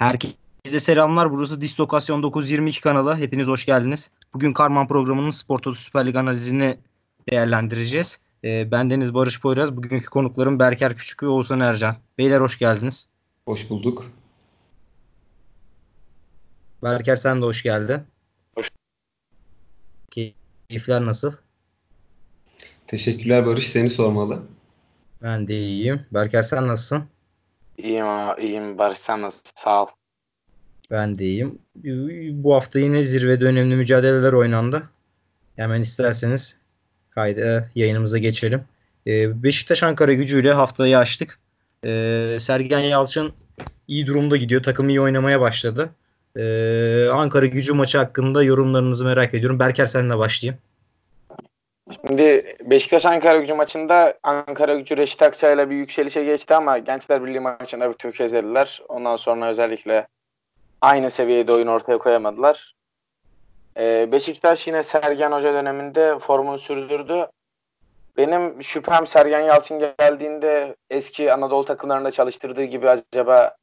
Herkese 0.00 0.80
selamlar. 0.80 1.32
Burası 1.32 1.60
Dislokasyon 1.60 2.22
922 2.22 2.80
kanalı. 2.80 3.16
Hepiniz 3.16 3.48
hoş 3.48 3.66
geldiniz. 3.66 4.10
Bugün 4.34 4.52
Karman 4.52 4.88
programının 4.88 5.30
Spor 5.30 5.58
Toto 5.58 5.74
Süper 5.74 6.06
Lig 6.06 6.16
analizini 6.16 6.78
değerlendireceğiz. 7.30 8.20
Ee, 8.44 8.70
ben 8.70 8.90
Deniz 8.90 9.14
Barış 9.14 9.40
Poyraz. 9.40 9.76
Bugünkü 9.76 10.06
konuklarım 10.06 10.58
Berker 10.58 10.94
Küçük 10.94 11.22
ve 11.22 11.26
Oğuzhan 11.26 11.60
Ercan. 11.60 11.96
Beyler 12.18 12.40
hoş 12.40 12.58
geldiniz. 12.58 13.08
Hoş 13.44 13.70
bulduk. 13.70 14.04
Berker 16.82 17.16
sen 17.16 17.42
de 17.42 17.46
hoş 17.46 17.62
geldin. 17.62 18.00
Hoş. 18.54 18.70
Keyifler 20.10 21.06
nasıl? 21.06 21.32
Teşekkürler 22.86 23.46
Barış. 23.46 23.68
Seni 23.70 23.88
sormalı. 23.88 24.42
Ben 25.22 25.48
de 25.48 25.58
iyiyim. 25.58 26.06
Berker 26.12 26.42
sen 26.42 26.68
nasılsın? 26.68 27.04
İyiyim 27.78 28.06
iyiyim 28.38 28.78
Barış 28.78 28.98
sen 28.98 29.22
nasılsın? 29.22 29.52
Sağ 29.56 29.82
ol. 29.82 29.86
Ben 30.90 31.18
de 31.18 31.24
iyiyim. 31.24 31.58
Bu 32.42 32.54
hafta 32.54 32.78
yine 32.78 33.04
zirvede 33.04 33.44
önemli 33.44 33.76
mücadeleler 33.76 34.32
oynandı. 34.32 34.82
Hemen 35.56 35.80
isterseniz 35.80 36.56
kayda 37.10 37.68
yayınımıza 37.74 38.18
geçelim. 38.18 38.64
Ee, 39.06 39.42
Beşiktaş 39.42 39.82
Ankara 39.82 40.12
gücüyle 40.12 40.52
haftayı 40.52 40.98
açtık. 40.98 41.38
Ee, 41.84 42.36
Sergen 42.40 42.78
Yalçın 42.78 43.32
iyi 43.88 44.06
durumda 44.06 44.36
gidiyor. 44.36 44.62
Takım 44.62 44.88
iyi 44.88 45.00
oynamaya 45.00 45.40
başladı. 45.40 45.90
Ee, 46.36 47.08
Ankara 47.12 47.46
gücü 47.46 47.72
maçı 47.72 47.98
hakkında 47.98 48.42
yorumlarınızı 48.42 49.04
merak 49.04 49.34
ediyorum. 49.34 49.58
Berker 49.58 49.86
seninle 49.86 50.18
başlayayım. 50.18 50.60
Şimdi 52.06 52.56
Beşiktaş 52.70 53.06
Ankara 53.06 53.38
gücü 53.38 53.54
maçında 53.54 54.18
Ankara 54.22 54.74
gücü 54.74 54.96
Reşit 54.96 55.22
Akçay'la 55.22 55.70
bir 55.70 55.76
yükselişe 55.76 56.24
geçti 56.24 56.54
ama 56.54 56.78
Gençler 56.78 57.24
Birliği 57.24 57.40
maçında 57.40 57.88
bir 57.88 57.94
tökezlediler. 57.94 58.82
Ondan 58.88 59.16
sonra 59.16 59.48
özellikle 59.48 60.06
aynı 60.80 61.10
seviyede 61.10 61.52
oyun 61.52 61.66
ortaya 61.66 61.98
koyamadılar. 61.98 62.74
Ee, 63.76 64.12
Beşiktaş 64.12 64.66
yine 64.66 64.82
Sergen 64.82 65.32
Hoca 65.32 65.54
döneminde 65.54 66.18
formunu 66.18 66.58
sürdürdü. 66.58 67.28
Benim 68.16 68.62
şüphem 68.62 69.06
Sergen 69.06 69.40
Yalçın 69.40 69.94
geldiğinde 69.98 70.76
eski 70.90 71.32
Anadolu 71.32 71.64
takımlarında 71.64 72.10
çalıştırdığı 72.10 72.64
gibi 72.64 72.88
acaba 72.88 73.56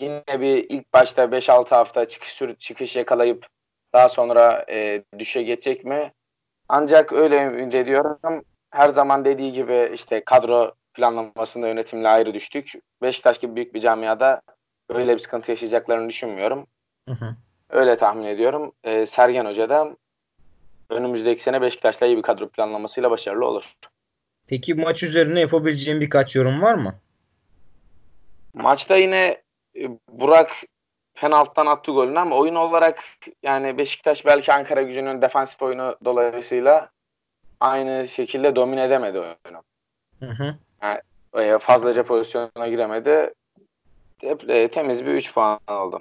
yine 0.00 0.40
bir 0.40 0.66
ilk 0.68 0.92
başta 0.92 1.24
5-6 1.24 1.68
hafta 1.68 2.08
çıkış, 2.08 2.42
çıkış 2.58 2.96
yakalayıp 2.96 3.46
daha 3.92 4.08
sonra 4.08 4.64
e, 4.68 5.04
düşe 5.18 5.42
geçecek 5.42 5.84
mi? 5.84 6.12
Ancak 6.68 7.12
öyle 7.12 7.42
ümit 7.42 7.74
ediyorum. 7.74 8.44
Her 8.70 8.88
zaman 8.88 9.24
dediği 9.24 9.52
gibi 9.52 9.90
işte 9.94 10.24
kadro 10.24 10.74
planlamasında 10.94 11.68
yönetimle 11.68 12.08
ayrı 12.08 12.34
düştük. 12.34 12.72
Beşiktaş 13.02 13.38
gibi 13.38 13.56
büyük 13.56 13.74
bir 13.74 13.80
camiada 13.80 14.42
öyle 14.88 15.14
bir 15.14 15.18
sıkıntı 15.18 15.50
yaşayacaklarını 15.50 16.08
düşünmüyorum. 16.08 16.66
Hı 17.08 17.14
hı. 17.14 17.36
Öyle 17.70 17.96
tahmin 17.96 18.26
ediyorum. 18.26 18.72
Ee, 18.84 19.06
Sergen 19.06 19.44
Hoca 19.44 19.68
da 19.68 19.96
önümüzdeki 20.90 21.42
sene 21.42 21.62
Beşiktaş'la 21.62 22.06
iyi 22.06 22.16
bir 22.16 22.22
kadro 22.22 22.48
planlamasıyla 22.48 23.10
başarılı 23.10 23.46
olur. 23.46 23.74
Peki 24.46 24.74
maç 24.74 25.02
üzerine 25.02 25.40
yapabileceğim 25.40 26.00
birkaç 26.00 26.36
yorum 26.36 26.62
var 26.62 26.74
mı? 26.74 26.94
Maçta 28.54 28.96
yine 28.96 29.42
e, 29.76 29.88
Burak 30.10 30.50
penaltıdan 31.14 31.66
attı 31.66 31.92
golünü 31.92 32.18
ama 32.18 32.36
oyun 32.36 32.54
olarak 32.54 33.04
yani 33.42 33.78
Beşiktaş 33.78 34.26
belki 34.26 34.52
Ankara 34.52 34.82
gücünün 34.82 35.22
defansif 35.22 35.62
oyunu 35.62 35.96
dolayısıyla 36.04 36.90
aynı 37.60 38.08
şekilde 38.08 38.56
domine 38.56 38.84
edemedi 38.84 39.18
oyunu. 39.18 39.62
Hı 40.20 40.26
hı. 40.26 40.54
Yani 40.82 41.00
e, 41.34 41.58
fazlaca 41.58 42.02
pozisyona 42.02 42.68
giremedi. 42.68 43.34
E, 44.22 44.68
temiz 44.68 45.06
bir 45.06 45.10
3 45.10 45.34
puan 45.34 45.60
oldu. 45.68 46.00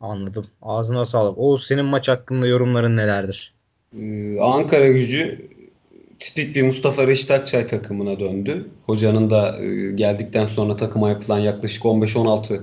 Anladım. 0.00 0.46
Ağzına 0.62 1.04
sağlık. 1.04 1.38
Oğuz 1.38 1.66
senin 1.66 1.84
maç 1.84 2.08
hakkında 2.08 2.46
yorumların 2.46 2.96
nelerdir? 2.96 3.54
Ee, 3.98 4.40
Ankara 4.40 4.88
gücü 4.88 5.48
tipik 6.20 6.56
bir 6.56 6.62
Mustafa 6.62 7.06
Reşit 7.06 7.30
Akçay 7.30 7.66
takımına 7.66 8.20
döndü. 8.20 8.70
Hocanın 8.86 9.30
da 9.30 9.58
e, 9.62 9.92
geldikten 9.92 10.46
sonra 10.46 10.76
takıma 10.76 11.08
yapılan 11.08 11.38
yaklaşık 11.38 11.82
15-16 11.82 12.60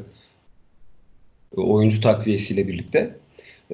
oyuncu 1.55 2.01
takviyesiyle 2.01 2.67
birlikte. 2.67 3.15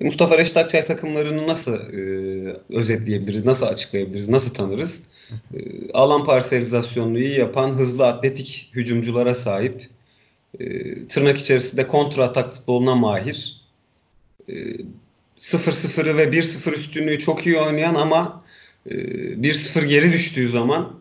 Mustafa 0.01 0.37
Reşit 0.37 0.57
Akçay 0.57 0.83
takımlarını 0.83 1.47
nasıl 1.47 1.73
e, 1.73 2.01
özetleyebiliriz, 2.69 3.45
nasıl 3.45 3.65
açıklayabiliriz, 3.65 4.29
nasıl 4.29 4.53
tanırız? 4.53 5.03
E, 5.53 5.91
alan 5.93 6.25
parselizasyonunu 6.25 7.19
iyi 7.19 7.39
yapan, 7.39 7.69
hızlı 7.69 8.07
atletik 8.07 8.71
hücumculara 8.73 9.35
sahip, 9.35 9.89
e, 10.59 11.07
tırnak 11.07 11.37
içerisinde 11.37 11.87
kontra 11.87 12.23
atak 12.23 12.51
futboluna 12.51 12.95
mahir, 12.95 13.61
e, 14.49 14.53
0-0'ı 15.39 16.17
ve 16.17 16.23
1-0 16.31 16.73
üstünlüğü 16.73 17.19
çok 17.19 17.45
iyi 17.45 17.57
oynayan 17.57 17.95
ama 17.95 18.43
e, 18.85 18.95
1-0 19.43 19.85
geri 19.85 20.13
düştüğü 20.13 20.49
zaman 20.49 20.99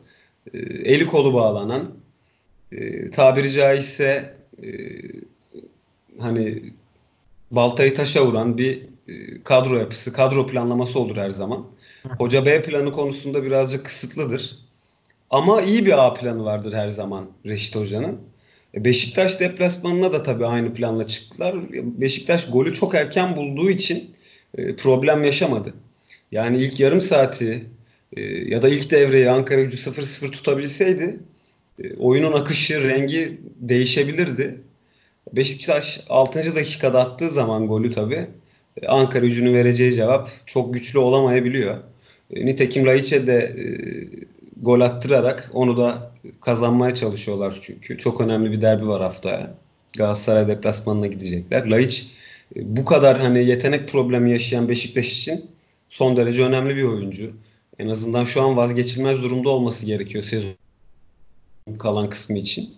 e, 0.55 0.59
eli 0.59 1.07
kolu 1.07 1.35
bağlanan, 1.35 1.91
e, 2.73 3.11
tabiri 3.11 3.51
caizse 3.51 4.37
e, 4.62 4.69
hani 6.19 6.62
baltayı 7.51 7.95
taşa 7.95 8.27
vuran 8.27 8.59
bir 8.59 8.83
e, 9.09 9.43
kadro 9.45 9.77
yapısı, 9.77 10.12
kadro 10.12 10.47
planlaması 10.47 10.99
olur 10.99 11.17
her 11.17 11.31
zaman. 11.31 11.67
Hoca 12.19 12.47
B 12.47 12.62
planı 12.62 12.93
konusunda 12.93 13.45
birazcık 13.45 13.87
kısıtlıdır. 13.87 14.59
Ama 15.31 15.62
iyi 15.62 15.87
bir 15.87 16.07
A 16.07 16.15
planı 16.15 16.45
vardır 16.45 16.73
her 16.73 16.89
zaman 16.89 17.31
Reşit 17.47 17.77
Hoca'nın. 17.77 18.31
E, 18.75 18.84
Beşiktaş 18.84 19.41
deplasmanına 19.41 20.12
da 20.12 20.22
tabii 20.22 20.47
aynı 20.47 20.75
planla 20.75 21.06
çıktılar. 21.06 21.56
Beşiktaş 21.72 22.50
golü 22.50 22.72
çok 22.72 22.94
erken 22.94 23.37
bulduğu 23.37 23.71
için 23.71 24.10
e, 24.59 24.77
problem 24.77 25.25
yaşamadı. 25.25 25.75
Yani 26.33 26.56
ilk 26.56 26.81
yarım 26.81 27.00
saati 27.00 27.65
ya 28.47 28.62
da 28.62 28.69
ilk 28.69 28.91
devreyi 28.91 29.31
Ankara 29.31 29.62
gücü 29.62 29.77
0-0 29.77 30.31
tutabilseydi 30.31 31.21
oyunun 31.99 32.32
akışı, 32.32 32.88
rengi 32.88 33.41
değişebilirdi. 33.61 34.61
Beşiktaş 35.32 36.00
6. 36.09 36.55
dakikada 36.55 37.00
attığı 37.00 37.31
zaman 37.31 37.66
golü 37.66 37.91
tabi 37.91 38.27
Ankara 38.88 39.27
gücünün 39.27 39.55
vereceği 39.55 39.93
cevap 39.93 40.31
çok 40.47 40.75
güçlü 40.75 40.99
olamayabiliyor. 40.99 41.77
E, 42.31 42.47
nitekim 42.47 42.87
Laiç'e 42.87 43.27
de 43.27 43.37
e, 43.37 43.65
gol 44.56 44.81
attırarak 44.81 45.50
onu 45.55 45.77
da 45.77 46.12
kazanmaya 46.41 46.94
çalışıyorlar 46.94 47.59
çünkü. 47.60 47.99
Çok 47.99 48.21
önemli 48.21 48.53
bir 48.53 48.60
derbi 48.60 48.88
var 48.88 49.03
haftaya. 49.03 49.55
Galatasaray 49.97 50.49
deplasmanına 50.49 51.06
gidecekler. 51.06 51.66
Laiç 51.66 52.12
e, 52.56 52.77
bu 52.77 52.84
kadar 52.84 53.21
hani 53.21 53.44
yetenek 53.44 53.88
problemi 53.88 54.31
yaşayan 54.31 54.69
Beşiktaş 54.69 55.12
için 55.12 55.50
son 55.88 56.16
derece 56.16 56.44
önemli 56.44 56.77
bir 56.77 56.82
oyuncu. 56.82 57.32
En 57.78 57.88
azından 57.88 58.25
şu 58.25 58.43
an 58.43 58.56
vazgeçilmez 58.56 59.22
durumda 59.22 59.50
olması 59.50 59.87
gerekiyor 59.87 60.25
sezon 60.25 60.55
kalan 61.78 62.11
kısmı 62.11 62.38
için. 62.38 62.71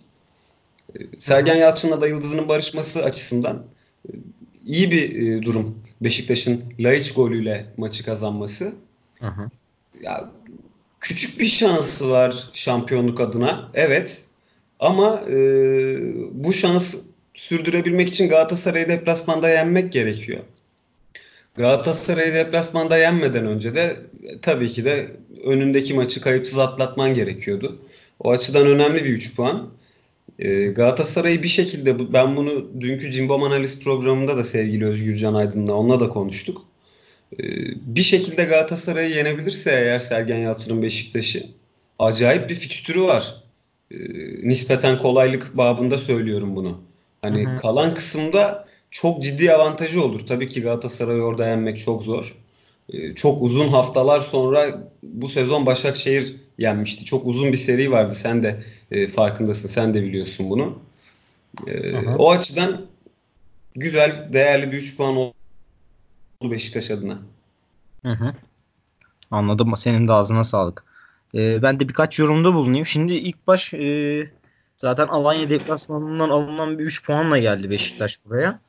Sergen 1.18 1.56
Yalçın'la 1.56 2.00
da 2.00 2.08
Yıldız'ın 2.08 2.48
barışması 2.48 3.04
açısından 3.04 3.66
e, 4.08 4.10
iyi 4.66 4.90
bir 4.90 5.22
e, 5.22 5.42
durum. 5.42 5.78
Beşiktaş'ın 6.00 6.62
Laiç 6.78 7.12
golüyle 7.12 7.66
maçı 7.76 8.04
kazanması. 8.04 8.72
Hı 9.20 9.26
hı. 9.26 9.50
Ya, 10.02 10.30
küçük 11.04 11.40
bir 11.40 11.46
şansı 11.46 12.10
var 12.10 12.48
şampiyonluk 12.52 13.20
adına. 13.20 13.70
Evet. 13.74 14.22
Ama 14.80 15.22
e, 15.30 15.36
bu 16.32 16.52
şans 16.52 16.96
sürdürebilmek 17.34 18.08
için 18.08 18.28
Galatasaray'ı 18.28 18.88
deplasmanda 18.88 19.48
yenmek 19.48 19.92
gerekiyor. 19.92 20.40
Galatasaray'ı 21.56 22.34
deplasmanda 22.34 22.98
yenmeden 22.98 23.46
önce 23.46 23.74
de 23.74 23.96
e, 24.22 24.40
tabii 24.40 24.68
ki 24.68 24.84
de 24.84 25.10
önündeki 25.44 25.94
maçı 25.94 26.20
kayıpsız 26.20 26.58
atlatman 26.58 27.14
gerekiyordu. 27.14 27.78
O 28.20 28.30
açıdan 28.30 28.66
önemli 28.66 29.04
bir 29.04 29.10
3 29.10 29.36
puan. 29.36 29.70
Ee, 30.38 30.66
Galatasaray'ı 30.66 31.42
bir 31.42 31.48
şekilde 31.48 32.12
ben 32.12 32.36
bunu 32.36 32.80
dünkü 32.80 33.10
Cimbom 33.10 33.42
Analiz 33.42 33.80
programında 33.84 34.36
da 34.36 34.44
sevgili 34.44 34.84
Özgürcan 34.84 35.34
Aydın'la 35.34 35.72
onunla 35.72 36.00
da 36.00 36.08
konuştuk. 36.08 36.62
Ee, 37.40 37.46
bir 37.96 38.02
şekilde 38.02 38.44
Galatasaray'ı 38.44 39.14
yenebilirse 39.14 39.70
eğer 39.70 39.98
Sergen 39.98 40.38
Yalçın'ın 40.38 40.82
Beşiktaş'ı 40.82 41.46
acayip 41.98 42.50
bir 42.50 42.54
fikstürü 42.54 43.02
var. 43.02 43.42
Ee, 43.90 43.96
nispeten 44.42 44.98
kolaylık 44.98 45.56
babında 45.56 45.98
söylüyorum 45.98 46.56
bunu. 46.56 46.80
Hani 47.22 47.46
hı 47.46 47.50
hı. 47.50 47.56
kalan 47.56 47.94
kısımda 47.94 48.68
çok 48.90 49.22
ciddi 49.22 49.52
avantajı 49.52 50.04
olur. 50.04 50.26
Tabii 50.26 50.48
ki 50.48 50.62
Galatasaray'ı 50.62 51.22
orada 51.22 51.48
yenmek 51.48 51.78
çok 51.78 52.02
zor. 52.02 52.36
Çok 53.14 53.42
uzun 53.42 53.68
haftalar 53.68 54.20
sonra 54.20 54.90
bu 55.02 55.28
sezon 55.28 55.66
Başakşehir 55.66 56.36
yenmişti. 56.58 57.04
Çok 57.04 57.26
uzun 57.26 57.52
bir 57.52 57.56
seri 57.56 57.90
vardı. 57.90 58.14
Sen 58.14 58.42
de 58.42 58.62
e, 58.90 59.06
farkındasın. 59.06 59.68
Sen 59.68 59.94
de 59.94 60.02
biliyorsun 60.02 60.50
bunu. 60.50 60.78
E, 61.66 61.96
o 62.18 62.30
açıdan 62.30 62.86
güzel, 63.74 64.28
değerli 64.32 64.72
bir 64.72 64.76
3 64.76 64.96
puan 64.96 65.32
oldu 66.44 66.50
Beşiktaş 66.50 66.90
adına. 66.90 67.18
Hı 68.02 68.12
hı. 68.12 68.34
Anladım. 69.30 69.76
Senin 69.76 70.06
de 70.06 70.12
ağzına 70.12 70.44
sağlık. 70.44 70.84
Ee, 71.34 71.62
ben 71.62 71.80
de 71.80 71.88
birkaç 71.88 72.18
yorumda 72.18 72.54
bulunayım. 72.54 72.86
Şimdi 72.86 73.12
ilk 73.14 73.46
baş 73.46 73.74
e, 73.74 74.30
Zaten 74.76 75.06
Alanya 75.06 75.50
deplasmanından 75.50 76.30
alınan 76.30 76.78
bir 76.78 76.84
3 76.84 77.06
puanla 77.06 77.38
geldi 77.38 77.70
Beşiktaş 77.70 78.24
buraya. 78.24 78.60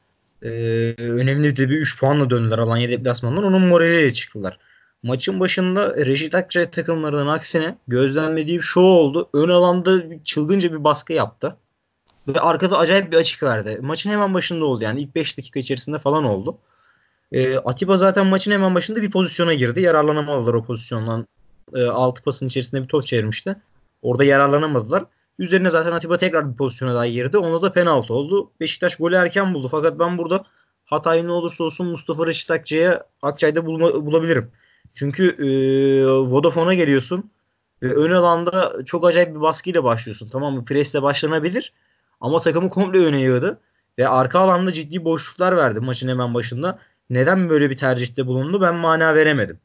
Ee, 0.41 0.49
önemli 0.97 1.55
de 1.55 1.69
bir 1.69 1.77
3 1.77 1.99
puanla 1.99 2.29
döndüler 2.29 2.57
Alanya 2.57 2.89
deplasmanından. 2.89 3.43
Onun 3.43 3.61
moraliyle 3.67 4.13
çıktılar. 4.13 4.59
Maçın 5.03 5.39
başında 5.39 5.95
Reşit 6.05 6.35
Akçay 6.35 6.71
takımlarının 6.71 7.27
aksine 7.27 7.77
gözlemlediğim 7.87 8.61
şu 8.61 8.79
oldu. 8.79 9.29
Ön 9.33 9.49
alanda 9.49 10.23
çılgınca 10.23 10.71
bir 10.71 10.83
baskı 10.83 11.13
yaptı. 11.13 11.57
Ve 12.27 12.39
arkada 12.39 12.77
acayip 12.77 13.11
bir 13.11 13.17
açık 13.17 13.43
verdi. 13.43 13.79
Maçın 13.81 14.09
hemen 14.09 14.33
başında 14.33 14.65
oldu 14.65 14.83
yani. 14.83 15.01
ilk 15.01 15.15
5 15.15 15.37
dakika 15.37 15.59
içerisinde 15.59 15.97
falan 15.97 16.23
oldu. 16.23 16.57
E, 17.31 17.57
Atiba 17.57 17.97
zaten 17.97 18.25
maçın 18.25 18.51
hemen 18.51 18.75
başında 18.75 19.01
bir 19.01 19.11
pozisyona 19.11 19.53
girdi. 19.53 19.81
Yararlanamadılar 19.81 20.53
o 20.53 20.63
pozisyondan. 20.63 21.27
E, 21.73 21.83
altı 21.83 22.23
pasın 22.23 22.47
içerisinde 22.47 22.83
bir 22.83 22.87
top 22.87 23.03
çevirmişti. 23.03 23.55
Orada 24.01 24.23
yararlanamadılar. 24.23 25.05
Üzerine 25.39 25.69
zaten 25.69 25.91
Atiba 25.91 26.17
tekrar 26.17 26.51
bir 26.51 26.57
pozisyona 26.57 26.95
daha 26.95 27.07
girdi. 27.07 27.37
Onda 27.37 27.61
da 27.61 27.71
penaltı 27.71 28.13
oldu. 28.13 28.51
Beşiktaş 28.59 28.95
golü 28.95 29.15
erken 29.15 29.53
buldu. 29.53 29.67
Fakat 29.67 29.99
ben 29.99 30.17
burada 30.17 30.45
hatayı 30.85 31.27
ne 31.27 31.31
olursa 31.31 31.63
olsun 31.63 31.87
Mustafa 31.87 32.27
Reşit 32.27 32.51
Akçay'a 32.51 33.03
Akçay'da 33.21 33.65
bulma, 33.65 34.05
bulabilirim. 34.05 34.51
Çünkü 34.93 35.29
e, 35.29 35.47
Vodafone'a 36.07 36.73
geliyorsun 36.73 37.31
ve 37.81 37.95
ön 37.95 38.11
alanda 38.11 38.85
çok 38.85 39.07
acayip 39.07 39.35
bir 39.35 39.41
baskıyla 39.41 39.83
başlıyorsun. 39.83 40.29
Tamam 40.31 40.53
mı? 40.53 40.65
Presle 40.65 41.01
başlanabilir. 41.01 41.73
Ama 42.21 42.39
takımı 42.39 42.69
komple 42.69 42.99
öne 42.99 43.19
yığdı. 43.19 43.59
Ve 43.99 44.07
arka 44.07 44.39
alanda 44.39 44.71
ciddi 44.71 45.05
boşluklar 45.05 45.57
verdi 45.57 45.79
maçın 45.79 46.09
hemen 46.09 46.33
başında. 46.33 46.79
Neden 47.09 47.49
böyle 47.49 47.69
bir 47.69 47.77
tercihte 47.77 48.27
bulundu 48.27 48.61
ben 48.61 48.75
mana 48.75 49.15
veremedim. 49.15 49.59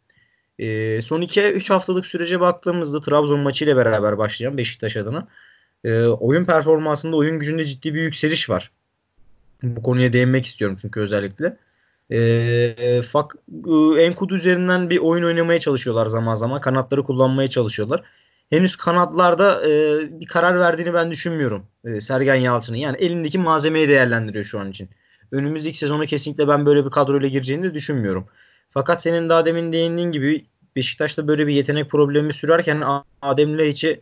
E, 0.59 1.01
son 1.03 1.23
2-3 1.23 1.73
haftalık 1.73 2.07
sürece 2.07 2.41
baktığımızda 2.41 3.01
Trabzon 3.01 3.41
maçıyla 3.41 3.77
beraber 3.77 4.19
başlayan 4.19 4.59
Beşiktaş 4.59 4.97
adına 4.97 5.29
e, 5.85 6.05
oyun 6.05 6.45
performansında 6.45 7.17
oyun 7.17 7.39
gücünde 7.39 7.65
ciddi 7.65 7.95
bir 7.95 8.03
yükseliş 8.03 8.51
var. 8.51 8.71
Bu 9.63 9.83
konuya 9.83 10.13
değinmek 10.13 10.47
istiyorum 10.47 10.77
çünkü 10.81 11.01
özellikle. 11.01 11.57
E, 12.13 13.03
fak, 13.03 13.37
e, 13.97 14.03
Enkudu 14.03 14.35
üzerinden 14.35 14.91
bir 14.91 14.99
oyun 14.99 15.25
oynamaya 15.25 15.61
çalışıyorlar 15.61 16.07
zaman 16.07 16.35
zaman. 16.35 16.61
Kanatları 16.61 17.03
kullanmaya 17.05 17.49
çalışıyorlar. 17.49 18.03
Henüz 18.51 18.77
kanatlarda 18.77 19.69
e, 19.69 19.71
bir 20.21 20.27
karar 20.27 20.59
verdiğini 20.61 20.95
ben 20.95 21.11
düşünmüyorum 21.11 21.67
e, 21.85 22.01
Sergen 22.01 22.35
Yalçın'ın. 22.35 22.77
Yani 22.77 22.97
elindeki 22.97 23.39
malzemeyi 23.39 23.89
değerlendiriyor 23.89 24.45
şu 24.45 24.61
an 24.61 24.71
için. 24.71 24.89
Önümüzdeki 25.33 25.79
sezonu 25.79 26.07
kesinlikle 26.07 26.49
ben 26.49 26.67
böyle 26.67 26.85
bir 26.85 26.91
kadroyla 26.91 27.29
gireceğini 27.29 27.65
de 27.65 27.75
düşünmüyorum. 27.75 28.27
Fakat 28.71 29.03
senin 29.03 29.29
daha 29.29 29.45
demin 29.45 29.73
değindiğin 29.73 30.13
gibi 30.13 30.47
Beşiktaş'ta 30.77 31.29
böyle 31.29 31.47
bir 31.47 31.55
yetenek 31.55 31.91
problemi 31.91 32.33
sürerken 32.33 32.83
Adem 33.23 33.59
Laiç'i 33.59 34.01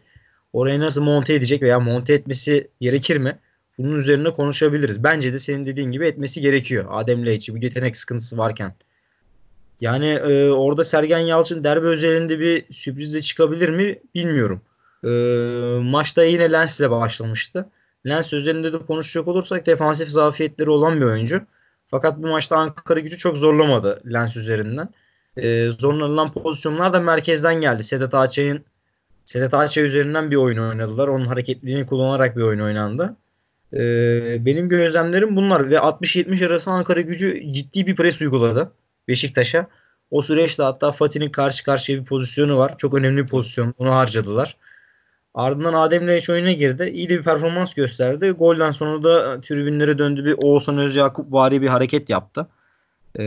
oraya 0.53 0.81
nasıl 0.81 1.03
monte 1.03 1.35
edecek 1.35 1.63
veya 1.63 1.81
monte 1.81 2.15
etmesi 2.15 2.71
gerekir 2.81 3.17
mi? 3.17 3.39
Bunun 3.79 3.97
üzerine 3.97 4.31
konuşabiliriz. 4.31 5.05
Bence 5.05 5.33
de 5.33 5.39
senin 5.39 5.67
dediğin 5.67 5.91
gibi 5.91 6.07
etmesi 6.07 6.41
gerekiyor. 6.41 6.85
Adem 6.91 7.27
Laiç'i 7.27 7.55
bu 7.55 7.59
yetenek 7.59 7.97
sıkıntısı 7.97 8.39
varken. 8.39 8.75
Yani 9.81 10.09
e, 10.09 10.51
orada 10.51 10.85
Sergen 10.85 11.19
Yalçın 11.19 11.65
derbi 11.65 11.87
özelinde 11.87 12.41
bir 12.41 12.65
sürprizle 12.71 13.21
çıkabilir 13.21 13.69
mi 13.69 13.99
bilmiyorum. 14.15 14.63
E, 15.05 15.09
maçta 15.83 16.25
yine 16.25 16.53
Lens 16.53 16.81
ile 16.81 16.91
başlamıştı. 16.91 17.69
Lens 18.07 18.33
üzerinde 18.33 18.73
de 18.73 18.79
konuşacak 18.79 19.29
olursak 19.29 19.67
defansif 19.67 20.09
zafiyetleri 20.09 20.71
olan 20.71 21.01
bir 21.01 21.07
oyuncu. 21.07 21.43
Fakat 21.87 22.19
bu 22.23 22.27
maçta 22.27 22.57
Ankara 22.57 23.01
gücü 23.01 23.19
çok 23.19 23.37
zorlamadı 23.37 24.03
Lens 24.13 24.37
üzerinden. 24.37 24.89
E, 25.37 25.71
zorlanılan 25.71 26.33
pozisyonlar 26.33 26.93
da 26.93 27.01
merkezden 27.01 27.61
geldi. 27.61 27.85
Sedat 27.85 28.15
Ağaçay'ın 28.15 28.65
Sedat 29.25 29.55
Ağaçay 29.55 29.85
üzerinden 29.85 30.31
bir 30.31 30.37
oyun 30.37 30.59
oynadılar. 30.59 31.09
Onun 31.09 31.27
hareketliliğini 31.27 31.87
kullanarak 31.87 32.37
bir 32.37 32.43
oyun 32.43 32.61
oynandı. 32.61 33.17
E, 33.73 33.79
benim 34.47 34.69
gözlemlerim 34.69 35.37
bunlar 35.37 35.71
ve 35.71 35.77
60-70 35.77 36.47
arası 36.47 36.71
Ankara 36.71 37.01
gücü 37.01 37.53
ciddi 37.53 37.87
bir 37.87 37.97
pres 37.97 38.21
uyguladı 38.21 38.73
Beşiktaş'a. 39.09 39.67
O 40.11 40.23
süreçte 40.23 40.63
hatta 40.63 40.93
Fatih'in 40.93 41.31
karşı 41.31 41.65
karşıya 41.65 42.01
bir 42.01 42.05
pozisyonu 42.05 42.59
var. 42.59 42.79
Çok 42.79 42.95
önemli 42.95 43.23
bir 43.23 43.29
pozisyon. 43.29 43.75
Onu 43.79 43.95
harcadılar. 43.95 44.57
Ardından 45.35 45.75
Adem 45.75 46.07
Laiç 46.07 46.31
oyuna 46.31 46.53
girdi. 46.53 46.91
İyi 46.95 47.09
de 47.09 47.19
bir 47.19 47.25
performans 47.25 47.75
gösterdi. 47.75 48.31
Golden 48.31 48.71
sonra 48.71 49.05
da 49.05 49.41
tribünlere 49.41 49.99
döndü 49.99 50.25
bir 50.25 50.35
Oğuzhan 50.43 50.79
Özyakup 50.79 51.33
vari 51.33 51.63
bir 51.63 51.69
hareket 51.69 52.11
yaptı. 52.11 52.49
Ee, 53.17 53.25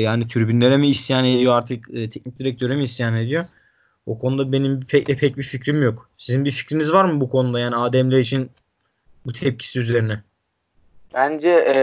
yani 0.00 0.26
tribünlere 0.26 0.76
mi 0.76 0.88
isyan 0.88 1.24
ediyor 1.24 1.54
artık 1.54 1.88
e, 1.94 2.08
teknik 2.08 2.38
direktöre 2.38 2.76
mi 2.76 2.84
isyan 2.84 3.16
ediyor? 3.16 3.44
O 4.06 4.18
konuda 4.18 4.52
benim 4.52 4.80
pek 4.80 5.06
pek 5.06 5.36
bir 5.36 5.42
fikrim 5.42 5.82
yok. 5.82 6.10
Sizin 6.18 6.44
bir 6.44 6.50
fikriniz 6.50 6.92
var 6.92 7.04
mı 7.04 7.20
bu 7.20 7.30
konuda 7.30 7.60
yani 7.60 7.76
Adem 7.76 8.12
Laiç'in 8.12 8.50
bu 9.26 9.32
tepkisi 9.32 9.80
üzerine? 9.80 10.22
Bence 11.14 11.50
e, 11.50 11.76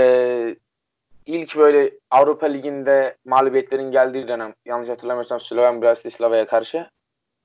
ilk 1.25 1.57
böyle 1.57 1.91
Avrupa 2.11 2.45
Ligi'nde 2.45 3.17
mağlubiyetlerin 3.25 3.91
geldiği 3.91 4.27
dönem 4.27 4.53
yanlış 4.65 4.89
hatırlamıyorsam 4.89 5.39
Sloven 5.39 5.81
Bratislava'ya 5.81 6.47
karşı 6.47 6.87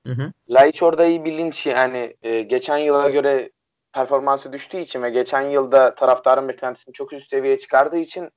Hı 0.07 0.13
hı. 0.13 0.31
Laiç 0.49 0.83
orada 0.83 1.05
iyi 1.05 1.25
bir 1.25 1.37
linç 1.37 1.65
yani 1.65 2.15
e, 2.23 2.41
geçen 2.41 2.77
yıla 2.77 3.09
göre 3.09 3.51
performansı 3.93 4.53
düştüğü 4.53 4.77
için 4.77 5.03
ve 5.03 5.09
geçen 5.09 5.41
yılda 5.41 5.95
taraftarın 5.95 6.47
beklentisini 6.47 6.93
çok 6.93 7.13
üst 7.13 7.29
seviyeye 7.29 7.57
çıkardığı 7.57 7.97
için 7.97 8.29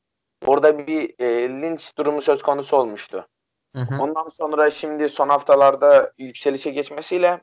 orada 0.47 0.87
bir 0.87 1.15
e, 1.19 1.49
linç 1.49 1.99
durumu 1.99 2.21
söz 2.21 2.43
konusu 2.43 2.77
olmuştu. 2.77 3.27
Hı 3.75 3.83
hı. 3.83 4.03
Ondan 4.03 4.29
sonra 4.29 4.71
şimdi 4.71 5.09
son 5.09 5.29
haftalarda 5.29 6.13
yükselişe 6.19 6.71
geçmesiyle 6.71 7.41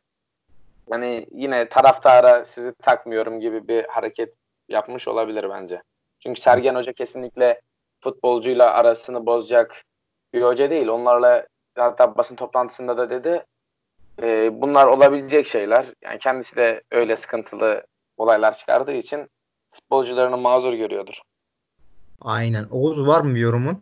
hani 0.90 1.28
yine 1.32 1.70
taraftara 1.70 2.46
sizi 2.46 2.74
takmıyorum 2.74 3.40
gibi 3.40 3.68
bir 3.68 3.84
hareket 3.84 4.34
yapmış 4.70 5.08
olabilir 5.08 5.50
bence. 5.50 5.82
Çünkü 6.20 6.42
Sergen 6.42 6.76
Hoca 6.76 6.94
kesinlikle 6.94 7.62
futbolcuyla 8.04 8.72
arasını 8.72 9.26
bozacak 9.26 9.84
bir 10.34 10.42
hoca 10.42 10.70
değil. 10.70 10.88
Onlarla 10.88 11.48
hatta 11.76 12.18
basın 12.18 12.36
toplantısında 12.36 12.98
da 12.98 13.10
dedi 13.10 13.46
e, 14.24 14.62
bunlar 14.62 14.86
olabilecek 14.86 15.48
şeyler. 15.48 15.86
Yani 16.04 16.20
kendisi 16.20 16.56
de 16.56 16.82
öyle 16.92 17.16
sıkıntılı 17.16 17.84
olaylar 18.18 18.58
çıkardığı 18.58 18.94
için 18.94 19.30
futbolcularını 19.72 20.38
mazur 20.38 20.74
görüyordur. 20.74 21.22
Aynen. 22.22 22.66
Oğuz 22.72 23.08
var 23.08 23.22
mı 23.22 23.36
bir 23.36 23.40
yorumun? 23.40 23.82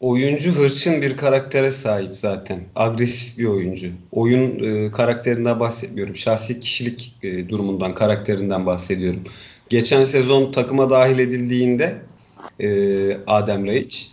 Oyuncu 0.00 0.52
hırçın 0.52 1.02
bir 1.02 1.16
karaktere 1.16 1.70
sahip 1.70 2.16
zaten. 2.16 2.60
Agresif 2.76 3.38
bir 3.38 3.46
oyuncu. 3.46 3.88
Oyun 4.12 4.58
e, 4.58 4.92
karakterinden 4.92 5.60
bahsetmiyorum. 5.60 6.16
Şahsi 6.16 6.60
kişilik 6.60 7.14
e, 7.22 7.48
durumundan, 7.48 7.94
karakterinden 7.94 8.66
bahsediyorum. 8.66 9.20
Geçen 9.68 10.04
sezon 10.04 10.52
takıma 10.52 10.90
dahil 10.90 11.18
edildiğinde 11.18 11.98
e, 12.60 12.68
Adem 13.26 13.66
Laiç, 13.66 14.10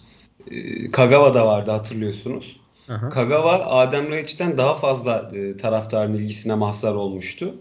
e, 0.51 0.89
Kagawa 0.89 1.33
da 1.33 1.47
vardı 1.47 1.71
hatırlıyorsunuz. 1.71 2.59
Aha. 2.89 3.09
Kagawa 3.09 3.65
Adem 3.65 4.11
Laiç'ten 4.11 4.57
daha 4.57 4.75
fazla 4.75 5.31
e, 5.33 5.57
taraftarın 5.57 6.13
ilgisine 6.13 6.55
mazhar 6.55 6.93
olmuştu. 6.93 7.55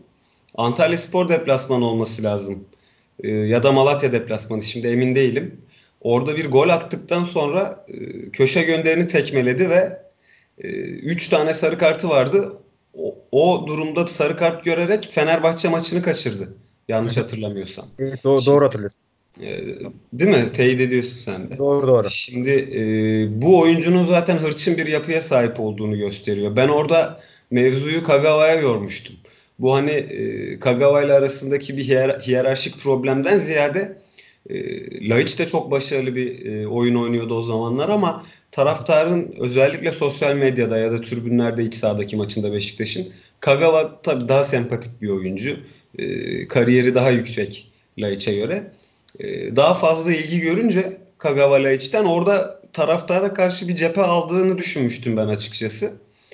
Antalya 0.55 0.99
Spor 0.99 1.29
deplasmanı 1.29 1.87
olması 1.87 2.23
lazım. 2.23 2.65
E, 3.21 3.29
ya 3.31 3.63
da 3.63 3.73
Malatya 3.73 4.13
deplasmanı 4.13 4.63
şimdi 4.63 4.87
emin 4.87 5.15
değilim. 5.15 5.61
Orada 6.01 6.37
bir 6.37 6.51
gol 6.51 6.69
attıktan 6.69 7.25
sonra 7.25 7.85
e, 7.89 8.31
köşe 8.31 8.63
gönderini 8.63 9.07
tekmeledi 9.07 9.71
ve 9.71 10.03
3 10.59 11.29
tane 11.29 11.55
sarı 11.55 11.79
kartı 11.79 12.09
vardı. 12.09 12.53
O, 12.95 13.15
o 13.33 13.67
durumda 13.67 14.07
sarı 14.07 14.37
kart 14.37 14.65
görerek 14.65 15.09
Fenerbahçe 15.11 15.69
maçını 15.69 16.03
kaçırdı. 16.03 16.55
Yanlış 16.89 17.17
hatırlamıyorsam. 17.17 17.87
Evet, 17.99 18.25
doğru, 18.25 18.47
doğru 18.47 18.65
hatırlıyorsun. 18.65 19.01
E, 19.41 19.65
değil 20.13 20.31
mi? 20.31 20.53
Teyit 20.53 20.81
ediyorsun 20.81 21.19
sen 21.19 21.51
de. 21.51 21.59
Doğru 21.59 21.89
doğru. 21.89 22.11
Şimdi 22.11 22.51
e, 22.51 22.83
bu 23.43 23.61
oyuncunun 23.61 24.07
zaten 24.07 24.37
hırçın 24.37 24.77
bir 24.77 24.87
yapıya 24.87 25.21
sahip 25.21 25.61
olduğunu 25.61 25.99
gösteriyor. 25.99 26.57
Ben 26.57 26.69
orada 26.69 27.21
mevzuyu 27.51 28.03
Kagawa'ya 28.03 28.61
yormuştum. 28.61 29.17
Bu 29.59 29.75
hani 29.75 29.91
e, 29.91 30.59
Kagawa 30.59 31.03
ile 31.03 31.13
arasındaki 31.13 31.77
bir 31.77 31.85
hiyer, 31.85 32.21
hiyerarşik 32.21 32.79
problemden 32.79 33.39
ziyade 33.39 33.99
e, 34.51 35.09
Laiç 35.09 35.39
de 35.39 35.47
çok 35.47 35.71
başarılı 35.71 36.15
bir 36.15 36.47
e, 36.47 36.69
oyun 36.69 36.95
oynuyordu 36.95 37.35
o 37.35 37.43
zamanlar 37.43 37.89
ama 37.89 38.23
taraftarın 38.51 39.35
özellikle 39.39 39.93
sosyal 39.93 40.37
medyada 40.37 40.79
ya 40.79 40.93
da 40.93 41.01
tribünlerde 41.01 41.65
iç 41.65 41.75
sahadaki 41.75 42.17
maçında 42.17 42.53
Beşiktaş'ın 42.53 43.07
Kagawa 43.41 44.03
tabii 44.03 44.29
daha 44.29 44.45
sempatik 44.45 45.03
bir 45.03 45.09
oyuncu. 45.09 45.57
E, 45.99 46.49
kariyeri 46.49 46.95
daha 46.95 47.11
yüksek 47.11 47.73
Laiç'e 47.99 48.35
göre. 48.35 48.73
E, 49.19 49.57
daha 49.57 49.75
fazla 49.75 50.13
ilgi 50.13 50.41
görünce 50.41 50.97
Kagawa 51.19 51.63
Laiç'ten 51.63 52.05
orada 52.05 52.63
taraftara 52.73 53.35
karşı 53.35 53.69
bir 53.69 53.77
cephe 53.77 54.03
aldığını 54.03 54.59
düşünmüştüm 54.59 55.17
ben 55.17 55.29
açıkçası. 55.29 55.93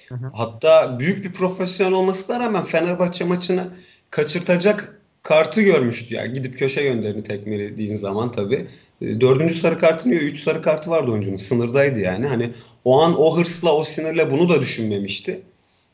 Hı 0.09 0.15
hı. 0.15 0.31
Hatta 0.35 0.99
büyük 0.99 1.25
bir 1.25 1.33
profesyonel 1.33 1.93
olmasına 1.93 2.41
rağmen 2.41 2.65
Fenerbahçe 2.65 3.25
maçını 3.25 3.65
kaçırtacak 4.11 5.01
kartı 5.23 5.63
görmüştü. 5.63 6.15
Yani 6.15 6.33
gidip 6.33 6.59
köşe 6.59 6.83
gönderini 6.83 7.23
tekmelediğin 7.23 7.97
zaman 7.97 8.33
tabii. 8.33 8.69
E, 9.01 9.21
dördüncü 9.21 9.55
sarı 9.55 9.79
kartını 9.79 10.15
yiyor. 10.15 10.27
Üç 10.27 10.43
sarı 10.43 10.63
kartı 10.63 10.91
vardı 10.91 11.11
oyuncunun. 11.13 11.37
Sınırdaydı 11.37 12.01
yani. 12.01 12.27
Hani 12.27 12.51
o 12.85 13.01
an 13.01 13.21
o 13.21 13.39
hırsla 13.39 13.75
o 13.75 13.85
sinirle 13.85 14.31
bunu 14.31 14.49
da 14.49 14.61
düşünmemişti. 14.61 15.41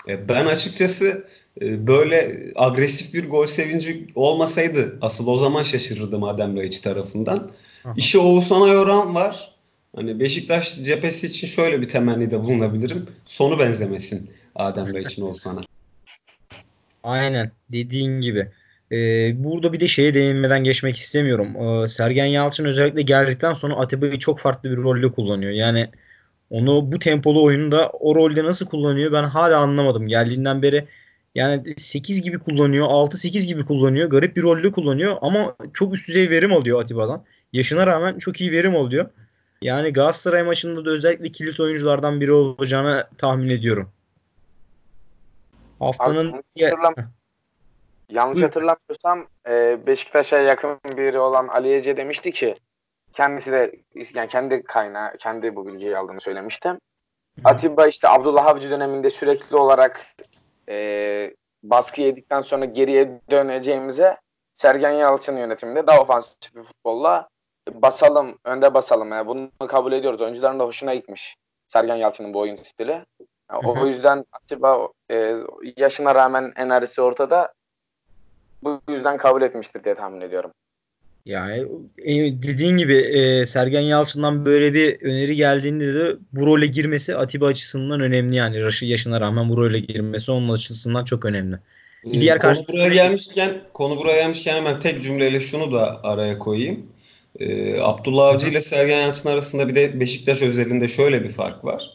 E, 0.08 0.28
ben 0.28 0.46
açıkçası 0.46 1.24
böyle 1.60 2.36
agresif 2.56 3.14
bir 3.14 3.28
gol 3.28 3.46
sevinci 3.46 4.06
olmasaydı 4.14 4.98
asıl 5.00 5.26
o 5.26 5.36
zaman 5.36 5.62
şaşırırdım 5.62 6.24
Adem 6.24 6.56
Laiç 6.56 6.78
tarafından. 6.78 7.50
Aha. 7.84 7.94
İşi 7.96 8.18
Oğuzhan'a 8.18 8.68
yoran 8.68 9.14
var. 9.14 9.54
Hani 9.96 10.20
Beşiktaş 10.20 10.82
cephesi 10.82 11.26
için 11.26 11.46
şöyle 11.46 11.80
bir 11.80 11.88
temennide 11.88 12.40
bulunabilirim. 12.40 13.06
Sonu 13.24 13.58
benzemesin 13.58 14.30
Adem 14.54 14.94
Laiç'in 14.94 15.22
Oğuzhan'a. 15.22 15.60
Aynen 17.02 17.50
dediğin 17.72 18.20
gibi. 18.20 18.48
Ee, 18.92 18.96
burada 19.44 19.72
bir 19.72 19.80
de 19.80 19.88
şeye 19.88 20.14
değinmeden 20.14 20.64
geçmek 20.64 20.96
istemiyorum. 20.96 21.56
Ee, 21.56 21.88
Sergen 21.88 22.26
Yalçın 22.26 22.64
özellikle 22.64 23.02
geldikten 23.02 23.52
sonra 23.52 23.74
Atiba'yı 23.74 24.18
çok 24.18 24.38
farklı 24.38 24.70
bir 24.70 24.76
rolde 24.76 25.12
kullanıyor. 25.12 25.52
Yani 25.52 25.88
onu 26.50 26.92
bu 26.92 26.98
tempolu 26.98 27.42
oyunda 27.44 27.88
o 27.88 28.14
rolde 28.14 28.44
nasıl 28.44 28.66
kullanıyor 28.66 29.12
ben 29.12 29.24
hala 29.24 29.58
anlamadım. 29.58 30.06
Geldiğinden 30.06 30.62
beri 30.62 30.84
yani 31.34 31.74
8 31.76 32.22
gibi 32.22 32.38
kullanıyor, 32.38 32.86
6-8 32.88 33.46
gibi 33.46 33.66
kullanıyor. 33.66 34.10
Garip 34.10 34.36
bir 34.36 34.42
rolde 34.42 34.70
kullanıyor 34.70 35.16
ama 35.20 35.56
çok 35.74 35.94
üst 35.94 36.08
düzey 36.08 36.30
verim 36.30 36.52
alıyor 36.52 36.82
Atiba'dan. 36.82 37.24
Yaşına 37.52 37.86
rağmen 37.86 38.18
çok 38.18 38.40
iyi 38.40 38.52
verim 38.52 38.76
alıyor. 38.76 39.10
Yani 39.62 39.92
Galatasaray 39.92 40.42
maçında 40.42 40.84
da 40.84 40.90
özellikle 40.90 41.28
kilit 41.28 41.60
oyunculardan 41.60 42.20
biri 42.20 42.32
olacağını 42.32 43.08
tahmin 43.18 43.48
ediyorum. 43.48 43.90
Haftanın 45.78 46.32
Abi, 46.32 46.42
hatırlam- 46.60 46.94
Yanlış 48.10 48.42
hatırlamıyorsam 48.42 49.26
e, 49.48 49.78
Beşiktaş'a 49.86 50.38
yakın 50.38 50.78
biri 50.96 51.18
olan 51.18 51.48
Ali 51.48 51.72
Ece 51.74 51.96
demişti 51.96 52.32
ki 52.32 52.54
kendisi 53.12 53.52
de 53.52 53.72
yani 54.14 54.28
kendi 54.28 54.62
kaynağı, 54.62 55.16
kendi 55.16 55.56
bu 55.56 55.66
bilgiyi 55.66 55.96
aldığını 55.96 56.20
söylemiştim. 56.20 56.78
Atiba 57.44 57.86
işte 57.86 58.08
Abdullah 58.08 58.46
Avcı 58.46 58.70
döneminde 58.70 59.10
sürekli 59.10 59.56
olarak 59.56 60.06
e, 60.68 61.34
baskı 61.62 62.00
yedikten 62.00 62.42
sonra 62.42 62.64
geriye 62.64 63.20
döneceğimize 63.30 64.16
Sergen 64.54 64.90
Yalçın 64.90 65.36
yönetiminde 65.36 65.86
daha 65.86 66.00
ofansif 66.00 66.54
bir 66.56 66.62
futbolla 66.62 67.28
basalım, 67.72 68.38
önde 68.44 68.74
basalım. 68.74 69.12
Yani 69.12 69.26
bunu 69.26 69.50
kabul 69.68 69.92
ediyoruz. 69.92 70.20
Oyuncuların 70.20 70.58
da 70.58 70.64
hoşuna 70.64 70.94
gitmiş 70.94 71.36
Sergen 71.66 71.96
Yalçın'ın 71.96 72.34
bu 72.34 72.38
oyun 72.38 72.62
stili. 72.62 73.04
Yani 73.52 73.80
o 73.80 73.86
yüzden 73.86 74.24
Atiba 74.32 74.88
e, 75.10 75.36
yaşına 75.76 76.14
rağmen 76.14 76.52
enerjisi 76.56 77.02
ortada. 77.02 77.52
Bu 78.62 78.80
yüzden 78.88 79.16
kabul 79.16 79.42
etmiştir 79.42 79.84
diye 79.84 79.94
tahmin 79.94 80.20
ediyorum. 80.20 80.52
Yani 81.26 81.64
e, 82.04 82.14
dediğin 82.42 82.76
gibi 82.76 82.94
e, 82.96 83.46
Sergen 83.46 83.80
Yalçın'dan 83.80 84.44
böyle 84.44 84.74
bir 84.74 85.02
öneri 85.02 85.36
geldiğinde 85.36 85.94
de 85.94 86.16
bu 86.32 86.46
role 86.46 86.66
girmesi 86.66 87.16
Atiba 87.16 87.46
açısından 87.46 88.00
önemli 88.00 88.36
yani. 88.36 88.58
Yaşı- 88.60 88.84
Yaşına 88.86 89.20
rağmen 89.20 89.48
bu 89.48 89.56
role 89.56 89.78
girmesi 89.78 90.32
onun 90.32 90.48
açısından 90.48 91.04
çok 91.04 91.24
önemli. 91.24 91.56
Bir 92.04 92.18
Ee, 92.18 92.20
diğer 92.20 92.38
konu 92.38 92.48
karşı- 92.54 92.68
buraya 92.68 92.88
gelmişken 92.88 93.50
konu 93.72 93.96
buraya 93.96 94.16
gelmişken 94.16 94.56
hemen 94.56 94.78
tek 94.78 95.02
cümleyle 95.02 95.40
şunu 95.40 95.72
da 95.72 96.04
araya 96.04 96.38
koyayım. 96.38 96.86
Ee, 97.40 97.80
Abdullah 97.80 98.26
Avcı 98.26 98.48
ile 98.48 98.60
Sergen 98.60 99.00
Yalçın 99.00 99.28
arasında 99.28 99.68
bir 99.68 99.74
de 99.74 100.00
Beşiktaş 100.00 100.42
özelinde 100.42 100.88
şöyle 100.88 101.24
bir 101.24 101.28
fark 101.28 101.64
var. 101.64 101.90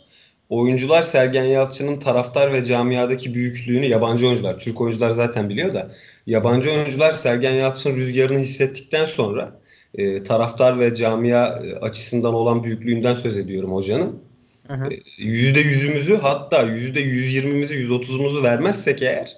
Oyuncular 0.49 1.03
Sergen 1.03 1.43
Yalçın'ın 1.43 1.99
taraftar 1.99 2.53
ve 2.53 2.65
camiadaki 2.65 3.33
büyüklüğünü 3.33 3.85
yabancı 3.85 4.27
oyuncular, 4.27 4.59
Türk 4.59 4.81
oyuncular 4.81 5.11
zaten 5.11 5.49
biliyor 5.49 5.73
da 5.73 5.91
yabancı 6.27 6.71
oyuncular 6.71 7.13
Sergen 7.13 7.53
Yalçın 7.53 7.95
rüzgarını 7.95 8.39
hissettikten 8.39 9.05
sonra 9.05 9.59
e, 9.95 10.23
taraftar 10.23 10.79
ve 10.79 10.95
camia 10.95 11.47
e, 11.47 11.73
açısından 11.73 12.33
olan 12.33 12.63
büyüklüğünden 12.63 13.13
söz 13.13 13.37
ediyorum 13.37 13.73
hocanın. 13.73 14.19
Hı. 14.67 14.89
Yüzde 15.17 15.59
yüzümüzü 15.59 16.17
hatta 16.17 16.61
yüzde 16.61 16.99
yüz 16.99 17.33
yirmimizi, 17.33 17.75
yüz 17.75 17.91
otuzumuzu 17.91 18.43
vermezsek 18.43 19.01
eğer 19.01 19.37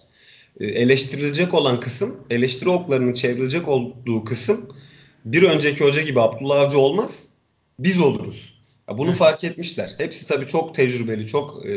e, 0.59 0.65
eleştirilecek 0.65 1.53
olan 1.53 1.79
kısım, 1.79 2.17
eleştiri 2.29 2.69
oklarının 2.69 3.13
çevrilecek 3.13 3.67
olduğu 3.67 4.25
kısım 4.25 4.69
bir 5.25 5.43
önceki 5.43 5.83
hoca 5.83 6.01
gibi 6.01 6.21
Abdullah 6.21 6.59
Avcı 6.59 6.77
olmaz, 6.77 7.25
biz 7.79 8.01
oluruz. 8.01 8.50
Ya 8.91 8.97
bunu 8.97 9.11
fark 9.11 9.43
etmişler. 9.43 9.93
Hepsi 9.97 10.27
tabii 10.27 10.47
çok 10.47 10.75
tecrübeli, 10.75 11.27
çok 11.27 11.65
e, 11.65 11.71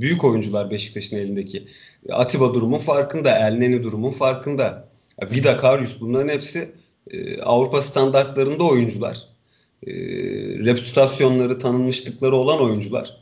büyük 0.00 0.24
oyuncular 0.24 0.70
Beşiktaş'ın 0.70 1.16
elindeki. 1.16 1.66
Atiba 2.10 2.54
durumun 2.54 2.78
farkında, 2.78 3.38
Elneni 3.38 3.82
durumun 3.82 4.10
farkında. 4.10 4.88
Ya 5.22 5.30
Vida, 5.30 5.56
Karius 5.56 6.00
bunların 6.00 6.28
hepsi 6.28 6.72
e, 7.10 7.42
Avrupa 7.42 7.82
standartlarında 7.82 8.64
oyuncular. 8.64 9.18
E, 9.86 9.92
reputasyonları, 10.64 11.58
tanınmışlıkları 11.58 12.36
olan 12.36 12.62
oyuncular. 12.62 13.16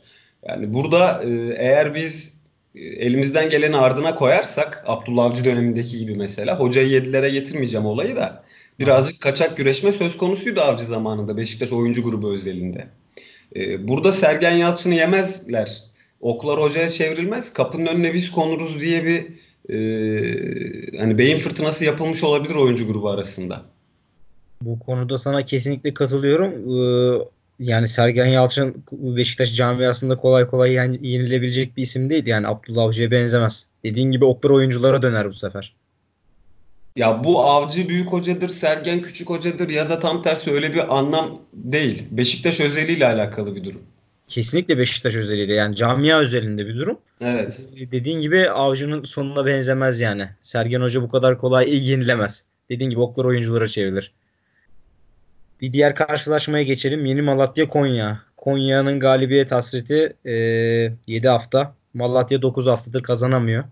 Yani 0.47 0.73
burada 0.73 1.23
e, 1.23 1.29
eğer 1.57 1.95
biz 1.95 2.39
e, 2.75 2.79
elimizden 2.79 3.49
geleni 3.49 3.77
ardına 3.77 4.15
koyarsak 4.15 4.83
Abdullah 4.87 5.25
Avcı 5.25 5.45
dönemindeki 5.45 5.97
gibi 5.97 6.15
mesela 6.15 6.59
hocayı 6.59 6.87
yedilere 6.87 7.29
getirmeyeceğim 7.29 7.85
olayı 7.85 8.15
da 8.15 8.43
birazcık 8.79 9.21
kaçak 9.21 9.57
güreşme 9.57 9.91
söz 9.91 10.17
konusuydu 10.17 10.61
Avcı 10.61 10.85
zamanında 10.85 11.37
Beşiktaş 11.37 11.71
oyuncu 11.71 12.03
grubu 12.03 12.33
özelinde. 12.33 12.98
E, 13.55 13.87
burada 13.87 14.11
Sergen 14.11 14.51
Yalçın'ı 14.55 14.93
yemezler. 14.93 15.83
Oklar 16.21 16.61
hocaya 16.61 16.89
çevrilmez. 16.89 17.53
Kapının 17.53 17.85
önüne 17.85 18.13
biz 18.13 18.31
konuruz 18.31 18.81
diye 18.81 19.05
bir 19.05 19.25
e, 19.73 19.77
hani 20.99 21.17
beyin 21.17 21.37
fırtınası 21.37 21.85
yapılmış 21.85 22.23
olabilir 22.23 22.55
oyuncu 22.55 22.87
grubu 22.87 23.09
arasında. 23.09 23.63
Bu 24.61 24.79
konuda 24.79 25.17
sana 25.17 25.45
kesinlikle 25.45 25.93
katılıyorum. 25.93 26.51
Ee, 26.51 27.19
yani 27.59 27.87
Sergen 27.87 28.25
Yalçın 28.25 28.83
Beşiktaş 28.91 29.55
camiasında 29.55 30.17
kolay 30.17 30.47
kolay 30.47 30.71
yen- 30.73 30.97
yenilebilecek 31.01 31.77
bir 31.77 31.81
isim 31.81 32.09
değil. 32.09 32.27
Yani 32.27 32.47
Abdullah 32.47 32.83
Avcı'ya 32.83 33.11
benzemez. 33.11 33.67
Dediğin 33.83 34.11
gibi 34.11 34.25
oklar 34.25 34.49
oyunculara 34.49 35.01
döner 35.01 35.27
bu 35.27 35.33
sefer. 35.33 35.75
Ya 36.95 37.23
bu 37.23 37.43
Avcı 37.43 37.89
büyük 37.89 38.07
hocadır, 38.07 38.49
Sergen 38.49 39.01
küçük 39.01 39.29
hocadır 39.29 39.69
ya 39.69 39.89
da 39.89 39.99
tam 39.99 40.21
tersi 40.21 40.51
öyle 40.51 40.73
bir 40.73 40.97
anlam 40.97 41.41
değil. 41.53 42.03
Beşiktaş 42.11 42.59
özeliyle 42.59 43.07
alakalı 43.07 43.55
bir 43.55 43.63
durum. 43.63 43.81
Kesinlikle 44.27 44.77
Beşiktaş 44.77 45.15
özeliyle 45.15 45.53
yani 45.53 45.75
camia 45.75 46.19
özelinde 46.19 46.67
bir 46.67 46.75
durum. 46.75 46.99
Evet. 47.21 47.61
Dediğin 47.91 48.21
gibi 48.21 48.49
Avcı'nın 48.49 49.03
sonuna 49.03 49.45
benzemez 49.45 50.01
yani. 50.01 50.29
Sergen 50.41 50.81
Hoca 50.81 51.01
bu 51.01 51.09
kadar 51.09 51.37
kolay 51.37 51.89
yenilemez. 51.89 52.45
Dediğin 52.69 52.89
gibi 52.89 52.99
oklar 52.99 53.25
oyunculara 53.25 53.67
çevrilir. 53.67 54.13
Bir 55.61 55.73
diğer 55.73 55.95
karşılaşmaya 55.95 56.63
geçelim. 56.63 57.05
Yeni 57.05 57.21
Malatya 57.21 57.69
Konya. 57.69 58.21
Konya'nın 58.37 58.99
galibiyet 58.99 59.51
hasreti 59.51 60.13
e, 60.25 60.33
7 61.07 61.27
hafta. 61.27 61.75
Malatya 61.93 62.41
9 62.41 62.67
haftadır 62.67 63.03
kazanamıyor. 63.03 63.63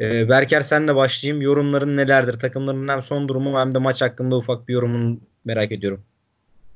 E, 0.00 0.28
Berker 0.28 0.60
senle 0.60 0.96
başlayayım. 0.96 1.42
Yorumların 1.42 1.96
nelerdir? 1.96 2.40
Takımların 2.40 2.88
hem 2.88 3.02
son 3.02 3.28
durumu 3.28 3.58
hem 3.58 3.74
de 3.74 3.78
maç 3.78 4.02
hakkında 4.02 4.36
ufak 4.36 4.68
bir 4.68 4.74
yorumunu 4.74 5.18
merak 5.44 5.72
ediyorum. 5.72 6.04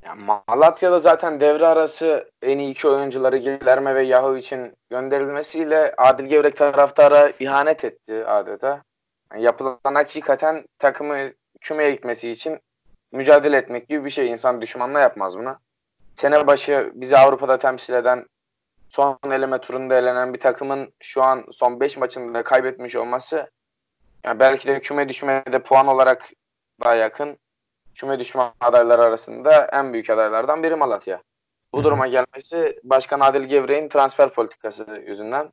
Ya 0.04 0.14
Malatya'da 0.48 0.98
zaten 0.98 1.40
devre 1.40 1.66
arası 1.66 2.30
en 2.42 2.58
iyi 2.58 2.70
iki 2.70 2.88
oyuncuları 2.88 3.36
Gilerme 3.36 3.94
ve 3.94 4.02
Yahu 4.02 4.36
için 4.36 4.72
gönderilmesiyle 4.90 5.94
Adil 5.96 6.24
Gevrek 6.24 6.56
taraftara 6.56 7.32
ihanet 7.40 7.84
etti 7.84 8.24
adeta. 8.26 8.82
Yani 9.32 9.42
yapılan 9.42 9.94
hakikaten 9.94 10.64
takımı 10.78 11.16
kümeye 11.60 11.90
gitmesi 11.90 12.30
için 12.30 12.58
mücadele 13.12 13.56
etmek 13.56 13.88
gibi 13.88 14.04
bir 14.04 14.10
şey. 14.10 14.30
İnsan 14.30 14.60
düşmanla 14.60 15.00
yapmaz 15.00 15.38
bunu. 15.38 15.56
Sene 16.14 16.46
başı 16.46 16.92
bizi 16.94 17.16
Avrupa'da 17.16 17.58
temsil 17.58 17.94
eden 17.94 18.26
son 18.88 19.18
eleme 19.24 19.58
turunda 19.60 19.94
elenen 19.98 20.34
bir 20.34 20.40
takımın 20.40 20.92
şu 21.00 21.22
an 21.22 21.44
son 21.52 21.80
5 21.80 21.96
maçında 21.96 22.42
kaybetmiş 22.42 22.96
olması 22.96 23.50
yani 24.24 24.40
belki 24.40 24.68
de 24.68 24.80
küme 24.80 25.08
düşmeye 25.08 25.44
de 25.52 25.62
puan 25.62 25.86
olarak 25.86 26.30
daha 26.80 26.94
yakın 26.94 27.38
küme 27.94 28.18
düşme 28.18 28.52
adayları 28.60 29.02
arasında 29.02 29.66
en 29.72 29.92
büyük 29.92 30.10
adaylardan 30.10 30.62
biri 30.62 30.74
Malatya. 30.76 31.22
Bu 31.72 31.84
duruma 31.84 32.06
gelmesi 32.06 32.80
Başkan 32.84 33.20
Adil 33.20 33.44
Gevrek'in 33.44 33.88
transfer 33.88 34.34
politikası 34.34 35.02
yüzünden. 35.06 35.52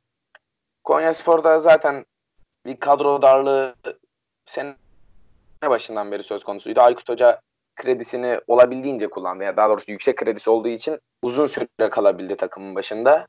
Konya 0.84 1.14
Spor'da 1.14 1.60
zaten 1.60 2.04
bir 2.66 2.76
kadro 2.76 3.22
darlığı 3.22 3.74
sene 4.46 4.74
başından 5.62 6.12
beri 6.12 6.22
söz 6.22 6.44
konusuydu. 6.44 6.80
Aykut 6.80 7.08
Hoca 7.08 7.40
kredisini 7.76 8.40
olabildiğince 8.46 9.10
kullandı. 9.10 9.44
Yani 9.44 9.56
daha 9.56 9.68
doğrusu 9.68 9.90
yüksek 9.90 10.16
kredisi 10.16 10.50
olduğu 10.50 10.68
için 10.68 10.98
uzun 11.22 11.46
süre 11.46 11.90
kalabildi 11.90 12.36
takımın 12.36 12.74
başında. 12.74 13.26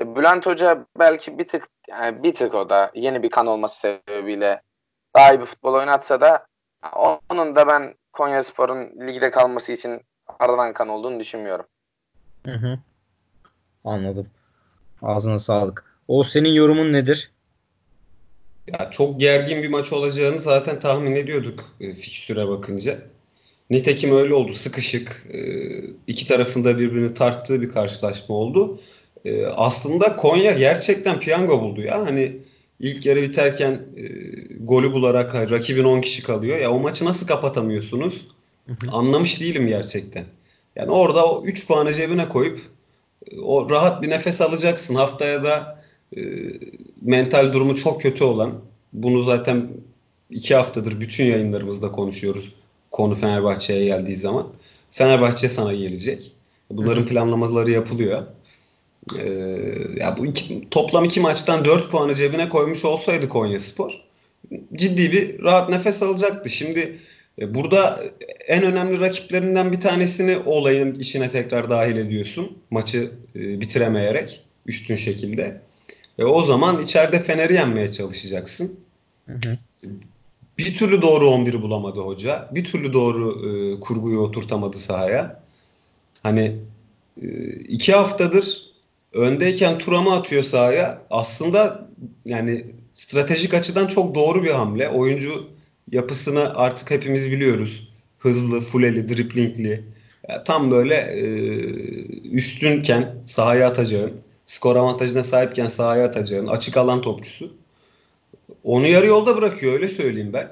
E, 0.00 0.16
Bülent 0.16 0.46
Hoca 0.46 0.86
belki 0.98 1.38
bir 1.38 1.48
tık 1.48 1.68
yani 1.88 2.22
bir 2.22 2.34
tık 2.34 2.54
o 2.54 2.68
da 2.68 2.90
yeni 2.94 3.22
bir 3.22 3.30
kan 3.30 3.46
olması 3.46 3.80
sebebiyle 3.80 4.62
daha 5.16 5.32
iyi 5.34 5.40
bir 5.40 5.46
futbol 5.46 5.74
oynatsa 5.74 6.20
da 6.20 6.46
onun 7.30 7.56
da 7.56 7.66
ben 7.66 7.94
Konya 8.12 8.42
Spor'un 8.42 9.08
ligde 9.08 9.30
kalması 9.30 9.72
için 9.72 10.00
aradan 10.38 10.72
kan 10.72 10.88
olduğunu 10.88 11.20
düşünmüyorum. 11.20 11.66
Hı 12.46 12.52
hı. 12.52 12.78
Anladım. 13.84 14.26
Ağzına 15.02 15.38
sağlık. 15.38 15.98
O 16.08 16.24
senin 16.24 16.48
yorumun 16.48 16.92
nedir? 16.92 17.32
Ya 18.66 18.90
çok 18.90 19.20
gergin 19.20 19.62
bir 19.62 19.68
maç 19.68 19.92
olacağını 19.92 20.38
zaten 20.38 20.78
tahmin 20.78 21.16
ediyorduk 21.16 21.60
e, 21.80 21.94
fikstüre 21.94 22.48
bakınca. 22.48 22.98
Nitekim 23.72 24.16
öyle 24.16 24.34
oldu. 24.34 24.54
Sıkışık. 24.54 25.26
e, 25.32 25.40
iki 26.06 26.26
tarafında 26.26 26.78
birbirini 26.78 27.14
tarttığı 27.14 27.62
bir 27.62 27.70
karşılaşma 27.70 28.34
oldu. 28.34 28.80
E, 29.24 29.46
aslında 29.46 30.16
Konya 30.16 30.52
gerçekten 30.52 31.20
piyango 31.20 31.60
buldu 31.60 31.80
ya. 31.80 32.06
Hani 32.06 32.36
ilk 32.80 33.06
yarı 33.06 33.22
biterken 33.22 33.72
e, 33.96 34.06
golü 34.60 34.92
bularak 34.92 35.34
rakibin 35.34 35.84
10 35.84 36.00
kişi 36.00 36.22
kalıyor. 36.22 36.58
Ya 36.58 36.70
o 36.70 36.78
maçı 36.78 37.04
nasıl 37.04 37.26
kapatamıyorsunuz? 37.26 38.26
Anlamış 38.92 39.40
değilim 39.40 39.66
gerçekten. 39.66 40.24
Yani 40.76 40.90
orada 40.90 41.26
o 41.26 41.44
3 41.44 41.66
puanı 41.66 41.94
cebine 41.94 42.28
koyup 42.28 42.60
o 43.42 43.70
rahat 43.70 44.02
bir 44.02 44.10
nefes 44.10 44.40
alacaksın. 44.40 44.94
Haftaya 44.94 45.42
da 45.42 45.82
e, 46.16 46.20
mental 47.02 47.52
durumu 47.52 47.74
çok 47.74 48.02
kötü 48.02 48.24
olan 48.24 48.60
bunu 48.92 49.22
zaten 49.22 49.68
iki 50.30 50.54
haftadır 50.54 51.00
bütün 51.00 51.24
yayınlarımızda 51.24 51.92
konuşuyoruz. 51.92 52.52
Konu 52.92 53.14
Fenerbahçe'ye 53.14 53.84
geldiği 53.84 54.16
zaman. 54.16 54.48
Fenerbahçe 54.90 55.48
sana 55.48 55.72
gelecek. 55.72 56.32
Bunların 56.70 57.06
planlamaları 57.06 57.70
yapılıyor. 57.70 58.22
Ee, 59.18 59.28
ya 59.96 60.16
bu 60.18 60.26
iki, 60.26 60.70
toplam 60.70 61.04
iki 61.04 61.20
maçtan 61.20 61.64
4 61.64 61.90
puanı 61.90 62.14
cebine 62.14 62.48
koymuş 62.48 62.84
olsaydı 62.84 63.28
Konya 63.28 63.58
Spor 63.58 64.02
ciddi 64.74 65.12
bir 65.12 65.42
rahat 65.42 65.70
nefes 65.70 66.02
alacaktı. 66.02 66.50
Şimdi 66.50 66.98
e, 67.38 67.54
burada 67.54 68.00
en 68.46 68.62
önemli 68.62 69.00
rakiplerinden 69.00 69.72
bir 69.72 69.80
tanesini 69.80 70.38
olayın 70.46 70.94
içine 70.94 71.30
tekrar 71.30 71.70
dahil 71.70 71.96
ediyorsun. 71.96 72.58
Maçı 72.70 73.10
e, 73.36 73.60
bitiremeyerek 73.60 74.40
üstün 74.66 74.96
şekilde. 74.96 75.60
E, 76.18 76.24
o 76.24 76.42
zaman 76.42 76.82
içeride 76.82 77.18
Fener'i 77.18 77.54
yenmeye 77.54 77.92
çalışacaksın. 77.92 78.80
Hı 79.26 79.32
hı. 79.32 79.58
Bir 80.58 80.76
türlü 80.76 81.02
doğru 81.02 81.24
11'i 81.24 81.62
bulamadı 81.62 82.00
hoca. 82.00 82.48
Bir 82.52 82.64
türlü 82.64 82.92
doğru 82.92 83.48
e, 83.48 83.80
kurguyu 83.80 84.18
oturtamadı 84.20 84.76
sahaya. 84.76 85.42
Hani 86.22 86.56
e, 87.22 87.50
iki 87.50 87.92
haftadır 87.92 88.62
öndeyken 89.12 89.78
Turam'ı 89.78 90.12
atıyor 90.12 90.42
sahaya. 90.42 91.02
Aslında 91.10 91.88
yani 92.24 92.66
stratejik 92.94 93.54
açıdan 93.54 93.86
çok 93.86 94.14
doğru 94.14 94.42
bir 94.42 94.50
hamle. 94.50 94.88
Oyuncu 94.88 95.46
yapısını 95.90 96.54
artık 96.54 96.90
hepimiz 96.90 97.30
biliyoruz. 97.30 97.88
Hızlı, 98.18 98.60
fuleli, 98.60 99.08
driplingli. 99.08 99.84
Ya 100.28 100.44
tam 100.44 100.70
böyle 100.70 100.94
e, 100.94 101.24
üstünken 102.30 103.22
sahaya 103.26 103.68
atacağın, 103.68 104.12
skor 104.46 104.76
avantajına 104.76 105.22
sahipken 105.22 105.68
sahaya 105.68 106.06
atacağın, 106.06 106.46
açık 106.46 106.76
alan 106.76 107.02
topçusu. 107.02 107.61
Onu 108.64 108.86
yarı 108.86 109.06
yolda 109.06 109.36
bırakıyor 109.36 109.72
öyle 109.72 109.88
söyleyeyim 109.88 110.32
ben. 110.32 110.48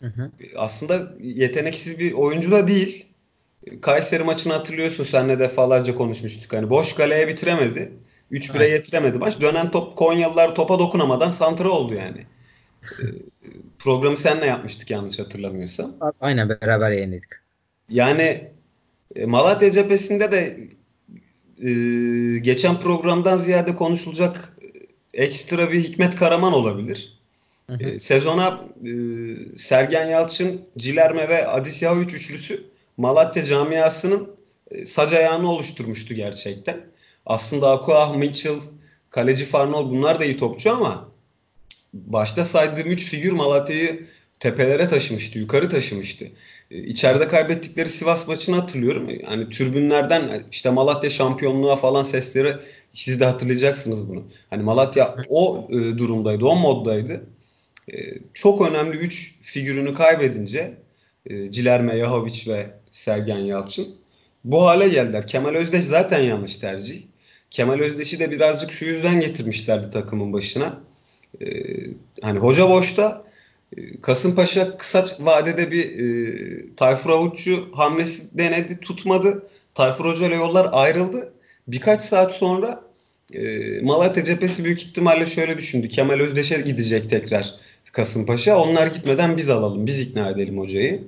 Hı 0.00 0.06
hı. 0.06 0.30
Aslında 0.56 1.12
yeteneksiz 1.20 1.98
bir 1.98 2.12
oyuncu 2.12 2.50
da 2.50 2.68
değil. 2.68 3.06
Kayseri 3.80 4.22
maçını 4.24 4.52
hatırlıyorsun 4.52 5.04
senle 5.04 5.38
defalarca 5.38 5.94
konuşmuştuk. 5.94 6.52
Hani 6.52 6.70
boş 6.70 6.92
kaleye 6.92 7.28
bitiremedi. 7.28 7.92
3-1'e 8.32 8.66
Evet. 8.66 8.78
getiremedi 8.78 9.18
maç. 9.18 9.40
Dönen 9.40 9.70
top 9.70 9.96
Konyalılar 9.96 10.54
topa 10.54 10.78
dokunamadan 10.78 11.30
santra 11.30 11.68
oldu 11.68 11.94
yani. 11.94 12.26
Ee, 12.82 13.04
Programı 13.78 14.16
senle 14.16 14.46
yapmıştık 14.46 14.90
yanlış 14.90 15.18
hatırlamıyorsam. 15.18 15.92
Aynen 16.20 16.48
beraber 16.48 16.90
yayınladık. 16.90 17.44
Yani 17.88 18.50
e, 19.16 19.26
Malatya 19.26 19.72
cephesinde 19.72 20.32
de 20.32 20.58
e, 21.62 21.70
geçen 22.38 22.80
programdan 22.80 23.38
ziyade 23.38 23.74
konuşulacak 23.76 24.56
ekstra 25.14 25.72
bir 25.72 25.80
Hikmet 25.80 26.16
Karaman 26.16 26.52
olabilir. 26.52 27.13
Hı 27.66 27.72
hı. 27.72 27.82
E, 27.82 28.00
sezona 28.00 28.60
e, 28.84 28.90
Sergen 29.58 30.06
Yalçın, 30.06 30.60
Cilerme 30.78 31.28
ve 31.28 31.48
Adis 31.48 31.82
Yahoviç 31.82 32.14
üçlüsü 32.14 32.64
Malatya 32.96 33.44
camiasının 33.44 34.28
e, 34.70 34.86
sac 34.86 35.14
ayağını 35.14 35.50
oluşturmuştu 35.50 36.14
gerçekten. 36.14 36.80
Aslında 37.26 37.70
Akuah, 37.70 38.16
Mitchell, 38.16 38.56
Kaleci 39.10 39.44
Farnol 39.44 39.90
bunlar 39.90 40.20
da 40.20 40.24
iyi 40.24 40.36
topçu 40.36 40.72
ama 40.72 41.08
başta 41.92 42.44
saydığım 42.44 42.90
3 42.90 43.10
figür 43.10 43.32
Malatya'yı 43.32 44.06
tepelere 44.40 44.88
taşımıştı, 44.88 45.38
yukarı 45.38 45.68
taşımıştı. 45.68 46.24
E, 46.70 46.78
İçeride 46.78 47.28
kaybettikleri 47.28 47.88
Sivas 47.88 48.28
maçını 48.28 48.56
hatırlıyorum. 48.56 49.08
Hani 49.26 49.50
tribünlerden 49.50 50.44
işte 50.52 50.70
Malatya 50.70 51.10
şampiyonluğa 51.10 51.76
falan 51.76 52.02
sesleri 52.02 52.56
siz 52.92 53.20
de 53.20 53.24
hatırlayacaksınız 53.24 54.08
bunu. 54.08 54.22
Hani 54.50 54.62
Malatya 54.62 55.16
o 55.28 55.68
e, 55.70 55.74
durumdaydı, 55.74 56.44
o 56.46 56.56
moddaydı. 56.56 57.24
E, 57.92 57.96
çok 58.34 58.68
önemli 58.68 58.96
3 58.96 59.34
figürünü 59.42 59.94
kaybedince 59.94 60.74
e, 61.26 61.50
Cilerme, 61.50 61.96
Yahoviç 61.96 62.48
ve 62.48 62.66
Sergen 62.90 63.38
Yalçın 63.38 63.94
bu 64.44 64.62
hale 64.66 64.88
geldiler. 64.88 65.26
Kemal 65.26 65.54
Özdeş 65.54 65.84
zaten 65.84 66.22
yanlış 66.22 66.56
tercih. 66.56 67.02
Kemal 67.50 67.80
Özdeş'i 67.80 68.18
de 68.18 68.30
birazcık 68.30 68.72
şu 68.72 68.84
yüzden 68.84 69.20
getirmişlerdi 69.20 69.90
takımın 69.90 70.32
başına. 70.32 70.80
E, 71.40 71.46
hani 72.22 72.38
hoca 72.38 72.68
boşta 72.68 73.22
e, 73.76 74.00
Kasımpaşa 74.00 74.76
kısa 74.76 75.06
vadede 75.20 75.70
bir 75.70 75.98
e, 75.98 76.76
Tayfur 76.76 77.10
Avuççu 77.10 77.68
hamlesi 77.72 78.38
denedi 78.38 78.80
tutmadı. 78.80 79.46
Tayfur 79.74 80.04
Hoca 80.04 80.26
ile 80.26 80.34
yollar 80.34 80.68
ayrıldı. 80.72 81.32
Birkaç 81.68 82.00
saat 82.00 82.32
sonra 82.32 82.82
e, 83.32 83.80
Malatya 83.80 84.24
cephesi 84.24 84.64
büyük 84.64 84.82
ihtimalle 84.82 85.26
şöyle 85.26 85.58
düşündü. 85.58 85.88
Kemal 85.88 86.20
Özdeş'e 86.20 86.60
gidecek 86.60 87.10
tekrar 87.10 87.54
Kasımpaşa. 87.94 88.58
Onlar 88.58 88.86
gitmeden 88.86 89.36
biz 89.36 89.50
alalım, 89.50 89.86
biz 89.86 90.00
ikna 90.00 90.30
edelim 90.30 90.58
hocayı. 90.58 91.04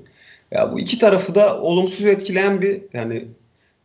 Ya 0.51 0.73
bu 0.73 0.81
iki 0.81 0.99
tarafı 0.99 1.35
da 1.35 1.61
olumsuz 1.61 2.07
etkileyen 2.07 2.63
bir 2.63 2.81
yani 2.93 3.25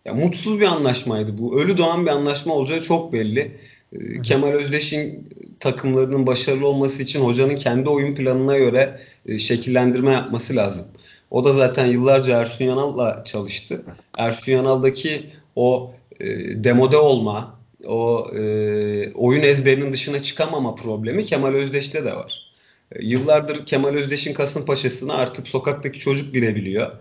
ya 0.05 0.13
mutsuz 0.13 0.59
bir 0.59 0.65
anlaşmaydı 0.65 1.37
bu. 1.37 1.61
Ölü 1.61 1.77
doğan 1.77 2.05
bir 2.05 2.11
anlaşma 2.11 2.53
olacağı 2.53 2.81
çok 2.81 3.13
belli. 3.13 3.57
Ee, 3.93 4.21
Kemal 4.21 4.47
Özdeş'in 4.47 5.29
takımlarının 5.59 6.27
başarılı 6.27 6.67
olması 6.67 7.03
için 7.03 7.19
hocanın 7.19 7.55
kendi 7.55 7.89
oyun 7.89 8.15
planına 8.15 8.57
göre 8.57 8.99
e, 9.25 9.39
şekillendirme 9.39 10.11
yapması 10.11 10.55
lazım. 10.55 10.87
O 11.31 11.43
da 11.45 11.53
zaten 11.53 11.85
yıllarca 11.85 12.39
Ersun 12.39 12.65
Yanal'la 12.65 13.23
çalıştı. 13.25 13.83
Ersun 14.17 14.51
Yanal'daki 14.51 15.23
o 15.55 15.93
e, 16.19 16.25
demode 16.63 16.97
olma, 16.97 17.59
o 17.85 18.27
e, 18.37 19.13
oyun 19.13 19.41
ezberinin 19.41 19.93
dışına 19.93 20.21
çıkamama 20.21 20.75
problemi 20.75 21.25
Kemal 21.25 21.53
Özdeş'te 21.53 22.05
de 22.05 22.15
var. 22.15 22.50
Yıllardır 22.99 23.65
Kemal 23.65 23.93
Özdeş'in 23.93 24.33
Kasımpaşa'sını 24.33 25.13
artık 25.15 25.47
sokaktaki 25.47 25.99
çocuk 25.99 26.33
bile 26.33 26.55
biliyor. 26.55 26.91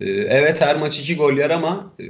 E, 0.00 0.10
Evet 0.10 0.60
her 0.60 0.76
maç 0.76 1.00
iki 1.00 1.16
gol 1.16 1.32
yer 1.32 1.50
ama 1.50 1.92
e, 2.00 2.04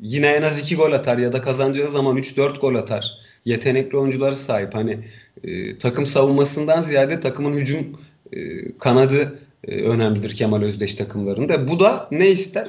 yine 0.00 0.26
en 0.26 0.42
az 0.42 0.60
iki 0.60 0.76
gol 0.76 0.92
atar 0.92 1.18
ya 1.18 1.32
da 1.32 1.42
kazanacağı 1.42 1.88
zaman 1.88 2.16
3-4 2.16 2.58
gol 2.58 2.74
atar. 2.74 3.18
Yetenekli 3.44 3.98
oyuncuları 3.98 4.36
sahip. 4.36 4.74
Hani 4.74 4.98
e, 5.44 5.78
takım 5.78 6.06
savunmasından 6.06 6.82
ziyade 6.82 7.20
takımın 7.20 7.52
hücum 7.52 7.96
e, 8.32 8.38
kanadı 8.78 9.38
önemlidir 9.68 10.36
Kemal 10.36 10.62
Özdeş 10.62 10.94
takımlarında. 10.94 11.68
Bu 11.68 11.80
da 11.80 12.08
ne 12.10 12.28
ister? 12.28 12.68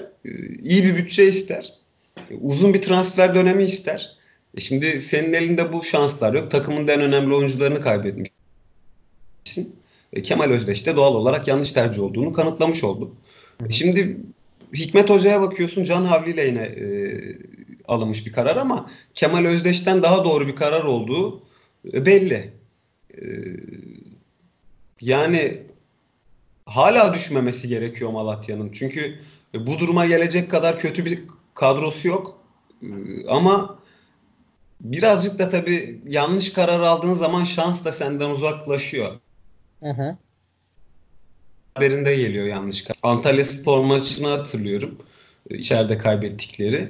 İyi 0.64 0.84
bir 0.84 0.96
bütçe 0.96 1.28
ister. 1.28 1.74
Uzun 2.42 2.74
bir 2.74 2.82
transfer 2.82 3.36
dönemi 3.36 3.64
ister. 3.64 4.18
Şimdi 4.58 5.02
senin 5.02 5.34
elinde 5.34 5.74
bu 5.74 5.84
şanslar 5.84 6.34
yok. 6.34 6.52
Takımın 6.52 6.88
en 6.88 7.02
önemli 7.02 7.34
oyuncularını 7.34 7.82
kaybetmişsin. 7.82 9.77
E, 10.14 10.22
Kemal 10.22 10.50
Özdeş 10.50 10.86
de 10.86 10.96
doğal 10.96 11.16
olarak 11.16 11.48
yanlış 11.48 11.72
tercih 11.72 12.04
olduğunu 12.04 12.32
kanıtlamış 12.34 12.84
oldu. 12.84 13.16
Şimdi 13.70 14.18
Hikmet 14.74 15.10
Hoca'ya 15.10 15.42
bakıyorsun 15.42 15.84
Can 15.84 16.06
Havli 16.06 16.32
ile 16.32 16.46
yine 16.46 16.62
e, 16.62 16.86
alınmış 17.88 18.26
bir 18.26 18.32
karar 18.32 18.56
ama 18.56 18.90
Kemal 19.16 19.46
Özdeş'ten 19.46 20.04
daha 20.04 20.26
doğru 20.26 20.48
bir 20.48 20.56
karar 20.56 20.84
olduğu 20.84 21.44
e, 21.94 22.06
belli. 22.06 22.54
E, 23.14 23.24
yani 25.02 25.64
hala 26.66 27.14
düşmemesi 27.14 27.68
gerekiyor 27.68 28.12
Malatya'nın. 28.12 28.72
Çünkü 28.72 29.20
e, 29.56 29.68
bu 29.68 29.80
duruma 29.80 30.06
gelecek 30.06 30.52
kadar 30.52 30.80
kötü 30.80 31.06
bir 31.06 31.20
kadrosu 31.54 32.08
yok. 32.08 32.40
Ama 33.28 33.80
birazcık 34.82 35.40
da 35.40 35.50
tabii 35.50 36.02
yanlış 36.08 36.54
karar 36.54 36.80
aldığın 36.80 37.14
zaman 37.14 37.44
şans 37.44 37.86
da 37.86 37.92
senden 37.92 38.30
uzaklaşıyor. 38.30 39.16
Hı 39.84 39.90
hı. 39.90 40.18
Haberinde 41.76 42.16
geliyor 42.16 42.46
yanlış. 42.46 42.88
Antalya 43.04 43.46
Spor 43.46 43.84
maçını 43.84 44.28
hatırlıyorum. 44.28 44.98
E, 45.50 45.58
içeride 45.58 45.98
kaybettikleri. 45.98 46.90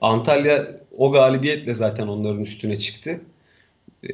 Antalya 0.00 0.66
o 0.98 1.12
galibiyetle 1.12 1.74
zaten 1.74 2.06
onların 2.06 2.40
üstüne 2.40 2.78
çıktı. 2.78 3.20
E, 4.04 4.10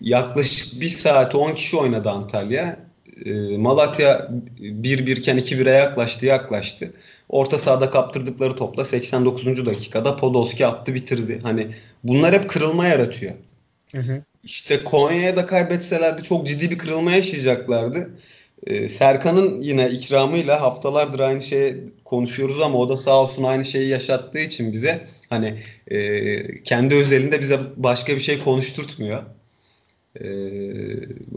yaklaşık 0.00 0.80
1 0.80 0.88
saat 0.88 1.34
10 1.34 1.54
kişi 1.54 1.76
oynadı 1.76 2.10
Antalya. 2.10 2.80
E, 3.26 3.56
Malatya 3.58 4.30
1-1 4.60 5.16
iken 5.16 5.38
2-1'e 5.38 5.70
yaklaştı 5.70 6.26
yaklaştı. 6.26 6.92
Orta 7.28 7.58
sahada 7.58 7.90
kaptırdıkları 7.90 8.56
topla 8.56 8.84
89. 8.84 9.66
dakikada 9.66 10.16
Podolski 10.16 10.66
attı 10.66 10.94
bitirdi. 10.94 11.40
Hani 11.42 11.74
bunlar 12.04 12.34
hep 12.34 12.48
kırılma 12.50 12.86
yaratıyor. 12.86 13.32
Hı 13.94 14.00
hı. 14.00 14.22
İşte 14.44 14.84
Konya'ya 14.84 15.36
da 15.36 15.46
kaybetselerdi 15.46 16.22
çok 16.22 16.46
ciddi 16.46 16.70
bir 16.70 16.78
kırılma 16.78 17.12
yaşayacaklardı. 17.12 18.10
Ee, 18.66 18.88
Serkan'ın 18.88 19.60
yine 19.60 19.90
ikramıyla 19.90 20.60
haftalardır 20.60 21.20
aynı 21.20 21.42
şeyi 21.42 21.76
konuşuyoruz 22.04 22.60
ama 22.60 22.78
o 22.78 22.88
da 22.88 22.96
sağ 22.96 23.22
olsun 23.22 23.44
aynı 23.44 23.64
şeyi 23.64 23.88
yaşattığı 23.88 24.38
için 24.38 24.72
bize 24.72 25.06
hani 25.30 25.58
e, 25.88 26.62
kendi 26.62 26.94
özelinde 26.94 27.40
bize 27.40 27.60
başka 27.76 28.14
bir 28.14 28.20
şey 28.20 28.42
konuşturtmuyor. 28.42 29.22
Ee, 30.20 30.26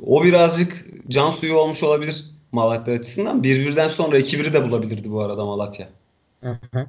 o 0.06 0.24
birazcık 0.24 0.86
can 1.08 1.32
suyu 1.32 1.56
olmuş 1.56 1.84
olabilir 1.84 2.26
Malatya 2.52 2.94
açısından. 2.94 3.42
1-1'den 3.44 3.90
sonra 3.90 4.20
2-1'i 4.20 4.54
de 4.54 4.70
bulabilirdi 4.70 5.12
bu 5.12 5.22
arada 5.22 5.46
Malatya. 5.46 5.90
Hı 6.42 6.60
hı. 6.72 6.88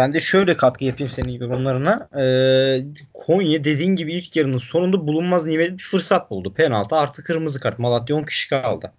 Ben 0.00 0.12
de 0.14 0.20
şöyle 0.20 0.56
katkı 0.56 0.84
yapayım 0.84 1.12
senin 1.12 1.32
yorumlarına. 1.32 2.08
Ee, 2.20 2.84
Konya 3.14 3.64
dediğin 3.64 3.96
gibi 3.96 4.14
ilk 4.14 4.36
yarının 4.36 4.58
sonunda 4.58 5.06
bulunmaz 5.06 5.46
nimet 5.46 5.72
bir 5.72 5.82
fırsat 5.82 6.30
buldu. 6.30 6.54
Penaltı 6.54 6.96
artı 6.96 7.24
kırmızı 7.24 7.60
kart. 7.60 7.78
Malatya 7.78 8.16
10 8.16 8.22
kişi 8.22 8.48
kaldı. 8.48 8.92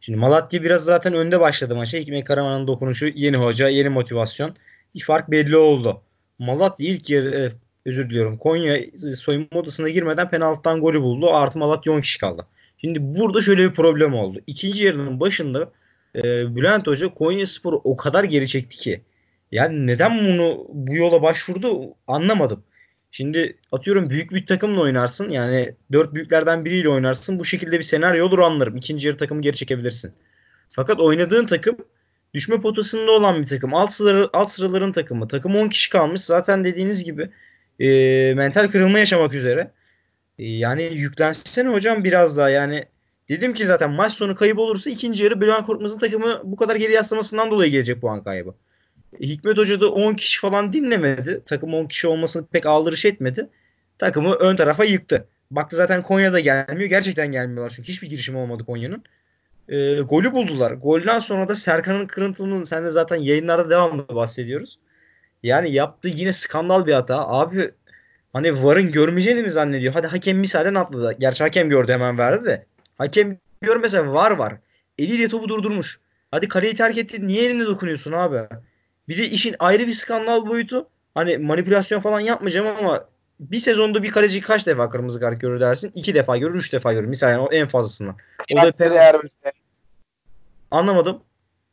Şimdi 0.00 0.18
Malatya 0.18 0.62
biraz 0.62 0.84
zaten 0.84 1.14
önde 1.14 1.40
başladı 1.40 1.76
maça. 1.76 1.98
Hikmet 1.98 2.24
Karaman'ın 2.24 2.66
dokunuşu, 2.66 3.06
yeni 3.06 3.36
hoca, 3.36 3.68
yeni 3.68 3.88
motivasyon. 3.88 4.56
Bir 4.94 5.00
fark 5.00 5.30
belli 5.30 5.56
oldu. 5.56 6.02
Malatya 6.38 6.88
ilk 6.88 7.10
yarı 7.10 7.34
e, 7.34 7.50
özür 7.88 8.10
diliyorum. 8.10 8.38
Konya 8.38 8.78
soyunma 9.16 9.60
odasına 9.60 9.88
girmeden 9.88 10.30
penaltıdan 10.30 10.80
golü 10.80 11.02
buldu. 11.02 11.30
Artı 11.34 11.58
Malatya 11.58 11.92
10 11.92 12.00
kişi 12.00 12.18
kaldı. 12.18 12.46
Şimdi 12.78 12.98
burada 13.02 13.40
şöyle 13.40 13.70
bir 13.70 13.74
problem 13.74 14.14
oldu. 14.14 14.40
İkinci 14.46 14.84
yarının 14.84 15.20
başında 15.20 15.72
e, 16.16 16.22
Bülent 16.56 16.86
Hoca 16.86 17.14
Konya 17.14 17.46
Spor'u 17.46 17.80
o 17.84 17.96
kadar 17.96 18.24
geri 18.24 18.48
çekti 18.48 18.76
ki. 18.76 19.02
Yani 19.52 19.86
neden 19.86 20.18
bunu 20.18 20.66
bu 20.68 20.96
yola 20.96 21.22
başvurdu 21.22 21.94
anlamadım. 22.06 22.64
Şimdi 23.10 23.56
atıyorum 23.72 24.10
büyük 24.10 24.30
bir 24.32 24.46
takımla 24.46 24.80
oynarsın. 24.80 25.28
Yani 25.28 25.74
dört 25.92 26.14
büyüklerden 26.14 26.64
biriyle 26.64 26.88
oynarsın. 26.88 27.38
Bu 27.38 27.44
şekilde 27.44 27.78
bir 27.78 27.84
senaryo 27.84 28.26
olur 28.26 28.38
anlarım. 28.38 28.76
İkinci 28.76 29.08
yarı 29.08 29.18
takımı 29.18 29.42
geri 29.42 29.56
çekebilirsin. 29.56 30.12
Fakat 30.68 31.00
oynadığın 31.00 31.46
takım 31.46 31.76
düşme 32.34 32.60
potasında 32.60 33.12
olan 33.12 33.40
bir 33.40 33.46
takım. 33.46 33.74
Alt, 33.74 33.92
sıra, 33.92 34.28
alt 34.32 34.50
sıraların 34.50 34.92
takımı. 34.92 35.28
Takım 35.28 35.56
10 35.56 35.68
kişi 35.68 35.90
kalmış. 35.90 36.20
Zaten 36.20 36.64
dediğiniz 36.64 37.04
gibi 37.04 37.30
e, 37.80 37.88
mental 38.34 38.68
kırılma 38.68 38.98
yaşamak 38.98 39.34
üzere. 39.34 39.70
E, 40.38 40.44
yani 40.44 40.82
yüklensene 40.94 41.68
hocam 41.68 42.04
biraz 42.04 42.36
daha. 42.36 42.50
Yani 42.50 42.84
dedim 43.28 43.52
ki 43.54 43.66
zaten 43.66 43.90
maç 43.90 44.12
sonu 44.12 44.36
kayıp 44.36 44.58
olursa 44.58 44.90
ikinci 44.90 45.24
yarı 45.24 45.40
Bülent 45.40 45.66
Korkmaz'ın 45.66 45.98
takımı 45.98 46.40
bu 46.44 46.56
kadar 46.56 46.76
geri 46.76 46.92
yaslamasından 46.92 47.50
dolayı 47.50 47.70
gelecek 47.70 48.00
puan 48.00 48.24
kaybı. 48.24 48.54
Hikmet 49.20 49.58
Hoca 49.58 49.80
da 49.80 49.92
10 49.92 50.14
kişi 50.14 50.40
falan 50.40 50.72
dinlemedi. 50.72 51.42
Takım 51.46 51.74
10 51.74 51.86
kişi 51.86 52.08
olmasını 52.08 52.46
pek 52.46 52.66
aldırış 52.66 53.04
etmedi. 53.04 53.48
Takımı 53.98 54.34
ön 54.34 54.56
tarafa 54.56 54.84
yıktı. 54.84 55.28
Baktı 55.50 55.76
zaten 55.76 56.02
Konya'da 56.02 56.40
gelmiyor. 56.40 56.90
Gerçekten 56.90 57.32
gelmiyorlar 57.32 57.72
çünkü 57.76 57.88
hiçbir 57.88 58.08
girişimi 58.08 58.38
olmadı 58.38 58.64
Konya'nın. 58.64 59.02
E, 59.68 60.00
golü 60.00 60.32
buldular. 60.32 60.72
Golden 60.72 61.18
sonra 61.18 61.48
da 61.48 61.54
Serkan'ın 61.54 62.06
kırıntılının 62.06 62.64
sen 62.64 62.84
de 62.84 62.90
zaten 62.90 63.16
yayınlarda 63.16 63.70
devamlı 63.70 64.08
bahsediyoruz. 64.08 64.78
Yani 65.42 65.72
yaptığı 65.72 66.08
yine 66.08 66.32
skandal 66.32 66.86
bir 66.86 66.92
hata. 66.92 67.28
Abi 67.28 67.70
hani 68.32 68.64
VAR'ın 68.64 68.92
görmeyeceğini 68.92 69.42
mi 69.42 69.50
zannediyor? 69.50 69.92
Hadi 69.94 70.06
hakem 70.06 70.38
misalen 70.38 70.74
atladı. 70.74 71.16
Gerçi 71.20 71.44
hakem 71.44 71.68
gördü 71.68 71.92
hemen 71.92 72.18
verdi 72.18 72.44
de. 72.44 72.66
Hakem 72.98 73.38
görmese 73.60 74.06
VAR 74.06 74.30
var. 74.30 74.54
Eliyle 74.98 75.28
topu 75.28 75.48
durdurmuş. 75.48 76.00
Hadi 76.30 76.48
kaleyi 76.48 76.74
terk 76.74 76.98
etti. 76.98 77.26
Niye 77.26 77.44
eline 77.44 77.66
dokunuyorsun 77.66 78.12
abi? 78.12 78.48
Bir 79.12 79.18
de 79.18 79.24
işin 79.24 79.56
ayrı 79.58 79.86
bir 79.86 79.92
skandal 79.92 80.46
boyutu. 80.46 80.86
Hani 81.14 81.38
manipülasyon 81.38 82.00
falan 82.00 82.20
yapmayacağım 82.20 82.66
ama 82.66 83.04
bir 83.40 83.58
sezonda 83.58 84.02
bir 84.02 84.10
kaleci 84.10 84.40
kaç 84.40 84.66
defa 84.66 84.90
kırmızı 84.90 85.20
kart 85.20 85.40
görür 85.40 85.60
dersin? 85.60 85.92
İki 85.94 86.14
defa 86.14 86.36
görür, 86.36 86.54
üç 86.54 86.72
defa 86.72 86.92
görür. 86.92 87.08
Misal 87.08 87.28
yani 87.28 87.40
o 87.40 87.52
en 87.52 87.68
fazlasından. 87.68 88.16
O 88.52 88.56
da 88.56 88.72
böyle, 88.78 89.20
anlamadım. 90.70 91.20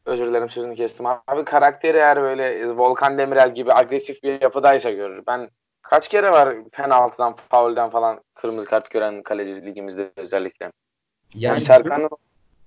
özür 0.06 0.26
dilerim 0.26 0.50
sözünü 0.50 0.76
kestim. 0.76 1.06
Abi 1.06 1.46
karakteri 1.46 1.98
eğer 1.98 2.22
böyle 2.22 2.70
Volkan 2.70 3.18
Demirel 3.18 3.56
gibi 3.56 3.74
agresif 3.74 4.24
bir 4.24 4.42
yapıdaysa 4.42 4.92
görür. 4.92 5.24
Ben 5.28 5.50
kaç 5.82 6.08
kere 6.08 6.32
var 6.32 6.56
penaltıdan, 6.72 7.36
faulden 7.50 7.90
falan 7.90 8.22
kırmızı 8.36 8.68
kart 8.68 8.92
gören 8.92 9.24
kaleci 9.24 9.66
ligimizde 9.66 10.12
özellikle. 10.16 10.64
Yani 10.64 10.74
Yani 11.36 11.62
Serkan'ın 11.62 12.10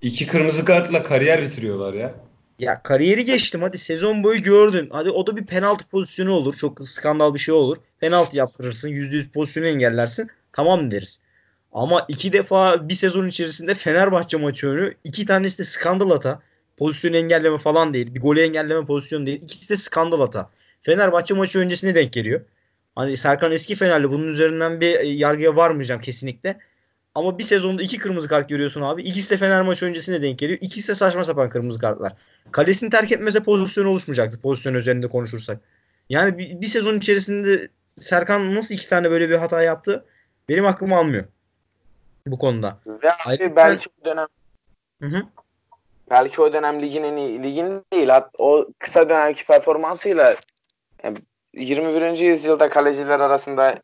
İki 0.02 0.26
kırmızı 0.26 0.64
kartla 0.64 1.02
kariyer 1.02 1.42
bitiriyorlar 1.42 1.94
ya. 1.94 2.14
Ya 2.62 2.82
kariyeri 2.82 3.24
geçtim 3.24 3.62
hadi 3.62 3.78
sezon 3.78 4.24
boyu 4.24 4.42
gördün. 4.42 4.88
Hadi 4.90 5.10
o 5.10 5.26
da 5.26 5.36
bir 5.36 5.46
penaltı 5.46 5.84
pozisyonu 5.84 6.32
olur. 6.32 6.54
Çok 6.56 6.88
skandal 6.88 7.34
bir 7.34 7.38
şey 7.38 7.54
olur. 7.54 7.76
Penaltı 8.00 8.36
yaptırırsın. 8.36 8.88
%100 8.88 9.30
pozisyonu 9.30 9.66
engellersin. 9.68 10.30
Tamam 10.52 10.90
deriz. 10.90 11.20
Ama 11.72 12.04
iki 12.08 12.32
defa 12.32 12.88
bir 12.88 12.94
sezon 12.94 13.26
içerisinde 13.28 13.74
Fenerbahçe 13.74 14.36
maçı 14.36 14.68
önü 14.68 14.94
iki 15.04 15.26
tanesi 15.26 15.58
de 15.58 15.64
skandal 15.64 16.10
hata. 16.10 16.42
Pozisyonu 16.76 17.16
engelleme 17.16 17.58
falan 17.58 17.94
değil. 17.94 18.14
Bir 18.14 18.20
golü 18.20 18.40
engelleme 18.40 18.86
pozisyonu 18.86 19.26
değil. 19.26 19.42
İkisi 19.42 19.70
de 19.70 19.76
skandal 19.76 20.18
hata. 20.18 20.50
Fenerbahçe 20.82 21.34
maçı 21.34 21.58
öncesine 21.58 21.94
denk 21.94 22.12
geliyor. 22.12 22.40
Hani 22.94 23.16
Serkan 23.16 23.52
eski 23.52 23.74
Fenerli 23.76 24.10
bunun 24.10 24.28
üzerinden 24.28 24.80
bir 24.80 25.00
e, 25.00 25.08
yargıya 25.08 25.56
varmayacağım 25.56 26.00
kesinlikle. 26.00 26.58
Ama 27.14 27.38
bir 27.38 27.42
sezonda 27.44 27.82
iki 27.82 27.98
kırmızı 27.98 28.28
kart 28.28 28.48
görüyorsun 28.48 28.82
abi. 28.82 29.02
İkisi 29.02 29.30
de 29.30 29.36
Fener 29.36 29.62
maçı 29.62 29.86
öncesine 29.86 30.22
denk 30.22 30.38
geliyor. 30.38 30.58
İkisi 30.62 30.88
de 30.88 30.94
saçma 30.94 31.24
sapan 31.24 31.48
kırmızı 31.50 31.80
kartlar. 31.80 32.12
Kalesini 32.52 32.90
terk 32.90 33.12
etmese 33.12 33.42
pozisyon 33.42 33.86
oluşmayacaktı. 33.86 34.40
Pozisyon 34.40 34.74
üzerinde 34.74 35.08
konuşursak. 35.08 35.60
Yani 36.08 36.38
bir, 36.38 36.60
bir 36.60 36.66
sezon 36.66 36.98
içerisinde 36.98 37.68
Serkan 37.96 38.54
nasıl 38.54 38.74
iki 38.74 38.88
tane 38.88 39.10
böyle 39.10 39.30
bir 39.30 39.34
hata 39.36 39.62
yaptı? 39.62 40.04
Benim 40.48 40.66
aklım 40.66 40.92
almıyor. 40.92 41.24
Bu 42.26 42.38
konuda. 42.38 42.78
ve 42.86 43.10
Ayrıca- 43.26 43.56
belki 43.56 43.88
o 44.00 44.04
dönem 44.04 44.26
Hı 45.02 45.08
hı. 45.08 45.22
belki 46.10 46.42
o 46.42 46.52
dönem 46.52 46.82
ligin 46.82 47.02
en 47.02 47.16
iyi 47.16 47.42
ligin 47.42 47.82
değil 47.92 48.08
hat, 48.08 48.30
o 48.38 48.66
kısa 48.78 49.08
dönemki 49.08 49.46
performansıyla 49.46 50.36
yani 51.04 51.16
21. 51.54 52.18
yüzyılda 52.18 52.68
kaleciler 52.68 53.20
arasında 53.20 53.82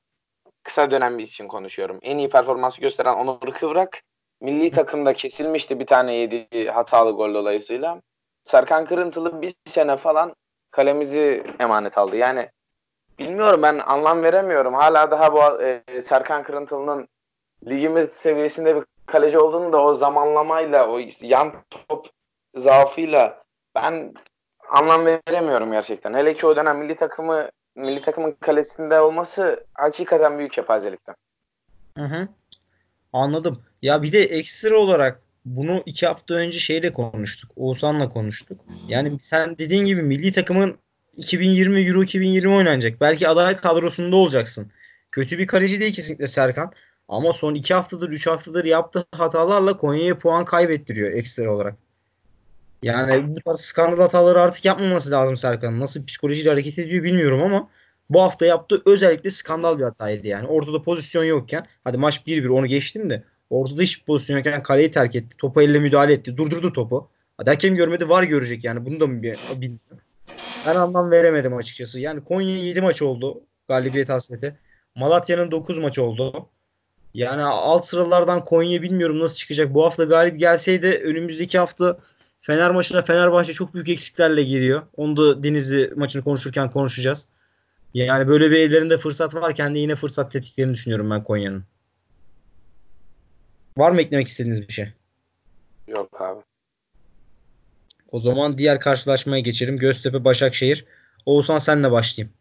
kısa 0.69 0.91
dönem 0.91 1.19
için 1.19 1.49
konuşuyorum. 1.49 1.99
En 2.03 2.19
iyi 2.19 2.31
performansı 2.31 2.81
gösteren 2.81 3.15
Onur 3.15 3.53
Kıvrak 3.53 4.03
milli 4.41 4.71
takımda 4.71 5.15
kesilmişti 5.15 5.81
bir 5.81 5.87
tane 5.87 6.15
yediği 6.15 6.71
hatalı 6.71 7.11
gol 7.13 7.35
dolayısıyla. 7.35 8.03
Serkan 8.45 8.85
Kırıntılı 8.85 9.43
bir 9.43 9.55
sene 9.67 9.97
falan 9.97 10.33
kalemizi 10.71 11.45
emanet 11.61 11.99
aldı. 11.99 12.17
Yani 12.17 12.51
bilmiyorum 13.19 13.63
ben 13.63 13.79
anlam 13.79 14.23
veremiyorum. 14.23 14.75
Hala 14.75 15.11
daha 15.11 15.33
bu 15.33 15.63
e, 15.63 16.03
Serkan 16.03 16.43
Kırıntılı'nın 16.43 17.09
ligimiz 17.67 18.11
seviyesinde 18.11 18.77
bir 18.77 18.85
kaleci 19.07 19.39
olduğunu 19.39 19.73
da 19.73 19.83
o 19.83 19.95
zamanlamayla, 19.95 20.89
o 20.89 21.01
yan 21.21 21.53
top 21.89 22.07
zaafıyla 22.55 23.45
ben 23.75 24.15
anlam 24.71 25.07
veremiyorum 25.07 25.73
gerçekten. 25.73 26.15
Hele 26.15 26.35
ki 26.35 26.47
o 26.47 26.57
dönem 26.57 26.79
milli 26.79 26.97
takımı 26.97 27.51
milli 27.79 28.03
takımın 28.03 28.37
kalesinde 28.41 29.01
olması 29.01 29.65
hakikaten 29.75 30.39
büyük 30.39 30.53
kepazelikten. 30.53 31.15
Hı 31.97 32.05
hı. 32.05 32.29
Anladım. 33.13 33.63
Ya 33.83 34.03
bir 34.03 34.13
de 34.13 34.23
ekstra 34.23 34.79
olarak 34.79 35.23
bunu 35.45 35.83
iki 35.87 36.07
hafta 36.07 36.35
önce 36.35 36.59
şeyle 36.59 36.93
konuştuk. 36.93 37.51
Oğuzhan'la 37.57 38.09
konuştuk. 38.09 38.61
Yani 38.89 39.19
sen 39.21 39.59
dediğin 39.59 39.85
gibi 39.85 40.03
milli 40.03 40.33
takımın 40.33 40.79
2020 41.17 41.83
Euro 41.83 42.03
2020 42.03 42.55
oynanacak. 42.55 43.01
Belki 43.01 43.29
aday 43.29 43.57
kadrosunda 43.57 44.17
olacaksın. 44.17 44.73
Kötü 45.13 45.39
bir 45.39 45.47
kaleci 45.47 45.81
değil 45.81 45.93
kesinlikle 45.93 46.27
Serkan. 46.27 46.73
Ama 47.09 47.33
son 47.33 47.55
iki 47.55 47.75
haftadır, 47.75 48.09
üç 48.09 48.27
haftadır 48.27 48.65
yaptığı 48.65 49.07
hatalarla 49.13 49.77
Konya'ya 49.77 50.19
puan 50.19 50.45
kaybettiriyor 50.45 51.13
ekstra 51.13 51.55
olarak. 51.55 51.75
Yani 52.83 53.37
bu 53.37 53.41
tarz 53.41 53.61
skandal 53.61 53.99
hataları 53.99 54.41
artık 54.41 54.65
yapmaması 54.65 55.11
lazım 55.11 55.37
Serkan'ın. 55.37 55.81
Nasıl 55.81 56.07
psikolojiyle 56.07 56.51
hareket 56.51 56.79
ediyor 56.79 57.05
bilmiyorum 57.05 57.43
ama 57.43 57.69
bu 58.11 58.23
hafta 58.23 58.47
yaptığı 58.47 58.83
özellikle 58.87 59.31
skandal 59.31 59.79
bir 59.79 59.85
hataydı 59.85 60.27
yani. 60.27 60.47
Ortada 60.47 60.83
pozisyon 60.83 61.25
yokken 61.25 61.67
hadi 61.85 61.97
maç 61.99 62.23
1-1 62.27 62.49
onu 62.49 62.67
geçtim 62.67 63.11
de 63.11 63.25
ortada 63.51 63.83
hiçbir 63.83 64.05
pozisyon 64.05 64.37
yokken 64.37 64.63
kaleyi 64.63 64.91
terk 64.91 65.15
etti. 65.15 65.37
Topa 65.37 65.63
elle 65.63 65.79
müdahale 65.79 66.13
etti. 66.13 66.37
Durdurdu 66.37 66.73
topu. 66.73 67.11
Hadi 67.37 67.51
hakem 67.51 67.75
görmedi 67.75 68.09
var 68.09 68.23
görecek 68.23 68.65
yani. 68.65 68.87
Bunu 68.87 69.01
da 69.01 69.07
mı 69.07 69.23
bir, 69.23 69.39
bilmiyorum. 69.57 69.99
Ben 70.67 70.75
anlam 70.75 71.11
veremedim 71.11 71.57
açıkçası. 71.57 72.01
Yani 72.01 72.25
Konya 72.25 72.57
7 72.57 72.81
maç 72.81 73.03
oldu. 73.03 73.43
Galibiyet 73.69 74.09
hasreti. 74.09 74.59
Malatya'nın 74.95 75.51
9 75.51 75.79
maç 75.79 75.99
oldu. 75.99 76.49
Yani 77.15 77.43
alt 77.43 77.85
sıralardan 77.85 78.45
Konya 78.45 78.83
bilmiyorum 78.83 79.21
nasıl 79.21 79.37
çıkacak. 79.37 79.75
Bu 79.75 79.85
hafta 79.85 80.05
galip 80.05 80.41
gelseydi 80.41 81.03
önümüzdeki 81.05 81.59
hafta 81.59 81.99
Fener 82.41 82.71
maçına 82.71 83.03
Fenerbahçe 83.03 83.53
çok 83.53 83.75
büyük 83.75 83.89
eksiklerle 83.89 84.43
giriyor. 84.43 84.83
Onu 84.97 85.17
da 85.17 85.43
Denizli 85.43 85.93
maçını 85.97 86.25
konuşurken 86.25 86.71
konuşacağız. 86.71 87.27
Yani 87.95 88.29
böyle 88.29 88.51
bir 88.51 88.57
ellerinde 88.57 88.99
fırsat 88.99 89.35
varken 89.35 89.75
de 89.75 89.79
yine 89.79 89.95
fırsat 89.95 90.33
tepkiklerini 90.33 90.75
düşünüyorum 90.75 91.11
ben 91.11 91.25
Konya'nın. 91.25 91.65
Var 93.77 93.91
mı 93.91 94.01
eklemek 94.01 94.29
istediğiniz 94.29 94.69
bir 94.69 94.73
şey? 94.73 94.93
Yok 95.89 96.21
abi. 96.21 96.41
O 98.13 98.19
zaman 98.19 98.59
diğer 98.59 98.81
karşılaşmaya 98.81 99.41
geçelim. 99.41 99.77
Göztepe 99.77 100.25
Başakşehir. 100.25 100.85
Oğuzhan 101.27 101.59
senle 101.59 101.91
başlayayım. 101.91 102.35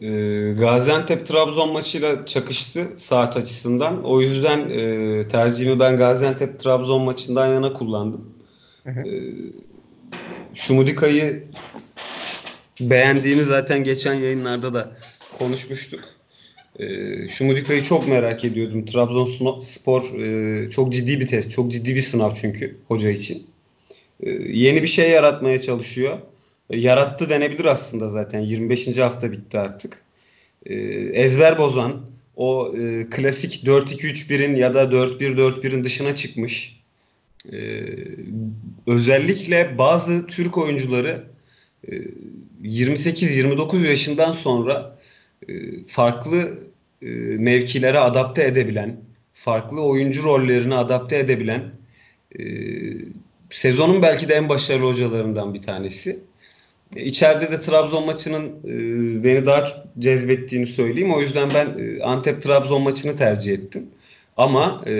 Ee, 0.00 0.54
Gaziantep 0.58 1.26
Trabzon 1.26 1.72
maçıyla 1.72 2.26
çakıştı 2.26 2.88
saat 2.96 3.36
açısından. 3.36 4.04
O 4.04 4.20
yüzden 4.20 4.70
e, 4.70 5.28
tercihimi 5.28 5.80
ben 5.80 5.96
Gaziantep 5.96 6.58
Trabzon 6.58 7.02
maçından 7.02 7.46
yana 7.46 7.72
kullandım. 7.72 8.30
Hı 8.84 8.90
hı. 8.90 9.00
Ee, 9.00 9.34
Şumudika'yı 10.54 11.44
beğendiğimi 12.80 13.42
zaten 13.42 13.84
geçen 13.84 14.14
yayınlarda 14.14 14.74
da 14.74 14.96
konuşmuştuk. 15.38 16.00
E, 16.78 16.86
Şumudika'yı 17.28 17.82
çok 17.82 18.08
merak 18.08 18.44
ediyordum. 18.44 18.84
Trabzonspor 18.84 20.02
e, 20.20 20.70
çok 20.70 20.92
ciddi 20.92 21.20
bir 21.20 21.26
test, 21.26 21.50
çok 21.50 21.72
ciddi 21.72 21.94
bir 21.94 22.02
sınav 22.02 22.34
çünkü 22.34 22.76
hoca 22.88 23.10
için. 23.10 23.46
E, 24.20 24.30
yeni 24.30 24.82
bir 24.82 24.88
şey 24.88 25.10
yaratmaya 25.10 25.60
çalışıyor. 25.60 26.18
E, 26.70 26.78
yarattı 26.78 27.30
denebilir 27.30 27.64
aslında 27.64 28.08
zaten. 28.08 28.40
25. 28.40 28.98
hafta 28.98 29.32
bitti 29.32 29.58
artık. 29.58 30.02
E, 30.66 30.74
ezber 31.12 31.58
bozan, 31.58 32.06
o 32.36 32.74
e, 32.76 33.06
klasik 33.10 33.64
4-2-3-1'in 33.64 34.56
ya 34.56 34.74
da 34.74 34.84
4-1-4-1'in 34.84 35.84
dışına 35.84 36.16
çıkmış. 36.16 36.80
E, 37.52 37.84
özellikle 38.86 39.78
bazı 39.78 40.26
Türk 40.26 40.58
oyuncuları 40.58 41.24
e, 41.88 41.92
28-29 42.64 43.86
yaşından 43.86 44.32
sonra 44.32 44.98
e, 45.48 45.54
farklı 45.86 46.58
e, 47.02 47.06
mevkilere 47.38 47.98
adapte 47.98 48.44
edebilen, 48.44 49.00
farklı 49.32 49.82
oyuncu 49.82 50.22
rollerini 50.22 50.74
adapte 50.74 51.18
edebilen 51.18 51.62
e, 52.38 52.42
sezonun 53.50 54.02
belki 54.02 54.28
de 54.28 54.34
en 54.34 54.48
başarılı 54.48 54.86
hocalarından 54.86 55.54
bir 55.54 55.62
tanesi. 55.62 56.25
İçeride 56.94 57.52
de 57.52 57.60
Trabzon 57.60 58.06
maçının 58.06 58.48
e, 58.64 59.24
beni 59.24 59.46
daha 59.46 59.66
çok 59.66 59.76
cezbettiğini 59.98 60.66
söyleyeyim. 60.66 61.14
O 61.14 61.20
yüzden 61.20 61.50
ben 61.54 61.66
e, 61.66 62.02
Antep-Trabzon 62.02 62.82
maçını 62.82 63.16
tercih 63.16 63.52
ettim. 63.52 63.86
Ama 64.36 64.82
e, 64.86 64.92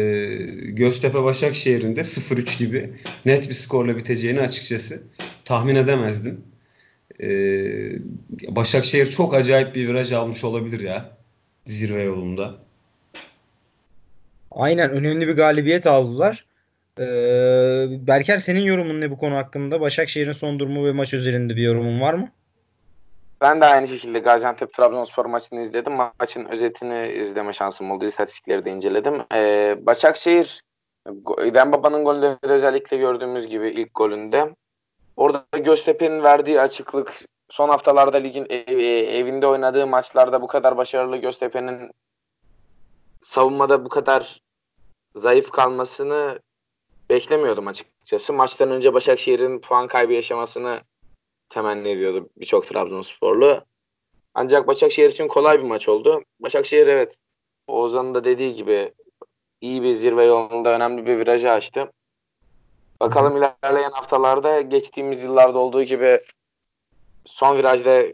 Göztepe 0.69 1.23
Başakşehir'in 1.23 1.97
de 1.97 2.01
0-3 2.01 2.59
gibi 2.59 2.93
net 3.25 3.49
bir 3.49 3.55
skorla 3.55 3.97
biteceğini 3.97 4.41
açıkçası 4.41 5.03
tahmin 5.45 5.75
edemezdim. 5.75 6.41
Başakşehir 8.49 9.07
çok 9.07 9.35
acayip 9.35 9.75
bir 9.75 9.89
viraj 9.89 10.13
almış 10.13 10.45
olabilir 10.45 10.81
ya 10.81 11.17
zirve 11.65 12.03
yolunda. 12.03 12.55
Aynen 14.51 14.91
önemli 14.91 15.29
bir 15.29 15.33
galibiyet 15.33 15.87
aldılar. 15.87 16.47
Ee, 17.01 17.87
Berker 18.07 18.37
senin 18.37 18.61
yorumun 18.61 19.01
ne 19.01 19.11
bu 19.11 19.19
konu 19.19 19.37
hakkında? 19.37 19.81
Başakşehir'in 19.81 20.33
son 20.33 20.59
durumu 20.59 20.87
ve 20.87 20.93
maç 20.93 21.15
üzerinde 21.15 21.57
bir 21.57 21.63
yorumun 21.63 22.01
var 22.01 22.15
mı? 22.15 22.29
Ben 23.41 23.61
de 23.61 23.65
aynı 23.65 23.89
şekilde 23.89 24.19
Gaziantep 24.19 24.75
Trabzonspor 24.75 25.27
maçını 25.27 25.61
izledim. 25.61 25.93
Maçın 25.93 26.45
özetini 26.45 27.09
izleme 27.09 27.53
şansım 27.53 27.91
oldu. 27.91 28.05
İstatistikleri 28.05 28.65
de 28.65 28.71
inceledim. 28.71 29.23
Ee, 29.35 29.79
Başakşehir 29.81 30.63
Dembaba'nın 31.55 32.05
golünde 32.05 32.39
özellikle 32.43 32.97
gördüğümüz 32.97 33.47
gibi 33.47 33.69
ilk 33.69 33.95
golünde 33.95 34.55
orada 35.17 35.45
Göztepe'nin 35.65 36.23
verdiği 36.23 36.61
açıklık 36.61 37.25
son 37.49 37.69
haftalarda 37.69 38.17
ligin 38.17 38.47
ev, 38.51 38.79
evinde 39.15 39.47
oynadığı 39.47 39.87
maçlarda 39.87 40.43
bu 40.43 40.47
kadar 40.47 40.77
başarılı 40.77 41.17
Göztepe'nin 41.17 41.91
savunmada 43.23 43.85
bu 43.85 43.89
kadar 43.89 44.41
zayıf 45.15 45.51
kalmasını 45.51 46.39
beklemiyordum 47.11 47.67
açıkçası. 47.67 48.33
Maçtan 48.33 48.71
önce 48.71 48.95
Başakşehir'in 48.95 49.61
puan 49.61 49.87
kaybı 49.87 50.13
yaşamasını 50.13 50.81
temenni 51.49 51.89
ediyordu 51.89 52.29
birçok 52.37 52.69
Trabzonsporlu. 52.69 53.65
Ancak 54.35 54.67
Başakşehir 54.67 55.11
için 55.11 55.29
kolay 55.29 55.59
bir 55.59 55.65
maç 55.65 55.89
oldu. 55.89 56.23
Başakşehir 56.41 56.87
evet 56.87 57.17
Oğuzhan'ın 57.67 58.15
da 58.15 58.25
dediği 58.25 58.55
gibi 58.55 58.93
iyi 59.61 59.83
bir 59.83 59.95
zirve 59.95 60.25
yolunda 60.25 60.77
önemli 60.77 61.07
bir 61.07 61.19
virajı 61.19 61.51
açtı. 61.51 61.93
Bakalım 63.01 63.37
ilerleyen 63.37 63.91
haftalarda 63.91 64.61
geçtiğimiz 64.61 65.25
yıllarda 65.25 65.59
olduğu 65.59 65.83
gibi 65.83 66.21
son 67.25 67.59
virajda 67.59 68.05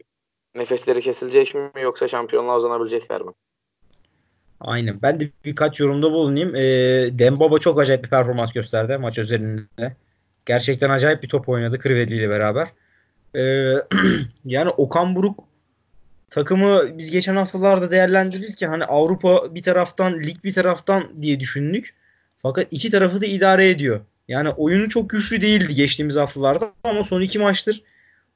nefesleri 0.54 1.00
kesilecek 1.00 1.54
mi 1.54 1.70
yoksa 1.80 2.08
şampiyonluğa 2.08 2.56
uzanabilecekler 2.56 3.22
mi? 3.22 3.32
Aynen. 4.64 5.02
Ben 5.02 5.20
de 5.20 5.30
birkaç 5.44 5.80
yorumda 5.80 6.12
bulunayım. 6.12 6.56
E, 6.56 6.62
Dembaba 7.18 7.58
çok 7.58 7.80
acayip 7.80 8.04
bir 8.04 8.10
performans 8.10 8.52
gösterdi 8.52 8.98
maç 8.98 9.18
üzerinde. 9.18 9.96
Gerçekten 10.46 10.90
acayip 10.90 11.22
bir 11.22 11.28
top 11.28 11.48
oynadı 11.48 11.78
Kriveli 11.78 12.14
ile 12.14 12.30
beraber. 12.30 12.68
E, 13.34 13.42
yani 14.44 14.70
Okan 14.70 15.14
Buruk 15.16 15.44
takımı 16.30 16.98
biz 16.98 17.10
geçen 17.10 17.36
haftalarda 17.36 17.90
değerlendirdik 17.90 18.56
ki 18.56 18.66
hani 18.66 18.84
Avrupa 18.84 19.54
bir 19.54 19.62
taraftan, 19.62 20.20
lig 20.20 20.44
bir 20.44 20.52
taraftan 20.52 21.22
diye 21.22 21.40
düşündük. 21.40 21.94
Fakat 22.42 22.66
iki 22.70 22.90
tarafı 22.90 23.20
da 23.20 23.26
idare 23.26 23.70
ediyor. 23.70 24.00
Yani 24.28 24.48
oyunu 24.48 24.88
çok 24.88 25.10
güçlü 25.10 25.40
değildi 25.40 25.74
geçtiğimiz 25.74 26.16
haftalarda 26.16 26.72
ama 26.84 27.04
son 27.04 27.20
iki 27.20 27.38
maçtır 27.38 27.82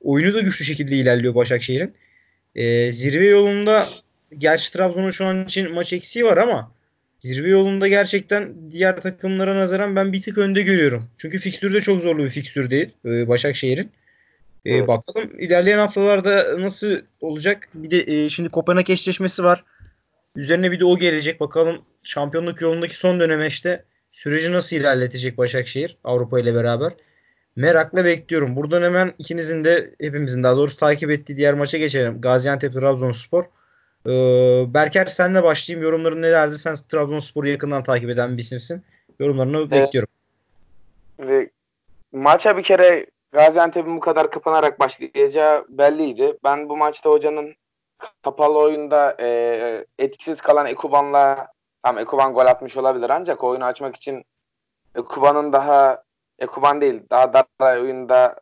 oyunu 0.00 0.34
da 0.34 0.40
güçlü 0.40 0.64
şekilde 0.64 0.96
ilerliyor 0.96 1.34
Başakşehir'in. 1.34 1.94
E, 2.54 2.92
zirve 2.92 3.26
yolunda 3.26 3.86
gerçi 4.38 4.72
Trabzon'un 4.72 5.10
şu 5.10 5.26
an 5.26 5.44
için 5.44 5.72
maç 5.72 5.92
eksiği 5.92 6.24
var 6.24 6.36
ama 6.36 6.72
zirve 7.18 7.48
yolunda 7.48 7.88
gerçekten 7.88 8.70
diğer 8.70 9.00
takımlara 9.00 9.56
nazaran 9.56 9.96
ben 9.96 10.12
bir 10.12 10.22
tık 10.22 10.38
önde 10.38 10.62
görüyorum. 10.62 11.04
Çünkü 11.16 11.38
fikstür 11.38 11.74
de 11.74 11.80
çok 11.80 12.00
zorlu 12.00 12.24
bir 12.24 12.30
fikstür 12.30 12.70
değil 12.70 12.90
e, 13.04 13.28
Başakşehir'in. 13.28 13.90
E, 14.64 14.74
evet. 14.74 14.88
Bakalım 14.88 15.40
ilerleyen 15.40 15.78
haftalarda 15.78 16.60
nasıl 16.60 16.96
olacak. 17.20 17.68
Bir 17.74 17.90
de 17.90 18.24
e, 18.24 18.28
şimdi 18.28 18.48
Kopenhag 18.48 18.90
eşleşmesi 18.90 19.44
var. 19.44 19.64
Üzerine 20.36 20.72
bir 20.72 20.80
de 20.80 20.84
o 20.84 20.98
gelecek. 20.98 21.40
Bakalım 21.40 21.82
şampiyonluk 22.02 22.60
yolundaki 22.60 22.96
son 22.96 23.20
dönemeçte 23.20 23.84
süreci 24.10 24.52
nasıl 24.52 24.76
ilerletecek 24.76 25.38
Başakşehir 25.38 25.96
Avrupa 26.04 26.40
ile 26.40 26.54
beraber. 26.54 26.92
Merakla 27.56 28.04
bekliyorum. 28.04 28.56
Buradan 28.56 28.82
hemen 28.82 29.12
ikinizin 29.18 29.64
de 29.64 29.94
hepimizin 30.00 30.42
daha 30.42 30.56
doğrusu 30.56 30.76
takip 30.76 31.10
ettiği 31.10 31.36
diğer 31.36 31.54
maça 31.54 31.78
geçelim. 31.78 32.20
Gaziantep 32.20 32.74
Trabzonspor. 32.74 33.44
Ee, 34.08 34.74
Berker 34.74 35.06
senle 35.06 35.42
başlayayım. 35.42 35.84
Yorumların 35.84 36.22
nelerdi? 36.22 36.58
Sen 36.58 36.74
Trabzonspor'u 36.88 37.48
yakından 37.48 37.82
takip 37.82 38.10
eden 38.10 38.36
bir 38.36 38.42
isimsin. 38.42 38.84
Yorumlarını 39.18 39.58
evet. 39.58 39.70
bekliyorum. 39.70 40.08
Ve 41.18 41.50
maça 42.12 42.56
bir 42.56 42.62
kere 42.62 43.06
Gaziantep'in 43.32 43.96
bu 43.96 44.00
kadar 44.00 44.30
kapanarak 44.30 44.80
başlayacağı 44.80 45.64
belliydi. 45.68 46.38
Ben 46.44 46.68
bu 46.68 46.76
maçta 46.76 47.10
hocanın 47.10 47.54
kapalı 48.22 48.58
oyunda 48.58 49.16
e, 49.20 49.86
etkisiz 49.98 50.40
kalan 50.40 50.66
Ekuban'la 50.66 51.48
tam 51.82 51.98
Ekuban 51.98 52.34
gol 52.34 52.46
atmış 52.46 52.76
olabilir 52.76 53.10
ancak 53.10 53.44
oyunu 53.44 53.64
açmak 53.64 53.96
için 53.96 54.24
Ekuban'ın 54.94 55.52
daha 55.52 56.02
Ekuban 56.38 56.80
değil 56.80 57.02
daha 57.10 57.32
dar 57.32 57.76
oyunda 57.76 58.40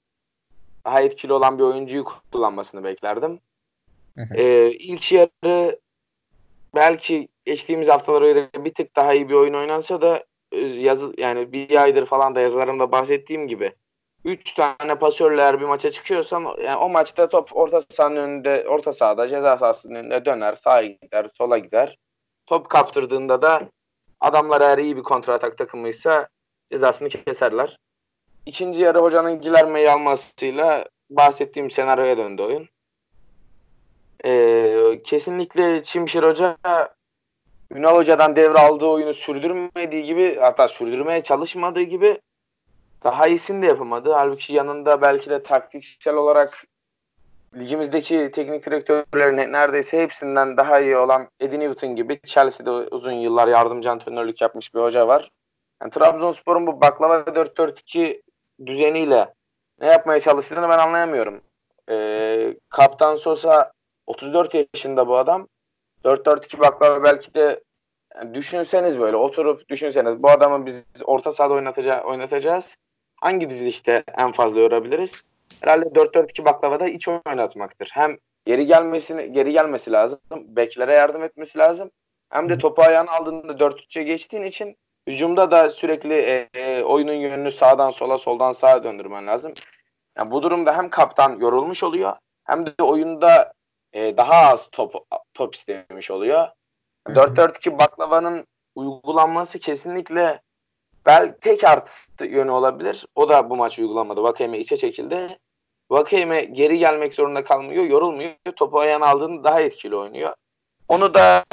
daha 0.84 1.00
etkili 1.00 1.32
olan 1.32 1.58
bir 1.58 1.62
oyuncuyu 1.62 2.04
kullanmasını 2.32 2.84
beklerdim. 2.84 3.40
Ee, 4.34 4.70
ilk 4.70 5.12
yarı 5.12 5.80
belki 6.74 7.28
geçtiğimiz 7.44 7.88
haftalara 7.88 8.26
göre 8.26 8.50
bir 8.58 8.74
tık 8.74 8.96
daha 8.96 9.14
iyi 9.14 9.28
bir 9.28 9.34
oyun 9.34 9.54
oynansa 9.54 10.02
da 10.02 10.24
yazı 10.76 11.12
yani 11.18 11.52
bir 11.52 11.82
aydır 11.82 12.06
falan 12.06 12.34
da 12.34 12.40
yazılarımda 12.40 12.92
bahsettiğim 12.92 13.48
gibi 13.48 13.72
3 14.24 14.54
tane 14.54 14.98
pasörler 14.98 15.60
bir 15.60 15.64
maça 15.64 15.90
çıkıyorsan 15.90 16.46
yani 16.64 16.76
o 16.76 16.88
maçta 16.88 17.28
top 17.28 17.56
orta 17.56 17.82
sahanın 17.90 18.16
önünde 18.16 18.64
orta 18.68 18.92
sahada 18.92 19.28
ceza 19.28 19.58
sahasının 19.58 19.94
önünde 19.94 20.24
döner 20.24 20.54
sağa 20.54 20.82
gider 20.82 21.26
sola 21.38 21.58
gider. 21.58 21.98
Top 22.46 22.70
kaptırdığında 22.70 23.42
da 23.42 23.68
adamlar 24.20 24.60
eğer 24.60 24.78
iyi 24.78 24.96
bir 24.96 25.02
kontratak 25.02 25.58
takımıysa 25.58 26.28
cezasını 26.72 27.08
keserler. 27.08 27.78
İkinci 28.46 28.82
yarı 28.82 28.98
hocanın 28.98 29.40
Gilerme'yi 29.40 29.90
almasıyla 29.90 30.84
bahsettiğim 31.10 31.70
senaryoya 31.70 32.18
döndü 32.18 32.42
oyun. 32.42 32.68
Ee, 34.24 35.00
kesinlikle 35.04 35.82
Çimşir 35.82 36.22
Hoca 36.22 36.56
Ünal 37.70 37.96
Hoca'dan 37.96 38.36
devraldığı 38.36 38.86
oyunu 38.86 39.12
sürdürmediği 39.12 40.04
gibi 40.04 40.38
hatta 40.40 40.68
sürdürmeye 40.68 41.20
çalışmadığı 41.20 41.82
gibi 41.82 42.20
daha 43.04 43.26
iyisini 43.26 43.62
de 43.62 43.66
yapamadı. 43.66 44.12
Halbuki 44.12 44.52
yanında 44.52 45.02
belki 45.02 45.30
de 45.30 45.42
taktiksel 45.42 46.14
olarak 46.14 46.64
ligimizdeki 47.56 48.30
teknik 48.34 48.66
direktörlerin 48.66 49.52
neredeyse 49.52 50.02
hepsinden 50.02 50.56
daha 50.56 50.80
iyi 50.80 50.96
olan 50.96 51.28
Eddie 51.40 51.60
Newton 51.60 51.96
gibi 51.96 52.20
Chelsea'de 52.26 52.70
uzun 52.70 53.12
yıllar 53.12 53.48
yardımcı 53.48 53.90
antrenörlük 53.90 54.40
yapmış 54.40 54.74
bir 54.74 54.80
hoca 54.80 55.08
var. 55.08 55.30
Yani 55.82 55.90
Trabzonspor'un 55.90 56.66
bu 56.66 56.80
baklava 56.80 57.14
4-4-2 57.14 58.22
düzeniyle 58.66 59.34
ne 59.80 59.86
yapmaya 59.86 60.20
çalıştığını 60.20 60.68
ben 60.68 60.78
anlayamıyorum. 60.78 61.40
Ee, 61.90 62.56
Kaptan 62.68 63.16
Sosa 63.16 63.73
34 64.06 64.54
yaşında 64.54 65.08
bu 65.08 65.16
adam. 65.16 65.48
4-4-2 66.04 66.58
baklava 66.58 67.04
belki 67.04 67.34
de 67.34 67.62
yani 68.14 68.34
düşünseniz 68.34 68.98
böyle 68.98 69.16
oturup 69.16 69.68
düşünseniz 69.68 70.22
bu 70.22 70.30
adamı 70.30 70.66
biz 70.66 70.84
orta 71.04 71.32
sahada 71.32 71.54
oynatacağız, 71.54 72.04
oynatacağız. 72.04 72.76
Hangi 73.16 73.50
dizilişte 73.50 74.04
en 74.16 74.32
fazla 74.32 74.60
yorabiliriz? 74.60 75.24
Herhalde 75.62 75.86
4-4-2 75.86 76.44
baklavada 76.44 76.88
iç 76.88 77.08
oynatmaktır. 77.08 77.90
Hem 77.92 78.18
geri 78.46 78.66
gelmesini 78.66 79.32
geri 79.32 79.52
gelmesi 79.52 79.92
lazım. 79.92 80.18
Beklere 80.32 80.94
yardım 80.94 81.22
etmesi 81.22 81.58
lazım. 81.58 81.90
Hem 82.30 82.48
de 82.48 82.58
topu 82.58 82.82
ayağına 82.82 83.10
aldığında 83.10 83.52
4-3'e 83.52 84.02
geçtiğin 84.02 84.42
için 84.42 84.76
hücumda 85.06 85.50
da 85.50 85.70
sürekli 85.70 86.14
e, 86.14 86.48
e, 86.54 86.82
oyunun 86.82 87.12
yönünü 87.12 87.52
sağdan 87.52 87.90
sola 87.90 88.18
soldan 88.18 88.52
sağa 88.52 88.84
döndürmen 88.84 89.26
lazım. 89.26 89.52
Yani 90.18 90.30
bu 90.30 90.42
durumda 90.42 90.76
hem 90.76 90.90
kaptan 90.90 91.38
yorulmuş 91.40 91.82
oluyor 91.82 92.16
hem 92.44 92.66
de 92.66 92.82
oyunda 92.82 93.52
e, 93.94 94.16
daha 94.16 94.52
az 94.52 94.68
top 94.72 94.94
top 95.34 95.54
istemiş 95.54 96.10
oluyor. 96.10 96.48
Hı 97.06 97.12
hı. 97.12 97.16
4-4-2 97.16 97.78
baklavanın 97.78 98.44
uygulanması 98.74 99.58
kesinlikle 99.58 100.40
bel 101.06 101.34
tek 101.40 101.64
artı 101.64 102.26
yönü 102.26 102.50
olabilir. 102.50 103.06
O 103.14 103.28
da 103.28 103.50
bu 103.50 103.56
maç 103.56 103.78
uygulanmadı. 103.78 104.22
Vakayeme 104.22 104.58
içe 104.58 104.76
çekildi. 104.76 105.38
Vakayeme 105.90 106.44
geri 106.44 106.78
gelmek 106.78 107.14
zorunda 107.14 107.44
kalmıyor, 107.44 107.84
yorulmuyor. 107.84 108.34
Topu 108.56 108.78
ayağına 108.80 109.06
aldığında 109.06 109.44
daha 109.44 109.60
etkili 109.60 109.96
oynuyor. 109.96 110.34
Onu 110.88 111.14
da 111.14 111.44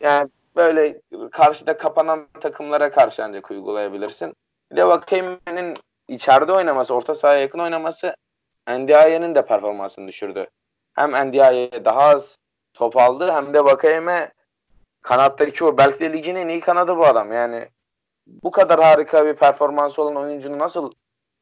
yani 0.00 0.30
böyle 0.56 1.00
karşıda 1.32 1.76
kapanan 1.76 2.26
takımlara 2.40 2.90
karşı 2.90 3.24
ancak 3.24 3.50
uygulayabilirsin. 3.50 4.34
Bir 4.72 4.76
de 4.76 4.86
Vakayeme'nin 4.88 5.76
içeride 6.08 6.52
oynaması, 6.52 6.94
orta 6.94 7.14
sahaya 7.14 7.40
yakın 7.40 7.58
oynaması 7.58 8.16
Ndiaye'nin 8.68 9.34
de 9.34 9.46
performansını 9.46 10.08
düşürdü. 10.08 10.46
Hem 10.96 11.28
Ndiaye 11.28 11.84
daha 11.84 12.00
az 12.00 12.38
top 12.74 12.96
aldı 12.96 13.32
hem 13.32 13.54
de 13.54 13.64
Vakayeme 13.64 14.32
kanattaki 15.02 15.64
o 15.64 15.78
belki 15.78 16.00
de 16.00 16.12
ligin 16.12 16.34
en 16.36 16.48
iyi 16.48 16.60
kanadı 16.60 16.96
bu 16.96 17.06
adam. 17.06 17.32
Yani 17.32 17.68
bu 18.26 18.50
kadar 18.50 18.82
harika 18.82 19.26
bir 19.26 19.34
performans 19.34 19.98
olan 19.98 20.16
oyuncunu 20.16 20.58
nasıl 20.58 20.92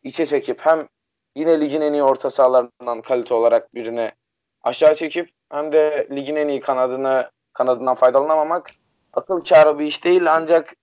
içe 0.02 0.26
çekip 0.26 0.60
hem 0.60 0.88
yine 1.36 1.60
ligin 1.60 1.80
en 1.80 1.92
iyi 1.92 2.02
orta 2.02 2.30
sahalarından 2.30 3.02
kalite 3.02 3.34
olarak 3.34 3.74
birini 3.74 4.12
aşağı 4.62 4.94
çekip 4.94 5.30
hem 5.50 5.72
de 5.72 6.08
ligin 6.10 6.36
en 6.36 6.48
iyi 6.48 6.60
kanadını 6.60 7.30
kanadından 7.52 7.94
faydalanamamak 7.94 8.70
akıl 9.12 9.44
kârı 9.44 9.78
bir 9.78 9.84
iş 9.84 10.04
değil 10.04 10.34
ancak 10.34 10.74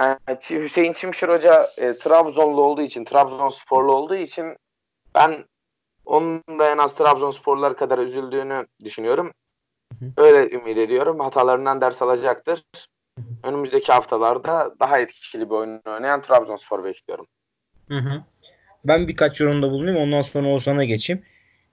yani 0.00 0.18
Hüseyin 0.50 0.92
Çimşir 0.92 1.28
Hoca 1.28 1.70
e, 1.76 1.98
Trabzonlu 1.98 2.62
olduğu 2.62 2.82
için, 2.82 3.04
Trabzonsporlu 3.04 3.94
olduğu 3.94 4.14
için 4.14 4.56
ben 5.14 5.44
onun 6.06 6.42
da 6.58 6.70
en 6.72 6.78
az 6.78 6.94
Trabzonsporlular 6.94 7.76
kadar 7.76 7.98
üzüldüğünü 7.98 8.66
düşünüyorum. 8.84 9.32
Öyle 10.16 10.50
ümit 10.50 10.78
ediyorum. 10.78 11.20
Hatalarından 11.20 11.80
ders 11.80 12.02
alacaktır. 12.02 12.64
Önümüzdeki 13.42 13.92
haftalarda 13.92 14.74
daha 14.80 14.98
etkili 14.98 15.50
bir 15.50 15.54
oyun 15.54 15.80
oynayan 15.86 16.22
Trabzonspor 16.22 16.84
bekliyorum. 16.84 17.26
Hı 17.88 17.98
hı. 17.98 18.22
Ben 18.84 19.08
birkaç 19.08 19.40
yorumda 19.40 19.70
bulunayım 19.70 20.00
ondan 20.00 20.22
sonra 20.22 20.48
Oğuzhan'a 20.48 20.84
geçeyim. 20.84 21.22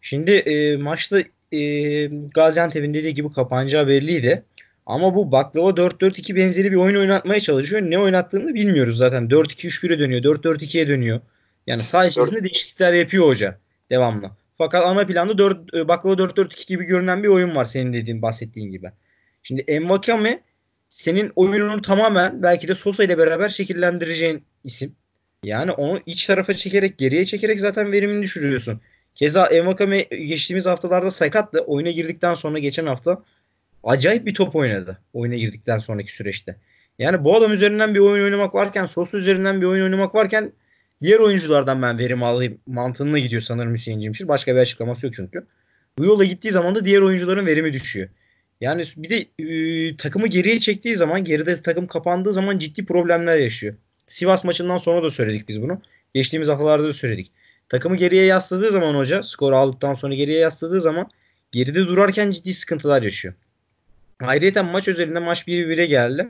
Şimdi 0.02 0.32
e, 0.32 0.78
maçta 0.78 1.20
e, 1.52 2.06
Gaziantep'in 2.08 2.94
dediği 2.94 3.14
gibi 3.14 3.32
kapanacağı 3.32 3.88
belliydi. 3.88 4.44
Ama 4.86 5.16
bu 5.16 5.32
baklava 5.32 5.70
4-4-2 5.70 6.36
benzeri 6.36 6.72
bir 6.72 6.78
oyun 6.78 6.96
oynatmaya 6.96 7.40
çalışıyor. 7.40 7.82
Ne 7.82 8.00
oynattığını 8.00 8.54
bilmiyoruz 8.54 8.98
zaten. 8.98 9.28
4-2-3-1'e 9.28 10.00
dönüyor. 10.00 10.24
4-4-2'ye 10.24 10.88
dönüyor. 10.88 11.22
Yani 11.68 11.84
sağ 11.84 12.06
içerisinde 12.06 12.44
değişiklikler 12.44 12.94
yapıyor 12.94 13.28
hoca 13.28 13.60
devamlı. 13.94 14.32
Fakat 14.58 14.86
ana 14.86 15.06
planda 15.06 15.38
4, 15.38 15.74
e, 15.74 15.88
baklava 15.88 16.14
4-4-2 16.14 16.68
gibi 16.68 16.84
görünen 16.84 17.24
bir 17.24 17.28
oyun 17.28 17.56
var 17.56 17.66
senin 17.66 17.94
dediğin 17.94 18.22
bahsettiğin 18.22 18.72
gibi. 18.72 18.92
Şimdi 19.44 19.62
Envakame 19.62 20.42
senin 20.90 21.32
oyununu 21.36 21.82
tamamen 21.82 22.44
belki 22.44 22.68
de 22.68 22.76
Sosa 22.76 23.04
ile 23.04 23.18
beraber 23.18 23.50
şekillendireceğin 23.50 24.44
isim. 24.64 24.96
Yani 25.44 25.72
onu 25.72 26.00
iç 26.06 26.28
tarafa 26.28 26.54
çekerek 26.54 26.98
geriye 26.98 27.26
çekerek 27.26 27.60
zaten 27.60 27.92
verimini 27.92 28.24
düşürüyorsun. 28.24 28.82
Keza 29.16 29.46
Envakame 29.46 30.02
geçtiğimiz 30.02 30.66
haftalarda 30.66 31.12
sakattı. 31.12 31.60
Oyuna 31.60 31.90
girdikten 31.90 32.34
sonra 32.34 32.60
geçen 32.60 32.86
hafta 32.86 33.24
acayip 33.84 34.26
bir 34.26 34.34
top 34.34 34.56
oynadı. 34.56 35.00
Oyuna 35.14 35.36
girdikten 35.36 35.78
sonraki 35.78 36.14
süreçte. 36.14 36.56
Yani 37.00 37.24
bu 37.24 37.38
adam 37.38 37.54
üzerinden 37.54 37.96
bir 37.96 38.00
oyun 38.00 38.24
oynamak 38.24 38.56
varken, 38.56 38.86
Sosa 38.86 39.18
üzerinden 39.18 39.62
bir 39.62 39.66
oyun 39.66 39.84
oynamak 39.84 40.16
varken 40.16 40.52
diğer 41.04 41.20
oyunculardan 41.20 41.82
ben 41.82 42.00
verim 42.00 42.24
alayım 42.24 42.58
mantığına 42.68 43.20
gidiyor 43.20 43.42
sanırım 43.42 43.74
Hüseyin 43.74 44.00
Cimşir. 44.00 44.28
Başka 44.28 44.56
bir 44.56 44.60
açıklaması 44.60 45.06
yok 45.06 45.16
çünkü. 45.16 45.46
Bu 45.98 46.06
yola 46.06 46.24
gittiği 46.24 46.52
zaman 46.52 46.76
da 46.76 46.86
diğer 46.86 47.02
oyuncuların 47.02 47.46
verimi 47.46 47.74
düşüyor. 47.74 48.10
Yani 48.62 48.84
bir 48.98 49.10
de 49.10 49.26
e, 49.40 49.98
takımı 49.98 50.28
geriye 50.28 50.60
çektiği 50.60 50.96
zaman, 50.96 51.24
geride 51.24 51.62
takım 51.62 51.88
kapandığı 51.88 52.34
zaman 52.34 52.58
ciddi 52.58 52.86
problemler 52.86 53.38
yaşıyor. 53.38 53.76
Sivas 54.08 54.44
maçından 54.44 54.78
sonra 54.78 55.04
da 55.04 55.10
söyledik 55.10 55.50
biz 55.50 55.62
bunu. 55.62 55.82
Geçtiğimiz 56.14 56.50
haftalarda 56.50 56.84
da 56.84 56.94
söyledik. 56.94 57.32
Takımı 57.70 57.96
geriye 57.96 58.26
yasladığı 58.26 58.70
zaman 58.70 58.96
hoca, 58.96 59.24
skoru 59.24 59.56
aldıktan 59.56 59.94
sonra 59.94 60.14
geriye 60.14 60.40
yasladığı 60.40 60.82
zaman 60.82 61.10
geride 61.52 61.88
durarken 61.88 62.30
ciddi 62.30 62.54
sıkıntılar 62.54 63.02
yaşıyor. 63.02 63.34
Ayrıca 64.20 64.64
maç 64.64 64.88
özelinde 64.88 65.20
maç 65.20 65.48
1-1'e 65.48 65.86
geldi. 65.86 66.28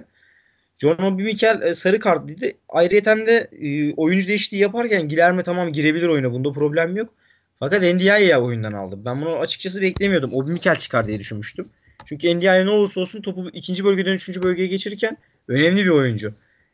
John 0.77 1.03
Obi 1.03 1.23
Mikel 1.23 1.61
e, 1.61 1.73
sarı 1.73 1.99
kartlıydı. 1.99 2.45
Ayrıca 2.69 3.25
de 3.25 3.49
e, 3.61 3.93
oyuncu 3.93 4.27
değişikliği 4.27 4.57
yaparken 4.57 5.07
Gilerme 5.07 5.43
tamam 5.43 5.73
girebilir 5.73 6.07
oyuna. 6.07 6.31
Bunda 6.31 6.51
problem 6.51 6.95
yok. 6.95 7.13
Fakat 7.59 7.81
Ndiaye'yi 7.81 8.37
oyundan 8.37 8.73
aldım. 8.73 9.05
Ben 9.05 9.21
bunu 9.21 9.37
açıkçası 9.37 9.81
beklemiyordum. 9.81 10.33
Obi 10.33 10.51
Mikel 10.51 10.75
çıkar 10.75 11.07
diye 11.07 11.19
düşünmüştüm. 11.19 11.69
Çünkü 12.05 12.35
Ndiaye 12.35 12.65
ne 12.65 12.69
olursa 12.69 13.01
olsun 13.01 13.21
topu 13.21 13.49
ikinci 13.53 13.85
bölgeden 13.85 14.13
üçüncü 14.13 14.43
bölgeye 14.43 14.67
geçirirken 14.67 15.17
önemli 15.47 15.85
bir 15.85 15.89
oyuncu. 15.89 16.33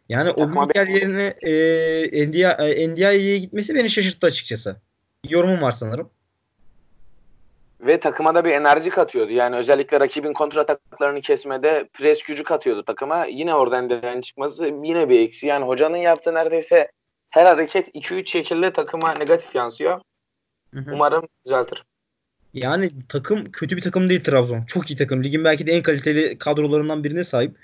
Yani 0.09 0.29
Obi 0.29 0.59
Mikel 0.59 0.88
yerine 0.88 1.35
e, 1.41 2.88
Ndiaye'ye 2.89 3.38
gitmesi 3.38 3.75
beni 3.75 3.89
şaşırttı 3.89 4.27
açıkçası. 4.27 4.75
Yorumum 5.29 5.62
var 5.62 5.71
sanırım 5.71 6.09
ve 7.82 8.00
takıma 8.00 8.36
da 8.36 8.46
bir 8.46 8.52
enerji 8.52 8.89
katıyordu. 8.89 9.32
Yani 9.32 9.56
özellikle 9.56 10.00
rakibin 10.00 10.34
kontrataklarını 10.34 11.22
kesmede 11.22 11.89
pres 11.94 12.24
gücü 12.24 12.44
katıyordu 12.44 12.84
takıma. 12.84 13.26
Yine 13.26 13.56
oradan 13.56 13.89
deden 13.89 14.22
çıkması 14.22 14.65
yine 14.65 15.10
bir 15.10 15.20
eksi. 15.20 15.48
Yani 15.48 15.65
hocanın 15.65 15.98
yaptığı 15.98 16.34
neredeyse 16.34 16.92
her 17.30 17.46
hareket 17.46 17.96
2-3 17.96 18.28
şekilde 18.28 18.74
takıma 18.74 19.13
negatif 19.13 19.56
yansıyor. 19.56 20.02
Hı 20.74 20.80
hı. 20.80 20.92
Umarım 20.94 21.28
düzeltir. 21.46 21.84
Yani 22.54 22.92
takım 23.10 23.52
kötü 23.52 23.78
bir 23.78 23.82
takım 23.82 24.10
değil 24.10 24.24
Trabzon. 24.24 24.63
Çok 24.63 24.92
iyi 24.92 24.98
takım. 24.98 25.24
Ligin 25.24 25.44
belki 25.44 25.68
de 25.68 25.72
en 25.72 25.84
kaliteli 25.84 26.38
kadrolarından 26.38 27.04
birine 27.04 27.24
sahip. 27.24 27.56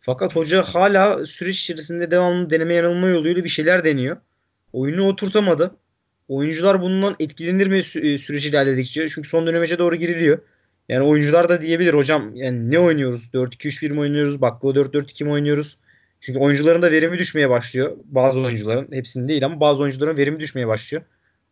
Fakat 0.00 0.36
hoca 0.36 0.62
hala 0.62 1.26
süreç 1.26 1.60
içerisinde 1.60 2.10
devamlı 2.10 2.50
deneme 2.50 2.74
yanılma 2.74 3.08
yoluyla 3.08 3.44
bir 3.44 3.48
şeyler 3.48 3.84
deniyor. 3.84 4.16
Oyunu 4.72 5.06
oturtamadı. 5.06 5.76
Oyuncular 6.32 6.82
bundan 6.82 7.16
etkilenir 7.20 7.66
mi 7.66 7.78
sü- 7.78 8.14
e, 8.14 8.18
süreç 8.18 8.46
ilerledikçe? 8.46 9.08
Çünkü 9.08 9.28
son 9.28 9.46
dönemece 9.46 9.78
doğru 9.78 9.96
giriliyor. 9.96 10.38
Yani 10.88 11.02
oyuncular 11.02 11.48
da 11.48 11.62
diyebilir 11.62 11.94
hocam 11.94 12.36
yani 12.36 12.70
ne 12.70 12.78
oynuyoruz? 12.78 13.30
4-2-3-1 13.34 13.90
mi 13.90 14.00
oynuyoruz? 14.00 14.40
Bakko 14.40 14.74
4-4-2 14.74 15.24
mi 15.24 15.30
oynuyoruz? 15.30 15.78
Çünkü 16.20 16.38
oyuncuların 16.38 16.82
da 16.82 16.90
verimi 16.90 17.18
düşmeye 17.18 17.50
başlıyor. 17.50 17.96
Bazı 18.04 18.40
oyuncuların 18.40 18.88
hepsinin 18.92 19.28
değil 19.28 19.44
ama 19.44 19.60
bazı 19.60 19.82
oyuncuların 19.82 20.16
verimi 20.16 20.40
düşmeye 20.40 20.68
başlıyor. 20.68 21.02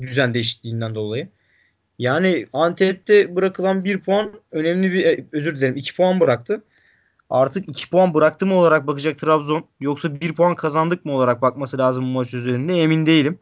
Düzen 0.02 0.34
değişikliğinden 0.34 0.94
dolayı. 0.94 1.28
Yani 1.98 2.46
Antep'te 2.52 3.36
bırakılan 3.36 3.84
bir 3.84 3.98
puan 4.00 4.32
önemli 4.52 4.92
bir 4.92 5.04
e, 5.04 5.24
özür 5.32 5.56
dilerim 5.56 5.76
2 5.76 5.96
puan 5.96 6.20
bıraktı. 6.20 6.62
Artık 7.30 7.68
2 7.68 7.90
puan 7.90 8.14
bıraktı 8.14 8.46
mı 8.46 8.54
olarak 8.54 8.86
bakacak 8.86 9.18
Trabzon 9.18 9.64
yoksa 9.80 10.20
1 10.20 10.32
puan 10.34 10.56
kazandık 10.56 11.04
mı 11.04 11.12
olarak 11.12 11.42
bakması 11.42 11.78
lazım 11.78 12.04
bu 12.04 12.08
maç 12.08 12.34
üzerinde 12.34 12.82
emin 12.82 13.06
değilim. 13.06 13.38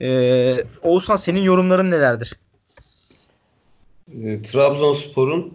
Ee, 0.00 0.64
Oğuzhan 0.82 1.16
senin 1.16 1.40
yorumların 1.40 1.90
nelerdir? 1.90 2.38
E, 4.22 4.42
Trabzonspor'un 4.42 5.54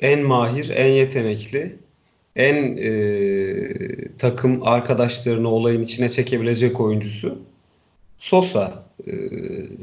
en 0.00 0.22
mahir, 0.22 0.70
en 0.76 0.88
yetenekli, 0.88 1.76
en 2.36 2.76
e, 2.76 4.16
takım 4.18 4.62
arkadaşlarını 4.62 5.48
olayın 5.48 5.82
içine 5.82 6.08
çekebilecek 6.08 6.80
oyuncusu 6.80 7.38
Sosa. 8.16 8.86
E, 9.06 9.12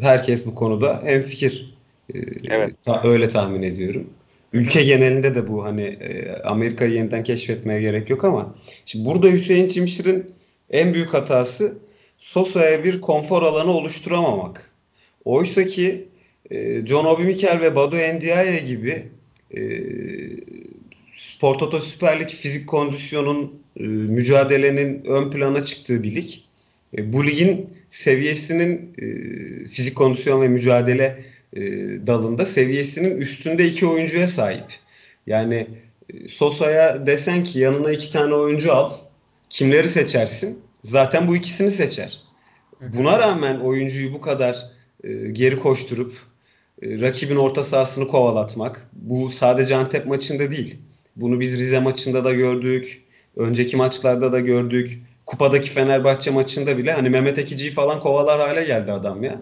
herkes 0.01 0.45
bu 0.45 0.55
konuda 0.55 1.01
en 1.05 1.21
fikir. 1.21 1.75
E, 2.13 2.19
evet. 2.49 2.83
Ta, 2.83 3.01
öyle 3.03 3.29
tahmin 3.29 3.61
ediyorum. 3.61 4.09
Ülke 4.53 4.83
genelinde 4.83 5.35
de 5.35 5.47
bu 5.47 5.63
hani 5.63 5.81
e, 5.81 6.41
Amerika'yı 6.41 6.93
yeniden 6.93 7.23
keşfetmeye 7.23 7.81
gerek 7.81 8.09
yok 8.09 8.23
ama 8.23 8.55
şimdi 8.85 9.05
burada 9.05 9.27
Hüseyin 9.27 9.69
Çimşir'in 9.69 10.31
en 10.69 10.93
büyük 10.93 11.13
hatası 11.13 11.77
Sosa'ya 12.17 12.83
bir 12.83 13.01
konfor 13.01 13.43
alanı 13.43 13.71
oluşturamamak. 13.71 14.73
Oysa 15.25 15.65
ki 15.65 16.07
e, 16.51 16.85
John 16.85 17.05
Obi 17.05 17.23
Mikel 17.23 17.59
ve 17.61 17.75
Badu 17.75 17.97
Endiaye 17.97 18.59
gibi 18.59 19.07
e, 19.55 19.61
Spor 21.15 21.57
Toto 21.57 21.79
Süper 21.79 22.19
Lig 22.19 22.29
fizik 22.29 22.67
kondisyonun 22.67 23.61
e, 23.79 23.83
mücadelenin 23.83 25.05
ön 25.05 25.31
plana 25.31 25.65
çıktığı 25.65 26.03
bir 26.03 26.15
lig. 26.15 26.29
E, 26.97 27.13
bu 27.13 27.25
ligin 27.25 27.69
seviyesinin 27.89 28.93
e, 28.97 29.05
fizik 29.67 29.95
kondisyon 29.95 30.41
ve 30.41 30.47
mücadele 30.47 31.23
e, 31.53 31.61
dalında 32.07 32.45
seviyesinin 32.45 33.17
üstünde 33.17 33.67
iki 33.67 33.87
oyuncuya 33.87 34.27
sahip. 34.27 34.65
Yani 35.27 35.67
e, 36.13 36.27
Sosa'ya 36.27 37.07
desen 37.07 37.43
ki 37.43 37.59
yanına 37.59 37.91
iki 37.91 38.11
tane 38.11 38.33
oyuncu 38.33 38.73
al. 38.73 38.91
Kimleri 39.49 39.87
seçersin? 39.87 40.59
Zaten 40.83 41.27
bu 41.27 41.35
ikisini 41.35 41.71
seçer. 41.71 42.21
Buna 42.81 43.19
rağmen 43.19 43.59
oyuncuyu 43.59 44.13
bu 44.13 44.21
kadar 44.21 44.69
e, 45.03 45.13
geri 45.13 45.59
koşturup 45.59 46.13
e, 46.81 47.01
rakibin 47.01 47.35
orta 47.35 47.63
sahasını 47.63 48.07
kovalatmak 48.07 48.89
bu 48.93 49.29
sadece 49.29 49.75
Antep 49.75 50.05
maçında 50.05 50.51
değil. 50.51 50.77
Bunu 51.15 51.39
biz 51.39 51.59
Rize 51.59 51.79
maçında 51.79 52.25
da 52.25 52.33
gördük. 52.33 53.03
Önceki 53.35 53.77
maçlarda 53.77 54.33
da 54.33 54.39
gördük. 54.39 55.01
Kupadaki 55.25 55.69
Fenerbahçe 55.69 56.31
maçında 56.31 56.77
bile 56.77 56.91
hani 56.91 57.09
Mehmet 57.09 57.39
Ekici'yi 57.39 57.71
falan 57.71 57.99
kovalar 57.99 58.39
hale 58.39 58.63
geldi 58.63 58.91
adam 58.91 59.23
ya. 59.23 59.41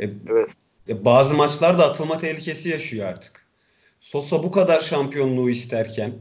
E, 0.00 0.04
evet. 0.04 0.48
E, 0.88 1.04
bazı 1.04 1.34
maçlarda 1.34 1.90
atılma 1.90 2.18
tehlikesi 2.18 2.68
yaşıyor 2.68 3.06
artık. 3.06 3.46
Sosa 4.00 4.42
bu 4.42 4.50
kadar 4.50 4.80
şampiyonluğu 4.80 5.50
isterken 5.50 6.12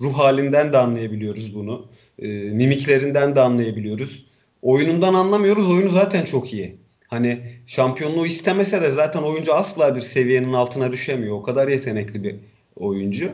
Ruh 0.00 0.18
halinden 0.18 0.72
de 0.72 0.78
anlayabiliyoruz 0.78 1.54
bunu. 1.54 1.88
E, 2.18 2.28
mimiklerinden 2.28 3.36
de 3.36 3.40
anlayabiliyoruz. 3.40 4.26
Oyunundan 4.62 5.14
anlamıyoruz. 5.14 5.70
Oyunu 5.70 5.88
zaten 5.88 6.24
çok 6.24 6.52
iyi. 6.52 6.76
Hani 7.08 7.40
şampiyonluğu 7.66 8.26
istemese 8.26 8.82
de 8.82 8.92
zaten 8.92 9.22
oyuncu 9.22 9.54
asla 9.54 9.96
bir 9.96 10.00
seviyenin 10.00 10.52
altına 10.52 10.92
düşemiyor. 10.92 11.36
O 11.36 11.42
kadar 11.42 11.68
yetenekli 11.68 12.24
bir 12.24 12.36
oyuncu. 12.76 13.32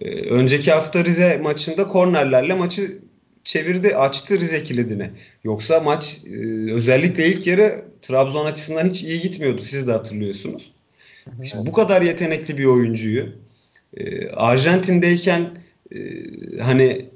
Ee, 0.00 0.10
önceki 0.10 0.72
hafta 0.72 1.04
Rize 1.04 1.36
maçında 1.36 1.88
kornerlerle 1.88 2.54
maçı 2.54 2.98
çevirdi, 3.44 3.96
açtı 3.96 4.40
Rize 4.40 4.62
kilidini. 4.62 5.10
Yoksa 5.44 5.80
maç 5.80 6.20
e, 6.26 6.72
özellikle 6.72 7.26
ilk 7.26 7.46
yarı 7.46 7.84
Trabzon 8.02 8.46
açısından 8.46 8.88
hiç 8.88 9.02
iyi 9.02 9.20
gitmiyordu. 9.20 9.62
Siz 9.62 9.86
de 9.86 9.92
hatırlıyorsunuz. 9.92 10.72
Şimdi 11.44 11.66
bu 11.66 11.72
kadar 11.72 12.02
yetenekli 12.02 12.58
bir 12.58 12.64
oyuncuyu 12.64 13.28
e, 13.96 14.28
Arjantin'deyken 14.28 15.50
e, 15.94 15.98
hani 16.60 17.06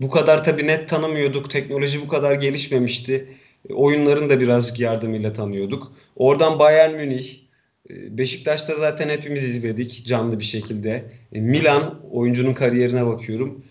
bu 0.00 0.10
kadar 0.10 0.44
tabii 0.44 0.66
net 0.66 0.88
tanımıyorduk. 0.88 1.50
Teknoloji 1.50 2.02
bu 2.02 2.08
kadar 2.08 2.34
gelişmemişti. 2.34 3.28
E, 3.70 3.74
oyunların 3.74 4.30
da 4.30 4.40
birazcık 4.40 4.80
yardımıyla 4.80 5.32
tanıyorduk. 5.32 5.92
Oradan 6.16 6.58
Bayern 6.58 6.94
Münih, 6.94 7.34
e, 7.90 8.18
Beşiktaş'ta 8.18 8.74
zaten 8.74 9.08
hepimiz 9.08 9.44
izledik 9.44 10.06
canlı 10.06 10.38
bir 10.38 10.44
şekilde. 10.44 11.04
E, 11.32 11.40
Milan 11.40 12.00
oyuncunun 12.10 12.54
kariyerine 12.54 13.06
bakıyorum. 13.06 13.64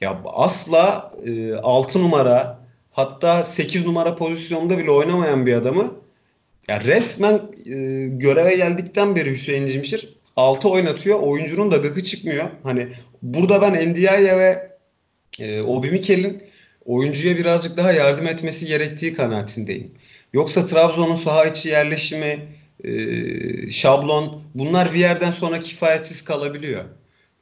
Ya 0.00 0.22
asla 0.24 1.12
e, 1.26 1.54
6 1.54 2.02
numara 2.02 2.58
hatta 2.90 3.42
8 3.42 3.86
numara 3.86 4.16
pozisyonda 4.16 4.78
bile 4.78 4.90
oynamayan 4.90 5.46
bir 5.46 5.52
adamı 5.52 5.94
ya 6.68 6.80
resmen 6.80 7.40
göreve 8.18 8.56
geldikten 8.56 9.16
beri 9.16 9.30
Hüseyin 9.30 9.66
Cimşir 9.66 10.14
6 10.36 10.68
oynatıyor. 10.68 11.20
Oyuncunun 11.20 11.70
da 11.70 11.76
gıkı 11.76 12.04
çıkmıyor. 12.04 12.44
Hani 12.62 12.88
burada 13.22 13.62
ben 13.62 13.90
Ndiaye 13.90 14.38
ve 14.38 14.73
e, 15.38 15.60
Obi 15.60 15.90
Mikel'in 15.90 16.42
oyuncuya 16.84 17.36
birazcık 17.36 17.76
daha 17.76 17.92
yardım 17.92 18.26
etmesi 18.26 18.66
gerektiği 18.66 19.14
kanaatindeyim. 19.14 19.90
Yoksa 20.32 20.66
Trabzon'un 20.66 21.14
saha 21.14 21.44
içi 21.44 21.68
yerleşimi, 21.68 22.38
e, 22.84 23.70
şablon 23.70 24.42
bunlar 24.54 24.94
bir 24.94 24.98
yerden 24.98 25.32
sonra 25.32 25.60
kifayetsiz 25.60 26.24
kalabiliyor. 26.24 26.84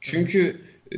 Çünkü 0.01 0.57
e, 0.91 0.97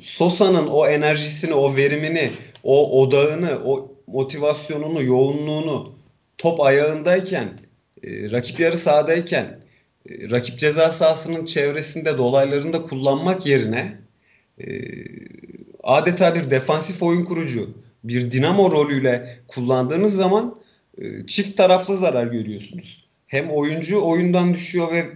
Sosa'nın 0.00 0.66
o 0.66 0.86
enerjisini, 0.86 1.54
o 1.54 1.76
verimini, 1.76 2.30
o 2.64 3.02
odağını, 3.02 3.58
o 3.64 3.94
motivasyonunu, 4.06 5.02
yoğunluğunu 5.02 5.94
top 6.38 6.60
ayağındayken, 6.60 7.48
e, 8.04 8.30
rakip 8.30 8.60
yarı 8.60 8.76
sahadayken, 8.76 9.60
e, 10.10 10.30
rakip 10.30 10.58
ceza 10.58 10.90
sahasının 10.90 11.44
çevresinde 11.44 12.18
dolaylarında 12.18 12.82
kullanmak 12.82 13.46
yerine 13.46 13.98
e, 14.58 14.66
adeta 15.82 16.34
bir 16.34 16.50
defansif 16.50 17.02
oyun 17.02 17.24
kurucu, 17.24 17.70
bir 18.04 18.30
dinamo 18.30 18.70
rolüyle 18.70 19.38
kullandığınız 19.48 20.16
zaman 20.16 20.56
e, 20.98 21.26
çift 21.26 21.56
taraflı 21.56 21.96
zarar 21.96 22.26
görüyorsunuz. 22.26 23.04
Hem 23.26 23.50
oyuncu 23.50 24.00
oyundan 24.04 24.54
düşüyor 24.54 24.92
ve 24.92 24.98
e, 24.98 25.06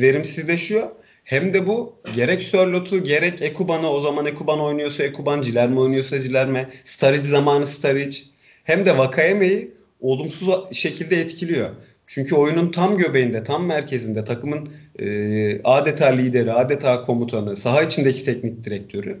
verimsizleşiyor. 0.00 0.88
Hem 1.24 1.54
de 1.54 1.66
bu 1.66 1.94
gerek 2.14 2.42
Sörlot'u 2.42 3.04
gerek 3.04 3.42
Ekuban'ı 3.42 3.90
o 3.90 4.00
zaman 4.00 4.26
Ekuban 4.26 4.60
oynuyorsa 4.60 5.02
Ekuban, 5.02 5.42
Cilerme 5.42 5.80
oynuyorsa 5.80 6.20
Cilerme, 6.20 6.68
Staric 6.84 7.22
zamanı 7.22 7.66
Staric 7.66 8.22
hem 8.64 8.86
de 8.86 8.98
Vakayeme'yi 8.98 9.70
olumsuz 10.00 10.54
şekilde 10.72 11.16
etkiliyor. 11.16 11.70
Çünkü 12.06 12.34
oyunun 12.34 12.70
tam 12.70 12.98
göbeğinde, 12.98 13.44
tam 13.44 13.66
merkezinde 13.66 14.24
takımın 14.24 14.68
e, 14.98 15.62
adeta 15.64 16.06
lideri, 16.06 16.52
adeta 16.52 17.02
komutanı, 17.02 17.56
saha 17.56 17.82
içindeki 17.82 18.24
teknik 18.24 18.64
direktörü. 18.64 19.20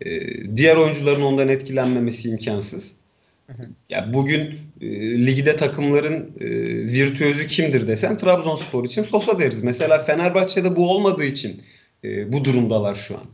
E, 0.00 0.56
diğer 0.56 0.76
oyuncuların 0.76 1.22
ondan 1.22 1.48
etkilenmemesi 1.48 2.30
imkansız. 2.30 2.96
Ya 3.88 4.10
bugün 4.14 4.54
e, 4.80 4.86
ligde 5.26 5.56
takımların 5.56 6.30
e, 6.40 6.46
virtüözü 6.92 7.46
kimdir 7.46 7.88
desen 7.88 8.16
Trabzonspor 8.16 8.84
için 8.84 9.02
Sosa 9.02 9.38
deriz. 9.38 9.62
Mesela 9.62 9.98
Fenerbahçe'de 9.98 10.76
bu 10.76 10.90
olmadığı 10.90 11.24
için 11.24 11.62
e, 12.04 12.32
bu 12.32 12.44
durumdalar 12.44 12.94
şu 12.94 13.16
an. 13.16 13.24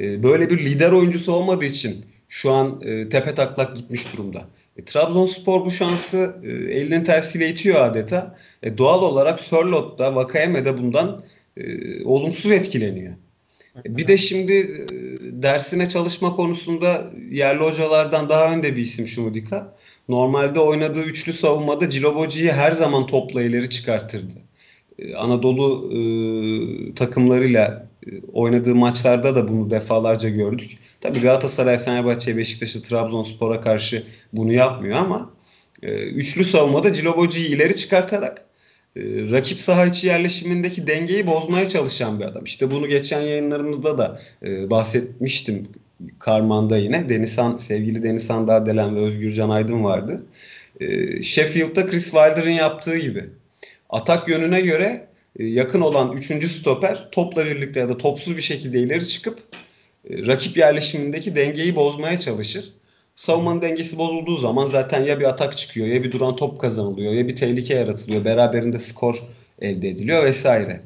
E, 0.00 0.22
böyle 0.22 0.50
bir 0.50 0.58
lider 0.58 0.92
oyuncusu 0.92 1.32
olmadığı 1.32 1.64
için 1.64 2.04
şu 2.28 2.52
an 2.52 2.80
e, 2.84 3.08
tepe 3.08 3.34
taklak 3.34 3.76
gitmiş 3.76 4.12
durumda. 4.12 4.44
E, 4.76 4.84
Trabzonspor 4.84 5.64
bu 5.64 5.70
şansı 5.70 6.36
e, 6.42 6.48
elinin 6.50 7.04
tersiyle 7.04 7.48
itiyor 7.48 7.80
adeta. 7.80 8.38
E, 8.62 8.78
doğal 8.78 9.02
olarak 9.02 9.40
Sörlot 9.40 9.98
da 9.98 10.14
Vakayeme 10.14 10.64
de 10.64 10.78
bundan 10.78 11.22
e, 11.56 12.04
olumsuz 12.04 12.50
etkileniyor. 12.50 13.14
E, 13.86 13.96
bir 13.96 14.08
de 14.08 14.16
şimdi 14.16 14.52
e, 14.52 15.13
dersine 15.44 15.88
çalışma 15.88 16.36
konusunda 16.36 17.04
yerli 17.30 17.64
hocalardan 17.64 18.28
daha 18.28 18.52
önde 18.52 18.76
bir 18.76 18.80
isim 18.80 19.08
Şumudika. 19.08 19.76
Normalde 20.08 20.60
oynadığı 20.60 21.02
üçlü 21.02 21.32
savunmada 21.32 21.90
Ciloboci'yi 21.90 22.52
her 22.52 22.72
zaman 22.72 23.06
topla 23.06 23.42
ileri 23.42 23.70
çıkartırdı. 23.70 24.34
E, 24.98 25.14
Anadolu 25.14 25.90
e, 25.92 25.98
takımlarıyla 26.94 27.88
e, 28.06 28.10
oynadığı 28.32 28.74
maçlarda 28.74 29.34
da 29.34 29.48
bunu 29.48 29.70
defalarca 29.70 30.28
gördük. 30.28 30.78
Tabii 31.00 31.20
Galatasaray, 31.20 31.78
Fenerbahçe, 31.78 32.36
Beşiktaş'ı, 32.36 32.82
Trabzonspor'a 32.82 33.60
karşı 33.60 34.06
bunu 34.32 34.52
yapmıyor 34.52 34.96
ama 34.96 35.30
e, 35.82 35.92
üçlü 35.92 36.44
savunmada 36.44 36.92
Ciloboci'yi 36.92 37.48
ileri 37.48 37.76
çıkartarak 37.76 38.46
e, 38.96 39.00
rakip 39.30 39.60
saha 39.60 39.86
içi 39.86 40.06
yerleşimindeki 40.06 40.86
dengeyi 40.86 41.26
bozmaya 41.26 41.68
çalışan 41.68 42.20
bir 42.20 42.24
adam. 42.24 42.44
İşte 42.44 42.70
bunu 42.70 42.88
geçen 42.88 43.20
yayınlarımızda 43.20 43.98
da 43.98 44.20
e, 44.46 44.70
bahsetmiştim. 44.70 45.68
Karman'da 46.18 46.78
yine 46.78 47.08
Denizhan, 47.08 47.56
sevgili 47.56 48.02
Denizhan 48.02 48.48
Dağdelen 48.48 48.96
ve 48.96 49.00
Özgürcan 49.00 49.50
Aydın 49.50 49.84
vardı. 49.84 50.22
E, 50.80 51.22
Sheffield'da 51.22 51.86
Chris 51.86 52.04
Wilder'ın 52.04 52.50
yaptığı 52.50 52.98
gibi. 52.98 53.24
Atak 53.90 54.28
yönüne 54.28 54.60
göre 54.60 55.06
e, 55.38 55.44
yakın 55.44 55.80
olan 55.80 56.12
3. 56.12 56.50
stoper 56.50 57.08
topla 57.12 57.46
birlikte 57.46 57.80
ya 57.80 57.88
da 57.88 57.98
topsuz 57.98 58.36
bir 58.36 58.42
şekilde 58.42 58.80
ileri 58.80 59.08
çıkıp 59.08 59.38
e, 60.10 60.26
rakip 60.26 60.56
yerleşimindeki 60.56 61.36
dengeyi 61.36 61.76
bozmaya 61.76 62.20
çalışır. 62.20 62.72
Savunmanın 63.16 63.62
dengesi 63.62 63.98
bozulduğu 63.98 64.36
zaman 64.36 64.66
zaten 64.66 65.02
ya 65.02 65.20
bir 65.20 65.24
atak 65.24 65.56
çıkıyor 65.56 65.86
ya 65.86 66.02
bir 66.02 66.12
duran 66.12 66.36
top 66.36 66.60
kazanılıyor 66.60 67.12
ya 67.12 67.28
bir 67.28 67.36
tehlike 67.36 67.74
yaratılıyor. 67.74 68.24
Beraberinde 68.24 68.78
skor 68.78 69.22
elde 69.60 69.88
ediliyor 69.88 70.24
vesaire. 70.24 70.80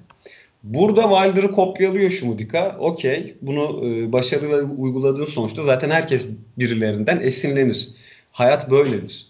Burada 0.63 1.03
Wilder'ı 1.03 1.53
kopyalıyor 1.53 2.11
Şumudika. 2.11 2.77
Okey. 2.79 3.35
Bunu 3.43 3.87
e, 3.87 4.13
başarıyla 4.13 4.63
uyguladığın 4.63 5.25
sonuçta 5.25 5.63
zaten 5.63 5.91
herkes 5.91 6.27
birilerinden 6.59 7.21
esinlenir. 7.21 7.89
Hayat 8.33 8.71
böyledir. 8.71 9.27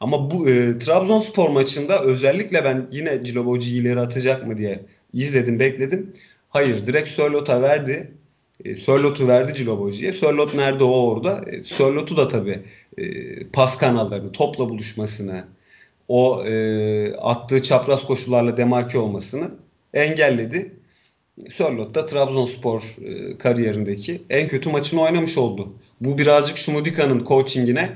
Ama 0.00 0.30
bu 0.30 0.48
e, 0.48 0.78
Trabzonspor 0.78 1.50
maçında 1.50 2.02
özellikle 2.02 2.64
ben 2.64 2.88
yine 2.92 3.24
Ciloboci 3.24 3.76
ileri 3.76 4.00
atacak 4.00 4.46
mı 4.46 4.56
diye 4.56 4.80
izledim, 5.12 5.60
bekledim. 5.60 6.12
Hayır, 6.48 6.86
direkt 6.86 7.08
Sörlot'a 7.08 7.62
verdi. 7.62 8.12
E, 8.64 8.74
Sörlot'u 8.74 9.28
verdi 9.28 9.54
Ciloboci'ye. 9.54 10.12
Sörlot 10.12 10.54
nerede 10.54 10.84
o 10.84 11.10
orada. 11.10 11.44
E, 11.50 11.64
Sörlot'u 11.64 12.16
da 12.16 12.28
tabii 12.28 12.62
e, 12.98 13.04
pas 13.46 13.78
kanallarını, 13.78 14.32
topla 14.32 14.68
buluşmasını, 14.68 15.44
o 16.08 16.44
e, 16.46 17.14
attığı 17.16 17.62
çapraz 17.62 18.04
koşularla 18.06 18.56
demarke 18.56 18.98
olmasını 18.98 19.50
engelledi. 19.94 20.72
Sörlot 21.50 21.94
da 21.94 22.06
Trabzonspor 22.06 22.82
e, 23.04 23.38
kariyerindeki 23.38 24.22
en 24.30 24.48
kötü 24.48 24.70
maçını 24.70 25.00
oynamış 25.00 25.38
oldu. 25.38 25.72
Bu 26.00 26.18
birazcık 26.18 26.56
Şumudika'nın 26.56 27.24
coachingine 27.24 27.90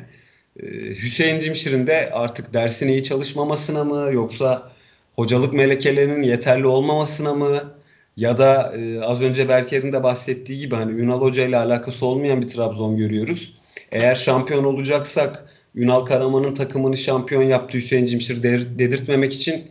Hüseyin 1.03 1.41
Cimşir'in 1.41 1.87
de 1.87 2.11
artık 2.13 2.55
dersine 2.55 2.93
iyi 2.93 3.05
çalışmamasına 3.05 3.85
mı 3.85 4.13
yoksa 4.13 4.73
hocalık 5.15 5.55
melekelerinin 5.55 6.23
yeterli 6.23 6.67
olmamasına 6.67 7.35
mı 7.35 7.76
ya 8.17 8.39
da 8.39 8.73
e, 8.77 9.01
az 9.01 9.23
önce 9.23 9.49
Berker'in 9.49 9.93
de 9.93 10.03
bahsettiği 10.03 10.59
gibi 10.59 10.75
hani 10.75 11.01
Ünal 11.01 11.21
Hoca 11.21 11.45
ile 11.47 11.57
alakası 11.57 12.07
olmayan 12.07 12.43
bir 12.43 12.49
Trabzon 12.49 12.97
görüyoruz. 12.97 13.59
Eğer 13.93 14.15
şampiyon 14.15 14.65
olacaksak 14.65 15.47
Ünal 15.75 16.05
Karaman'ın 16.05 16.55
takımını 16.55 16.97
şampiyon 16.97 17.43
yaptı 17.43 17.79
Hüseyin 17.79 18.05
Cimşir 18.05 18.43
dedirtmemek 18.79 19.33
için 19.33 19.65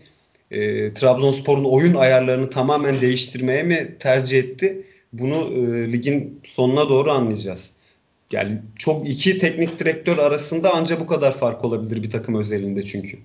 e, 0.52 0.94
Trabzonspor'un 0.94 1.64
oyun 1.64 1.94
ayarlarını 1.94 2.50
tamamen 2.50 3.02
değiştirmeye 3.02 3.64
mi 3.64 3.96
tercih 4.00 4.40
etti? 4.40 4.86
Bunu 5.14 5.36
e, 5.36 5.92
ligin 5.92 6.42
sonuna 6.44 6.90
doğru 6.90 7.12
anlayacağız. 7.12 7.74
Yani 8.32 8.62
çok 8.80 9.10
iki 9.10 9.38
teknik 9.38 9.80
direktör 9.80 10.18
arasında 10.18 10.72
ancak 10.74 11.00
bu 11.00 11.08
kadar 11.08 11.38
fark 11.38 11.66
olabilir 11.66 12.04
bir 12.04 12.10
takım 12.10 12.36
özelinde 12.36 12.84
çünkü. 12.84 13.18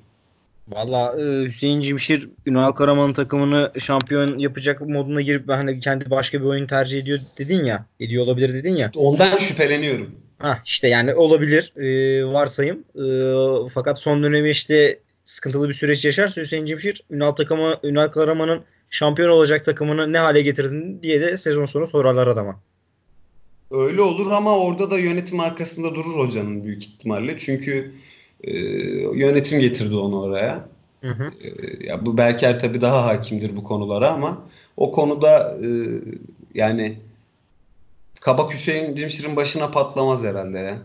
Valla 0.70 1.16
e, 1.20 1.44
Hüseyin 1.44 1.80
Cimşir 1.80 2.28
Ünal 2.46 2.72
Karaman'ın 2.72 3.12
takımını 3.12 3.72
şampiyon 3.78 4.38
yapacak 4.38 4.80
moduna 4.80 5.20
girip 5.20 5.48
hani 5.48 5.80
kendi 5.80 6.10
başka 6.10 6.40
bir 6.40 6.44
oyun 6.46 6.66
tercih 6.66 6.98
ediyor 7.00 7.18
dedin 7.38 7.64
ya. 7.64 7.86
Ediyor 8.00 8.24
olabilir 8.24 8.54
dedin 8.54 8.76
ya. 8.76 8.90
Ondan 8.96 9.36
şüpheleniyorum. 9.36 10.10
Ha 10.38 10.58
işte 10.64 10.88
yani 10.88 11.14
olabilir 11.14 11.72
e, 11.76 12.24
varsayım. 12.24 12.84
E, 12.94 13.04
fakat 13.68 14.00
son 14.00 14.22
dönemi 14.22 14.50
işte 14.50 14.98
sıkıntılı 15.24 15.68
bir 15.68 15.74
süreç 15.74 16.04
yaşarsa 16.04 16.40
Hüseyin 16.40 16.64
Cimşir 16.64 17.04
Ünal 17.10 17.30
takımı 17.30 17.76
Ünal 17.82 18.08
Karaman'ın 18.08 18.60
şampiyon 18.90 19.30
olacak 19.30 19.64
takımını 19.64 20.12
ne 20.12 20.18
hale 20.18 20.42
getirdin 20.42 21.02
diye 21.02 21.20
de 21.20 21.36
sezon 21.36 21.64
sonu 21.64 21.86
sorarlar 21.86 22.26
adama. 22.26 22.60
Öyle 23.70 24.02
olur 24.02 24.30
ama 24.30 24.58
orada 24.58 24.90
da 24.90 24.98
yönetim 24.98 25.40
arkasında 25.40 25.94
durur 25.94 26.16
hocanın 26.16 26.64
büyük 26.64 26.84
ihtimalle. 26.84 27.38
Çünkü 27.38 27.92
e, 28.44 28.52
yönetim 29.14 29.60
getirdi 29.60 29.96
onu 29.96 30.22
oraya. 30.22 30.64
Hı 31.00 31.10
hı. 31.10 31.24
E, 31.24 31.48
ya 31.86 32.06
bu 32.06 32.18
Berker 32.18 32.58
tabii 32.58 32.80
daha 32.80 33.06
hakimdir 33.06 33.56
bu 33.56 33.64
konulara 33.64 34.10
ama 34.10 34.42
o 34.76 34.90
konuda 34.90 35.58
e, 35.62 35.68
yani 36.54 36.96
Kabak 38.20 38.52
Hüseyin 38.54 38.94
Cimşir'in 38.94 39.36
başına 39.36 39.70
patlamaz 39.70 40.24
herhalde 40.24 40.58
ya. 40.58 40.78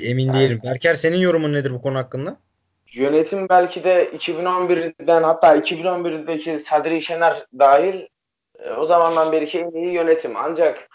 Emin 0.00 0.34
değilim. 0.34 0.60
Berker 0.64 0.94
senin 0.94 1.16
yorumun 1.16 1.52
nedir 1.52 1.70
bu 1.70 1.82
konu 1.82 1.98
hakkında? 1.98 2.36
Yönetim 2.92 3.48
belki 3.48 3.84
de 3.84 4.10
2011'den 4.16 5.22
hatta 5.22 5.56
2011'deki 5.56 6.58
Sadri 6.58 7.00
Şener 7.00 7.46
dahil 7.58 8.06
e, 8.58 8.70
o 8.70 8.84
zamandan 8.84 9.32
beriki 9.32 9.58
en 9.58 9.70
iyi 9.70 9.92
yönetim. 9.92 10.36
Ancak 10.36 10.88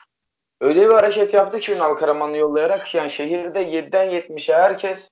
öyle 0.62 0.90
bir 0.90 0.94
hareket 0.94 1.34
yaptı 1.34 1.60
ki 1.60 1.72
Ünal 1.72 1.96
Karaman'ı 1.96 2.38
yollayarak 2.38 2.96
yani 2.96 3.10
şehirde 3.10 3.64
7'den 3.64 4.10
70'e 4.10 4.56
herkes 4.56 5.10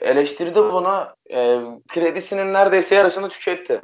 eleştirdi 0.00 0.54
bunu. 0.54 1.08
E, 1.32 1.60
kredisinin 1.88 2.52
neredeyse 2.52 2.94
yarısını 2.94 3.28
tüketti. 3.28 3.80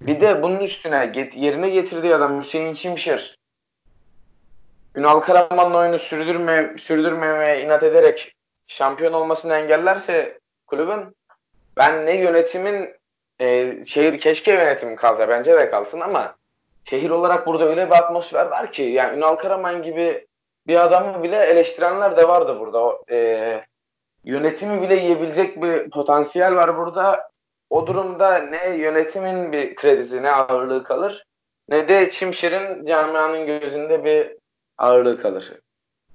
Bir 0.00 0.20
de 0.20 0.42
bunun 0.42 0.58
üstüne 0.60 1.06
get, 1.06 1.36
yerine 1.36 1.68
getirdiği 1.68 2.14
adam 2.14 2.40
Hüseyin 2.40 2.74
Çimşir. 2.74 3.38
Ünal 4.94 5.20
Karaman'ın 5.20 5.74
oyunu 5.74 5.98
sürdürme, 5.98 6.74
sürdürmemeye 6.78 7.64
inat 7.64 7.82
ederek 7.82 8.34
şampiyon 8.66 9.12
olmasını 9.12 9.54
engellerse 9.54 10.38
kulübün 10.66 11.16
ben 11.76 12.06
ne 12.06 12.16
yönetimin 12.16 12.94
e, 13.40 13.76
şehir 13.84 14.18
keşke 14.18 14.52
yönetim 14.54 14.96
kalsa 14.96 15.28
bence 15.28 15.54
de 15.54 15.70
kalsın 15.70 16.00
ama 16.00 16.36
şehir 16.84 17.10
olarak 17.10 17.46
burada 17.46 17.64
öyle 17.64 17.86
bir 17.86 17.96
atmosfer 17.96 18.46
var 18.46 18.72
ki 18.72 18.82
yani 18.82 19.16
Ünal 19.16 19.36
Karaman 19.36 19.82
gibi 19.82 20.26
bir 20.66 20.84
adamı 20.84 21.22
bile 21.22 21.36
eleştirenler 21.36 22.16
de 22.16 22.28
vardı 22.28 22.60
burada. 22.60 22.84
O, 22.84 23.04
e, 23.10 23.64
yönetimi 24.24 24.82
bile 24.82 24.96
yiyebilecek 24.96 25.62
bir 25.62 25.90
potansiyel 25.90 26.54
var 26.54 26.76
burada. 26.76 27.30
O 27.70 27.86
durumda 27.86 28.38
ne 28.38 28.76
yönetimin 28.76 29.52
bir 29.52 29.74
kredisi 29.74 30.22
ne 30.22 30.30
ağırlığı 30.30 30.84
kalır 30.84 31.24
ne 31.68 31.88
de 31.88 32.10
Çimşir'in 32.10 32.86
camianın 32.86 33.46
gözünde 33.46 34.04
bir 34.04 34.36
ağırlığı 34.78 35.22
kalır. 35.22 35.52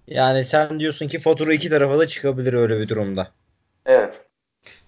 Yani 0.08 0.46
sen 0.46 0.80
diyorsun 0.80 1.08
ki 1.08 1.20
fatura 1.20 1.54
iki 1.54 1.70
tarafa 1.70 2.00
da 2.00 2.08
çıkabilir 2.08 2.54
öyle 2.54 2.80
bir 2.80 2.88
durumda. 2.88 3.32
Evet. 3.86 4.22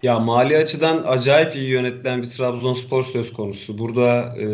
Ya 0.04 0.20
mali 0.20 0.58
açıdan 0.58 1.04
acayip 1.08 1.56
iyi 1.56 1.70
yönetilen 1.70 2.22
bir 2.22 2.28
Trabzonspor 2.28 3.04
söz 3.04 3.34
konusu. 3.34 3.78
Burada 3.78 4.36
e, 4.38 4.48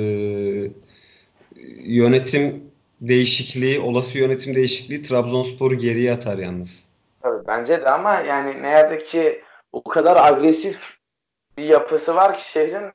yönetim 1.86 2.64
değişikliği, 3.02 3.80
olası 3.80 4.18
yönetim 4.18 4.56
değişikliği 4.56 5.02
Trabzonspor'u 5.02 5.76
geriye 5.76 6.14
atar 6.14 6.38
yalnız. 6.38 6.95
Tabii 7.26 7.48
bence 7.48 7.82
de 7.82 7.90
ama 7.90 8.14
yani 8.14 8.64
ne 8.64 8.70
yazık 8.70 9.08
ki 9.08 9.44
o 9.72 9.84
kadar 9.84 10.32
agresif 10.32 10.98
bir 11.58 11.64
yapısı 11.64 12.16
var 12.16 12.38
ki 12.38 12.52
şehrin 12.52 12.92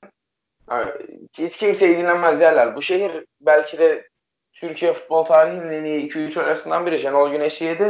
hiç 1.39 1.57
kimseyi 1.57 1.99
dinlemez 1.99 2.41
yerler. 2.41 2.77
Bu 2.77 2.83
şehir 2.83 3.25
belki 3.41 3.79
de 3.79 4.09
Türkiye 4.53 4.93
futbol 4.93 5.25
tarihinin 5.25 5.71
en 5.71 5.85
iyi 5.85 6.11
2-3 6.11 6.41
arasından 6.41 6.87
biri. 6.87 6.99
Şenol 6.99 7.33
Güneş'i 7.33 7.65
yedi. 7.65 7.85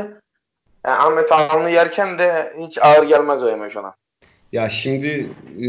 Yani 0.87 0.97
Ahmet 0.97 1.33
Ağalı'nı 1.33 1.71
yerken 1.71 2.19
de 2.19 2.57
hiç 2.61 2.79
ağır 2.79 3.03
gelmez 3.03 3.43
o 3.43 3.49
yemek 3.49 3.77
ona. 3.77 3.95
Ya 4.53 4.69
şimdi 4.69 5.27
e, 5.59 5.69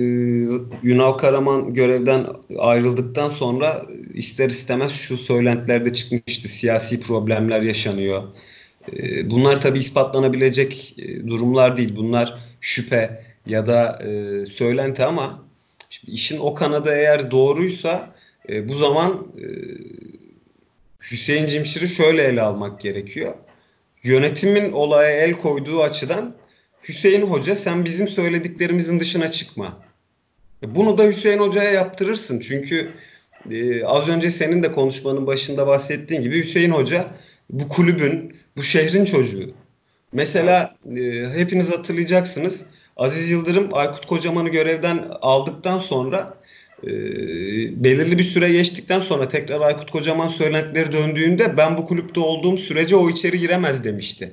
Yunal 0.83 1.11
Karaman 1.11 1.73
görevden 1.73 2.25
ayrıldıktan 2.59 3.29
sonra 3.29 3.81
ister 4.13 4.49
istemez 4.49 4.91
şu 4.91 5.17
söylentilerde 5.17 5.93
çıkmıştı. 5.93 6.47
Siyasi 6.47 7.01
problemler 7.01 7.61
yaşanıyor. 7.61 8.23
E, 8.97 9.29
bunlar 9.29 9.61
tabii 9.61 9.79
ispatlanabilecek 9.79 10.95
e, 10.97 11.27
durumlar 11.27 11.77
değil. 11.77 11.95
Bunlar 11.95 12.39
şüphe 12.61 13.23
ya 13.45 13.67
da 13.67 13.99
e, 14.03 14.45
söylenti 14.45 15.03
ama 15.03 15.45
şimdi 15.89 16.11
işin 16.11 16.39
o 16.39 16.53
kanadı 16.53 16.89
eğer 16.93 17.31
doğruysa 17.31 18.15
e, 18.49 18.69
bu 18.69 18.75
zaman 18.75 19.27
Hüseyin 21.11 21.47
Cimşir'i 21.47 21.87
şöyle 21.87 22.23
ele 22.23 22.41
almak 22.41 22.81
gerekiyor. 22.81 23.33
Yönetimin 24.03 24.71
olaya 24.71 25.11
el 25.11 25.33
koyduğu 25.33 25.81
açıdan 25.81 26.35
Hüseyin 26.87 27.21
Hoca 27.21 27.55
sen 27.55 27.85
bizim 27.85 28.07
söylediklerimizin 28.07 28.99
dışına 28.99 29.31
çıkma. 29.31 29.83
Bunu 30.63 30.97
da 30.97 31.03
Hüseyin 31.03 31.39
Hoca'ya 31.39 31.71
yaptırırsın. 31.71 32.39
Çünkü 32.39 32.91
az 33.85 34.09
önce 34.09 34.31
senin 34.31 34.63
de 34.63 34.71
konuşmanın 34.71 35.27
başında 35.27 35.67
bahsettiğin 35.67 36.21
gibi 36.21 36.43
Hüseyin 36.43 36.71
Hoca 36.71 37.05
bu 37.49 37.69
kulübün, 37.69 38.35
bu 38.57 38.63
şehrin 38.63 39.05
çocuğu. 39.05 39.53
Mesela 40.13 40.75
e, 40.97 41.29
hepiniz 41.35 41.71
hatırlayacaksınız. 41.71 42.65
Aziz 42.97 43.29
Yıldırım 43.29 43.69
Aykut 43.71 44.05
Kocaman'ı 44.05 44.49
görevden 44.49 45.07
aldıktan 45.21 45.79
sonra 45.79 46.37
e, 46.83 46.89
belirli 47.83 48.17
bir 48.17 48.23
süre 48.23 48.49
geçtikten 48.49 48.99
sonra 48.99 49.27
tekrar 49.29 49.61
Aykut 49.61 49.91
Kocaman 49.91 50.27
söylentileri 50.27 50.93
döndüğünde 50.93 51.57
ben 51.57 51.77
bu 51.77 51.85
kulüpte 51.85 52.19
olduğum 52.19 52.57
sürece 52.57 52.95
o 52.95 53.09
içeri 53.09 53.39
giremez 53.39 53.83
demişti. 53.83 54.31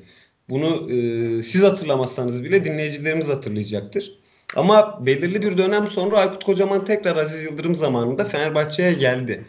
Bunu 0.51 0.93
e, 0.93 1.43
siz 1.43 1.63
hatırlamazsanız 1.63 2.45
bile 2.45 2.65
dinleyicilerimiz 2.65 3.29
hatırlayacaktır. 3.29 4.19
Ama 4.57 5.07
belirli 5.07 5.43
bir 5.43 5.59
dönem 5.59 5.89
sonra 5.89 6.17
Aykut 6.17 6.45
Kocaman 6.45 6.85
tekrar 6.85 7.17
Aziz 7.17 7.45
Yıldırım 7.45 7.75
zamanında 7.75 8.25
Fenerbahçe'ye 8.25 8.93
geldi. 8.93 9.45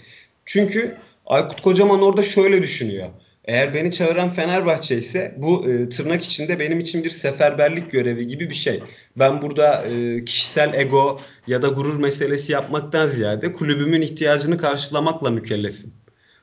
Çünkü 0.46 0.98
Aykut 1.26 1.62
Kocaman 1.62 2.02
orada 2.02 2.24
şöyle 2.24 2.64
düşünüyor. 2.64 3.10
Eğer 3.50 3.74
beni 3.74 3.91
çağıran 3.91 4.30
Fenerbahçe 4.30 4.97
ise 4.97 5.36
bu 5.38 5.70
e, 5.70 5.89
tırnak 5.89 6.24
içinde 6.24 6.60
benim 6.60 6.80
için 6.80 7.04
bir 7.04 7.10
seferberlik 7.10 7.91
görevi 7.91 8.28
gibi 8.28 8.50
bir 8.50 8.56
şey. 8.56 8.84
Ben 9.16 9.41
burada 9.41 9.86
e, 9.86 10.26
kişisel 10.26 10.74
ego 10.74 11.20
ya 11.47 11.62
da 11.62 11.68
gurur 11.68 12.00
meselesi 12.00 12.52
yapmaktan 12.52 13.06
ziyade 13.06 13.54
kulübümün 13.54 14.02
ihtiyacını 14.02 14.58
karşılamakla 14.58 15.30
mükellefim. 15.30 15.93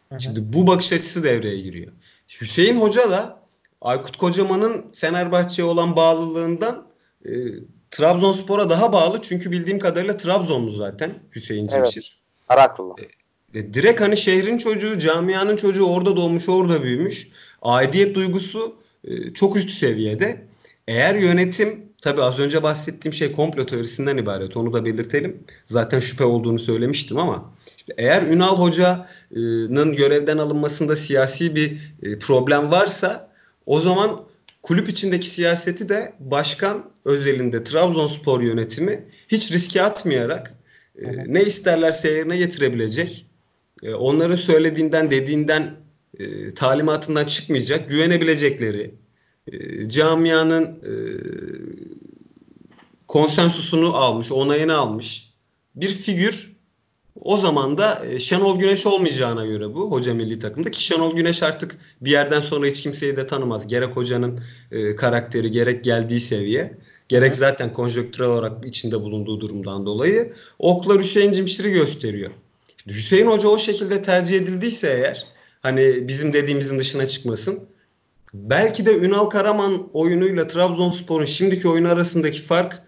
Hı 0.09 0.14
hı. 0.14 0.20
Şimdi 0.20 0.52
bu 0.52 0.66
bakış 0.66 0.92
açısı 0.92 1.24
devreye 1.24 1.61
giriyor. 1.61 1.92
Hüseyin 2.40 2.80
Hoca 2.80 3.11
da 3.11 3.40
Aykut 3.80 4.16
Kocaman'ın 4.16 4.86
Fenerbahçe'ye 4.92 5.68
olan 5.68 5.96
bağlılığından 5.96 6.86
e, 7.24 7.32
Trabzonspor'a 7.90 8.70
daha 8.70 8.92
bağlı. 8.92 9.22
Çünkü 9.22 9.50
bildiğim 9.50 9.78
kadarıyla 9.78 10.16
Trabzonlu 10.16 10.70
zaten 10.70 11.11
Hüseyin 11.34 11.68
Cimşir. 11.68 12.22
Evet. 12.48 12.59
Araklı. 12.59 12.84
E, 12.84 13.15
e, 13.57 13.74
direkt 13.74 14.00
hani 14.00 14.16
şehrin 14.16 14.59
çocuğu, 14.59 14.98
camianın 14.98 15.57
çocuğu 15.57 15.84
orada 15.84 16.16
doğmuş, 16.16 16.48
orada 16.48 16.82
büyümüş. 16.82 17.28
Aidiyet 17.62 18.14
duygusu 18.14 18.76
e, 19.04 19.32
çok 19.32 19.57
üst 19.57 19.70
seviyede. 19.70 20.46
Eğer 20.88 21.14
yönetim 21.14 21.86
tabi 22.02 22.22
az 22.22 22.38
önce 22.38 22.62
bahsettiğim 22.62 23.14
şey 23.14 23.32
komplo 23.32 23.66
teorisinden 23.66 24.16
ibaret. 24.16 24.57
Onu 24.57 24.74
da 24.74 24.84
belirtelim. 24.84 25.44
Zaten 25.64 26.00
şüphe 26.00 26.24
olduğunu 26.24 26.59
söylemiştim 26.59 27.18
ama 27.18 27.52
işte 27.76 27.94
eğer 27.98 28.22
Ünal 28.22 28.59
Hoca'nın 28.59 29.96
görevden 29.96 30.38
alınmasında 30.38 30.96
siyasi 30.96 31.54
bir 31.54 31.94
e, 32.02 32.18
problem 32.18 32.70
varsa 32.70 33.30
o 33.66 33.80
zaman 33.80 34.20
kulüp 34.62 34.88
içindeki 34.88 35.28
siyaseti 35.28 35.88
de 35.88 36.12
başkan 36.20 36.90
özelinde 37.04 37.64
Trabzonspor 37.64 38.40
yönetimi 38.40 39.04
hiç 39.28 39.52
riske 39.52 39.82
atmayarak 39.82 40.54
e, 40.98 41.34
ne 41.34 41.42
isterlerse 41.42 42.11
yerine 42.12 42.36
getirebilecek. 42.36 43.26
E, 43.83 43.95
onların 43.95 44.37
söylediğinden, 44.37 45.11
dediğinden, 45.11 45.77
e, 46.18 46.55
talimatından 46.55 47.24
çıkmayacak, 47.24 47.91
güvenebilecekleri, 47.91 48.95
e, 49.53 49.89
camianın 49.89 50.64
e, 50.64 50.93
konsensusunu 53.09 53.97
almış, 53.97 54.33
onayını 54.33 54.77
almış 54.77 55.33
bir 55.74 55.89
figür 55.89 56.57
o 57.20 57.37
zaman 57.37 57.79
da 57.79 58.07
e, 58.07 58.20
Şenol 58.20 58.61
Güneş 58.61 58.87
olmayacağına 58.87 59.47
göre 59.47 59.74
bu 59.74 59.91
hoca 59.91 60.14
milli 60.14 60.39
takımda 60.39 60.70
ki 60.70 60.85
Şenol 60.85 61.16
Güneş 61.16 61.43
artık 61.43 61.79
bir 62.01 62.11
yerden 62.11 62.41
sonra 62.41 62.66
hiç 62.66 62.83
kimseyi 62.83 63.16
de 63.16 63.27
tanımaz. 63.27 63.66
Gerek 63.66 63.97
hocanın 63.97 64.41
e, 64.72 64.97
karakteri 64.97 65.51
gerek 65.51 65.85
geldiği 65.85 66.20
seviye 66.20 66.79
gerek 67.09 67.37
zaten 67.37 67.72
konjonktürel 67.72 68.29
olarak 68.29 68.66
içinde 68.66 69.01
bulunduğu 69.01 69.41
durumdan 69.41 69.87
dolayı 69.87 70.33
oklar 70.59 70.99
Hüseyin 70.99 71.33
Cimşir'i 71.33 71.72
gösteriyor. 71.72 72.31
Hüseyin 72.87 73.26
Hoca 73.26 73.49
o 73.49 73.59
şekilde 73.59 74.03
tercih 74.03 74.37
edildiyse 74.37 74.89
eğer 74.89 75.26
hani 75.62 76.09
bizim 76.09 76.32
dediğimizin 76.32 76.78
dışına 76.78 77.07
çıkmasın. 77.07 77.68
Belki 78.34 78.87
de 78.87 78.97
Ünal 78.97 79.26
Karaman 79.26 79.89
oyunuyla 79.93 80.47
Trabzonspor'un 80.47 81.24
şimdiki 81.24 81.68
oyunu 81.68 81.89
arasındaki 81.89 82.43
fark 82.43 82.82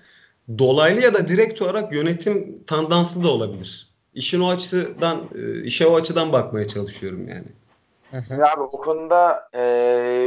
dolaylı 0.58 1.00
ya 1.00 1.14
da 1.14 1.28
direkt 1.28 1.62
olarak 1.62 1.92
yönetim 1.92 2.64
tandanslı 2.66 3.22
da 3.22 3.28
olabilir 3.28 3.88
işin 4.18 4.40
o 4.40 4.48
açıdan 4.48 5.20
e, 5.34 5.62
işe 5.62 5.86
o 5.86 5.96
açıdan 5.96 6.32
bakmaya 6.32 6.68
çalışıyorum 6.68 7.28
yani. 7.28 7.46
Ya 8.12 8.52
abi 8.52 8.60
o 8.60 8.70
konuda 8.70 9.48
e... 9.52 9.60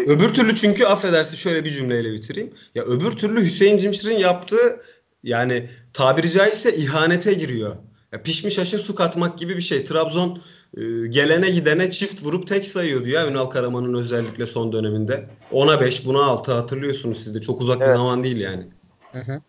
öbür 0.08 0.30
türlü 0.30 0.56
çünkü 0.56 0.86
affedersin 0.86 1.38
şöyle 1.38 1.66
bir 1.66 1.70
cümleyle 1.70 2.14
bitireyim. 2.14 2.54
Ya 2.76 2.84
öbür 2.84 3.12
türlü 3.12 3.42
Hüseyin 3.42 3.78
Cimşir'in 3.78 4.18
yaptığı 4.18 4.82
yani 5.24 5.70
tabiri 5.94 6.30
caizse 6.30 6.76
ihanete 6.76 7.34
giriyor. 7.34 7.76
Ya 8.12 8.24
pişmiş 8.24 8.60
aşa 8.60 8.78
su 8.78 8.96
katmak 8.96 9.38
gibi 9.38 9.56
bir 9.56 9.62
şey. 9.62 9.84
Trabzon 9.84 10.42
e, 10.78 10.82
gelene 11.08 11.50
gidene 11.50 11.92
çift 11.92 12.24
vurup 12.24 12.48
tek 12.48 12.66
sayıyordu 12.66 13.08
ya 13.08 13.28
Ünal 13.28 13.46
Karaman'ın 13.46 13.94
özellikle 13.94 14.48
son 14.48 14.74
döneminde. 14.74 15.26
Ona 15.52 15.82
5 15.82 16.06
buna 16.06 16.24
6 16.24 16.52
hatırlıyorsunuz 16.52 17.24
siz 17.24 17.36
de. 17.36 17.42
Çok 17.42 17.62
uzak 17.62 17.80
bir 17.80 17.86
Evet. 17.86 17.96
zaman 17.96 18.24
değil 18.24 18.38
yani. 18.38 18.68
Hı 19.12 19.20
hı. 19.20 19.40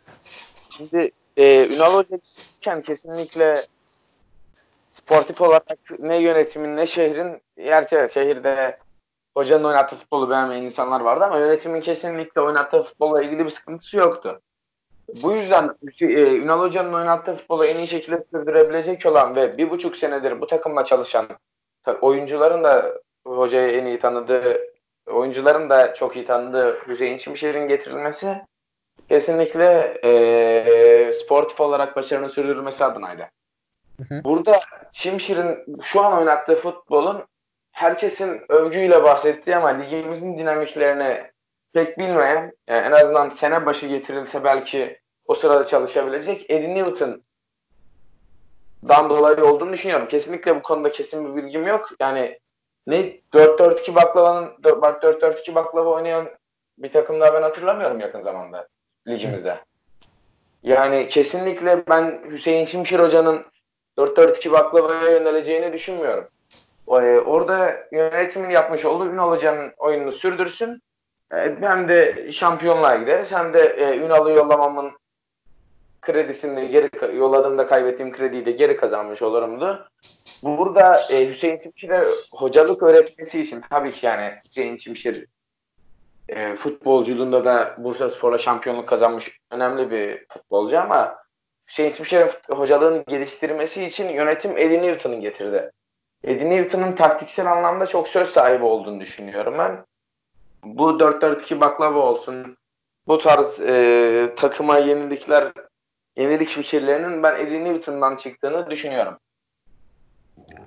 Şimdi 0.77 1.11
e, 1.37 1.67
Ünal 1.67 1.95
Hoca'yken 1.95 2.83
kesinlikle 2.83 3.67
sportif 4.93 5.41
olarak 5.41 5.79
ne 5.99 6.23
yönetimin 6.23 6.77
ne 6.77 6.87
şehrin 6.87 7.43
gerçi 7.57 8.15
şehirde 8.15 8.79
hocanın 9.37 9.65
oynattığı 9.65 9.97
futbolu 9.97 10.31
beğenmeyen 10.31 10.63
insanlar 10.63 11.01
vardı 11.01 11.25
ama 11.25 11.39
yönetimin 11.39 11.81
kesinlikle 11.81 12.41
oynattığı 12.41 12.83
futbolla 12.83 13.23
ilgili 13.23 13.45
bir 13.45 13.51
sıkıntısı 13.51 13.97
yoktu. 13.97 14.41
Bu 15.22 15.32
yüzden 15.32 15.70
e, 16.00 16.36
Ünal 16.36 16.61
Hoca'nın 16.61 16.92
oynattığı 16.92 17.32
futbolu 17.32 17.64
en 17.64 17.78
iyi 17.78 17.86
şekilde 17.86 18.24
sürdürebilecek 18.30 19.07
olan 19.07 19.36
ve 19.36 19.59
bir 19.59 19.70
buçuk 19.70 19.96
senedir 19.96 20.40
bu 20.40 20.46
takımla 20.46 20.84
çalışan 20.84 21.28
oyuncuların 22.00 22.64
da 22.64 23.00
hocayı 23.26 23.72
en 23.72 23.86
iyi 23.86 23.98
tanıdığı, 23.98 24.61
oyuncuların 25.07 25.70
da 25.70 25.94
çok 25.94 26.16
iyi 26.16 26.24
tanıdığı 26.24 26.78
Hüseyin 26.86 27.16
Çimşir'in 27.16 27.68
getirilmesi 27.68 28.42
kesinlikle 29.09 29.98
e, 30.05 31.12
sportif 31.12 31.61
olarak 31.61 31.96
başarının 31.96 32.28
sürdürülmesi 32.28 32.84
adınaydı. 32.84 33.28
Hı 33.98 34.14
hı. 34.14 34.24
Burada 34.24 34.61
Çimşir'in 34.92 35.80
şu 35.82 36.00
an 36.00 36.18
oynattığı 36.18 36.57
futbolun 36.57 37.24
herkesin 37.72 38.40
övgüyle 38.48 39.03
bahsettiği 39.03 39.57
ama 39.57 39.68
ligimizin 39.68 40.38
dinamiklerini 40.38 41.22
pek 41.73 41.99
bilmeyen, 41.99 42.53
yani 42.68 42.87
en 42.87 42.93
azından 42.93 43.29
sene 43.29 43.66
başı 43.66 43.87
getirilse 43.87 44.45
belki 44.45 45.01
o 45.27 45.35
sırada 45.35 45.64
çalışabilecek 45.64 46.51
Eddie 46.51 46.75
Newton 46.75 47.23
dan 48.89 49.11
dolayı 49.11 49.45
olduğunu 49.45 49.73
düşünüyorum. 49.73 50.09
Kesinlikle 50.09 50.57
bu 50.57 50.62
konuda 50.62 50.91
kesin 50.91 51.37
bir 51.37 51.43
bilgim 51.43 51.66
yok. 51.66 51.89
Yani 52.01 52.39
ne 52.87 52.97
4-4-2 53.33 53.95
baklavanın 53.95 54.47
4-4-2 54.62 55.55
baklava 55.55 55.91
oynayan 55.91 56.29
bir 56.79 56.93
takım 56.93 57.20
daha 57.20 57.35
ben 57.35 57.43
hatırlamıyorum 57.43 58.01
yakın 58.01 58.20
zamanda 58.20 58.68
ligimizde. 59.09 59.59
Yani 60.62 61.09
kesinlikle 61.09 61.87
ben 61.89 62.23
Hüseyin 62.31 62.64
Çimşir 62.64 62.99
Hoca'nın 62.99 63.45
4-4-2 63.99 64.53
baklavaya 64.53 65.11
yöneleceğini 65.11 65.73
düşünmüyorum. 65.73 66.29
E, 66.89 66.93
Orada 67.20 67.87
yönetimin 67.93 68.51
yapmış 68.51 68.85
olduğu 68.85 69.07
Ünal 69.07 69.31
Hoca'nın 69.31 69.73
oyununu 69.79 70.12
sürdürsün. 70.12 70.83
E, 71.33 71.57
Hem 71.61 71.89
de 71.89 72.30
şampiyonluğa 72.33 72.97
gideriz 72.97 73.33
hem 73.33 73.55
de 73.55 73.61
e, 73.61 73.99
Ünal'ı 73.99 74.30
yollamamın 74.30 74.93
kredisini 76.03 76.68
geri 76.68 77.16
yolladığımda 77.16 77.66
kaybettiğim 77.66 78.12
krediyi 78.12 78.47
de 78.47 78.51
geri 78.51 78.76
kazanmış 78.76 79.22
olurumdu. 79.22 79.89
Burada 80.43 81.01
e, 81.12 81.28
Hüseyin 81.28 81.59
Çimşir'e 81.59 82.05
hocalık 82.33 82.83
öğretmesi 82.83 83.41
için 83.41 83.62
tabii 83.70 83.93
ki 83.93 84.07
yani 84.07 84.35
Hüseyin 84.45 84.76
Çimşir 84.76 85.26
e, 86.28 86.55
futbolculuğunda 86.55 87.45
da 87.45 87.74
Bursa 87.78 88.11
Spor'la 88.11 88.39
şampiyonluk 88.39 88.89
kazanmış 88.89 89.41
önemli 89.51 89.91
bir 89.91 90.26
futbolcu 90.28 90.80
ama 90.80 91.16
Hüseyin 91.68 91.93
Çimşir'in 91.93 92.28
hocalığını 92.51 93.05
geliştirmesi 93.09 93.85
için 93.85 94.09
yönetim 94.09 94.59
Eddie 94.59 94.83
Newton'u 94.83 95.20
getirdi. 95.20 95.70
Eddie 96.24 96.51
Newton'un 96.51 96.93
taktiksel 96.93 97.53
anlamda 97.53 97.87
çok 97.87 98.09
söz 98.09 98.28
sahibi 98.28 98.64
olduğunu 98.64 99.01
düşünüyorum 99.01 99.55
ben. 99.59 99.85
Bu 100.65 100.91
4-4-2 100.91 101.61
baklava 101.61 101.99
olsun, 101.99 102.57
bu 103.07 103.19
tarz 103.19 103.61
e, 103.61 104.35
takıma 104.37 104.79
yenilikler, 104.79 105.53
yenilik 106.17 106.49
fikirlerinin 106.49 107.23
ben 107.23 107.47
Eddie 107.47 107.65
Newton'dan 107.65 108.17
çıktığını 108.17 108.71
düşünüyorum. 108.71 109.19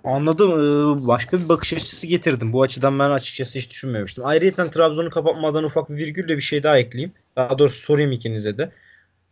Anladım. 0.04 0.52
Ee, 0.52 1.08
Başka 1.08 1.40
bir 1.40 1.50
bakış 1.50 1.74
açısı 1.74 2.08
getirdim. 2.08 2.54
Bu 2.54 2.62
açıdan 2.62 3.00
ben 3.00 3.10
açıkçası 3.10 3.60
hiç 3.60 3.70
düşünmemiştim. 3.70 4.26
Ayrıca 4.26 4.70
Trabzon'u 4.70 5.10
kapatmadan 5.10 5.64
ufak 5.64 5.90
bir 5.90 5.96
virgülle 5.96 6.38
bir 6.38 6.42
şey 6.42 6.64
daha 6.64 6.78
ekleyeyim. 6.78 7.14
Daha 7.36 7.60
doğrusu 7.60 7.80
sorayım 7.80 8.12
ikinize 8.12 8.58
de. 8.58 8.72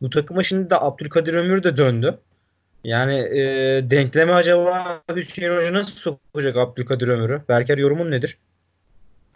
Bu 0.01 0.09
takıma 0.09 0.43
şimdi 0.43 0.70
de 0.70 0.76
Abdülkadir 0.80 1.34
Ömür 1.34 1.64
de 1.64 1.78
döndü. 1.78 2.18
Yani 2.84 3.16
e, 3.16 3.41
denkleme 3.91 4.34
acaba 4.34 5.01
Hüseyin 5.16 5.55
Hoca 5.55 5.74
nasıl 5.74 5.91
sokacak 5.91 6.57
Abdülkadir 6.57 7.07
Ömür'ü? 7.07 7.41
Berker 7.49 7.78
yorumun 7.78 8.11
nedir? 8.11 8.38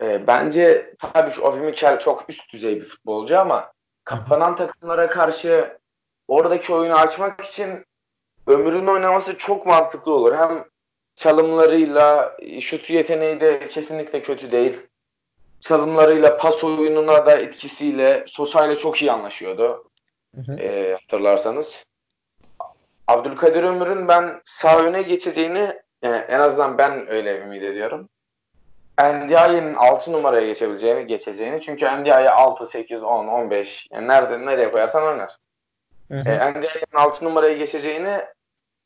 E, 0.01 0.27
bence 0.27 0.93
tabii 1.13 1.31
şu 1.31 1.41
Obi 1.41 1.59
Mikel 1.59 1.99
çok 1.99 2.29
üst 2.29 2.53
düzey 2.53 2.75
bir 2.75 2.85
futbolcu 2.85 3.39
ama 3.39 3.71
kapanan 4.03 4.55
takımlara 4.55 5.09
karşı 5.09 5.77
oradaki 6.27 6.73
oyunu 6.73 6.95
açmak 6.95 7.41
için 7.41 7.85
Ömür'ün 8.47 8.87
oynaması 8.87 9.37
çok 9.37 9.65
mantıklı 9.65 10.13
olur. 10.13 10.35
Hem 10.35 10.65
çalımlarıyla 11.15 12.37
şut 12.61 12.89
yeteneği 12.89 13.41
de 13.41 13.67
kesinlikle 13.67 14.21
kötü 14.21 14.51
değil. 14.51 14.81
Çalımlarıyla 15.59 16.37
pas 16.37 16.63
oyununa 16.63 17.25
da 17.25 17.31
etkisiyle 17.31 18.23
Sosa 18.27 18.65
ile 18.67 18.77
çok 18.77 19.01
iyi 19.01 19.11
anlaşıyordu. 19.11 19.89
Hı 20.35 20.41
hı. 20.41 20.59
E, 20.59 20.93
hatırlarsanız. 20.93 21.85
Abdülkadir 23.07 23.63
Ömür'ün 23.63 24.07
ben 24.07 24.41
sağ 24.45 24.79
öne 24.79 25.01
geçeceğini 25.01 25.73
e, 26.01 26.09
en 26.09 26.39
azından 26.39 26.77
ben 26.77 27.11
öyle 27.11 27.39
ümit 27.39 27.63
ediyorum. 27.63 28.09
Ndiaye'nin 29.01 29.73
6 29.73 30.11
numaraya 30.11 30.47
geçebileceğini, 30.47 31.07
geçeceğini. 31.07 31.61
Çünkü 31.61 31.85
Ndiaye 31.99 32.29
6, 32.29 32.67
8, 32.67 33.03
10, 33.03 33.27
15 33.27 33.87
yani 33.91 34.07
nerede 34.07 34.45
nereye 34.45 34.71
koyarsan 34.71 35.03
oynar. 35.03 35.37
Hı 36.11 36.15
E, 36.15 36.17
hı. 36.17 36.49
Ndiaye'nin 36.49 36.95
6 36.95 37.25
numaraya 37.25 37.53
geçeceğini 37.57 38.17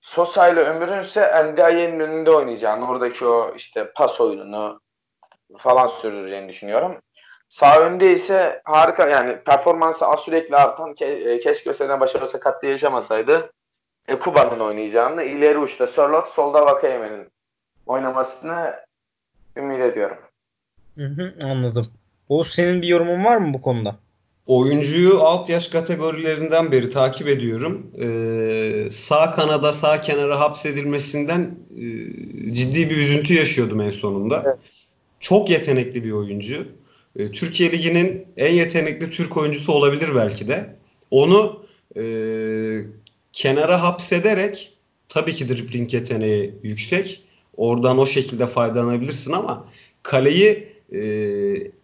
Sosa 0.02 0.48
ile 0.48 0.60
Ömür'ün 0.60 1.00
ise 1.00 1.52
Ndiaye'nin 1.52 2.00
önünde 2.00 2.32
oynayacağını, 2.32 2.90
oradaki 2.90 3.26
o 3.26 3.54
işte 3.56 3.92
pas 3.96 4.22
oyununu 4.22 4.82
falan 5.58 5.88
sürdüreceğini 5.88 6.50
düşünüyorum. 6.50 6.98
Sağ 7.50 7.80
önde 7.80 8.12
ise 8.14 8.62
harika 8.66 9.08
yani 9.10 9.44
performansı 9.44 10.08
az 10.08 10.20
sürekli 10.20 10.56
artan 10.56 10.94
ke, 10.94 11.06
e, 11.06 11.40
keşke 11.40 11.74
sene 11.74 12.00
başı 12.00 12.20
o 12.24 12.26
sakatlığı 12.26 12.68
yaşamasaydı 12.68 13.52
e, 14.08 14.20
Kuba'nın 14.20 14.60
oynayacağını 14.60 15.24
ileri 15.24 15.58
uçta 15.58 15.88
Sörloth 15.88 16.28
solda 16.28 16.66
Vakayeme'nin 16.66 17.32
oynamasını 17.86 18.76
ümit 19.58 19.80
ediyorum. 19.80 20.18
Hı 20.98 21.06
hı, 21.06 21.34
anladım. 21.44 21.88
Oğuz 22.30 22.48
senin 22.48 22.82
bir 22.82 22.88
yorumun 22.88 23.24
var 23.26 23.38
mı 23.38 23.54
bu 23.54 23.62
konuda? 23.62 24.00
Oyuncuyu 24.48 25.20
alt 25.20 25.50
yaş 25.50 25.68
kategorilerinden 25.68 26.72
beri 26.72 26.90
takip 26.90 27.28
ediyorum. 27.28 27.92
Ee, 28.02 28.88
sağ 28.92 29.32
kanada 29.32 29.74
sağ 29.74 30.02
kenara 30.02 30.40
hapsedilmesinden 30.40 31.56
e, 31.78 31.84
ciddi 32.54 32.90
bir 32.90 32.98
üzüntü 32.98 33.34
yaşıyordum 33.34 33.82
en 33.82 33.92
sonunda. 33.92 34.44
Evet. 34.46 34.58
Çok 35.20 35.50
yetenekli 35.50 36.04
bir 36.04 36.12
oyuncu. 36.12 36.68
Ee, 37.16 37.32
Türkiye 37.32 37.72
Ligi'nin 37.72 38.28
en 38.38 38.54
yetenekli 38.54 39.10
Türk 39.10 39.38
oyuncusu 39.38 39.74
olabilir 39.74 40.10
belki 40.16 40.48
de. 40.48 40.76
Onu 41.12 41.66
e, 41.98 42.04
kenara 43.34 43.84
hapsederek 43.84 44.78
tabii 45.10 45.36
ki 45.36 45.50
dribbling 45.50 45.94
yeteneği 45.94 46.54
yüksek. 46.64 47.22
Oradan 47.58 47.98
o 47.98 48.06
şekilde 48.06 48.48
faydalanabilirsin 48.48 49.34
ama 49.34 49.66
kaleyi 50.04 50.68
e, 50.92 51.02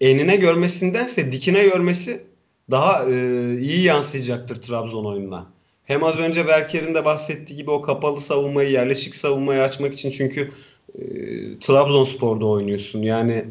enine 0.01 0.35
görmesindense 0.35 1.31
dikine 1.31 1.63
görmesi 1.63 2.21
daha 2.71 3.05
e, 3.09 3.13
iyi 3.59 3.83
yansıyacaktır 3.83 4.61
Trabzon 4.61 5.05
oyununa. 5.05 5.45
Hem 5.85 6.03
az 6.03 6.19
önce 6.19 6.47
Berker'in 6.47 6.95
de 6.95 7.05
bahsettiği 7.05 7.57
gibi 7.57 7.71
o 7.71 7.81
kapalı 7.81 8.19
savunmayı, 8.19 8.69
yerleşik 8.71 9.15
savunmayı 9.15 9.61
açmak 9.61 9.93
için 9.93 10.11
çünkü 10.11 10.51
e, 10.95 11.03
Trabzonspor'da 11.59 12.45
oynuyorsun. 12.45 13.01
Yani 13.01 13.45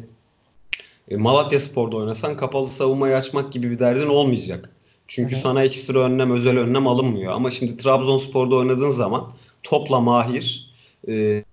e, 1.09 1.15
Malatya 1.15 1.59
Spor'da 1.59 1.97
oynasan 1.97 2.37
kapalı 2.37 2.67
savunmayı 2.67 3.15
açmak 3.15 3.53
gibi 3.53 3.71
bir 3.71 3.79
derdin 3.79 4.07
olmayacak. 4.07 4.69
Çünkü 5.07 5.35
Hı 5.35 5.39
hı. 5.39 5.41
sana 5.41 5.63
ekstra 5.63 5.99
önlem, 5.99 6.31
özel 6.31 6.57
önlem 6.57 6.87
alınmıyor. 6.87 7.33
Ama 7.33 7.51
şimdi 7.51 7.77
Trabzonspor'da 7.77 8.55
oynadığın 8.55 8.89
zaman 8.89 9.31
topla 9.63 9.99
mahir, 9.99 10.71
e, 11.07 11.43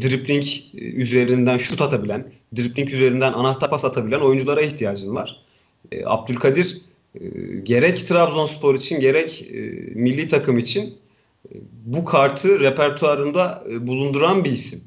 dribling 0.00 0.44
üzerinden 0.74 1.56
şut 1.56 1.82
atabilen, 1.82 2.32
dribling 2.56 2.90
üzerinden 2.90 3.32
anahtar 3.32 3.70
pas 3.70 3.84
atabilen 3.84 4.20
oyunculara 4.20 4.60
ihtiyacın 4.60 5.14
var. 5.14 5.44
E, 5.92 6.04
Abdülkadir 6.06 6.80
e, 7.14 7.20
gerek 7.62 7.98
Trabzonspor 7.98 8.74
için 8.74 9.00
gerek 9.00 9.42
e, 9.42 9.60
milli 9.94 10.28
takım 10.28 10.58
için 10.58 10.82
e, 10.84 11.54
bu 11.84 12.04
kartı 12.04 12.60
repertuarında 12.60 13.64
bulunduran 13.80 14.44
bir 14.44 14.50
isim. 14.50 14.80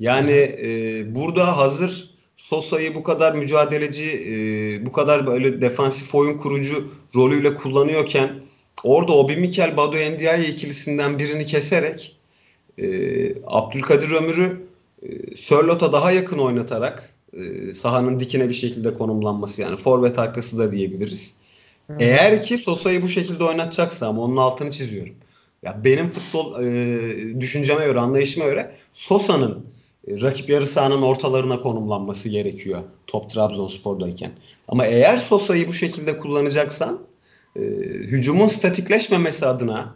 Yani 0.00 0.56
burada 1.14 1.56
hazır 1.56 2.10
Sosa'yı 2.36 2.94
bu 2.94 3.02
kadar 3.02 3.34
mücadeleci, 3.34 4.82
bu 4.86 4.92
kadar 4.92 5.26
böyle 5.26 5.60
defansif 5.60 6.14
oyun 6.14 6.38
kurucu 6.38 6.92
rolüyle 7.16 7.54
kullanıyorken 7.54 8.38
orada 8.84 9.12
Obi 9.12 9.36
Mikel 9.36 9.76
Badu 9.76 9.96
Endiaye 9.96 10.48
ikilisinden 10.48 11.18
birini 11.18 11.46
keserek 11.46 12.17
e, 12.78 12.86
Abdülkadir 13.46 14.10
Ömür'ü 14.10 14.66
e, 15.02 15.36
Sörlot'a 15.36 15.92
daha 15.92 16.12
yakın 16.12 16.38
oynatarak 16.38 17.14
e, 17.32 17.74
sahanın 17.74 18.20
dikine 18.20 18.48
bir 18.48 18.54
şekilde 18.54 18.94
konumlanması 18.94 19.62
yani 19.62 19.76
forvet 19.76 20.18
arkası 20.18 20.58
da 20.58 20.72
diyebiliriz. 20.72 21.34
Hı. 21.86 21.96
Eğer 22.00 22.42
ki 22.42 22.58
Sosa'yı 22.58 23.02
bu 23.02 23.08
şekilde 23.08 23.44
oynatacaksa 23.44 24.08
ama 24.08 24.22
onun 24.22 24.36
altını 24.36 24.70
çiziyorum. 24.70 25.14
Ya 25.62 25.80
benim 25.84 26.08
futbol 26.08 26.62
e, 26.62 27.40
düşünceme 27.40 27.84
göre, 27.84 28.00
anlayışıma 28.00 28.46
göre 28.46 28.74
Sosa'nın 28.92 29.66
e, 30.08 30.20
rakip 30.20 30.50
yarı 30.50 30.66
sahanın 30.66 31.02
ortalarına 31.02 31.60
konumlanması 31.60 32.28
gerekiyor 32.28 32.80
top 33.06 33.30
Trabzonspor'dayken. 33.30 34.32
Ama 34.68 34.86
eğer 34.86 35.16
Sosa'yı 35.16 35.68
bu 35.68 35.72
şekilde 35.72 36.18
kullanacaksan 36.18 37.00
e, 37.56 37.60
hücumun 37.84 38.48
statikleşmemesi 38.48 39.46
adına 39.46 39.94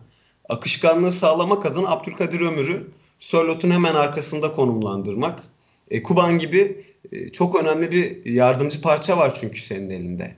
akışkanlığı 0.49 1.13
sağlamak 1.13 1.67
adına 1.67 1.89
Abdülkadir 1.91 2.41
Ömür'ü 2.41 2.91
Sörlot'un 3.19 3.71
hemen 3.71 3.95
arkasında 3.95 4.53
konumlandırmak. 4.53 5.43
E, 5.91 6.03
Kuban 6.03 6.39
gibi 6.39 6.85
e, 7.13 7.33
çok 7.33 7.61
önemli 7.63 7.91
bir 7.91 8.33
yardımcı 8.33 8.81
parça 8.81 9.19
var 9.19 9.35
çünkü 9.41 9.61
senin 9.61 9.91
elinde. 9.91 10.37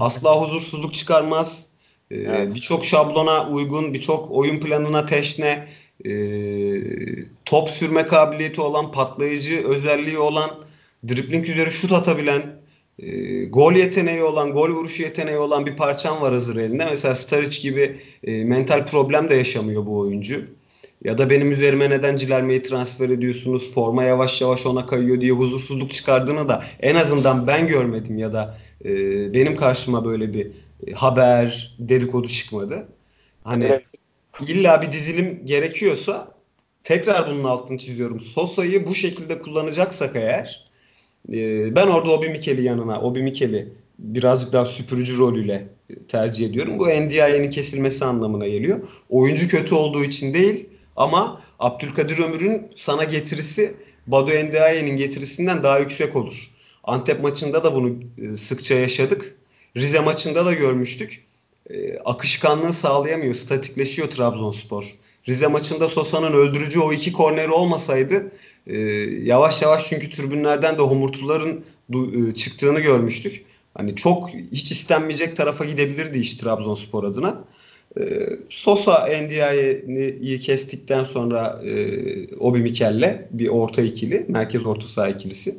Asla 0.00 0.40
huzursuzluk 0.40 0.94
çıkarmaz. 0.94 1.66
E, 2.10 2.16
Evet. 2.16 2.54
Birçok 2.54 2.84
şablona 2.84 3.48
uygun, 3.48 3.94
birçok 3.94 4.30
oyun 4.30 4.60
planına 4.60 5.06
teşne, 5.06 5.68
e, 6.04 6.10
top 7.44 7.70
sürme 7.70 8.06
kabiliyeti 8.06 8.60
olan, 8.60 8.92
patlayıcı 8.92 9.68
özelliği 9.68 10.18
olan, 10.18 10.50
dribling 11.08 11.48
üzeri 11.48 11.70
şut 11.70 11.92
atabilen, 11.92 12.57
e, 12.98 13.44
gol 13.44 13.72
yeteneği 13.72 14.22
olan, 14.22 14.52
gol 14.52 14.70
vuruşu 14.70 15.02
yeteneği 15.02 15.36
olan 15.36 15.66
bir 15.66 15.76
parçam 15.76 16.20
var 16.20 16.32
hazır 16.32 16.56
elinde. 16.56 16.86
Mesela 16.90 17.14
Staric 17.14 17.62
gibi 17.62 18.00
e, 18.24 18.44
mental 18.44 18.86
problem 18.86 19.30
de 19.30 19.34
yaşamıyor 19.34 19.86
bu 19.86 19.98
oyuncu. 19.98 20.44
Ya 21.04 21.18
da 21.18 21.30
benim 21.30 21.52
üzerime 21.52 21.90
neden 21.90 22.16
Cilerme'yi 22.16 22.62
transfer 22.62 23.08
ediyorsunuz, 23.08 23.72
forma 23.72 24.04
yavaş 24.04 24.40
yavaş 24.40 24.66
ona 24.66 24.86
kayıyor 24.86 25.20
diye 25.20 25.32
huzursuzluk 25.32 25.90
çıkardığını 25.90 26.48
da 26.48 26.64
en 26.80 26.94
azından 26.94 27.46
ben 27.46 27.66
görmedim 27.66 28.18
ya 28.18 28.32
da 28.32 28.58
e, 28.84 28.88
benim 29.34 29.56
karşıma 29.56 30.04
böyle 30.04 30.34
bir 30.34 30.50
e, 30.86 30.92
haber, 30.92 31.76
dedikodu 31.78 32.28
çıkmadı. 32.28 32.88
Hani 33.44 33.80
illa 34.46 34.82
bir 34.82 34.92
dizilim 34.92 35.42
gerekiyorsa 35.44 36.34
tekrar 36.84 37.30
bunun 37.30 37.44
altını 37.44 37.78
çiziyorum. 37.78 38.20
Sosa'yı 38.20 38.86
bu 38.86 38.94
şekilde 38.94 39.38
kullanacaksak 39.38 40.16
eğer 40.16 40.67
ee, 41.32 41.76
ben 41.76 41.86
orada 41.86 42.10
Obi 42.10 42.28
Mikel'i 42.28 42.62
yanına, 42.62 43.00
Obi 43.00 43.22
Mikel'i 43.22 43.68
birazcık 43.98 44.52
daha 44.52 44.66
süpürücü 44.66 45.18
rolüyle 45.18 45.68
tercih 46.08 46.46
ediyorum. 46.46 46.78
Bu 46.78 46.88
NDI'nin 46.88 47.50
kesilmesi 47.50 48.04
anlamına 48.04 48.48
geliyor. 48.48 48.80
Oyuncu 49.10 49.48
kötü 49.48 49.74
olduğu 49.74 50.04
için 50.04 50.34
değil 50.34 50.68
ama 50.96 51.42
Abdülkadir 51.58 52.18
Ömür'ün 52.18 52.62
sana 52.76 53.04
getirisi 53.04 53.74
Badu 54.06 54.30
Ndiaye'nin 54.30 54.96
getirisinden 54.96 55.62
daha 55.62 55.78
yüksek 55.78 56.16
olur. 56.16 56.50
Antep 56.84 57.22
maçında 57.22 57.64
da 57.64 57.74
bunu 57.74 57.96
e, 58.18 58.36
sıkça 58.36 58.74
yaşadık. 58.74 59.36
Rize 59.76 60.00
maçında 60.00 60.46
da 60.46 60.52
görmüştük. 60.52 61.24
E, 61.70 61.98
akışkanlığı 61.98 62.72
sağlayamıyor, 62.72 63.34
statikleşiyor 63.34 64.08
Trabzonspor. 64.08 64.84
Rize 65.28 65.46
maçında 65.46 65.88
Sosa'nın 65.88 66.32
öldürücü 66.32 66.80
o 66.80 66.92
iki 66.92 67.12
korneri 67.12 67.50
olmasaydı 67.50 68.32
e, 68.68 68.78
yavaş 69.22 69.62
yavaş 69.62 69.86
çünkü 69.86 70.10
tribünlerden 70.10 70.78
de 70.78 70.82
homurtuların 70.82 71.64
e, 71.94 72.34
çıktığını 72.34 72.80
görmüştük. 72.80 73.44
Hani 73.74 73.96
çok 73.96 74.30
hiç 74.52 74.70
istenmeyecek 74.70 75.36
tarafa 75.36 75.64
gidebilirdi 75.64 76.18
iş 76.18 76.34
Trabzonspor 76.34 77.04
adına. 77.04 77.44
E, 78.00 78.28
Sosa 78.48 79.08
Ndiaye'yi 79.22 80.40
kestikten 80.40 81.04
sonra 81.04 81.60
e, 81.64 82.34
Obi 82.36 82.58
Mikel'le 82.58 83.28
bir 83.30 83.48
orta 83.48 83.82
ikili, 83.82 84.24
merkez 84.28 84.66
orta 84.66 84.88
saha 84.88 85.08
ikilisi. 85.08 85.58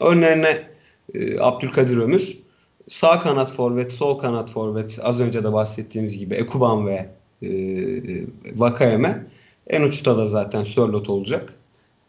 Önlerine 0.00 0.68
e, 1.14 1.40
Abdülkadir 1.40 1.96
Ömür, 1.96 2.38
sağ 2.88 3.20
kanat 3.20 3.52
forvet, 3.52 3.92
sol 3.92 4.18
kanat 4.18 4.50
forvet, 4.50 4.98
az 5.02 5.20
önce 5.20 5.44
de 5.44 5.52
bahsettiğimiz 5.52 6.18
gibi 6.18 6.34
Ekuban 6.34 6.86
ve 6.86 7.08
e, 7.42 7.50
Vakayeme. 8.54 9.26
En 9.66 9.82
uçta 9.82 10.18
da 10.18 10.26
zaten 10.26 10.64
Sörlot 10.64 11.08
olacak. 11.08 11.59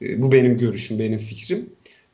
E, 0.02 0.22
bu 0.22 0.32
benim 0.32 0.58
görüşüm, 0.58 1.00
benim 1.00 1.18
fikrim. 1.18 1.70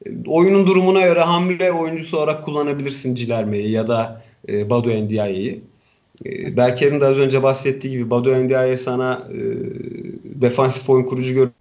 E, 0.05 0.09
oyunun 0.27 0.67
durumuna 0.67 1.01
göre 1.01 1.21
hamle 1.21 1.71
oyuncusu 1.71 2.17
olarak 2.17 2.45
kullanabilirsin 2.45 3.15
Cilerme'yi 3.15 3.71
ya 3.71 3.87
da 3.87 4.21
e, 4.49 4.69
Badu 4.69 4.91
Endiaye'yi. 4.91 5.63
Berker'in 6.57 7.01
de 7.01 7.05
az 7.05 7.17
önce 7.17 7.43
bahsettiği 7.43 7.93
gibi 7.93 8.09
Badu 8.09 8.31
Endiaye 8.31 8.77
sana 8.77 9.27
defansif 10.23 10.89
oyun 10.89 11.03
kurucu 11.03 11.51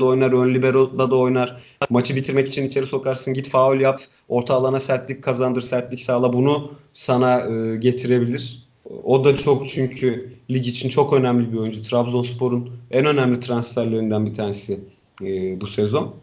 da 0.00 0.04
oynar, 0.04 0.32
ön 0.32 0.54
libero'da 0.54 1.10
da 1.10 1.16
oynar. 1.16 1.62
Maçı 1.90 2.16
bitirmek 2.16 2.48
için 2.48 2.66
içeri 2.66 2.86
sokarsın, 2.86 3.34
git 3.34 3.48
faul 3.48 3.80
yap, 3.80 4.00
orta 4.28 4.54
alana 4.54 4.80
sertlik 4.80 5.24
kazandır, 5.24 5.62
sertlik 5.62 6.00
sağla. 6.00 6.32
Bunu 6.32 6.72
sana 6.92 7.46
getirebilir. 7.76 8.69
O 9.04 9.24
da 9.24 9.36
çok 9.36 9.68
çünkü 9.68 10.32
lig 10.50 10.66
için 10.66 10.88
çok 10.88 11.12
önemli 11.12 11.52
bir 11.52 11.58
oyuncu. 11.58 11.82
Trabzonspor'un 11.82 12.70
en 12.90 13.06
önemli 13.06 13.40
transferlerinden 13.40 14.26
bir 14.26 14.34
tanesi 14.34 14.80
e, 15.22 15.60
bu 15.60 15.66
sezon. 15.66 16.14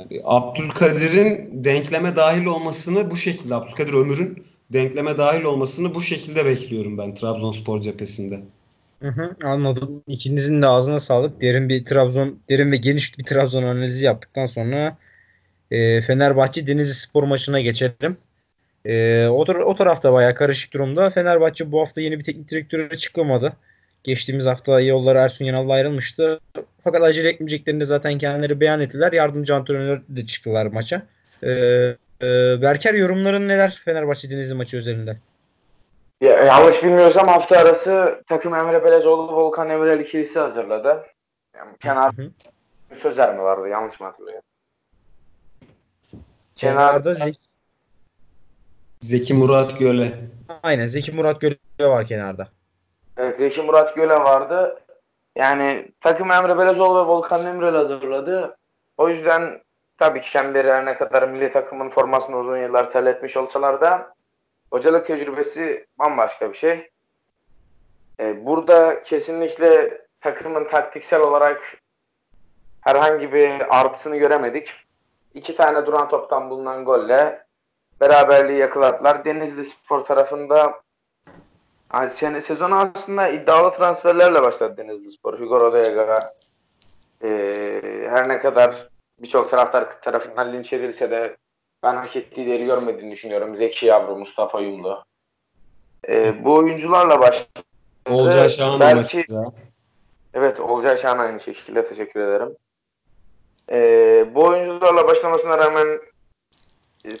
Yani 0.00 0.22
Abdülkadir'in 0.24 1.64
denkleme 1.64 2.16
dahil 2.16 2.44
olmasını 2.44 3.10
bu 3.10 3.16
şekilde, 3.16 3.54
Abdülkadir 3.54 3.92
Ömür'ün 3.92 4.44
denkleme 4.72 5.18
dahil 5.18 5.44
olmasını 5.44 5.94
bu 5.94 6.00
şekilde 6.00 6.44
bekliyorum 6.44 6.98
ben 6.98 7.14
Trabzonspor 7.14 7.80
cephesinde. 7.80 8.40
Hı 9.02 9.08
hı, 9.08 9.36
anladım. 9.44 10.02
İkinizin 10.06 10.62
de 10.62 10.66
ağzına 10.66 10.98
sağlık. 10.98 11.40
Derin 11.40 11.68
bir 11.68 11.84
Trabzon, 11.84 12.38
derin 12.48 12.72
ve 12.72 12.76
geniş 12.76 13.18
bir 13.18 13.24
Trabzon 13.24 13.62
analizi 13.62 14.04
yaptıktan 14.04 14.46
sonra 14.46 14.98
e, 15.70 16.00
Fenerbahçe 16.00 16.66
Denizli 16.66 16.94
Spor 16.94 17.22
maçına 17.22 17.60
geçelim. 17.60 18.16
E, 18.84 19.26
o, 19.28 19.44
tar- 19.44 19.62
o 19.62 19.74
tarafta 19.74 20.12
bayağı 20.12 20.34
karışık 20.34 20.72
durumda. 20.72 21.10
Fenerbahçe 21.10 21.72
bu 21.72 21.80
hafta 21.80 22.00
yeni 22.00 22.18
bir 22.18 22.24
teknik 22.24 22.50
direktörü 22.50 22.98
çıkamadı. 22.98 23.52
Geçtiğimiz 24.04 24.46
hafta 24.46 24.80
yolları 24.80 25.18
Ersun 25.18 25.44
Yanal'la 25.44 25.72
ayrılmıştı. 25.72 26.40
Fakat 26.80 27.02
acele 27.02 27.28
etmeyeceklerini 27.28 27.80
de 27.80 27.84
zaten 27.84 28.18
kendileri 28.18 28.60
beyan 28.60 28.80
ettiler. 28.80 29.12
Yardımcı 29.12 29.54
antrenör 29.54 30.00
de 30.08 30.26
çıktılar 30.26 30.66
maça. 30.66 31.02
E, 31.42 31.50
e, 32.22 32.62
Berker 32.62 32.94
yorumların 32.94 33.48
neler 33.48 33.80
Fenerbahçe 33.84 34.30
Denizli 34.30 34.54
maçı 34.54 34.76
özelinde? 34.76 35.14
Ya, 36.20 36.32
yanlış 36.32 36.82
bilmiyorsam 36.82 37.26
hafta 37.26 37.58
arası 37.58 38.22
takım 38.28 38.54
Emre 38.54 38.84
Belezoğlu 38.84 39.36
Volkan 39.36 39.70
Emrel 39.70 40.00
ikilisi 40.00 40.38
hazırladı. 40.38 41.02
Yani 41.56 41.70
kenar 41.80 42.16
Hı 42.16 42.22
hı. 42.22 42.30
Sözer 42.94 43.34
mi 43.34 43.42
vardı? 43.42 43.68
Yanlış 43.68 44.00
mı 44.00 44.06
hatırlıyorum? 44.06 44.42
Kenarda 46.56 47.14
Zeki, 47.14 47.38
Zeki 49.02 49.34
Murat 49.34 49.78
Göle. 49.78 50.12
aynen 50.62 50.86
Zeki 50.86 51.12
Murat 51.12 51.40
Göle 51.40 51.56
var 51.78 52.04
kenarda. 52.04 52.48
Evet, 53.16 53.36
Zeki 53.36 53.62
Murat 53.62 53.94
Göle 53.96 54.14
vardı. 54.14 54.80
Yani 55.36 55.88
takım 56.00 56.30
Emre 56.30 56.58
Belezoğlu 56.58 57.04
ve 57.04 57.08
Volkan 57.08 57.46
Emrel 57.46 57.74
hazırladı. 57.74 58.56
O 58.96 59.08
yüzden 59.08 59.60
tabii 59.98 60.20
ki 60.20 60.30
kendileri 60.30 60.72
her 60.72 60.86
ne 60.86 60.94
kadar 60.96 61.28
milli 61.28 61.52
takımın 61.52 61.88
formasını 61.88 62.38
uzun 62.38 62.56
yıllar 62.58 62.90
terletmiş 62.90 63.36
olsalar 63.36 63.80
da 63.80 64.14
hocalık 64.70 65.06
tecrübesi 65.06 65.86
bambaşka 65.98 66.52
bir 66.52 66.56
şey. 66.58 66.90
Ee, 68.20 68.46
burada 68.46 69.02
kesinlikle 69.02 70.00
takımın 70.20 70.68
taktiksel 70.68 71.20
olarak 71.20 71.76
herhangi 72.80 73.32
bir 73.32 73.78
artısını 73.80 74.16
göremedik. 74.16 74.74
İki 75.34 75.56
tane 75.56 75.86
duran 75.86 76.08
toptan 76.08 76.50
bulunan 76.50 76.84
golle 76.84 77.44
beraberliği 78.02 78.58
yakaladılar. 78.58 79.24
Denizli 79.24 79.64
Spor 79.64 80.00
tarafında 80.00 80.80
yani 81.94 82.10
sene, 82.10 82.40
sezonu 82.40 82.76
aslında 82.76 83.28
iddialı 83.28 83.72
transferlerle 83.72 84.42
başladı 84.42 84.74
Denizli 84.76 85.10
Spor. 85.10 85.40
Hugo 85.40 85.60
Rodallega 85.60 86.18
ee, 87.24 87.54
her 88.10 88.28
ne 88.28 88.38
kadar 88.38 88.88
birçok 89.18 89.50
taraftar 89.50 90.02
tarafından 90.02 90.52
linç 90.52 90.72
edilse 90.72 91.10
de 91.10 91.36
ben 91.82 91.96
hak 91.96 92.16
ettiği 92.16 92.46
değeri 92.46 92.64
görmediğini 92.64 93.12
düşünüyorum. 93.12 93.56
Zeki 93.56 93.86
Yavru, 93.86 94.16
Mustafa 94.16 94.60
Yumlu. 94.60 95.04
Ee, 96.08 96.44
bu 96.44 96.54
oyuncularla 96.54 97.20
başladı. 97.20 97.60
Olcay 98.10 98.48
Şahan 98.48 98.80
belki 98.80 99.24
evet 100.34 100.60
Olcay 100.60 100.96
Şahan 100.96 101.18
aynı 101.18 101.40
şekilde 101.40 101.84
teşekkür 101.84 102.20
ederim. 102.20 102.56
Ee, 103.70 104.34
bu 104.34 104.44
oyuncularla 104.44 105.08
başlamasına 105.08 105.58
rağmen 105.58 106.00
e, 107.04 107.16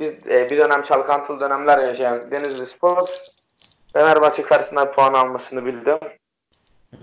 biz 0.00 0.26
e, 0.26 0.50
bir 0.50 0.56
dönem 0.56 0.82
çalkantılı 0.82 1.40
dönemler 1.40 1.78
yaşayan 1.78 2.30
Denizli 2.30 2.66
Spor 2.66 3.08
Fenerbahçe 3.92 4.42
karşısında 4.42 4.90
puan 4.90 5.14
almasını 5.14 5.66
bildim. 5.66 5.98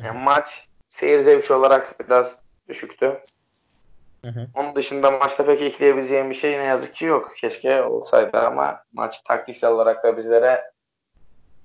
Yani 0.04 0.20
maç 0.20 0.68
seyir 0.90 1.20
zevki 1.20 1.54
olarak 1.54 2.00
biraz 2.00 2.40
düşüktü. 2.68 3.20
Hı 4.26 4.28
hı. 4.28 4.48
Onun 4.56 4.76
dışında 4.76 5.12
maçta 5.12 5.46
pek 5.46 5.62
ekleyebileceğim 5.62 6.30
bir 6.30 6.36
şey 6.36 6.60
ne 6.60 6.64
yazık 6.64 6.96
ki 6.96 7.06
yok. 7.06 7.36
Keşke 7.38 7.84
olsaydı 7.84 8.38
ama 8.38 8.84
maç 8.94 9.22
taktiksel 9.22 9.72
olarak 9.72 10.04
da 10.04 10.18
bizlere 10.18 10.72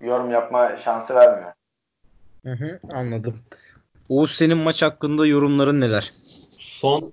yorum 0.00 0.30
yapma 0.30 0.76
şansı 0.76 1.14
vermiyor. 1.14 1.52
Hı 2.44 2.52
hı, 2.52 2.80
anladım. 2.92 3.40
Oğuz 4.08 4.30
senin 4.30 4.58
maç 4.58 4.82
hakkında 4.82 5.26
yorumların 5.26 5.80
neler? 5.80 6.12
Son 6.58 7.12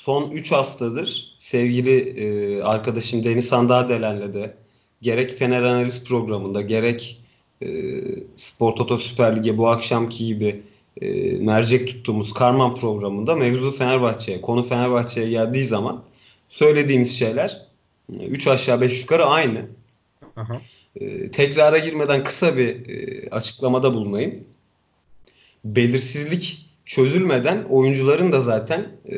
son 0.00 0.30
3 0.30 0.52
haftadır 0.52 1.34
sevgili 1.38 1.98
e, 2.00 2.62
arkadaşım 2.62 3.24
Deniz 3.24 3.48
Sandadelen'le 3.48 4.34
de 4.34 4.54
gerek 5.02 5.38
Fener 5.38 5.62
Analiz 5.62 6.04
programında 6.04 6.60
gerek 6.60 7.22
e, 7.62 7.68
Spor 8.36 8.72
Toto 8.72 8.96
Süper 8.96 9.36
Lig'e 9.36 9.58
bu 9.58 9.68
akşamki 9.68 10.26
gibi 10.26 10.62
e, 11.00 11.10
mercek 11.32 11.88
tuttuğumuz 11.88 12.34
Karman 12.34 12.74
programında 12.74 13.34
mevzu 13.34 13.72
Fenerbahçe'ye, 13.72 14.40
konu 14.40 14.62
Fenerbahçe'ye 14.62 15.30
geldiği 15.30 15.64
zaman 15.64 16.02
söylediğimiz 16.48 17.18
şeyler 17.18 17.66
3 18.20 18.48
aşağı 18.48 18.80
5 18.80 19.00
yukarı 19.00 19.24
aynı. 19.24 19.66
Aha. 20.36 20.60
E, 20.96 21.30
tekrara 21.30 21.78
girmeden 21.78 22.24
kısa 22.24 22.56
bir 22.56 22.88
e, 22.88 23.30
açıklamada 23.30 23.94
bulunayım. 23.94 24.44
Belirsizlik 25.64 26.69
çözülmeden 26.90 27.64
oyuncuların 27.70 28.32
da 28.32 28.40
zaten 28.40 28.88
e, 29.08 29.16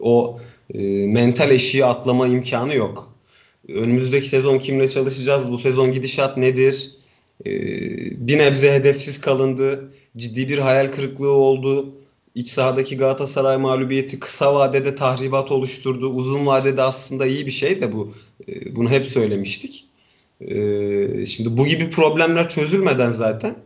o 0.00 0.40
e, 0.74 1.06
mental 1.06 1.50
eşiği 1.50 1.84
atlama 1.84 2.28
imkanı 2.28 2.74
yok. 2.74 3.14
Önümüzdeki 3.68 4.28
sezon 4.28 4.58
kimle 4.58 4.90
çalışacağız? 4.90 5.50
Bu 5.50 5.58
sezon 5.58 5.92
gidişat 5.92 6.36
nedir? 6.36 6.90
E, 7.46 7.50
bir 8.28 8.38
nebze 8.38 8.72
hedefsiz 8.72 9.20
kalındı. 9.20 9.90
Ciddi 10.16 10.48
bir 10.48 10.58
hayal 10.58 10.92
kırıklığı 10.92 11.30
oldu. 11.30 11.94
İç 12.34 12.48
sahadaki 12.48 12.96
Galatasaray 12.96 13.56
mağlubiyeti 13.56 14.20
kısa 14.20 14.54
vadede 14.54 14.94
tahribat 14.94 15.50
oluşturdu. 15.52 16.08
Uzun 16.08 16.46
vadede 16.46 16.82
aslında 16.82 17.26
iyi 17.26 17.46
bir 17.46 17.50
şey 17.50 17.80
de 17.80 17.92
bu. 17.92 18.12
E, 18.48 18.76
bunu 18.76 18.90
hep 18.90 19.06
söylemiştik. 19.06 19.84
E, 20.40 20.56
şimdi 21.26 21.58
bu 21.58 21.66
gibi 21.66 21.90
problemler 21.90 22.48
çözülmeden 22.48 23.10
zaten 23.10 23.56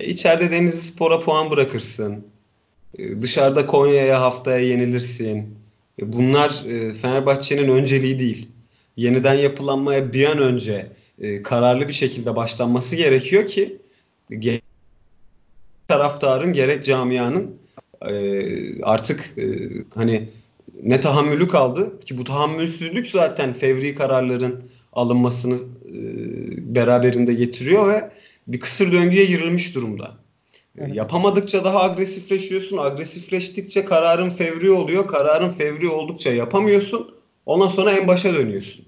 içeride 0.00 0.50
Denizli 0.50 0.80
Spor'a 0.80 1.20
puan 1.20 1.50
bırakırsın. 1.50 2.24
E, 2.98 3.22
dışarıda 3.22 3.66
Konya'ya 3.66 4.20
haftaya 4.20 4.58
yenilirsin. 4.58 5.58
E, 6.02 6.12
bunlar 6.12 6.64
e, 6.68 6.92
Fenerbahçe'nin 6.92 7.68
önceliği 7.68 8.18
değil. 8.18 8.48
Yeniden 8.96 9.34
yapılanmaya 9.34 10.12
bir 10.12 10.24
an 10.26 10.38
önce 10.38 10.86
e, 11.20 11.42
kararlı 11.42 11.88
bir 11.88 11.92
şekilde 11.92 12.36
başlanması 12.36 12.96
gerekiyor 12.96 13.46
ki 13.46 13.78
gerek 14.38 14.62
taraftarın 15.88 16.52
gerek 16.52 16.84
camianın 16.84 17.56
e, 18.08 18.82
artık 18.82 19.34
hani 19.94 20.28
ne 20.82 21.00
tahammülü 21.00 21.48
kaldı 21.48 22.00
ki 22.00 22.18
bu 22.18 22.24
tahammülsüzlük 22.24 23.06
zaten 23.06 23.52
fevri 23.52 23.94
kararların 23.94 24.64
alınmasını 24.92 25.58
beraberinde 26.74 27.34
getiriyor 27.34 27.88
ve 27.88 28.10
bir 28.46 28.60
kısır 28.60 28.92
döngüye 28.92 29.24
girilmiş 29.24 29.74
durumda. 29.74 30.24
E, 30.78 30.84
yapamadıkça 30.92 31.64
daha 31.64 31.82
agresifleşiyorsun. 31.82 32.76
Agresifleştikçe 32.76 33.84
kararın 33.84 34.30
fevri 34.30 34.70
oluyor. 34.70 35.06
Kararın 35.06 35.48
fevri 35.48 35.88
oldukça 35.88 36.32
yapamıyorsun. 36.32 37.14
Ondan 37.46 37.68
sonra 37.68 37.92
en 37.92 38.08
başa 38.08 38.34
dönüyorsun. 38.34 38.84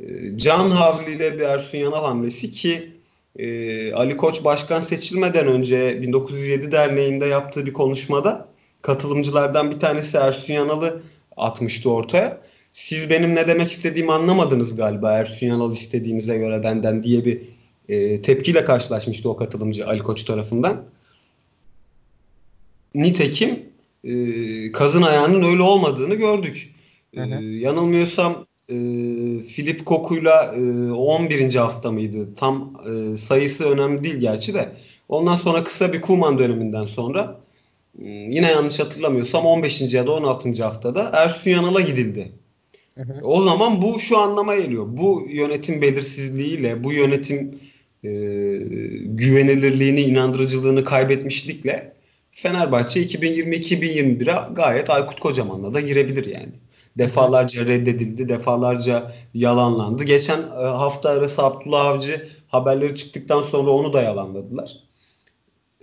E, 0.00 0.38
Can 0.38 0.70
Havli 0.70 1.12
ile 1.12 1.38
bir 1.38 1.42
Ersun 1.42 1.78
Yanal 1.78 2.04
hamlesi 2.04 2.50
ki 2.50 2.90
e, 3.36 3.92
Ali 3.92 4.16
Koç 4.16 4.44
başkan 4.44 4.80
seçilmeden 4.80 5.46
önce 5.46 6.02
1907 6.02 6.72
Derneği'nde 6.72 7.26
yaptığı 7.26 7.66
bir 7.66 7.72
konuşmada 7.72 8.48
katılımcılardan 8.82 9.70
bir 9.70 9.80
tanesi 9.80 10.16
Ersun 10.16 10.54
Yanal'ı 10.54 11.02
atmıştı 11.36 11.90
ortaya. 11.90 12.40
Siz 12.72 13.10
benim 13.10 13.34
ne 13.34 13.48
demek 13.48 13.70
istediğimi 13.70 14.12
anlamadınız 14.12 14.76
galiba 14.76 15.12
Ersun 15.12 15.46
Yanal 15.46 15.72
istediğinize 15.72 16.38
göre 16.38 16.62
benden 16.62 17.02
diye 17.02 17.24
bir 17.24 17.42
e, 17.88 18.20
tepkiyle 18.20 18.64
karşılaşmıştı 18.64 19.30
o 19.30 19.36
katılımcı 19.36 19.86
Ali 19.86 20.02
Koç 20.02 20.24
tarafından. 20.24 20.84
Nitekim 22.94 23.58
e, 24.04 24.72
kazın 24.72 25.02
ayağının 25.02 25.42
öyle 25.42 25.62
olmadığını 25.62 26.14
gördük. 26.14 26.70
E, 27.12 27.20
yanılmıyorsam 27.40 28.46
e, 28.68 28.74
Filip 29.42 29.86
Koku'yla 29.86 30.54
e, 30.56 30.90
11. 30.92 31.54
hafta 31.54 31.92
mıydı? 31.92 32.34
Tam 32.34 32.74
e, 32.86 33.16
sayısı 33.16 33.68
önemli 33.68 34.04
değil 34.04 34.16
gerçi 34.16 34.54
de. 34.54 34.72
Ondan 35.08 35.36
sonra 35.36 35.64
kısa 35.64 35.92
bir 35.92 36.00
Kuman 36.00 36.38
döneminden 36.38 36.84
sonra 36.84 37.40
e, 38.04 38.08
yine 38.08 38.50
yanlış 38.50 38.80
hatırlamıyorsam 38.80 39.46
15. 39.46 39.94
ya 39.94 40.06
da 40.06 40.12
16. 40.12 40.64
haftada 40.64 41.10
Ersun 41.12 41.50
Yanal'a 41.50 41.80
gidildi. 41.80 42.32
Hı 42.94 43.02
hı. 43.02 43.20
O 43.22 43.42
zaman 43.42 43.82
bu 43.82 43.98
şu 43.98 44.18
anlama 44.18 44.56
geliyor. 44.56 44.86
Bu 44.88 45.26
yönetim 45.30 45.82
belirsizliğiyle, 45.82 46.84
bu 46.84 46.92
yönetim 46.92 47.60
e, 48.04 48.08
güvenilirliğini, 49.04 50.00
inandırıcılığını 50.00 50.84
kaybetmişlikle 50.84 51.94
Fenerbahçe 52.32 53.02
2020-2021'e 53.02 54.54
gayet 54.54 54.90
Aykut 54.90 55.20
Kocaman'la 55.20 55.74
da 55.74 55.80
girebilir 55.80 56.26
yani. 56.26 56.52
Defalarca 56.98 57.66
reddedildi, 57.66 58.28
defalarca 58.28 59.14
yalanlandı. 59.34 60.04
Geçen 60.04 60.38
e, 60.38 60.54
hafta 60.54 61.10
arası 61.10 61.42
Abdullah 61.42 61.86
Avcı 61.86 62.28
haberleri 62.48 62.96
çıktıktan 62.96 63.42
sonra 63.42 63.70
onu 63.70 63.92
da 63.92 64.02
yalanladılar. 64.02 64.76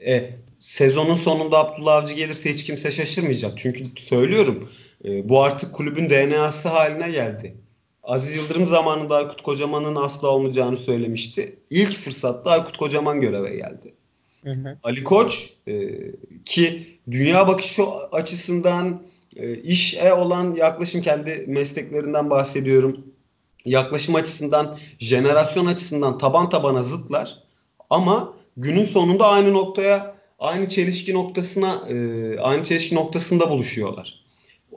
E, 0.05 0.29
sezonun 0.59 1.15
sonunda 1.15 1.59
Abdullah 1.59 1.95
Avcı 1.95 2.15
gelirse 2.15 2.53
hiç 2.53 2.63
kimse 2.63 2.91
şaşırmayacak. 2.91 3.53
Çünkü 3.57 3.85
söylüyorum 3.95 4.69
e, 5.05 5.29
bu 5.29 5.41
artık 5.43 5.73
kulübün 5.73 6.09
DNA'sı 6.09 6.69
haline 6.69 7.11
geldi. 7.11 7.55
Aziz 8.03 8.35
Yıldırım 8.35 8.67
zamanında 8.67 9.15
Aykut 9.15 9.41
Kocaman'ın 9.41 9.95
asla 9.95 10.27
olmayacağını 10.27 10.77
söylemişti. 10.77 11.59
İlk 11.69 11.93
fırsatta 11.93 12.51
Aykut 12.51 12.77
Kocaman 12.77 13.21
göreve 13.21 13.55
geldi. 13.55 13.93
Hı 14.43 14.51
hı. 14.51 14.77
Ali 14.83 15.03
Koç 15.03 15.53
e, 15.67 15.89
ki 16.45 16.87
dünya 17.11 17.47
bakışı 17.47 17.83
açısından 18.11 19.01
e, 19.35 19.55
işe 19.55 20.13
olan 20.13 20.53
yaklaşım 20.53 21.01
kendi 21.01 21.45
mesleklerinden 21.47 22.29
bahsediyorum. 22.29 23.05
Yaklaşım 23.65 24.15
açısından, 24.15 24.77
jenerasyon 24.99 25.65
açısından 25.65 26.17
taban 26.17 26.49
tabana 26.49 26.83
zıtlar. 26.83 27.37
Ama 27.89 28.33
günün 28.57 28.83
sonunda 28.83 29.27
aynı 29.27 29.53
noktaya, 29.53 30.15
aynı 30.39 30.69
çelişki 30.69 31.13
noktasına, 31.13 31.81
e, 31.89 32.39
aynı 32.39 32.63
çelişki 32.63 32.95
noktasında 32.95 33.49
buluşuyorlar. 33.49 34.21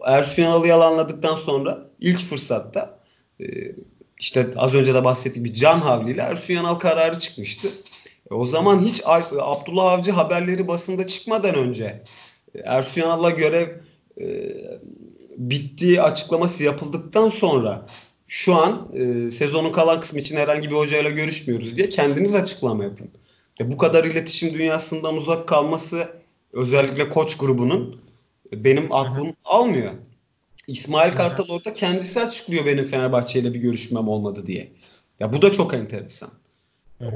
Ersun 0.05 0.43
Yanal'ı 0.43 0.67
yalanladıktan 0.67 1.37
sonra 1.37 1.91
ilk 2.01 2.21
fırsatta 2.21 2.94
e, 3.41 3.47
işte 4.21 4.47
az 4.57 4.75
önce 4.75 4.95
de 4.95 5.05
bahsettiğim 5.05 5.45
bir 5.45 5.53
Can 5.53 5.79
Havli 5.79 6.11
ile 6.11 6.23
Ersun 6.23 6.55
Yanal 6.55 6.75
kararı 6.75 7.19
çıkmıştı. 7.19 7.69
E, 8.31 8.35
o 8.35 8.47
zaman 8.47 8.81
hiç 8.81 9.03
Abdullah 9.41 9.93
Avcı 9.93 10.13
haberleri 10.13 10.69
basında 10.69 11.07
çıkmadan 11.07 11.55
önce 11.55 12.03
Ersun 12.65 13.01
Yanal'la 13.01 13.31
görev 13.31 13.69
e, 14.21 14.55
bittiği 15.37 16.03
açıklaması 16.03 16.63
yapıldıktan 16.63 17.29
sonra 17.29 17.87
şu 18.27 18.55
an 18.55 18.89
e, 18.95 19.31
sezonun 19.31 19.73
kalan 19.73 20.01
kısmı 20.01 20.21
için 20.21 20.37
herhangi 20.37 20.71
bir 20.71 20.77
hocayla 20.77 21.11
görüşmüyoruz 21.11 21.77
diye 21.77 21.89
kendiniz 21.89 22.35
açıklama 22.35 22.85
yapın. 22.85 23.11
E, 23.61 23.73
bu 23.73 23.79
kadar 23.79 24.05
iletişim 24.05 24.55
dünyasından 24.55 25.17
uzak 25.17 25.49
kalması 25.49 26.09
özellikle 26.53 27.09
koç 27.09 27.37
grubunun 27.37 28.01
e, 28.53 28.65
benim 28.65 28.93
aklım 28.93 29.33
almıyor. 29.45 29.93
İsmail 30.69 31.13
Kartal 31.13 31.49
orada 31.49 31.75
kendisi 31.75 32.21
açıklıyor 32.21 32.67
benim 32.67 32.85
Fenerbahçe 32.85 33.41
ile 33.41 33.55
bir 33.55 33.59
görüşmem 33.59 34.09
olmadı 34.09 34.47
diye. 34.47 34.69
Ya 35.21 35.33
bu 35.33 35.43
da 35.43 35.53
çok 35.53 35.75
enteresan. 35.75 36.31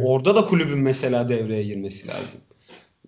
Orada 0.05 0.35
da 0.35 0.45
kulübün 0.45 0.79
mesela 0.79 1.29
devreye 1.29 1.63
girmesi 1.63 2.09
lazım. 2.09 2.41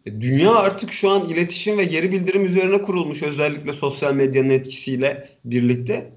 E, 0.06 0.20
dünya 0.20 0.54
artık 0.54 0.92
şu 0.92 1.10
an 1.10 1.28
iletişim 1.28 1.78
ve 1.78 1.84
geri 1.84 2.12
bildirim 2.12 2.44
üzerine 2.44 2.82
kurulmuş 2.82 3.22
özellikle 3.22 3.72
sosyal 3.72 4.14
medyanın 4.14 4.50
etkisiyle 4.50 5.28
birlikte. 5.44 6.12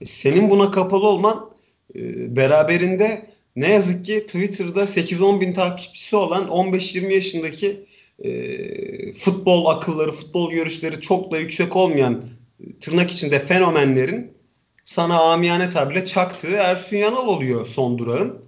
E, 0.00 0.04
senin 0.04 0.50
buna 0.50 0.70
kapalı 0.70 1.06
olman 1.06 1.50
e, 1.96 2.36
beraberinde 2.36 3.26
ne 3.56 3.72
yazık 3.72 4.04
ki 4.04 4.26
Twitter'da 4.26 4.82
8-10 4.82 5.40
bin 5.40 5.52
takipçisi 5.52 6.16
olan 6.16 6.44
15-20 6.48 7.12
yaşındaki 7.12 7.86
futbol 9.14 9.66
akılları, 9.66 10.10
futbol 10.10 10.50
görüşleri 10.50 11.00
çok 11.00 11.32
da 11.32 11.38
yüksek 11.38 11.76
olmayan 11.76 12.24
tırnak 12.80 13.10
içinde 13.10 13.38
fenomenlerin 13.38 14.36
sana 14.84 15.20
amiyane 15.20 15.70
tabirle 15.70 16.06
çaktığı 16.06 16.52
Ersun 16.52 16.96
Yanal 16.96 17.26
oluyor 17.26 17.66
son 17.66 17.98
durağın. 17.98 18.46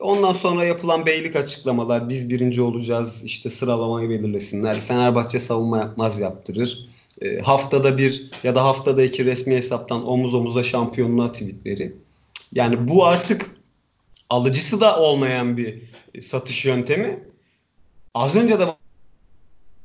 Ondan 0.00 0.32
sonra 0.32 0.64
yapılan 0.64 1.06
beylik 1.06 1.36
açıklamalar 1.36 2.08
biz 2.08 2.28
birinci 2.28 2.62
olacağız 2.62 3.24
işte 3.24 3.50
sıralamayı 3.50 4.10
belirlesinler. 4.10 4.80
Fenerbahçe 4.80 5.40
savunma 5.40 5.78
yapmaz 5.78 6.20
yaptırır. 6.20 6.88
E, 7.20 7.38
haftada 7.38 7.98
bir 7.98 8.30
ya 8.42 8.54
da 8.54 8.64
haftada 8.64 9.02
iki 9.02 9.24
resmi 9.24 9.56
hesaptan 9.56 10.08
omuz 10.08 10.34
omuza 10.34 10.62
şampiyonluğa 10.62 11.32
tweetleri. 11.32 11.96
Yani 12.52 12.88
bu 12.88 13.06
artık 13.06 13.50
alıcısı 14.30 14.80
da 14.80 14.96
olmayan 14.96 15.56
bir 15.56 15.82
satış 16.20 16.64
yöntemi. 16.64 17.20
Az 18.14 18.36
önce 18.36 18.60
de 18.60 18.64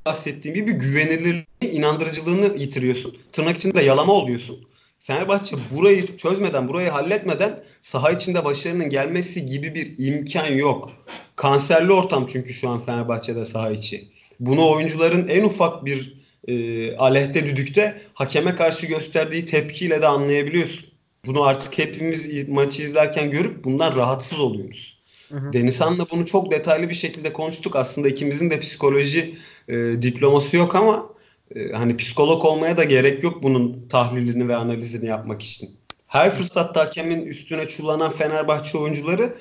bahsettiğim 0.05 0.55
gibi 0.55 0.71
güvenilirliğini, 0.71 1.45
inandırıcılığını 1.61 2.57
yitiriyorsun. 2.57 3.17
Tırnak 3.31 3.57
içinde 3.57 3.81
yalama 3.81 4.13
oluyorsun. 4.13 4.67
Fenerbahçe 4.99 5.55
burayı 5.71 6.17
çözmeden, 6.17 6.67
burayı 6.67 6.89
halletmeden 6.89 7.63
saha 7.81 8.11
içinde 8.11 8.45
başarının 8.45 8.89
gelmesi 8.89 9.45
gibi 9.45 9.75
bir 9.75 9.95
imkan 9.97 10.51
yok. 10.51 10.91
Kanserli 11.35 11.93
ortam 11.93 12.27
çünkü 12.27 12.53
şu 12.53 12.69
an 12.69 12.79
Fenerbahçe'de 12.79 13.45
saha 13.45 13.71
içi. 13.71 14.07
Bunu 14.39 14.69
oyuncuların 14.71 15.27
en 15.27 15.43
ufak 15.43 15.85
bir 15.85 16.23
e, 16.47 16.95
aleyhte 16.95 17.45
düdükte 17.45 18.01
hakeme 18.13 18.55
karşı 18.55 18.85
gösterdiği 18.87 19.45
tepkiyle 19.45 20.01
de 20.01 20.07
anlayabiliyorsun. 20.07 20.89
Bunu 21.25 21.43
artık 21.43 21.77
hepimiz 21.77 22.49
maçı 22.49 22.83
izlerken 22.83 23.31
görüp 23.31 23.63
bundan 23.63 23.95
rahatsız 23.97 24.39
oluyoruz. 24.39 25.02
Denizhan'la 25.33 26.05
bunu 26.11 26.25
çok 26.25 26.51
detaylı 26.51 26.89
bir 26.89 26.93
şekilde 26.93 27.33
konuştuk. 27.33 27.75
Aslında 27.75 28.09
ikimizin 28.09 28.49
de 28.49 28.59
psikoloji 28.59 29.37
e, 29.67 29.75
diploması 30.01 30.57
yok 30.57 30.75
ama 30.75 31.09
e, 31.55 31.71
hani 31.71 31.97
psikolog 31.97 32.45
olmaya 32.45 32.77
da 32.77 32.83
gerek 32.83 33.23
yok 33.23 33.43
bunun 33.43 33.87
tahlilini 33.87 34.47
ve 34.47 34.55
analizini 34.55 35.05
yapmak 35.05 35.41
için. 35.41 35.69
Her 36.07 36.29
fırsatta 36.29 36.81
hakemin 36.81 37.25
üstüne 37.25 37.67
çullanan 37.67 38.11
Fenerbahçe 38.11 38.77
oyuncuları 38.77 39.35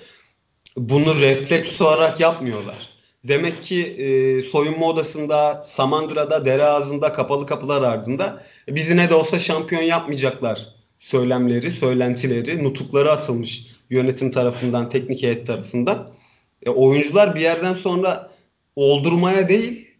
bunu 0.77 1.21
refleks 1.21 1.81
olarak 1.81 2.21
yapmıyorlar. 2.21 2.89
Demek 3.25 3.63
ki 3.63 3.87
e, 3.87 4.43
soyunma 4.43 4.87
odasında, 4.87 5.63
Samandıra'da, 5.65 6.45
dere 6.45 6.65
ağzında, 6.65 7.13
kapalı 7.13 7.47
kapılar 7.47 7.83
ardında 7.83 8.43
e, 8.69 8.75
bizi 8.75 8.97
ne 8.97 9.11
de 9.11 9.15
olsa 9.15 9.39
şampiyon 9.39 9.83
yapmayacaklar 9.83 10.69
söylemleri, 10.99 11.71
söylentileri, 11.71 12.65
nutukları 12.65 13.11
atılmış 13.11 13.72
yönetim 13.93 14.31
tarafından, 14.31 14.89
teknik 14.89 15.23
heyet 15.23 15.47
tarafından. 15.47 16.13
E, 16.63 16.71
oyuncular 16.71 17.35
bir 17.35 17.41
yerden 17.41 17.75
sonra 17.75 18.31
oldurmaya 18.77 19.49
değil, 19.49 19.91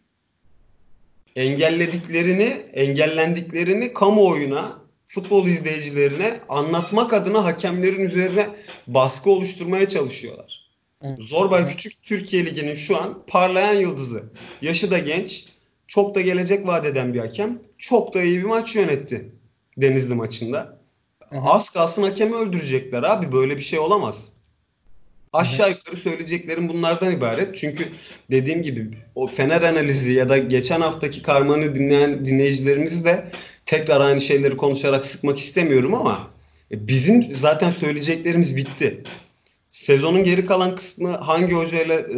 engellediklerini, 1.37 2.57
engellendiklerini 2.73 3.93
kamuoyuna, 3.93 4.79
futbol 5.07 5.47
izleyicilerine 5.47 6.41
anlatmak 6.49 7.13
adına 7.13 7.45
hakemlerin 7.45 8.05
üzerine 8.05 8.49
baskı 8.87 9.31
oluşturmaya 9.31 9.89
çalışıyorlar. 9.89 10.63
Zorbay 11.19 11.67
Küçük 11.67 12.05
Türkiye 12.05 12.47
Ligi'nin 12.47 12.75
şu 12.75 12.97
an 12.97 13.23
parlayan 13.27 13.75
yıldızı. 13.75 14.25
Yaşı 14.63 14.91
da 14.91 14.99
genç. 14.99 15.49
Çok 15.87 16.15
da 16.15 16.21
gelecek 16.21 16.67
vaat 16.67 16.87
eden 16.87 17.15
bir 17.15 17.19
hakem. 17.19 17.59
Çok 17.79 18.15
da 18.15 18.23
iyi 18.23 18.39
bir 18.39 18.45
maç 18.45 18.77
yönetti 18.77 19.33
Denizli 19.77 20.15
maçında. 20.15 20.82
Hı 21.33 21.39
hı. 21.39 21.43
Az 21.43 21.71
kalsın 21.71 22.03
hakemi 22.03 22.35
öldürecekler 22.35 23.03
abi. 23.03 23.33
Böyle 23.33 23.57
bir 23.57 23.63
şey 23.63 23.79
olamaz. 23.79 24.33
Aşağı 25.33 25.71
yukarı 25.71 25.97
söyleyeceklerim 25.97 26.69
bunlardan 26.69 27.11
ibaret. 27.11 27.57
Çünkü 27.57 27.89
dediğim 28.31 28.63
gibi 28.63 28.91
o 29.15 29.27
Fener 29.27 29.63
analizi 29.63 30.13
ya 30.13 30.29
da 30.29 30.39
geçen 30.39 30.81
haftaki 30.81 31.23
karmanı 31.23 31.75
dinleyen 31.75 32.25
dinleyicilerimizi 32.25 33.05
de 33.05 33.31
tekrar 33.67 34.01
aynı 34.01 34.21
şeyleri 34.21 34.57
konuşarak 34.57 35.05
sıkmak 35.05 35.39
istemiyorum 35.39 35.95
ama 35.95 36.31
e, 36.71 36.89
bizim 36.89 37.37
zaten 37.37 37.71
söyleyeceklerimiz 37.71 38.57
bitti. 38.57 39.05
Sezonun 39.71 40.25
geri 40.25 40.47
kalan 40.47 40.77
kısmı 40.77 41.09
hangi 41.09 41.55
hocayla 41.55 42.01
e, 42.01 42.15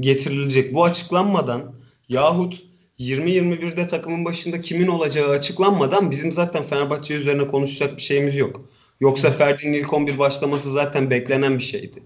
getirilecek 0.00 0.74
bu 0.74 0.84
açıklanmadan 0.84 1.74
yahut 2.08 2.62
20-21'de 3.00 3.86
takımın 3.86 4.24
başında 4.24 4.60
kimin 4.60 4.86
olacağı 4.86 5.28
açıklanmadan 5.28 6.10
bizim 6.10 6.32
zaten 6.32 6.62
Fenerbahçe 6.62 7.14
üzerine 7.14 7.46
konuşacak 7.46 7.96
bir 7.96 8.02
şeyimiz 8.02 8.36
yok. 8.36 8.60
Yoksa 9.00 9.30
Ferdi'nin 9.30 9.72
ilk 9.72 9.92
11 9.92 10.18
başlaması 10.18 10.72
zaten 10.72 11.10
beklenen 11.10 11.58
bir 11.58 11.62
şeydi. 11.62 12.02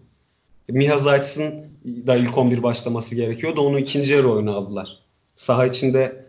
Miha 0.68 0.98
Zayt'sın 0.98 1.64
da 1.84 2.16
ilk 2.16 2.38
11 2.38 2.62
başlaması 2.62 3.14
gerekiyordu. 3.16 3.60
Onu 3.60 3.78
ikinci 3.78 4.12
yarı 4.12 4.30
oyuna 4.30 4.52
aldılar. 4.52 4.98
Saha 5.36 5.66
içinde 5.66 6.26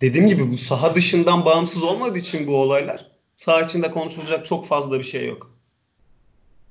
dediğim 0.00 0.28
gibi 0.28 0.52
bu 0.52 0.56
saha 0.56 0.94
dışından 0.94 1.44
bağımsız 1.44 1.82
olmadığı 1.82 2.18
için 2.18 2.46
bu 2.46 2.56
olaylar 2.56 3.10
saha 3.36 3.62
içinde 3.62 3.90
konuşulacak 3.90 4.46
çok 4.46 4.66
fazla 4.66 4.98
bir 4.98 5.04
şey 5.04 5.26
yok. 5.26 5.53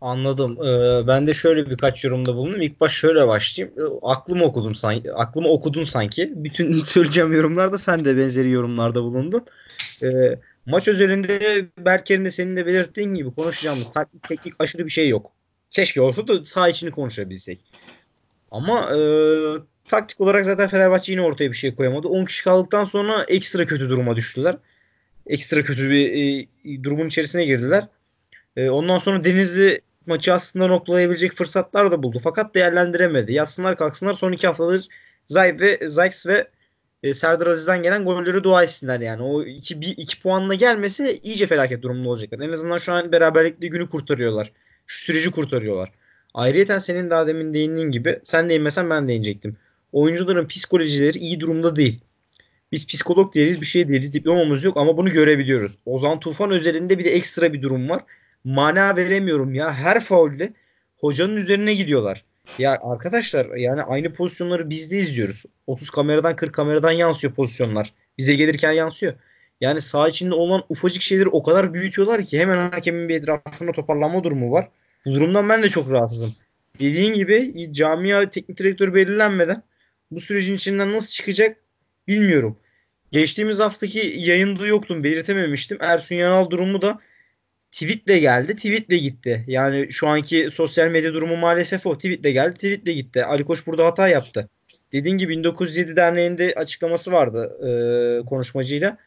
Anladım. 0.04 0.58
Ee, 0.66 1.08
ben 1.08 1.28
de 1.28 1.34
şöyle 1.34 1.70
birkaç 1.70 2.04
yorumda 2.04 2.36
bulundum. 2.36 2.62
İlk 2.62 2.80
baş 2.80 2.94
şöyle 2.94 3.28
başlayayım. 3.28 3.80
Ee, 3.80 3.82
aklımı 4.02 4.44
okudum 4.44 4.76
sanki. 4.76 5.14
Aklımı 5.14 5.48
okudun 5.48 5.84
sanki. 5.84 6.34
Bütün 6.36 6.84
söyleyeceğim 6.84 7.34
yorumlarda 7.34 7.78
sen 7.78 8.06
de 8.06 8.18
benzeri 8.18 8.50
yorumlarda 8.50 9.04
bulundun. 9.04 9.46
Ee, 10.04 10.40
maç 10.66 10.88
özelinde 10.88 11.66
Berker'in 11.78 12.26
de 12.26 12.32
senin 12.32 12.56
de 12.56 12.66
belirttiğin 12.66 13.14
gibi 13.14 13.36
konuşacağımız 13.36 13.94
taktik 13.94 14.28
teknik 14.28 14.54
aşırı 14.60 14.86
bir 14.86 14.92
şey 14.92 15.10
yok. 15.10 15.32
Keşke 15.70 16.02
olsa 16.02 16.28
da 16.28 16.46
saha 16.46 16.70
içini 16.70 16.92
konuşabilsek. 16.92 17.60
Ama 18.52 18.96
e, 18.96 19.00
taktik 19.88 20.22
olarak 20.22 20.46
zaten 20.46 20.68
Fenerbahçe 20.68 21.12
yine 21.12 21.22
ortaya 21.22 21.52
bir 21.52 21.58
şey 21.58 21.76
koyamadı. 21.76 22.08
10 22.08 22.26
kişi 22.26 22.44
kaldıktan 22.44 22.84
sonra 22.84 23.24
ekstra 23.28 23.66
kötü 23.66 23.90
duruma 23.90 24.16
düştüler. 24.16 24.58
Ekstra 25.28 25.64
kötü 25.64 25.90
bir 25.90 26.12
e, 26.14 26.84
durumun 26.84 27.08
içerisine 27.08 27.46
girdiler. 27.46 27.88
E, 28.56 28.70
ondan 28.70 28.98
sonra 28.98 29.24
Denizli 29.24 29.82
maçı 30.08 30.34
aslında 30.34 30.68
noktalayabilecek 30.68 31.34
fırsatlar 31.34 31.92
da 31.92 32.04
buldu. 32.04 32.18
Fakat 32.24 32.56
değerlendiremedi. 32.56 33.34
Yatsınlar 33.34 33.78
kalksınlar 33.78 34.14
son 34.14 34.32
iki 34.32 34.48
haftadır 34.48 34.88
Zay 35.26 35.60
ve 35.60 35.80
Zayx 35.88 36.28
ve 36.28 36.48
e, 37.04 37.14
Serdar 37.14 37.48
Aziz'den 37.48 37.84
gelen 37.84 38.06
golleri 38.06 38.44
dua 38.44 38.64
etsinler 38.64 39.00
yani. 39.00 39.24
O 39.24 39.44
iki, 39.44 39.82
bir, 39.82 39.94
iki 39.98 40.22
puanla 40.22 40.54
gelmese 40.54 41.18
iyice 41.18 41.48
felaket 41.48 41.82
durumda 41.82 42.10
olacaklar. 42.10 42.40
En 42.40 42.52
azından 42.52 42.78
şu 42.78 42.94
an 42.94 43.12
beraberlikle 43.12 43.68
günü 43.68 43.90
kurtarıyorlar. 43.90 44.52
Şu 44.88 45.06
süreci 45.06 45.32
kurtarıyorlar. 45.32 45.92
Ayrıyeten 46.34 46.78
senin 46.78 47.10
daha 47.10 47.28
demin 47.28 47.54
değindiğin 47.54 47.92
gibi 47.92 48.20
sen 48.24 48.50
değinmesen 48.50 48.90
ben 48.90 49.08
değinecektim. 49.08 49.58
Oyuncuların 49.92 50.48
psikolojileri 50.48 51.18
iyi 51.18 51.40
durumda 51.40 51.76
değil. 51.76 52.02
Biz 52.72 52.88
psikolog 52.88 53.34
değiliz 53.34 53.62
bir 53.62 53.66
şey 53.66 53.88
değiliz 53.88 54.14
diplomamız 54.14 54.64
yok 54.64 54.78
ama 54.78 54.98
bunu 54.98 55.10
görebiliyoruz. 55.10 55.78
Ozan 55.86 56.20
Tufan 56.20 56.52
özelinde 56.52 57.00
bir 57.00 57.06
de 57.06 57.12
ekstra 57.12 57.54
bir 57.54 57.62
durum 57.62 57.90
var. 57.90 58.04
Mana 58.44 58.96
veremiyorum 58.96 59.54
ya 59.54 59.74
her 59.74 60.04
faulde 60.04 60.54
hocanın 60.98 61.36
üzerine 61.36 61.74
gidiyorlar. 61.74 62.24
Ya 62.58 62.80
arkadaşlar 62.82 63.46
yani 63.56 63.82
aynı 63.82 64.14
pozisyonları 64.14 64.70
biz 64.70 64.92
de 64.92 64.98
izliyoruz. 64.98 65.46
30 65.68 65.90
kameradan 65.90 66.36
40 66.36 66.54
kameradan 66.54 66.92
yansıyor 66.92 67.34
pozisyonlar. 67.34 67.94
Bize 68.18 68.36
gelirken 68.36 68.72
yansıyor. 68.72 69.14
Yani 69.62 69.82
saha 69.82 70.10
içinde 70.10 70.36
olan 70.36 70.64
ufacık 70.70 71.02
şeyleri 71.02 71.30
o 71.30 71.44
kadar 71.44 71.74
büyütüyorlar 71.74 72.26
ki 72.26 72.40
hemen 72.40 72.72
hakemin 72.72 73.10
bir 73.10 73.16
etrafına 73.16 73.72
toparlanma 73.72 74.24
durumu 74.24 74.52
var. 74.52 74.70
Bu 75.06 75.14
durumdan 75.14 75.50
ben 75.50 75.64
de 75.64 75.70
çok 75.70 75.92
rahatsızım. 75.92 76.34
Dediğin 76.80 77.14
gibi 77.14 77.70
camia 77.74 78.30
teknik 78.30 78.58
direktörü 78.58 78.94
belirlenmeden 78.94 79.64
bu 80.12 80.20
sürecin 80.20 80.56
içinden 80.56 80.94
nasıl 80.94 81.12
çıkacak 81.12 81.58
bilmiyorum. 82.08 82.58
Geçtiğimiz 83.12 83.60
haftaki 83.60 84.14
yayında 84.18 84.68
yoktum 84.68 85.04
belirtememiştim. 85.04 85.78
Ersun 85.82 86.16
Yanal 86.16 86.50
durumu 86.50 86.82
da 86.82 87.00
tweetle 87.74 88.20
geldi, 88.20 88.56
tweetle 88.56 88.98
gitti. 88.98 89.44
Yani 89.48 89.92
şu 89.92 90.08
anki 90.08 90.50
sosyal 90.50 90.88
medya 90.88 91.14
durumu 91.14 91.38
maalesef 91.38 91.86
o. 91.86 91.96
Tweetle 91.98 92.32
geldi, 92.32 92.54
tweetle 92.54 92.94
gitti. 92.94 93.26
Ali 93.26 93.46
Koç 93.46 93.68
burada 93.68 93.86
hata 93.86 94.08
yaptı. 94.08 94.50
Dediğin 94.92 95.18
gibi 95.18 95.32
1907 95.32 95.96
Derneği'nde 95.96 96.54
açıklaması 96.56 97.12
vardı 97.12 97.58
e, 97.62 98.26
konuşmacıyla. 98.26 98.98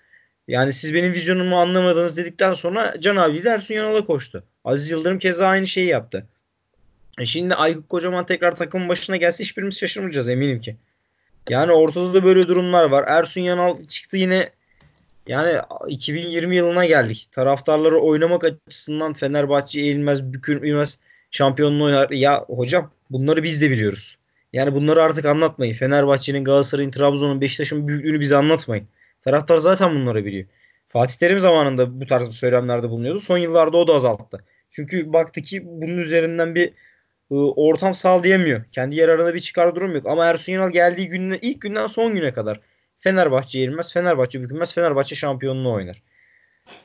Yani 0.48 0.72
siz 0.72 0.94
benim 0.94 1.12
vizyonumu 1.12 1.56
anlamadınız 1.56 2.16
dedikten 2.16 2.54
sonra 2.54 2.94
Can 3.00 3.16
Avli 3.16 3.38
ile 3.38 3.48
Ersun 3.48 3.74
Yanal'a 3.74 4.04
koştu. 4.04 4.44
Aziz 4.64 4.90
Yıldırım 4.90 5.18
keza 5.18 5.46
aynı 5.46 5.66
şeyi 5.66 5.86
yaptı. 5.86 6.26
E 7.20 7.26
şimdi 7.26 7.54
Aykut 7.54 7.88
Kocaman 7.88 8.26
tekrar 8.26 8.54
takımın 8.54 8.88
başına 8.88 9.16
gelse 9.16 9.44
hiçbirimiz 9.44 9.78
şaşırmayacağız 9.78 10.28
eminim 10.28 10.60
ki. 10.60 10.76
Yani 11.48 11.72
ortada 11.72 12.14
da 12.14 12.24
böyle 12.24 12.48
durumlar 12.48 12.90
var. 12.90 13.04
Ersun 13.06 13.40
Yanal 13.40 13.84
çıktı 13.84 14.16
yine 14.16 14.50
yani 15.26 15.60
2020 15.88 16.56
yılına 16.56 16.84
geldik. 16.84 17.28
Taraftarları 17.32 17.98
oynamak 18.00 18.44
açısından 18.44 19.12
Fenerbahçe 19.12 19.80
eğilmez, 19.80 20.32
bükülmez, 20.32 20.98
şampiyonluğu 21.30 21.84
oynar. 21.84 22.10
Ya 22.10 22.44
hocam 22.48 22.90
bunları 23.10 23.42
biz 23.42 23.62
de 23.62 23.70
biliyoruz. 23.70 24.18
Yani 24.52 24.74
bunları 24.74 25.02
artık 25.02 25.24
anlatmayın. 25.24 25.72
Fenerbahçe'nin, 25.72 26.44
Galatasaray'ın, 26.44 26.90
Trabzon'un, 26.90 27.40
Beşiktaş'ın 27.40 27.88
büyüklüğünü 27.88 28.20
bize 28.20 28.36
anlatmayın. 28.36 28.88
Taraftar 29.22 29.58
zaten 29.58 29.94
bunları 29.94 30.24
biliyor. 30.24 30.46
Fatih 30.88 31.14
Terim 31.14 31.40
zamanında 31.40 32.00
bu 32.00 32.06
tarz 32.06 32.30
söylemlerde 32.30 32.90
bulunuyordu. 32.90 33.18
Son 33.18 33.38
yıllarda 33.38 33.76
o 33.76 33.88
da 33.88 33.94
azalttı. 33.94 34.44
Çünkü 34.70 35.12
baktı 35.12 35.42
ki 35.42 35.62
bunun 35.64 35.98
üzerinden 35.98 36.54
bir 36.54 36.72
ıı, 37.32 37.52
ortam 37.52 37.94
sağlayamıyor. 37.94 38.64
Kendi 38.64 38.96
yararına 38.96 39.34
bir 39.34 39.40
çıkar 39.40 39.74
durum 39.74 39.94
yok. 39.94 40.06
Ama 40.06 40.26
Ersun 40.26 40.52
Yanal 40.52 40.70
geldiği 40.70 41.08
günden 41.08 41.38
ilk 41.42 41.60
günden 41.60 41.86
son 41.86 42.14
güne 42.14 42.32
kadar 42.32 42.60
Fenerbahçe 43.07 43.59
yenilmez, 43.59 43.92
Fenerbahçe 43.92 44.42
bükülmez, 44.42 44.74
Fenerbahçe 44.74 45.14
şampiyonluğu 45.14 45.72
oynar. 45.72 46.02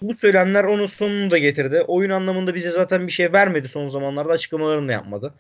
Bu 0.02 0.14
söylemler 0.14 0.64
onun 0.64 0.86
sonunu 0.86 1.32
da 1.32 1.38
getirdi. 1.38 1.82
Oyun 1.88 2.10
anlamında 2.10 2.56
bize 2.56 2.72
zaten 2.72 3.08
bir 3.08 3.12
şey 3.12 3.34
vermedi 3.34 3.68
son 3.68 3.88
zamanlarda 3.88 4.34
açıklamalarını 4.34 4.88
da 4.88 4.92
yapmadı. 4.92 5.34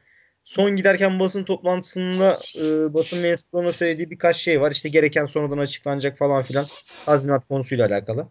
Son 0.44 0.76
giderken 0.76 1.20
basın 1.20 1.44
toplantısında 1.44 2.38
e, 2.62 2.94
basın 2.94 3.22
mensuplarına 3.22 3.72
söylediği 3.72 4.12
birkaç 4.12 4.36
şey 4.36 4.62
var. 4.62 4.72
İşte 4.72 4.90
gereken 4.90 5.26
sonradan 5.26 5.58
açıklanacak 5.58 6.18
falan 6.18 6.44
filan. 6.44 6.66
Tazminat 7.06 7.48
konusuyla 7.48 7.88
alakalı. 7.88 8.28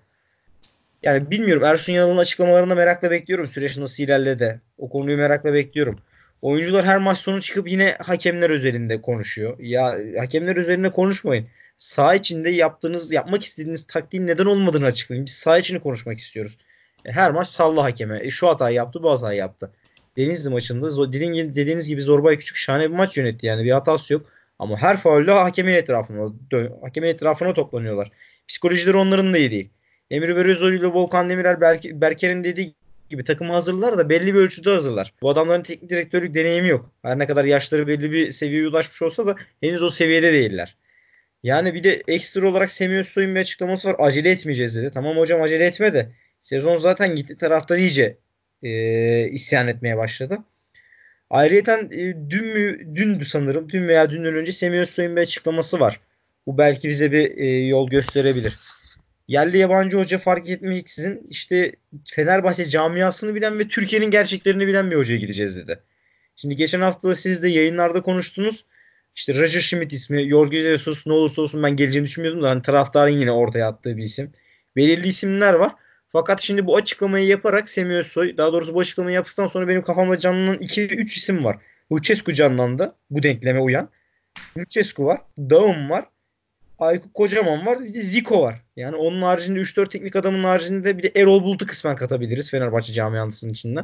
Yani 1.02 1.30
bilmiyorum 1.30 1.64
Ersun 1.64 1.92
Yanal'ın 1.92 2.18
açıklamalarını 2.18 2.76
merakla 2.76 3.10
bekliyorum. 3.10 3.46
Süreç 3.46 3.78
nasıl 3.78 4.04
ilerledi. 4.04 4.60
O 4.78 4.88
konuyu 4.88 5.16
merakla 5.16 5.52
bekliyorum. 5.52 5.98
Oyuncular 6.42 6.84
her 6.84 6.98
maç 6.98 7.18
sonu 7.18 7.40
çıkıp 7.40 7.70
yine 7.70 7.96
hakemler 8.00 8.50
üzerinde 8.50 9.00
konuşuyor. 9.00 9.58
Ya 9.58 9.98
hakemler 10.18 10.56
üzerinde 10.56 10.90
konuşmayın. 10.90 11.46
Saha 11.80 12.14
içinde 12.14 12.50
yaptığınız, 12.50 13.12
yapmak 13.12 13.42
istediğiniz 13.42 13.86
taktiğin 13.86 14.26
neden 14.26 14.44
olmadığını 14.44 14.86
açıklayın. 14.86 15.26
Biz 15.26 15.32
saha 15.32 15.58
içini 15.58 15.80
konuşmak 15.80 16.18
istiyoruz. 16.18 16.58
E, 17.06 17.12
Her 17.12 17.30
maç 17.30 17.48
salla 17.48 17.84
hakeme. 17.84 18.20
E, 18.22 18.30
şu 18.30 18.48
hatayı 18.48 18.76
yaptı, 18.76 19.02
bu 19.02 19.10
hatayı 19.12 19.38
yaptı. 19.38 19.70
Denizli 20.16 20.50
maçında 20.50 21.12
dediğiniz 21.56 21.88
gibi 21.88 22.02
Zorbay 22.02 22.36
Küçük 22.36 22.56
şahane 22.56 22.90
bir 22.90 22.94
maç 22.94 23.16
yönetti. 23.18 23.46
Yani 23.46 23.64
bir 23.64 23.70
hatası 23.70 24.12
yok. 24.12 24.26
Ama 24.58 24.76
her 24.76 24.96
faulde 24.96 25.30
hakemin 25.32 25.72
etrafına, 25.74 26.32
hakemin 26.82 27.08
etrafına 27.08 27.54
toplanıyorlar. 27.54 28.10
Psikolojileri 28.48 28.96
onların 28.96 29.34
da 29.34 29.38
iyi 29.38 29.50
değil. 29.50 29.70
Emre 30.10 30.36
Belözoğlu 30.36 30.74
ile 30.74 30.86
Volkan 30.86 31.30
Demirel 31.30 31.54
Berk- 31.60 32.00
Berker'in 32.00 32.44
dediği 32.44 32.74
gibi 33.10 33.24
takımı 33.24 33.52
hazırlar 33.52 33.98
da 33.98 34.08
belli 34.08 34.34
bir 34.34 34.38
ölçüde 34.38 34.70
hazırlar. 34.70 35.12
Bu 35.22 35.30
adamların 35.30 35.62
teknik 35.62 35.90
direktörlük 35.90 36.34
deneyimi 36.34 36.68
yok. 36.68 36.90
Her 37.02 37.18
ne 37.18 37.26
kadar 37.26 37.44
yaşları 37.44 37.86
belli 37.86 38.12
bir 38.12 38.30
seviyeye 38.30 38.68
ulaşmış 38.68 39.02
olsa 39.02 39.26
da 39.26 39.36
henüz 39.60 39.82
o 39.82 39.90
seviyede 39.90 40.32
değiller. 40.32 40.76
Yani 41.42 41.74
bir 41.74 41.84
de 41.84 42.02
ekstra 42.08 42.48
olarak 42.48 42.70
Semih 42.70 42.98
Özsoy'un 42.98 43.34
bir 43.34 43.40
açıklaması 43.40 43.88
var. 43.88 43.96
Acele 43.98 44.30
etmeyeceğiz 44.30 44.76
dedi. 44.76 44.90
Tamam 44.90 45.16
hocam 45.16 45.42
acele 45.42 45.66
etme 45.66 45.92
de. 45.92 46.12
Sezon 46.40 46.74
zaten 46.74 47.14
gitti 47.14 47.36
taraftar 47.36 47.78
iyice 47.78 48.16
e, 48.62 49.28
isyan 49.28 49.68
etmeye 49.68 49.96
başladı. 49.96 50.38
Ayrıca 51.30 51.80
e, 51.80 52.30
dün 52.30 52.46
mü 52.46 52.96
dündü 52.96 53.24
sanırım. 53.24 53.68
Dün 53.68 53.88
veya 53.88 54.10
dünden 54.10 54.34
önce 54.34 54.52
Semih 54.52 54.78
Özsoy'un 54.78 55.16
bir 55.16 55.20
açıklaması 55.20 55.80
var. 55.80 56.00
Bu 56.46 56.58
belki 56.58 56.88
bize 56.88 57.12
bir 57.12 57.38
e, 57.38 57.46
yol 57.46 57.90
gösterebilir. 57.90 58.58
Yerli 59.28 59.58
yabancı 59.58 59.98
hoca 59.98 60.18
fark 60.18 60.48
etmeksizin 60.48 61.26
işte 61.30 61.72
Fenerbahçe 62.04 62.64
camiasını 62.64 63.34
bilen 63.34 63.58
ve 63.58 63.68
Türkiye'nin 63.68 64.10
gerçeklerini 64.10 64.66
bilen 64.66 64.90
bir 64.90 64.96
hocaya 64.96 65.16
gideceğiz 65.16 65.56
dedi. 65.56 65.80
Şimdi 66.36 66.56
geçen 66.56 66.80
hafta 66.80 67.14
siz 67.14 67.42
de 67.42 67.48
yayınlarda 67.48 68.02
konuştunuz. 68.02 68.64
İşte 69.20 69.34
Roger 69.34 69.60
Schmidt 69.60 69.92
ismi, 69.92 70.28
Jorge 70.28 70.58
Jesus 70.58 71.06
ne 71.06 71.12
olursa 71.12 71.42
olsun 71.42 71.62
ben 71.62 71.76
geleceğini 71.76 72.06
düşünmüyordum 72.06 72.42
da 72.42 72.50
hani 72.50 72.62
taraftarın 72.62 73.12
yine 73.12 73.32
ortaya 73.32 73.68
attığı 73.68 73.96
bir 73.96 74.02
isim. 74.02 74.32
Belirli 74.76 75.08
isimler 75.08 75.54
var. 75.54 75.72
Fakat 76.08 76.40
şimdi 76.40 76.66
bu 76.66 76.76
açıklamayı 76.76 77.26
yaparak 77.26 77.68
Semih 77.68 77.94
Özsoy, 77.94 78.36
daha 78.36 78.52
doğrusu 78.52 78.74
bu 78.74 78.80
açıklamayı 78.80 79.14
yaptıktan 79.14 79.46
sonra 79.46 79.68
benim 79.68 79.82
kafamda 79.82 80.18
canlanan 80.18 80.56
2-3 80.56 81.04
isim 81.04 81.44
var. 81.44 81.56
Lucescu 81.92 82.32
canlandı. 82.32 82.94
Bu 83.10 83.22
denkleme 83.22 83.60
uyan. 83.60 83.88
Lucescu 84.58 85.04
var. 85.04 85.20
Dağım 85.38 85.90
var. 85.90 86.04
Aykut 86.78 87.12
Kocaman 87.12 87.66
var. 87.66 87.84
Bir 87.84 87.94
de 87.94 88.02
Zico 88.02 88.42
var. 88.42 88.62
Yani 88.76 88.96
onun 88.96 89.22
haricinde 89.22 89.60
3-4 89.60 89.90
teknik 89.90 90.16
adamın 90.16 90.44
haricinde 90.44 90.98
bir 90.98 91.02
de 91.02 91.12
Erol 91.20 91.42
Bulut'u 91.42 91.66
kısmen 91.66 91.96
katabiliriz 91.96 92.50
Fenerbahçe 92.50 92.92
camiasının 92.92 93.52
içinde. 93.52 93.80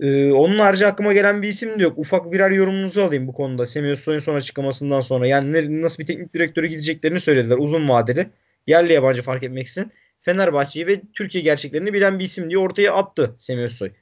Ee, 0.00 0.32
onun 0.32 0.58
harici 0.58 0.86
aklıma 0.86 1.12
gelen 1.12 1.42
bir 1.42 1.48
isim 1.48 1.78
de 1.78 1.82
yok. 1.82 1.98
Ufak 1.98 2.32
birer 2.32 2.50
yorumunuzu 2.50 3.02
alayım 3.02 3.28
bu 3.28 3.32
konuda. 3.32 3.66
Semih 3.66 3.90
Özsoy'un 3.90 4.18
son 4.18 4.34
açıklamasından 4.34 5.00
sonra. 5.00 5.26
Yani 5.26 5.52
ne, 5.52 5.82
nasıl 5.82 6.02
bir 6.02 6.06
teknik 6.06 6.34
direktörü 6.34 6.66
gideceklerini 6.66 7.20
söylediler 7.20 7.56
uzun 7.58 7.88
vadeli. 7.88 8.30
Yerli 8.66 8.92
yabancı 8.92 9.22
fark 9.22 9.42
etmeksizin. 9.42 9.92
Fenerbahçe'yi 10.20 10.86
ve 10.86 11.00
Türkiye 11.14 11.44
gerçeklerini 11.44 11.92
bilen 11.92 12.18
bir 12.18 12.24
isim 12.24 12.50
diye 12.50 12.58
ortaya 12.58 12.94
attı 12.94 13.34
Semih 13.38 13.64
Özsoy. 13.64 13.92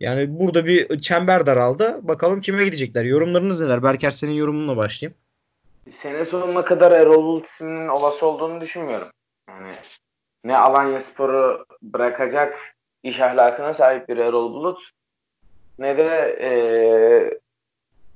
Yani 0.00 0.38
burada 0.38 0.66
bir 0.66 1.00
çember 1.00 1.46
daraldı. 1.46 1.98
Bakalım 2.02 2.40
kime 2.40 2.64
gidecekler. 2.64 3.04
Yorumlarınız 3.04 3.62
neler? 3.62 3.82
Berker 3.82 4.10
senin 4.10 4.32
yorumunla 4.32 4.76
başlayayım. 4.76 5.18
Sene 5.90 6.24
sonuna 6.24 6.64
kadar 6.64 6.92
Erol 6.92 7.24
Bulut 7.24 7.46
isminin 7.46 7.88
olası 7.88 8.26
olduğunu 8.26 8.60
düşünmüyorum. 8.60 9.08
Yani 9.48 9.76
ne 10.44 10.56
Alanya 10.56 11.00
Spor'u 11.00 11.66
bırakacak 11.82 12.58
iş 13.02 13.20
ahlakına 13.20 13.74
sahip 13.74 14.08
bir 14.08 14.16
Erol 14.16 14.52
Bulut 14.54 14.90
ne 15.78 15.98
de 15.98 16.38
e, 16.40 16.50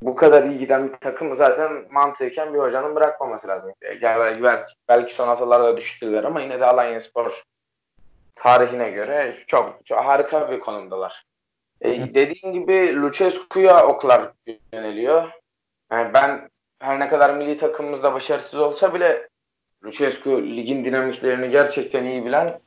bu 0.03 0.15
kadar 0.15 0.45
iyi 0.45 0.59
giden 0.59 0.89
bir 0.89 0.97
takımı 0.97 1.37
zaten 1.37 1.85
mantıken 1.91 2.55
bir 2.55 2.59
hocanın 2.59 2.95
bırakmaması 2.95 3.49
lazım. 3.49 3.73
Yani 4.01 4.43
belki, 4.43 4.75
belki 4.89 5.15
son 5.15 5.27
haftalarda 5.27 5.77
düştüler 5.77 6.25
ama 6.25 6.41
yine 6.41 6.61
de 6.61 6.65
Alanya 6.65 7.01
Spor 7.01 7.45
tarihine 8.35 8.91
göre 8.91 9.35
çok, 9.47 9.87
çok 9.87 10.05
harika 10.05 10.51
bir 10.51 10.61
konumdalar. 10.61 11.25
E, 11.81 12.15
dediğin 12.15 12.53
gibi 12.53 12.97
Lucescu'ya 12.97 13.87
oklar 13.87 14.33
yöneliyor. 14.73 15.31
Yani 15.93 16.15
ben 16.15 16.49
her 16.79 17.01
ne 17.01 17.09
kadar 17.09 17.35
milli 17.35 17.57
takımımızda 17.57 18.13
başarısız 18.15 18.61
olsa 18.61 18.95
bile 18.95 19.29
Lucescu 19.85 20.43
ligin 20.43 20.85
dinamiklerini 20.85 21.51
gerçekten 21.51 22.05
iyi 22.05 22.25
bilen 22.25 22.61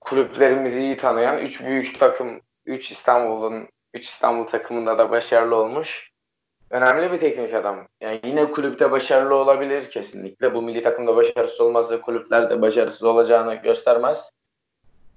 kulüplerimizi 0.00 0.80
iyi 0.80 0.96
tanıyan 0.96 1.38
3 1.38 1.64
büyük 1.64 2.00
takım 2.00 2.40
3 2.70 2.90
İstanbul'un 2.90 3.68
3 3.94 4.04
İstanbul 4.04 4.46
takımında 4.46 4.98
da 4.98 5.10
başarılı 5.10 5.56
olmuş. 5.56 6.10
Önemli 6.70 7.12
bir 7.12 7.18
teknik 7.18 7.54
adam. 7.54 7.88
Yani 8.00 8.20
yine 8.24 8.50
kulüpte 8.50 8.90
başarılı 8.90 9.34
olabilir 9.34 9.90
kesinlikle. 9.90 10.54
Bu 10.54 10.62
milli 10.62 10.82
takımda 10.82 11.16
başarısız 11.16 11.60
olmazsa 11.60 12.00
kulüplerde 12.00 12.62
başarısız 12.62 13.02
olacağını 13.02 13.54
göstermez. 13.54 14.32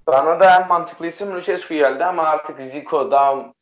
Bana 0.06 0.40
da 0.40 0.56
en 0.56 0.68
mantıklı 0.68 1.06
isim 1.06 1.34
Lucescu 1.34 1.74
geldi 1.74 2.04
ama 2.04 2.22
artık 2.22 2.60
Zico, 2.60 3.10
Daum 3.10 3.54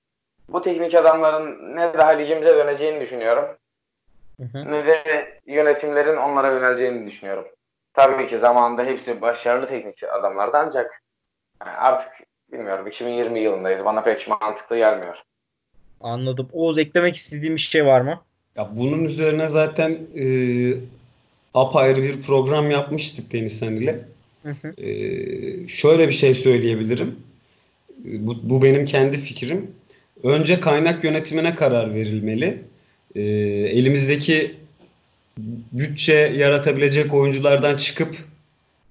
bu 0.48 0.62
teknik 0.62 0.94
adamların 0.94 1.76
ne 1.76 1.94
daha 1.94 2.10
ligimize 2.10 2.56
döneceğini 2.56 3.00
düşünüyorum. 3.00 3.44
Hı 4.40 4.42
hı. 4.42 4.70
Ne 4.70 4.86
de 4.86 5.40
yönetimlerin 5.46 6.16
onlara 6.16 6.52
yöneleceğini 6.52 7.06
düşünüyorum. 7.06 7.48
Tabii 7.94 8.26
ki 8.26 8.38
zamanında 8.38 8.84
hepsi 8.84 9.20
başarılı 9.20 9.66
teknik 9.66 10.02
adamlardı 10.04 10.56
ancak 10.56 11.02
artık 11.60 12.12
bilmiyorum 12.52 12.86
2020 12.86 13.40
yılındayız. 13.40 13.84
Bana 13.84 14.02
pek 14.02 14.28
mantıklı 14.28 14.76
gelmiyor. 14.76 15.16
Anladım. 16.00 16.48
Oğuz 16.52 16.78
eklemek 16.78 17.16
istediğim 17.16 17.54
bir 17.54 17.60
şey 17.60 17.86
var 17.86 18.00
mı? 18.00 18.20
Ya 18.56 18.70
bunun 18.76 19.04
üzerine 19.04 19.46
zaten 19.46 19.98
e, 20.16 20.26
apayrı 21.54 22.02
bir 22.02 22.20
program 22.20 22.70
yapmıştık 22.70 23.32
Deniz 23.32 23.58
Sen 23.58 23.72
ile. 23.72 24.04
E, 24.78 24.88
şöyle 25.68 26.08
bir 26.08 26.12
şey 26.12 26.34
söyleyebilirim. 26.34 27.16
E, 28.06 28.26
bu, 28.26 28.36
bu 28.42 28.62
benim 28.62 28.86
kendi 28.86 29.16
fikrim. 29.16 29.70
Önce 30.22 30.60
kaynak 30.60 31.04
yönetimine 31.04 31.54
karar 31.54 31.94
verilmeli. 31.94 32.62
E, 33.14 33.22
elimizdeki 33.78 34.56
bütçe 35.72 36.32
yaratabilecek 36.36 37.14
oyunculardan 37.14 37.76
çıkıp 37.76 38.16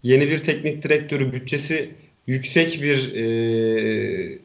yeni 0.04 0.30
bir 0.30 0.38
teknik 0.38 0.84
direktörü 0.84 1.34
bütçesi 1.34 1.90
yüksek 2.28 2.82
bir 2.82 3.16
e, 3.16 4.40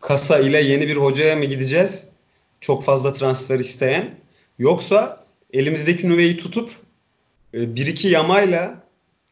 kasa 0.00 0.38
ile 0.38 0.62
yeni 0.62 0.88
bir 0.88 0.96
hocaya 0.96 1.36
mı 1.36 1.44
gideceğiz? 1.44 2.08
Çok 2.60 2.84
fazla 2.84 3.12
transfer 3.12 3.58
isteyen. 3.58 4.14
Yoksa 4.58 5.24
elimizdeki 5.52 6.08
nüveyi 6.08 6.36
tutup 6.36 6.70
e, 7.54 7.76
bir 7.76 7.86
iki 7.86 8.08
yamayla 8.08 8.82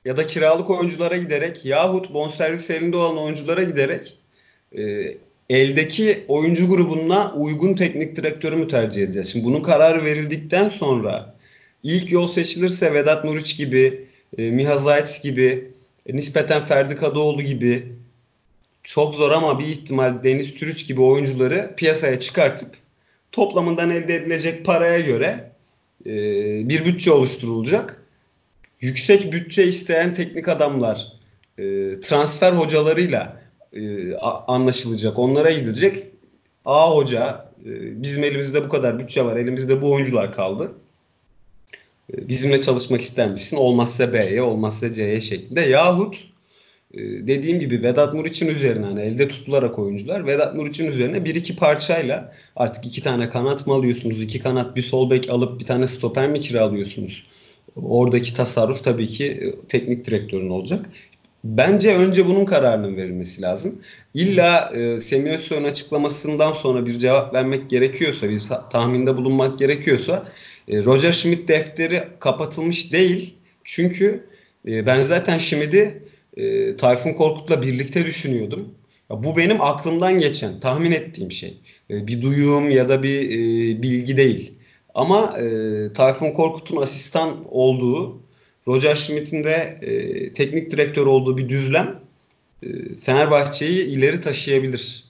ya 0.04 0.16
da 0.16 0.26
kiralık 0.26 0.70
oyunculara 0.70 1.16
giderek 1.16 1.64
yahut 1.64 2.14
bonservis 2.14 2.70
elinde 2.70 2.96
olan 2.96 3.18
oyunculara 3.18 3.62
giderek 3.62 4.18
e, 4.78 5.14
eldeki 5.50 6.24
oyuncu 6.28 6.68
grubuna 6.68 7.32
uygun 7.34 7.74
teknik 7.74 8.16
direktörü 8.16 8.56
mü 8.56 8.68
tercih 8.68 9.02
edeceğiz? 9.02 9.32
Şimdi 9.32 9.44
bunun 9.44 9.62
kararı 9.62 10.04
verildikten 10.04 10.68
sonra 10.68 11.34
ilk 11.82 12.12
yol 12.12 12.28
seçilirse 12.28 12.94
Vedat 12.94 13.24
Muriç 13.24 13.56
gibi, 13.56 14.06
e, 14.38 14.50
Miha 14.50 14.76
Zayt 14.78 15.22
gibi, 15.22 15.70
nispeten 16.08 16.62
Ferdi 16.62 16.96
Kadıoğlu 16.96 17.42
gibi 17.42 17.92
çok 18.82 19.14
zor 19.14 19.32
ama 19.32 19.58
bir 19.58 19.66
ihtimal 19.66 20.22
Deniz 20.22 20.54
Türüç 20.54 20.86
gibi 20.86 21.00
oyuncuları 21.00 21.74
piyasaya 21.76 22.20
çıkartıp 22.20 22.74
toplamından 23.32 23.90
elde 23.90 24.14
edilecek 24.14 24.64
paraya 24.64 25.00
göre 25.00 25.52
e, 26.06 26.12
bir 26.68 26.84
bütçe 26.84 27.12
oluşturulacak. 27.12 28.02
Yüksek 28.80 29.32
bütçe 29.32 29.66
isteyen 29.66 30.14
teknik 30.14 30.48
adamlar 30.48 31.12
e, 31.58 31.62
transfer 32.00 32.52
hocalarıyla 32.52 33.40
e, 33.72 34.14
anlaşılacak. 34.24 35.18
Onlara 35.18 35.50
gidilecek. 35.50 36.04
A 36.64 36.90
hoca 36.96 37.50
e, 37.66 38.02
bizim 38.02 38.24
elimizde 38.24 38.64
bu 38.64 38.68
kadar 38.68 38.98
bütçe 38.98 39.24
var. 39.24 39.36
Elimizde 39.36 39.82
bu 39.82 39.92
oyuncular 39.92 40.34
kaldı. 40.34 40.72
Bizimle 42.12 42.60
çalışmak 42.62 43.00
ister 43.00 43.30
misin? 43.30 43.56
Olmazsa 43.56 44.12
B'ye, 44.12 44.42
olmazsa 44.42 44.92
C'ye 44.92 45.20
şeklinde. 45.20 45.60
Yahut 45.60 46.16
e, 46.94 46.98
dediğim 47.00 47.60
gibi 47.60 47.82
Vedat 47.82 48.14
Muriç'in 48.14 48.48
üzerine 48.48 48.86
hani 48.86 49.00
elde 49.00 49.28
tutularak 49.28 49.78
oyuncular 49.78 50.26
Vedat 50.26 50.54
Muriç'in 50.54 50.86
üzerine 50.86 51.24
bir 51.24 51.34
iki 51.34 51.56
parçayla 51.56 52.32
artık 52.56 52.86
iki 52.86 53.02
tane 53.02 53.28
kanat 53.28 53.66
mı 53.66 53.74
alıyorsunuz? 53.74 54.22
iki 54.22 54.38
kanat 54.38 54.76
bir 54.76 54.82
sol 54.82 55.10
bek 55.10 55.30
alıp 55.30 55.60
bir 55.60 55.64
tane 55.64 55.88
stoper 55.88 56.28
mi 56.28 56.40
kiralıyorsunuz? 56.40 57.26
Oradaki 57.76 58.32
tasarruf 58.34 58.84
tabii 58.84 59.06
ki 59.08 59.24
e, 59.24 59.66
teknik 59.66 60.04
direktörün 60.04 60.50
olacak. 60.50 60.90
Bence 61.44 61.96
önce 61.96 62.26
bunun 62.26 62.44
kararının 62.44 62.96
verilmesi 62.96 63.42
lazım. 63.42 63.80
İlla 64.14 64.72
e, 64.74 65.00
Semih 65.00 65.64
açıklamasından 65.64 66.52
sonra 66.52 66.86
bir 66.86 66.98
cevap 66.98 67.34
vermek 67.34 67.70
gerekiyorsa, 67.70 68.30
bir 68.30 68.42
tahminde 68.70 69.16
bulunmak 69.16 69.58
gerekiyorsa 69.58 70.28
e, 70.68 70.84
Roger 70.84 71.12
Schmidt 71.12 71.48
defteri 71.48 72.02
kapatılmış 72.20 72.92
değil. 72.92 73.34
Çünkü 73.64 74.24
e, 74.68 74.86
ben 74.86 75.02
zaten 75.02 75.38
Schmidt'i 75.38 76.02
e, 76.36 76.76
Tayfun 76.76 77.12
Korkut'la 77.12 77.62
birlikte 77.62 78.06
düşünüyordum. 78.06 78.74
Bu 79.10 79.36
benim 79.36 79.60
aklımdan 79.60 80.18
geçen, 80.18 80.60
tahmin 80.60 80.92
ettiğim 80.92 81.32
şey. 81.32 81.60
Bir 81.90 82.22
duyum 82.22 82.70
ya 82.70 82.88
da 82.88 83.02
bir 83.02 83.30
bilgi 83.82 84.16
değil. 84.16 84.52
Ama 84.94 85.36
Tayfun 85.94 86.30
Korkut'un 86.30 86.76
asistan 86.76 87.36
olduğu, 87.50 88.22
Roger 88.66 88.94
Schmidt'in 88.94 89.44
de 89.44 89.80
teknik 90.34 90.70
direktör 90.70 91.06
olduğu 91.06 91.38
bir 91.38 91.48
düzlem 91.48 92.00
Fenerbahçe'yi 93.00 93.84
ileri 93.84 94.20
taşıyabilir. 94.20 95.07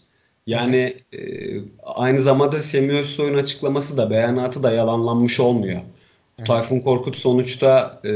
Yani 0.48 0.96
e, 1.12 1.20
aynı 1.82 2.18
zamanda 2.18 2.56
Semih 2.56 2.94
Özsoy'un 2.94 3.38
açıklaması 3.38 3.96
da 3.96 4.10
beyanatı 4.10 4.62
da 4.62 4.72
yalanlanmış 4.72 5.40
olmuyor. 5.40 5.80
Tayfun 6.46 6.80
Korkut 6.80 7.16
sonuçta 7.16 8.00
e, 8.04 8.10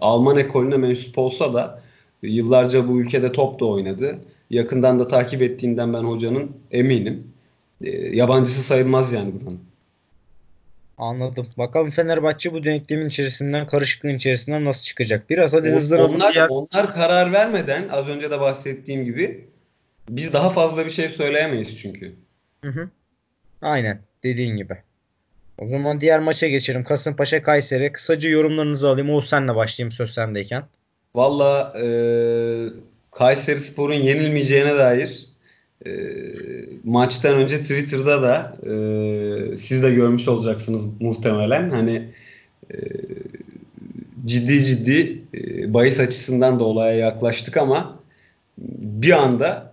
Alman 0.00 0.38
ekolüne 0.38 0.76
mensup 0.76 1.18
olsa 1.18 1.54
da 1.54 1.80
Yıllarca 2.22 2.88
bu 2.88 3.00
ülkede 3.00 3.32
top 3.32 3.60
da 3.60 3.64
oynadı. 3.64 4.18
Yakından 4.50 5.00
da 5.00 5.08
takip 5.08 5.42
ettiğinden 5.42 5.92
ben 5.94 6.02
hocanın 6.02 6.50
eminim. 6.70 7.32
E, 7.84 7.90
yabancısı 8.16 8.62
sayılmaz 8.62 9.12
yani 9.12 9.32
buranın. 9.40 9.60
Anladım. 10.98 11.46
Bakalım 11.58 11.90
Fenerbahçe 11.90 12.52
bu 12.52 12.64
denklemin 12.64 13.06
içerisinden, 13.06 13.66
karışıklığın 13.66 14.14
içerisinden 14.14 14.64
nasıl 14.64 14.82
çıkacak? 14.82 15.30
Biraz 15.30 15.54
hadi 15.54 15.68
hızlanalım. 15.68 16.14
Onlar, 16.14 16.46
onlar 16.48 16.94
karar 16.94 17.32
vermeden 17.32 17.88
az 17.88 18.08
önce 18.08 18.30
de 18.30 18.40
bahsettiğim 18.40 19.04
gibi 19.04 19.49
biz 20.10 20.32
daha 20.32 20.50
fazla 20.50 20.86
bir 20.86 20.90
şey 20.90 21.08
söyleyemeyiz 21.08 21.76
çünkü. 21.76 22.12
Hı 22.64 22.70
hı. 22.70 22.88
Aynen 23.62 24.00
dediğin 24.22 24.56
gibi. 24.56 24.76
O 25.58 25.68
zaman 25.68 26.00
diğer 26.00 26.20
maça 26.20 26.48
geçelim. 26.48 26.84
Kasımpaşa 26.84 27.42
Kayseri. 27.42 27.92
Kısaca 27.92 28.30
yorumlarınızı 28.30 28.88
alayım. 28.88 29.10
Oğuz 29.10 29.28
senle 29.28 29.54
başlayayım 29.54 29.92
söz 29.92 30.10
sendeyken. 30.10 30.64
Valla 31.14 31.74
e, 31.82 31.86
Kayserispor'un 33.10 33.94
yenilmeyeceğine 33.94 34.78
dair 34.78 35.26
e, 35.86 35.90
maçtan 36.84 37.34
önce 37.34 37.62
Twitter'da 37.62 38.22
da 38.22 38.56
e, 38.62 39.58
siz 39.58 39.82
de 39.82 39.94
görmüş 39.94 40.28
olacaksınız 40.28 41.00
muhtemelen. 41.00 41.70
Hani 41.70 42.08
e, 42.70 42.76
ciddi 44.24 44.64
ciddi 44.64 45.22
e, 45.34 45.74
bahis 45.74 46.00
açısından 46.00 46.60
da 46.60 46.64
olaya 46.64 46.96
yaklaştık 46.96 47.56
ama 47.56 48.00
bir 48.78 49.10
anda 49.10 49.69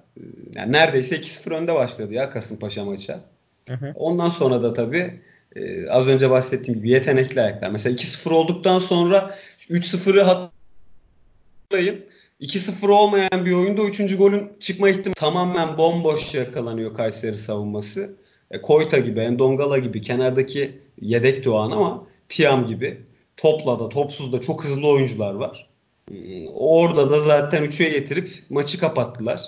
yani 0.56 0.72
neredeyse 0.72 1.16
2-0 1.16 1.54
önde 1.54 1.76
başladı 1.76 2.14
ya 2.14 2.30
Kasımpaşa 2.30 2.86
maça. 2.86 3.20
Hı 3.68 3.74
hı. 3.74 3.94
Ondan 3.96 4.30
sonra 4.30 4.64
da 4.64 4.74
tabii 4.74 5.22
e, 5.56 5.90
az 5.90 6.08
önce 6.08 6.30
bahsettiğim 6.30 6.80
gibi 6.80 6.90
yetenekli 6.90 7.42
ayaklar. 7.42 7.70
Mesela 7.70 7.96
2-0 7.96 8.34
olduktan 8.34 8.80
sonra 8.80 9.36
3-0'ı 9.70 10.22
hatırlayın. 10.22 12.06
2-0 12.42 12.92
olmayan 12.92 13.46
bir 13.46 13.52
oyunda 13.54 13.82
3. 13.82 14.18
golün 14.18 14.52
çıkma 14.60 14.90
ihtimali 14.90 15.14
tamamen 15.14 15.78
bomboş 15.78 16.36
yakalanıyor 16.36 16.94
Kayseri 16.94 17.38
savunması. 17.38 18.16
E, 18.52 18.62
Koyta 18.62 18.98
gibi, 18.98 19.20
Endongala 19.20 19.78
gibi 19.78 20.02
kenardaki 20.02 20.80
yedek 21.02 21.46
Doğan 21.46 21.72
ama 21.72 22.08
Tiam 22.30 22.68
gibi 22.68 23.02
topla 23.38 23.80
da 23.80 23.90
topsuz 23.90 24.34
da 24.34 24.42
çok 24.42 24.64
hızlı 24.64 24.88
oyuncular 24.88 25.34
var. 25.34 25.70
Hmm, 26.10 26.48
Orada 26.54 27.10
da 27.10 27.20
zaten 27.20 27.66
3'e 27.66 27.90
getirip 27.90 28.44
maçı 28.50 28.80
kapattılar. 28.80 29.42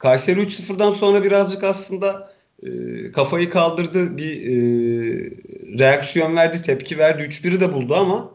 Kayseri 0.00 0.40
3-0'dan 0.40 0.92
sonra 0.92 1.24
birazcık 1.24 1.64
aslında 1.64 2.32
e, 2.62 2.68
kafayı 3.12 3.50
kaldırdı, 3.50 4.16
bir 4.16 4.42
e, 4.42 4.54
reaksiyon 5.78 6.36
verdi, 6.36 6.62
tepki 6.62 6.98
verdi. 6.98 7.22
3-1'i 7.22 7.60
de 7.60 7.72
buldu 7.72 7.94
ama 7.94 8.30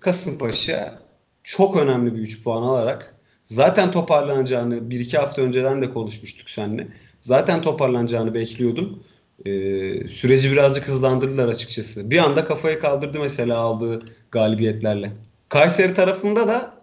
Kasımpaşa 0.00 0.98
çok 1.42 1.76
önemli 1.76 2.14
bir 2.14 2.20
3 2.20 2.44
puan 2.44 2.62
alarak 2.62 3.14
zaten 3.44 3.90
toparlanacağını 3.90 4.76
1-2 4.76 5.16
hafta 5.16 5.42
önceden 5.42 5.82
de 5.82 5.90
konuşmuştuk 5.90 6.50
seninle. 6.50 6.88
Zaten 7.20 7.62
toparlanacağını 7.62 8.34
bekliyordum. 8.34 9.02
E, 9.46 9.50
süreci 10.08 10.52
birazcık 10.52 10.88
hızlandırdılar 10.88 11.48
açıkçası. 11.48 12.10
Bir 12.10 12.18
anda 12.18 12.44
kafayı 12.44 12.78
kaldırdı 12.78 13.20
mesela 13.20 13.58
aldığı 13.58 14.00
galibiyetlerle. 14.30 15.12
Kayseri 15.48 15.94
tarafında 15.94 16.48
da 16.48 16.74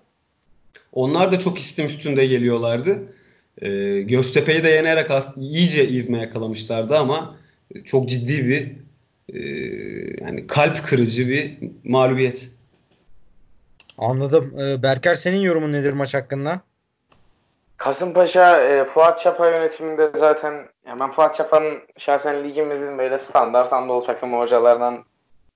onlar 0.94 1.32
da 1.32 1.40
çok 1.40 1.58
istim 1.58 1.88
üstünde 1.88 2.26
geliyorlardı. 2.26 3.17
E, 3.62 4.02
Göztepe'yi 4.02 4.64
de 4.64 4.70
yenerek 4.70 5.12
iyice 5.38 5.88
ivme 5.88 6.18
yakalamışlardı 6.18 6.98
ama 6.98 7.36
çok 7.86 8.10
ciddi 8.10 8.48
bir 8.48 8.88
e, 9.34 9.40
yani 10.22 10.48
kalp 10.48 10.84
kırıcı 10.86 11.28
bir 11.30 11.58
mağlubiyet. 11.84 12.58
Anladım. 13.98 14.60
Ee, 14.60 14.84
Berker 14.84 15.16
senin 15.16 15.38
yorumun 15.38 15.72
nedir 15.72 15.94
maç 15.94 16.14
hakkında? 16.14 16.62
Kasımpaşa 17.78 18.62
e, 18.62 18.86
Fuat 18.86 19.20
Çapa 19.20 19.50
yönetiminde 19.50 20.12
zaten 20.16 20.68
yani 20.88 21.00
ben 21.00 21.12
Fuat 21.12 21.36
Çapa'nın 21.36 21.80
şahsen 21.98 22.44
ligimizin 22.44 22.98
böyle 22.98 23.20
standart 23.20 23.74
Anadolu 23.74 24.06
takımı 24.06 24.38
hocalarından 24.38 25.04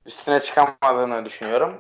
üstüne 0.06 0.40
çıkamadığını 0.40 1.26
düşünüyorum. 1.26 1.73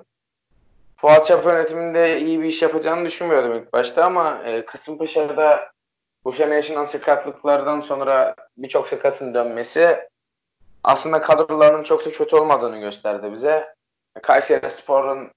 Fuat 0.97 1.25
Çapa 1.25 1.53
yönetiminde 1.53 2.21
iyi 2.21 2.41
bir 2.41 2.47
iş 2.47 2.61
yapacağını 2.61 3.05
düşünmüyordum 3.05 3.57
ilk 3.57 3.73
başta 3.73 4.05
ama 4.05 4.41
e, 4.45 4.65
Kasımpaşa'da 4.65 5.71
bu 6.25 6.31
sene 6.31 6.55
yaşanan 6.55 6.85
sakatlıklardan 6.85 7.81
sonra 7.81 8.35
birçok 8.57 8.87
sakatın 8.87 9.33
dönmesi 9.33 9.99
aslında 10.83 11.21
kadrolarının 11.21 11.83
çok 11.83 12.05
da 12.05 12.11
kötü 12.11 12.35
olmadığını 12.35 12.79
gösterdi 12.79 13.33
bize. 13.33 13.73
Kayseri 14.21 14.71
Spor'un 14.71 15.31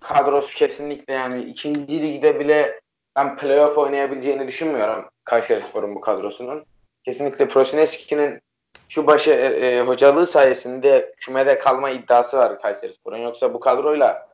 kadrosu 0.00 0.54
kesinlikle 0.54 1.14
yani 1.14 1.42
ikinci 1.42 2.02
ligde 2.02 2.40
bile 2.40 2.80
ben 3.16 3.36
playoff 3.36 3.78
oynayabileceğini 3.78 4.48
düşünmüyorum 4.48 5.08
Kayseri 5.24 5.62
Spor'un 5.62 5.94
bu 5.94 6.00
kadrosunun. 6.00 6.64
Kesinlikle 7.04 7.48
Prosineski'nin 7.48 8.40
şu 8.88 9.06
başı 9.06 9.30
e, 9.30 9.66
e, 9.66 9.80
hocalığı 9.80 10.26
sayesinde 10.26 11.14
kümede 11.16 11.58
kalma 11.58 11.90
iddiası 11.90 12.36
var 12.36 12.60
Kayseri 12.60 12.92
Spor'un. 12.92 13.16
Yoksa 13.16 13.54
bu 13.54 13.60
kadroyla 13.60 14.28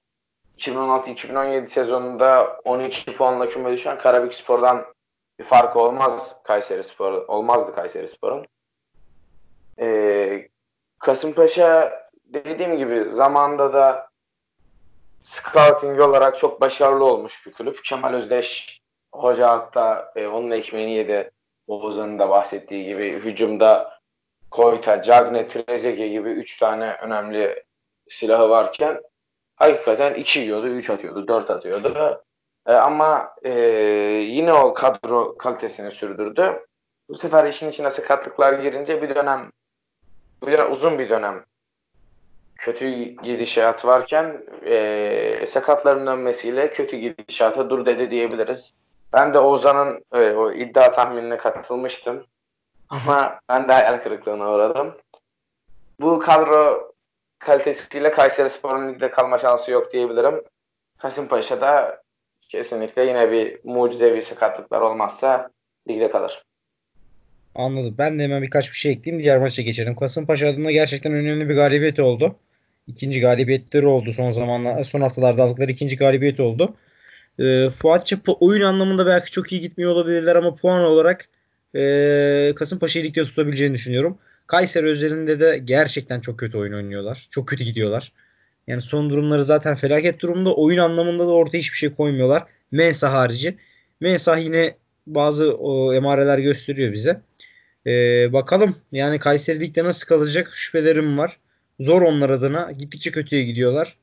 2016-2017 0.58 1.66
sezonunda 1.66 2.60
12 2.64 3.16
puanla 3.16 3.48
küme 3.48 3.72
düşen 3.72 3.98
Karabük 3.98 4.34
Spor'dan 4.34 4.93
bir 5.38 5.44
farkı 5.44 5.80
olmaz 5.80 6.36
Kayseri 6.44 6.84
Spor 6.84 7.12
olmazdı 7.12 7.74
Kayseri 7.74 8.08
Spor'un. 8.08 8.46
Ee, 9.80 10.48
Kasımpaşa 10.98 11.92
dediğim 12.24 12.76
gibi 12.76 13.10
zamanda 13.10 13.72
da 13.72 14.08
scouting 15.20 16.00
olarak 16.00 16.38
çok 16.38 16.60
başarılı 16.60 17.04
olmuş 17.04 17.46
bir 17.46 17.52
kulüp. 17.52 17.84
Kemal 17.84 18.14
Özdeş 18.14 18.80
hoca 19.12 19.48
hatta 19.48 20.12
e, 20.16 20.28
onun 20.28 20.50
ekmeğini 20.50 20.90
yedi. 20.90 21.30
Oğuzhan'ın 21.66 22.18
da 22.18 22.30
bahsettiği 22.30 22.84
gibi 22.84 23.12
hücumda 23.12 24.00
Koyta, 24.50 25.02
Cagne, 25.02 25.48
Trezeguet 25.48 26.10
gibi 26.10 26.28
3 26.30 26.58
tane 26.58 26.96
önemli 27.02 27.64
silahı 28.08 28.48
varken 28.50 29.00
hakikaten 29.56 30.14
2 30.14 30.40
yiyordu, 30.40 30.66
3 30.66 30.90
atıyordu, 30.90 31.28
4 31.28 31.50
atıyordu. 31.50 32.24
E, 32.66 32.72
ama 32.72 33.34
e, 33.42 33.52
yine 34.28 34.52
o 34.52 34.74
kadro 34.74 35.36
kalitesini 35.36 35.90
sürdürdü. 35.90 36.66
Bu 37.08 37.14
sefer 37.14 37.44
işin 37.44 37.70
içine 37.70 37.90
sakatlıklar 37.90 38.52
girince 38.52 39.02
bir 39.02 39.14
dönem 39.14 39.50
bir 40.42 40.52
dönem, 40.52 40.72
uzun 40.72 40.98
bir 40.98 41.08
dönem 41.08 41.44
kötü 42.56 42.88
gidişat 43.22 43.84
varken 43.84 44.44
e, 44.66 45.46
sakatların 45.48 46.06
dönmesiyle 46.06 46.70
kötü 46.70 46.96
gidişata 46.96 47.70
dur 47.70 47.86
dedi 47.86 48.10
diyebiliriz. 48.10 48.74
Ben 49.12 49.34
de 49.34 49.38
Ozan'ın 49.38 50.04
e, 50.12 50.32
o 50.32 50.52
iddia 50.52 50.92
tahminine 50.92 51.36
katılmıştım. 51.36 52.26
Ama 52.88 53.40
ben 53.48 53.68
de 53.68 53.72
hayal 53.72 54.02
kırıklığına 54.02 54.52
uğradım. 54.52 54.96
Bu 56.00 56.18
kadro 56.18 56.92
kalitesiyle 57.38 58.10
Kayseri 58.10 58.50
Spor'un 58.50 58.88
ligde 58.88 59.10
kalma 59.10 59.38
şansı 59.38 59.70
yok 59.70 59.92
diyebilirim. 59.92 60.42
Kasımpaşa'da 60.98 62.02
kesinlikle 62.48 63.02
yine 63.02 63.30
bir 63.30 63.58
mucizevi 63.64 64.22
sakatlıklar 64.22 64.80
olmazsa 64.80 65.50
ligde 65.88 66.10
kalır. 66.10 66.44
Anladım. 67.54 67.94
Ben 67.98 68.18
de 68.18 68.22
hemen 68.22 68.42
birkaç 68.42 68.72
bir 68.72 68.76
şey 68.76 68.92
ekleyeyim. 68.92 69.24
Diğer 69.24 69.38
maça 69.38 69.62
geçelim. 69.62 69.96
Kasımpaşa 69.96 70.48
adına 70.48 70.72
gerçekten 70.72 71.12
önemli 71.12 71.48
bir 71.48 71.54
galibiyet 71.54 72.00
oldu. 72.00 72.36
İkinci 72.86 73.20
galibiyetleri 73.20 73.86
oldu 73.86 74.12
son 74.12 74.30
zamanlar. 74.30 74.82
Son 74.82 75.00
haftalarda 75.00 75.42
aldıkları 75.42 75.72
ikinci 75.72 75.96
galibiyet 75.96 76.40
oldu. 76.40 76.76
Ee, 77.38 77.68
Fuat 77.68 78.06
Çapa 78.06 78.32
oyun 78.32 78.62
anlamında 78.62 79.06
belki 79.06 79.30
çok 79.30 79.52
iyi 79.52 79.60
gitmiyor 79.60 79.92
olabilirler 79.92 80.36
ama 80.36 80.54
puan 80.54 80.84
olarak 80.84 81.28
e, 81.76 82.52
Kasımpaşa'yı 82.56 83.04
ligde 83.04 83.24
tutabileceğini 83.24 83.74
düşünüyorum. 83.74 84.18
Kayseri 84.46 84.86
özelinde 84.86 85.40
de 85.40 85.58
gerçekten 85.64 86.20
çok 86.20 86.38
kötü 86.38 86.58
oyun 86.58 86.72
oynuyorlar. 86.72 87.26
Çok 87.30 87.48
kötü 87.48 87.64
gidiyorlar. 87.64 88.12
Yani 88.66 88.82
son 88.82 89.10
durumları 89.10 89.44
zaten 89.44 89.74
felaket 89.74 90.20
durumda. 90.20 90.54
Oyun 90.54 90.78
anlamında 90.78 91.26
da 91.26 91.30
ortaya 91.30 91.58
hiçbir 91.58 91.76
şey 91.76 91.94
koymuyorlar. 91.94 92.42
Mensah 92.72 93.12
harici. 93.12 93.56
Mensah 94.00 94.38
yine 94.38 94.76
bazı 95.06 95.56
emareler 95.94 96.38
gösteriyor 96.38 96.92
bize. 96.92 97.20
Ee, 97.86 98.32
bakalım 98.32 98.76
yani 98.92 99.18
Kayseri 99.18 99.60
Lig'de 99.60 99.84
nasıl 99.84 100.06
kalacak 100.06 100.50
şüphelerim 100.54 101.18
var. 101.18 101.38
Zor 101.80 102.02
onlar 102.02 102.30
adına. 102.30 102.72
Gittikçe 102.72 103.10
kötüye 103.10 103.42
gidiyorlar. 103.42 103.96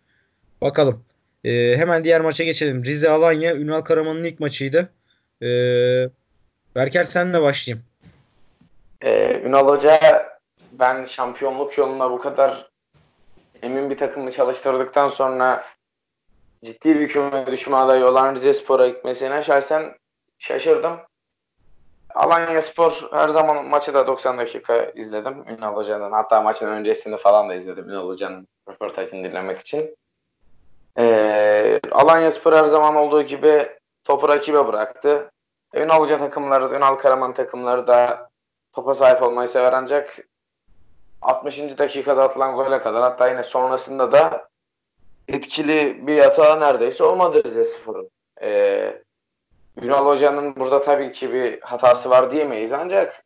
Bakalım. 0.62 1.04
Ee, 1.44 1.78
hemen 1.78 2.04
diğer 2.04 2.22
maça 2.22 2.44
geçelim. 2.44 2.86
Rize 2.86 3.10
Alanya 3.10 3.56
Ünal 3.56 3.82
Karaman'ın 3.82 4.24
ilk 4.24 4.40
maçıydı. 4.40 4.90
Ee, 5.42 6.10
Berker 6.76 7.04
senle 7.04 7.42
başlayayım. 7.42 7.86
Ee, 9.02 9.42
Ünal 9.46 9.68
Hoca 9.68 10.00
ben 10.72 11.06
şampiyonluk 11.06 11.78
yoluna 11.78 12.12
bu 12.12 12.20
kadar 12.22 12.71
emin 13.62 13.90
bir 13.90 13.98
takımı 13.98 14.32
çalıştırdıktan 14.32 15.08
sonra 15.08 15.64
ciddi 16.64 17.00
bir 17.00 17.08
küme 17.08 17.48
düşme 17.48 17.78
adayı 17.78 18.06
olan 18.06 18.36
Rize 18.36 18.54
Spor'a 18.54 18.88
gitmesine 18.88 19.44
şahsen 19.44 19.96
şaşırdım. 20.40 21.00
Alanya 22.16 22.62
Spor 22.62 23.10
her 23.12 23.30
zaman 23.30 23.66
maçı 23.66 23.94
da 23.94 24.08
90 24.08 24.38
dakika 24.38 24.84
izledim 24.84 25.46
Ünal 25.58 25.76
Hoca'nın. 25.76 26.12
Hatta 26.12 26.42
maçın 26.42 26.68
öncesini 26.68 27.18
falan 27.18 27.50
da 27.50 27.54
izledim 27.54 27.90
Ünal 27.90 28.08
Hoca'nın 28.08 28.48
röportajını 28.70 29.30
dinlemek 29.30 29.60
için. 29.60 29.96
Ee, 30.98 31.80
Alanya 31.92 32.32
Spor 32.32 32.54
her 32.54 32.66
zaman 32.66 32.96
olduğu 32.96 33.22
gibi 33.22 33.68
topu 34.04 34.30
rakibe 34.30 34.68
bıraktı. 34.68 35.32
Ünal 35.74 36.00
Hoca 36.00 36.18
takımları, 36.18 36.76
Ünal 36.76 36.96
Karaman 36.96 37.34
takımları 37.34 37.88
da 37.88 38.30
topa 38.74 38.96
sahip 38.96 39.24
olmayı 39.24 39.48
sever 39.48 39.74
ancak 39.74 40.18
60. 41.22 41.78
dakikada 41.78 42.24
atılan 42.24 42.56
gole 42.56 42.82
kadar 42.82 43.02
hatta 43.02 43.30
yine 43.30 43.44
sonrasında 43.44 44.12
da 44.12 44.50
etkili 45.28 46.08
bir 46.08 46.16
yatağı 46.16 46.60
neredeyse 46.60 47.04
olmadı 47.04 47.44
Rize 47.44 47.66
Spor'un. 47.66 48.10
Ee, 48.42 49.02
Ünal 49.82 50.06
Hoca'nın 50.06 50.56
burada 50.56 50.82
tabii 50.82 51.12
ki 51.12 51.34
bir 51.34 51.62
hatası 51.62 52.10
var 52.10 52.32
diyemeyiz 52.32 52.74
ancak 52.74 53.24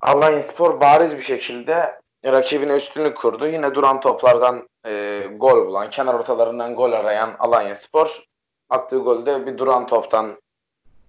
Alanya 0.00 0.42
Spor 0.42 0.80
bariz 0.80 1.16
bir 1.16 1.22
şekilde 1.22 2.00
rakibine 2.24 2.76
üstünlük 2.76 3.16
kurdu. 3.16 3.46
Yine 3.46 3.74
duran 3.74 4.00
toplardan 4.00 4.68
e, 4.86 5.22
gol 5.36 5.66
bulan, 5.66 5.90
kenar 5.90 6.14
ortalarından 6.14 6.74
gol 6.74 6.92
arayan 6.92 7.36
Alanya 7.38 7.76
Spor 7.76 8.24
attığı 8.70 8.98
golde 8.98 9.46
bir 9.46 9.58
duran 9.58 9.86
toptan 9.86 10.40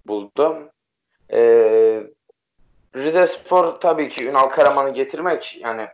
buldu. 0.07 0.72
E, 1.32 2.03
Rize 2.95 3.28
Spor 3.28 3.66
tabii 3.66 4.10
ki 4.10 4.30
Ünal 4.30 4.49
Karaman'ı 4.49 4.90
getirmek 4.90 5.57
yani 5.61 5.88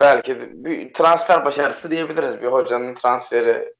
belki 0.00 0.64
bir 0.64 0.94
transfer 0.94 1.44
başarısı 1.44 1.90
diyebiliriz. 1.90 2.42
Bir 2.42 2.46
hocanın 2.46 2.94
transferi 2.94 3.74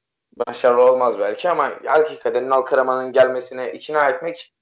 başarılı 0.47 0.91
olmaz 0.91 1.19
belki 1.19 1.49
ama 1.49 1.71
hakikaten 1.85 2.43
Ünal 2.43 2.61
Karaman'ın 2.61 3.11
gelmesine 3.11 3.73
ikna 3.73 4.09
etmek 4.09 4.53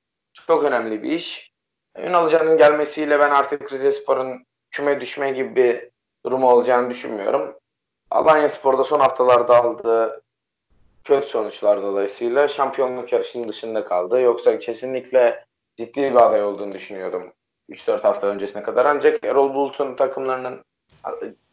çok 0.48 0.64
önemli 0.64 1.04
bir 1.04 1.12
iş. 1.12 1.54
Ünal 1.98 2.26
Hoca'nın 2.26 2.58
gelmesiyle 2.58 3.20
ben 3.20 3.32
artık 3.32 3.74
Rize 3.74 3.92
Spor'un 3.92 4.46
küme 4.72 5.02
düşme 5.02 5.32
gibi 5.32 5.56
bir 5.56 5.90
durumu 6.26 6.52
olacağını 6.52 6.90
düşünmüyorum. 6.90 7.56
Alanya 8.12 8.50
Spor'da 8.50 8.84
son 8.84 9.00
haftalarda 9.00 9.64
aldığı 9.64 10.22
kötü 11.04 11.28
sonuçlar 11.28 11.82
dolayısıyla 11.82 12.48
şampiyonluk 12.48 13.12
yarışının 13.12 13.48
dışında 13.48 13.86
kaldı. 13.86 14.22
Yoksa 14.22 14.60
kesinlikle 14.60 15.46
ciddi 15.78 16.02
bir 16.02 16.16
aday 16.16 16.44
olduğunu 16.44 16.72
düşünüyordum 16.72 17.32
3-4 17.70 18.02
hafta 18.02 18.28
öncesine 18.28 18.64
kadar. 18.64 18.86
Ancak 18.86 19.26
Erol 19.26 19.54
Bulut'un 19.54 19.96
takımlarının 19.96 20.64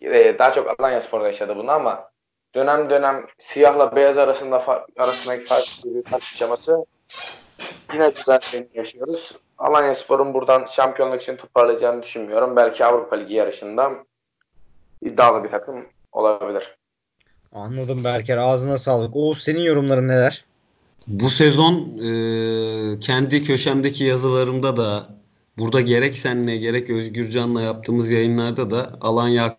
e, 0.01 0.39
daha 0.39 0.53
çok 0.53 0.81
Alanya 0.81 1.01
Spor'da 1.01 1.27
yaşadı 1.27 1.57
bunu 1.57 1.71
ama 1.71 2.11
dönem 2.55 2.91
dönem 2.91 3.27
siyahla 3.39 3.97
beyaz 3.97 4.19
arasında 4.19 4.85
arasındaki 4.99 5.45
fark 5.45 5.65
tartışması 6.11 6.87
yine 7.93 8.11
güzel 8.17 8.41
yaşıyoruz. 8.75 9.33
Alanya 9.59 9.95
Spor'un 9.95 10.35
buradan 10.35 10.65
şampiyonluk 10.65 11.23
için 11.23 11.37
toparlayacağını 11.37 12.03
düşünmüyorum. 12.03 12.57
Belki 12.57 12.85
Avrupa 12.85 13.17
Ligi 13.17 13.35
yarışında 13.35 13.91
iddialı 15.03 15.45
bir 15.45 15.51
takım 15.51 15.87
olabilir. 16.13 16.79
Anladım 17.53 18.05
Berker. 18.05 18.39
Ağzına 18.39 18.77
sağlık. 18.77 19.17
Oğuz 19.17 19.43
senin 19.43 19.61
yorumların 19.61 20.09
neler? 20.09 20.43
Bu 21.07 21.31
sezon 21.31 21.99
e, 21.99 23.01
kendi 23.01 23.43
köşemdeki 23.43 24.05
yazılarımda 24.05 24.77
da 24.77 25.19
burada 25.59 25.81
gerek 25.81 26.19
senle 26.19 26.57
gerek 26.57 26.91
Özgürcan'la 26.91 27.63
yaptığımız 27.63 28.11
yayınlarda 28.11 28.71
da 28.71 28.99
Alanya 29.01 29.59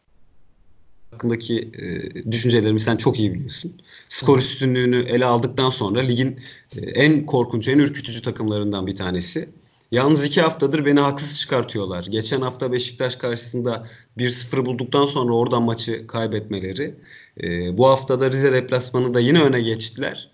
hakkındaki 1.11 1.71
e, 1.77 2.31
düşüncelerimi 2.31 2.79
sen 2.79 2.97
çok 2.97 3.19
iyi 3.19 3.33
biliyorsun. 3.33 3.81
Skor 4.07 4.37
üstünlüğünü 4.37 4.97
ele 4.97 5.25
aldıktan 5.25 5.69
sonra 5.69 5.99
ligin 5.99 6.39
e, 6.77 6.79
en 6.81 7.25
korkunç, 7.25 7.67
en 7.67 7.79
ürkütücü 7.79 8.21
takımlarından 8.21 8.87
bir 8.87 8.95
tanesi. 8.95 9.49
Yalnız 9.91 10.25
iki 10.25 10.41
haftadır 10.41 10.85
beni 10.85 10.99
haksız 10.99 11.39
çıkartıyorlar. 11.39 12.05
Geçen 12.05 12.41
hafta 12.41 12.71
Beşiktaş 12.71 13.15
karşısında 13.15 13.87
1-0 14.17 14.65
bulduktan 14.65 15.05
sonra 15.05 15.33
oradan 15.33 15.63
maçı 15.63 16.07
kaybetmeleri. 16.07 16.95
E, 17.43 17.77
bu 17.77 17.87
haftada 17.87 18.31
Rize 18.31 18.53
deplasmanı 18.53 19.13
da 19.13 19.19
yine 19.19 19.43
öne 19.43 19.61
geçtiler. 19.61 20.30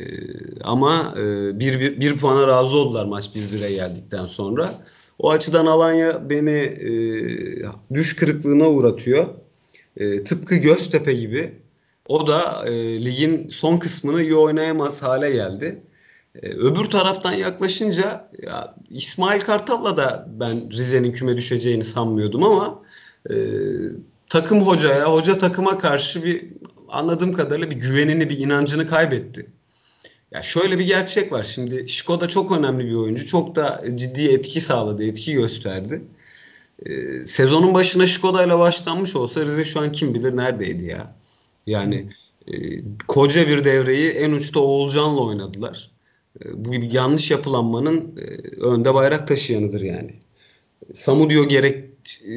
E, 0.00 0.04
ama 0.64 1.14
e, 1.18 1.60
bir, 1.60 1.80
bir, 1.80 2.00
bir 2.00 2.16
puana 2.16 2.46
razı 2.48 2.76
oldular 2.76 3.06
maç 3.06 3.30
1-1'e 3.34 3.72
geldikten 3.72 4.26
sonra. 4.26 4.74
O 5.18 5.30
açıdan 5.30 5.66
Alanya 5.66 6.30
beni 6.30 6.50
e, 6.50 6.92
düş 7.94 8.16
kırıklığına 8.16 8.68
uğratıyor. 8.68 9.26
E, 9.96 10.24
tıpkı 10.24 10.54
Göztepe 10.54 11.14
gibi. 11.14 11.62
O 12.08 12.26
da 12.26 12.64
e, 12.66 13.04
ligin 13.04 13.48
son 13.48 13.76
kısmını 13.76 14.22
iyi 14.22 14.34
oynayamaz 14.34 15.02
hale 15.02 15.30
geldi. 15.30 15.82
E, 16.42 16.48
öbür 16.48 16.84
taraftan 16.84 17.32
yaklaşınca 17.32 18.28
ya, 18.42 18.74
İsmail 18.90 19.40
Kartal'la 19.40 19.96
da 19.96 20.28
ben 20.40 20.70
Rize'nin 20.70 21.12
küme 21.12 21.36
düşeceğini 21.36 21.84
sanmıyordum 21.84 22.44
ama 22.44 22.82
e, 23.30 23.34
takım 24.28 24.60
hocaya, 24.66 25.04
hoca 25.04 25.38
takıma 25.38 25.78
karşı 25.78 26.24
bir 26.24 26.44
anladığım 26.88 27.32
kadarıyla 27.32 27.70
bir 27.70 27.76
güvenini, 27.76 28.30
bir 28.30 28.38
inancını 28.38 28.86
kaybetti. 28.86 29.46
Ya 30.34 30.42
şöyle 30.42 30.78
bir 30.78 30.86
gerçek 30.86 31.32
var. 31.32 31.42
Şimdi 31.42 31.88
Şiko 31.88 32.20
da 32.20 32.28
çok 32.28 32.52
önemli 32.52 32.86
bir 32.86 32.94
oyuncu. 32.94 33.26
Çok 33.26 33.56
da 33.56 33.84
ciddi 33.94 34.28
etki 34.28 34.60
sağladı, 34.60 35.04
etki 35.04 35.32
gösterdi. 35.32 36.02
Ee, 36.86 37.26
sezonun 37.26 37.74
başına 37.74 38.06
Şkoda 38.06 38.44
ile 38.44 38.58
başlanmış 38.58 39.16
olsa 39.16 39.44
Rize 39.44 39.64
şu 39.64 39.80
an 39.80 39.92
kim 39.92 40.14
bilir 40.14 40.36
neredeydi 40.36 40.84
ya. 40.84 41.16
Yani 41.66 42.08
e, 42.48 42.52
koca 43.08 43.48
bir 43.48 43.64
devreyi 43.64 44.10
en 44.10 44.32
uçta 44.32 44.60
Oğulcan'la 44.60 45.20
oynadılar. 45.20 45.90
E, 46.44 46.64
bu 46.64 46.72
gibi 46.72 46.96
yanlış 46.96 47.30
yapılanmanın 47.30 48.18
e, 48.18 48.60
önde 48.60 48.94
bayrak 48.94 49.28
taşıyanıdır 49.28 49.80
yani. 49.80 50.14
Samudio 50.94 51.48
gerek 51.48 51.84
e, 52.28 52.36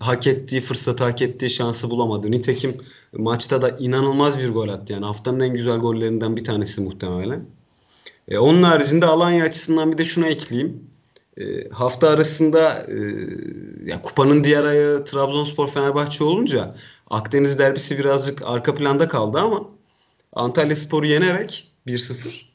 hak 0.00 0.26
ettiği 0.26 0.60
fırsatı 0.60 1.04
hak 1.04 1.22
ettiği 1.22 1.50
şansı 1.50 1.90
bulamadı. 1.90 2.30
Nitekim 2.30 2.76
maçta 3.12 3.62
da 3.62 3.70
inanılmaz 3.70 4.38
bir 4.38 4.48
gol 4.48 4.68
attı. 4.68 4.92
Yani 4.92 5.04
haftanın 5.04 5.40
en 5.40 5.54
güzel 5.54 5.78
gollerinden 5.78 6.36
bir 6.36 6.44
tanesi 6.44 6.80
muhtemelen. 6.80 7.44
E, 8.28 8.38
onun 8.38 8.62
haricinde 8.62 9.06
Alanya 9.06 9.44
açısından 9.44 9.92
bir 9.92 9.98
de 9.98 10.04
şunu 10.04 10.26
ekleyeyim. 10.26 10.90
E, 11.36 11.68
hafta 11.68 12.08
arasında 12.08 12.86
e, 12.88 12.96
ya 13.86 14.02
kupanın 14.02 14.44
diğer 14.44 14.64
ayağı 14.64 15.04
Trabzonspor 15.04 15.68
Fenerbahçe 15.68 16.24
olunca 16.24 16.74
Akdeniz 17.10 17.58
derbisi 17.58 17.98
birazcık 17.98 18.42
arka 18.46 18.74
planda 18.74 19.08
kaldı 19.08 19.38
ama 19.38 19.68
Antalya 20.32 20.76
Spor'u 20.76 21.06
yenerek 21.06 21.72
1-0 21.86 22.50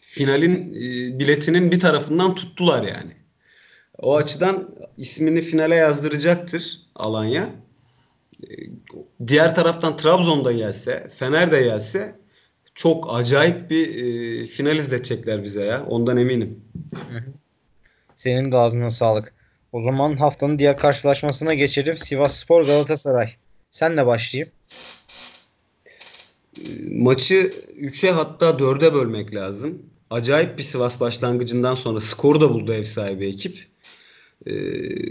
finalin 0.00 0.74
e, 0.74 1.18
biletinin 1.18 1.72
bir 1.72 1.80
tarafından 1.80 2.34
tuttular 2.34 2.82
yani. 2.82 3.12
O 3.98 4.16
açıdan 4.16 4.68
ismini 4.98 5.40
finale 5.40 5.74
yazdıracaktır 5.74 6.80
Alanya. 6.94 7.63
E, 8.50 8.54
diğer 9.26 9.54
taraftan 9.54 9.96
Trabzon'da 9.96 10.52
gelse, 10.52 11.08
Fener 11.08 11.52
de 11.52 11.62
gelse 11.62 12.14
çok 12.74 13.14
acayip 13.14 13.70
bir 13.70 13.88
e, 13.88 14.46
final 14.46 14.76
izletecekler 14.76 15.42
bize 15.42 15.64
ya. 15.64 15.84
Ondan 15.88 16.16
eminim. 16.16 16.60
Senin 18.16 18.52
de 18.52 18.56
ağzına 18.56 18.90
sağlık. 18.90 19.34
O 19.72 19.82
zaman 19.82 20.16
haftanın 20.16 20.58
diğer 20.58 20.76
karşılaşmasına 20.76 21.54
geçelim. 21.54 21.96
Sivas 21.96 22.36
Spor 22.36 22.66
Galatasaray. 22.66 23.30
Senle 23.70 24.06
başlayayım. 24.06 24.52
Maçı 26.90 27.52
3'e 27.80 28.10
hatta 28.10 28.50
4'e 28.50 28.94
bölmek 28.94 29.34
lazım. 29.34 29.82
Acayip 30.10 30.58
bir 30.58 30.62
Sivas 30.62 31.00
başlangıcından 31.00 31.74
sonra 31.74 32.00
skoru 32.00 32.40
da 32.40 32.50
buldu 32.50 32.72
ev 32.72 32.84
sahibi 32.84 33.26
ekip. 33.26 33.66
E, 34.46 34.52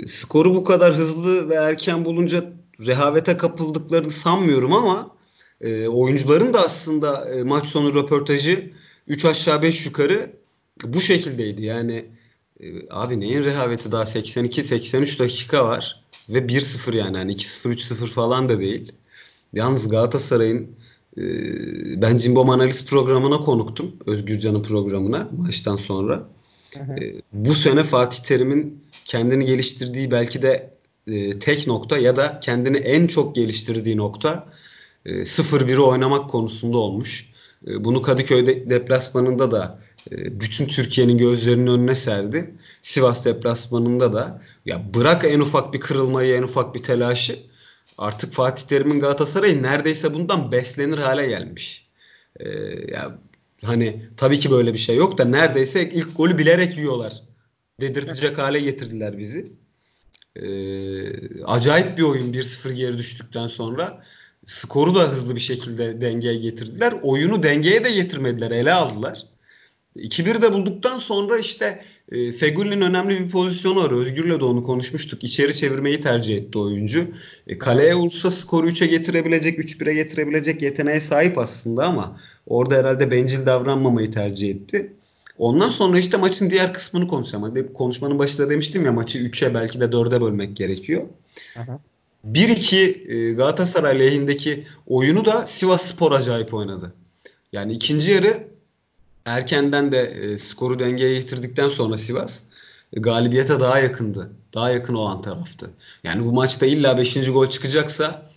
skoru 0.08 0.56
bu 0.56 0.64
kadar 0.64 0.94
hızlı 0.94 1.50
ve 1.50 1.56
erken 1.56 2.06
bulunca 2.06 2.44
rehavete 2.86 3.38
kapıldıklarını 3.38 4.10
sanmıyorum 4.10 4.74
ama 4.74 5.16
e, 5.62 5.88
oyuncuların 5.88 6.54
da 6.54 6.66
aslında 6.66 7.30
e, 7.30 7.44
maç 7.44 7.70
sonu 7.70 7.94
röportajı 7.94 8.72
3 9.08 9.26
aşağı 9.26 9.62
5 9.62 9.86
yukarı 9.86 10.34
bu 10.84 11.02
şekildeydi. 11.02 11.66
Yani 11.66 12.06
e, 12.60 12.66
abi 12.90 13.20
neyin 13.20 13.44
rehaveti 13.44 13.92
daha 13.92 14.04
82-83 14.04 15.20
dakika 15.20 15.68
var 15.68 16.04
ve 16.30 16.40
1-0 16.40 16.96
yani 16.96 17.18
hani 17.18 17.34
2-0 17.34 17.74
3-0 17.74 18.08
falan 18.08 18.50
da 18.50 18.60
değil. 18.60 18.92
Yalnız 19.54 19.90
Galatasaray'ın 19.90 20.68
e, 21.18 21.22
ben 22.02 22.18
Cimbom 22.18 22.50
Analiz 22.50 22.86
programına 22.86 23.38
konuktum. 23.38 23.96
Özgürcan'ın 24.06 24.64
programına 24.64 25.30
maçtan 25.38 25.78
sonra. 25.78 26.30
E, 26.76 27.22
bu 27.34 27.54
sene 27.54 27.84
Fatih 27.84 28.24
Terim'in 28.24 28.84
kendini 29.06 29.46
geliştirdiği 29.46 30.12
belki 30.12 30.42
de 30.42 30.74
e, 31.08 31.40
tek 31.40 31.68
nokta 31.68 31.98
ya 31.98 32.16
da 32.16 32.40
kendini 32.40 32.78
en 32.78 33.08
çok 33.08 33.36
geliştirdiği 33.36 33.98
nokta 33.98 34.48
e, 35.06 35.12
0-1'i 35.26 35.80
oynamak 35.80 36.30
konusunda 36.30 36.78
olmuş. 36.78 37.32
E, 37.68 37.84
bunu 37.84 38.02
Kadıköy 38.02 38.70
deplasmanında 38.70 39.52
da 39.52 39.80
e, 40.12 40.40
bütün 40.40 40.68
Türkiye'nin 40.68 41.18
gözlerinin 41.18 41.68
önüne 41.68 41.96
serdi. 41.96 42.56
Sivas 42.82 43.26
deplasmanında 43.26 44.14
da 44.14 44.42
ya 44.66 44.94
bırak 44.94 45.26
en 45.26 45.40
ufak 45.40 45.74
bir 45.74 45.80
kırılmayı, 45.80 46.36
en 46.36 46.44
ufak 46.44 46.76
bir 46.76 46.84
telaşı 46.84 47.40
artık 47.98 48.34
Fatih 48.34 48.68
Terim'in 48.68 49.00
Galatasaray'ı 49.00 49.64
neredeyse 49.64 50.14
bundan 50.14 50.52
beslenir 50.52 50.98
hale 50.98 51.28
gelmiş. 51.28 51.88
Ee, 52.40 52.50
ya 52.92 53.20
hani 53.64 54.10
tabii 54.18 54.40
ki 54.40 54.52
böyle 54.52 54.74
bir 54.74 54.78
şey 54.78 54.96
yok 54.96 55.18
da 55.18 55.26
neredeyse 55.26 55.90
ilk 55.90 56.18
golü 56.18 56.38
bilerek 56.38 56.78
yiyorlar. 56.78 57.22
Dedirtecek 57.82 58.38
hale 58.38 58.60
getirdiler 58.60 59.18
bizi. 59.18 59.63
Ee, 60.36 61.44
acayip 61.46 61.98
bir 61.98 62.04
oyun 62.04 62.34
1-0 62.34 62.72
geri 62.74 62.98
düştükten 62.98 63.48
sonra. 63.48 64.04
Skoru 64.46 64.96
da 64.96 65.10
hızlı 65.10 65.36
bir 65.36 65.42
şekilde 65.42 66.02
dengeye 66.02 66.36
getirdiler. 66.36 66.94
Oyunu 67.02 67.44
dengeye 67.44 67.84
de 67.84 67.92
getirmediler. 67.92 68.52
Ele 68.52 68.74
aldılar. 68.74 69.20
2-1 69.96 70.42
de 70.42 70.54
bulduktan 70.54 70.98
sonra 70.98 71.40
işte 71.40 71.82
e, 72.12 72.32
Fegüli'nin 72.32 72.82
önemli 72.82 73.20
bir 73.20 73.30
pozisyonu 73.30 73.84
var. 73.84 73.92
Özgür'le 73.92 74.40
de 74.40 74.46
onu 74.46 74.64
konuşmuştuk. 74.64 75.24
İçeri 75.24 75.58
çevirmeyi 75.58 76.00
tercih 76.00 76.38
etti 76.38 76.58
oyuncu. 76.58 77.08
E, 77.48 77.58
kaleye 77.58 77.96
vursa 77.96 78.32
skoru 78.32 78.70
3'e 78.70 78.88
getirebilecek, 78.88 79.60
3-1'e 79.60 79.94
getirebilecek 79.94 80.62
yeteneğe 80.62 81.00
sahip 81.00 81.38
aslında 81.38 81.86
ama 81.86 82.20
orada 82.46 82.76
herhalde 82.76 83.12
bencil 83.12 83.46
davranmamayı 83.46 84.12
tercih 84.12 84.50
etti. 84.50 84.94
Ondan 85.38 85.70
sonra 85.70 86.00
işte 86.00 86.18
maçın 86.18 86.50
diğer 86.50 86.74
kısmını 86.74 87.08
konuşacağım. 87.08 87.74
Konuşmanın 87.74 88.20
başında 88.20 88.50
demiştim 88.50 88.86
ya 88.86 88.92
maçı 88.92 89.18
3'e 89.18 89.54
belki 89.54 89.82
de 89.82 89.86
4'e 89.86 90.22
bölmek 90.22 90.58
gerekiyor. 90.58 91.04
Aha. 91.58 91.80
1-2 92.32 92.76
e, 92.76 93.34
Galatasaray 93.34 94.00
lehindeki 94.00 94.68
oyunu 94.88 95.26
da 95.26 95.46
Sivas 95.46 95.86
Spor 95.86 96.12
acayip 96.12 96.54
oynadı. 96.54 96.94
Yani 97.54 97.74
ikinci 97.74 98.12
yarı 98.12 98.48
erkenden 99.26 99.92
de 99.92 100.02
e, 100.02 100.38
skoru 100.38 100.80
dengeye 100.80 101.14
getirdikten 101.20 101.70
sonra 101.70 101.98
Sivas 101.98 102.44
e, 102.94 103.00
galibiyete 103.00 103.60
daha 103.60 103.80
yakındı. 103.80 104.32
Daha 104.54 104.72
yakın 104.72 104.96
olan 104.96 105.22
taraftı. 105.22 105.70
Yani 106.04 106.26
bu 106.26 106.32
maçta 106.32 106.66
illa 106.66 106.98
5. 106.98 107.32
gol 107.32 107.48
çıkacaksa 107.48 108.30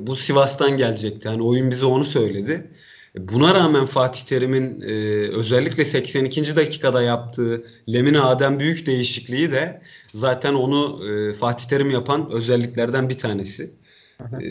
bu 0.00 0.16
Sivas'tan 0.16 0.76
gelecekti. 0.76 1.28
Yani 1.28 1.42
oyun 1.42 1.70
bize 1.70 1.84
onu 1.84 2.04
söyledi. 2.04 2.70
Buna 3.16 3.54
rağmen 3.54 3.86
Fatih 3.86 4.22
Terim'in 4.22 4.80
e, 4.80 4.92
özellikle 5.28 5.84
82. 5.84 6.56
dakikada 6.56 7.02
yaptığı 7.02 7.64
Lemine 7.92 8.20
Adem 8.20 8.60
büyük 8.60 8.86
değişikliği 8.86 9.50
de 9.50 9.82
zaten 10.12 10.54
onu 10.54 11.08
e, 11.10 11.32
Fatih 11.32 11.68
Terim 11.68 11.90
yapan 11.90 12.30
özelliklerden 12.32 13.08
bir 13.08 13.18
tanesi. 13.18 13.70
E, 14.20 14.46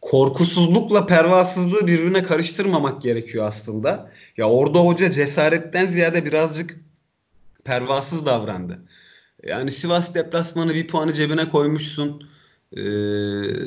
korkusuzlukla 0.00 1.06
pervasızlığı 1.06 1.86
birbirine 1.86 2.22
karıştırmamak 2.22 3.02
gerekiyor 3.02 3.46
aslında. 3.46 4.10
Ya 4.36 4.48
orada 4.48 4.78
hoca 4.78 5.10
cesaretten 5.10 5.86
ziyade 5.86 6.24
birazcık 6.24 6.76
pervasız 7.64 8.26
davrandı. 8.26 8.78
Yani 9.46 9.70
Sivas 9.70 10.14
deplasmanı 10.14 10.74
bir 10.74 10.88
puanı 10.88 11.12
cebine 11.12 11.48
koymuşsun. 11.48 12.28
Ee, 12.72 12.80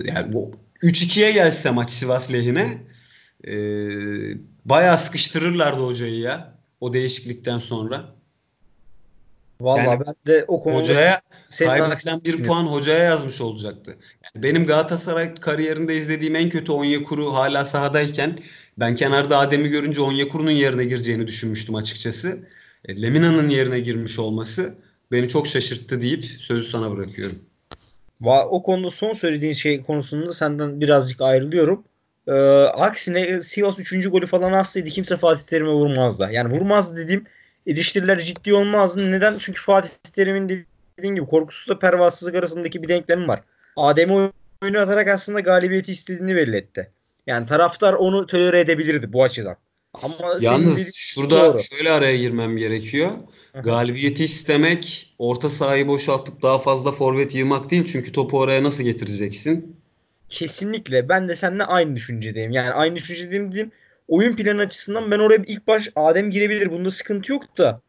yani 0.05 0.33
bu 0.33 0.51
3-2'ye 0.83 1.31
gelse 1.31 1.71
maç 1.71 1.91
Sivas 1.91 2.31
lehine 2.31 2.90
e, 3.47 3.53
bayağı 4.65 4.97
sıkıştırırlardı 4.97 5.81
hocayı 5.81 6.19
ya 6.19 6.57
o 6.81 6.93
değişiklikten 6.93 7.57
sonra. 7.57 8.15
Vallahi 9.61 9.85
yani 9.85 9.99
ben 10.05 10.15
de 10.27 10.45
o 10.47 10.63
konuda 10.63 10.79
hocaya 10.79 11.21
kaybedilen 11.59 12.23
bir 12.23 12.43
puan 12.43 12.63
hocaya 12.63 13.03
yazmış 13.03 13.41
olacaktı. 13.41 13.97
Yani 14.23 14.43
benim 14.43 14.65
Galatasaray 14.65 15.35
kariyerinde 15.35 15.95
izlediğim 15.95 16.35
en 16.35 16.49
kötü 16.49 16.71
Onyekuru 16.71 17.33
hala 17.33 17.65
sahadayken 17.65 18.39
ben 18.77 18.95
kenarda 18.95 19.37
Adem'i 19.37 19.69
görünce 19.69 20.01
Onyekuru'nun 20.01 20.51
yerine 20.51 20.85
gireceğini 20.85 21.27
düşünmüştüm 21.27 21.75
açıkçası. 21.75 22.47
E, 22.85 23.01
Lemina'nın 23.01 23.49
yerine 23.49 23.79
girmiş 23.79 24.19
olması 24.19 24.75
beni 25.11 25.27
çok 25.27 25.47
şaşırttı 25.47 26.01
deyip 26.01 26.25
sözü 26.25 26.69
sana 26.69 26.91
bırakıyorum. 26.91 27.39
O 28.25 28.63
konuda 28.63 28.89
son 28.89 29.13
söylediğin 29.13 29.53
şey 29.53 29.81
konusunda 29.81 30.33
senden 30.33 30.81
birazcık 30.81 31.21
ayrılıyorum. 31.21 31.83
Ee, 32.27 32.31
aksine 32.63 33.41
Sivas 33.41 33.79
3. 33.79 34.09
golü 34.09 34.27
falan 34.27 34.51
atsaydı 34.51 34.89
kimse 34.89 35.17
Fatih 35.17 35.43
Terim'e 35.43 35.71
vurmazdı. 35.71 36.29
Yani 36.31 36.53
vurmazdı 36.53 36.97
dediğim 36.97 37.25
eleştiriler 37.67 38.19
ciddi 38.19 38.53
olmazdı. 38.53 39.11
Neden? 39.11 39.37
Çünkü 39.37 39.61
Fatih 39.61 39.89
Terim'in 40.13 40.65
dediğin 40.99 41.15
gibi 41.15 41.25
korkusuzla 41.25 41.79
pervasızlık 41.79 42.35
arasındaki 42.35 42.83
bir 42.83 42.89
denklemi 42.89 43.27
var. 43.27 43.41
Adem'i 43.77 44.31
oyunu 44.63 44.79
atarak 44.79 45.07
aslında 45.07 45.39
galibiyeti 45.39 45.91
istediğini 45.91 46.35
belli 46.35 46.55
etti. 46.55 46.91
Yani 47.27 47.45
taraftar 47.45 47.93
onu 47.93 48.27
tolere 48.27 48.59
edebilirdi 48.59 49.13
bu 49.13 49.23
açıdan. 49.23 49.55
Ama 49.93 50.15
Yalnız 50.39 50.95
şurada 50.95 51.53
doğru. 51.53 51.59
şöyle 51.59 51.91
araya 51.91 52.17
girmem 52.17 52.57
gerekiyor. 52.57 53.11
Galibiyeti 53.63 54.25
istemek 54.25 55.13
orta 55.19 55.49
sahayı 55.49 55.87
boşaltıp 55.87 56.41
daha 56.41 56.59
fazla 56.59 56.91
forvet 56.91 57.35
yığmak 57.35 57.71
değil. 57.71 57.87
Çünkü 57.87 58.11
topu 58.11 58.39
oraya 58.39 58.63
nasıl 58.63 58.83
getireceksin? 58.83 59.80
Kesinlikle. 60.31 61.09
Ben 61.09 61.27
de 61.29 61.35
seninle 61.35 61.63
aynı 61.63 61.95
düşüncedeyim. 61.95 62.51
Yani 62.51 62.71
aynı 62.71 62.95
düşüncedeyim 62.95 63.51
diyeyim. 63.51 63.71
Oyun 64.07 64.35
planı 64.35 64.61
açısından 64.61 65.11
ben 65.11 65.19
oraya 65.19 65.43
ilk 65.47 65.67
baş 65.67 65.89
Adem 65.95 66.31
girebilir. 66.31 66.71
Bunda 66.71 66.91
sıkıntı 66.91 67.31
yok 67.31 67.57
da. 67.57 67.81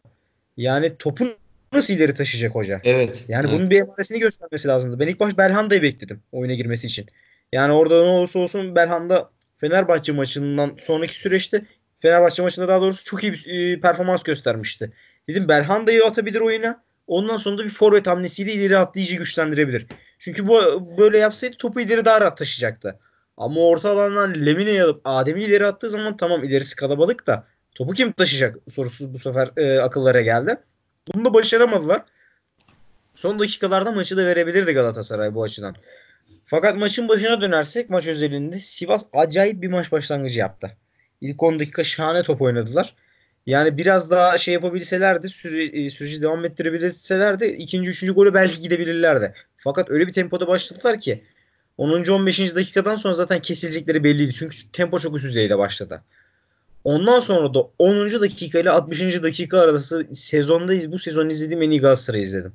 Yani 0.56 0.96
topu 0.98 1.36
nasıl 1.72 1.94
ileri 1.94 2.14
taşıyacak 2.14 2.54
hoca? 2.54 2.80
Evet. 2.84 3.24
Yani 3.28 3.46
evet. 3.48 3.58
bunun 3.58 3.70
bir 3.70 3.80
emaresini 3.80 4.18
göstermesi 4.18 4.68
lazımdı. 4.68 5.00
Ben 5.00 5.08
ilk 5.08 5.20
baş 5.20 5.38
Belhanda'yı 5.38 5.82
bekledim 5.82 6.20
oyuna 6.32 6.54
girmesi 6.54 6.86
için. 6.86 7.06
Yani 7.52 7.72
orada 7.72 8.02
ne 8.02 8.08
olursa 8.08 8.38
olsun 8.38 8.76
Belhanda 8.76 9.30
Fenerbahçe 9.58 10.12
maçından 10.12 10.74
sonraki 10.78 11.20
süreçte 11.20 11.62
Fenerbahçe 12.00 12.42
maçında 12.42 12.68
daha 12.68 12.80
doğrusu 12.80 13.04
çok 13.04 13.22
iyi 13.22 13.32
bir 13.32 13.46
e, 13.46 13.80
performans 13.80 14.22
göstermişti. 14.22 14.92
Dedim 15.28 15.48
Belhanda'yı 15.48 16.04
atabilir 16.04 16.40
oyuna. 16.40 16.82
Ondan 17.06 17.36
sonra 17.36 17.58
da 17.58 17.64
bir 17.64 17.70
forvet 17.70 18.06
hamlesiyle 18.06 18.52
ileri 18.52 18.78
atlayıcı 18.78 19.16
güçlendirebilir. 19.16 19.86
Çünkü 20.22 20.46
bu 20.46 20.82
böyle 20.98 21.18
yapsaydı 21.18 21.56
topu 21.58 21.80
ileri 21.80 22.04
daha 22.04 22.20
rahat 22.20 22.36
taşıyacaktı. 22.36 22.98
Ama 23.36 23.60
orta 23.60 23.90
alandan 23.90 24.46
Lemine'yi 24.46 24.82
alıp 24.82 25.00
Adem'i 25.04 25.42
ileri 25.42 25.66
attığı 25.66 25.90
zaman 25.90 26.16
tamam 26.16 26.44
ilerisi 26.44 26.76
kalabalık 26.76 27.26
da 27.26 27.46
topu 27.74 27.92
kim 27.92 28.12
taşıyacak 28.12 28.56
sorusu 28.70 29.14
bu 29.14 29.18
sefer 29.18 29.48
e, 29.56 29.80
akıllara 29.80 30.20
geldi. 30.20 30.56
Bunu 31.14 31.24
da 31.24 31.34
başaramadılar. 31.34 32.02
Son 33.14 33.38
dakikalarda 33.38 33.92
maçı 33.92 34.16
da 34.16 34.26
verebilirdi 34.26 34.72
Galatasaray 34.72 35.34
bu 35.34 35.42
açıdan. 35.42 35.74
Fakat 36.44 36.76
maçın 36.76 37.08
başına 37.08 37.40
dönersek 37.40 37.90
maç 37.90 38.06
özelinde 38.06 38.58
Sivas 38.58 39.06
acayip 39.12 39.62
bir 39.62 39.68
maç 39.68 39.92
başlangıcı 39.92 40.38
yaptı. 40.38 40.76
İlk 41.20 41.42
10 41.42 41.58
dakika 41.58 41.84
şahane 41.84 42.22
top 42.22 42.42
oynadılar. 42.42 42.94
Yani 43.46 43.78
biraz 43.78 44.10
daha 44.10 44.38
şey 44.38 44.54
yapabilselerdi, 44.54 45.28
süre, 45.28 45.90
süreci 45.90 46.22
devam 46.22 46.44
ettirebilselerdi 46.44 47.46
ikinci, 47.46 47.90
üçüncü 47.90 48.12
golü 48.12 48.34
belki 48.34 48.62
gidebilirlerdi. 48.62 49.34
Fakat 49.56 49.90
öyle 49.90 50.06
bir 50.06 50.12
tempoda 50.12 50.48
başladılar 50.48 51.00
ki 51.00 51.22
10. 51.78 52.04
15. 52.04 52.54
dakikadan 52.54 52.96
sonra 52.96 53.14
zaten 53.14 53.42
kesilecekleri 53.42 54.04
belliydi. 54.04 54.32
Çünkü 54.32 54.56
tempo 54.72 54.98
çok 54.98 55.16
üst 55.16 55.24
düzeyde 55.24 55.58
başladı. 55.58 56.02
Ondan 56.84 57.18
sonra 57.18 57.54
da 57.54 57.60
10. 57.78 58.20
dakika 58.20 58.58
ile 58.58 58.70
60. 58.70 59.22
dakika 59.22 59.60
arası 59.60 60.06
sezondayız. 60.12 60.92
Bu 60.92 60.98
sezon 60.98 61.28
izlediğim 61.28 61.62
en 61.62 61.70
iyi 61.70 61.80
Galatasaray 61.80 62.22
izledim. 62.22 62.52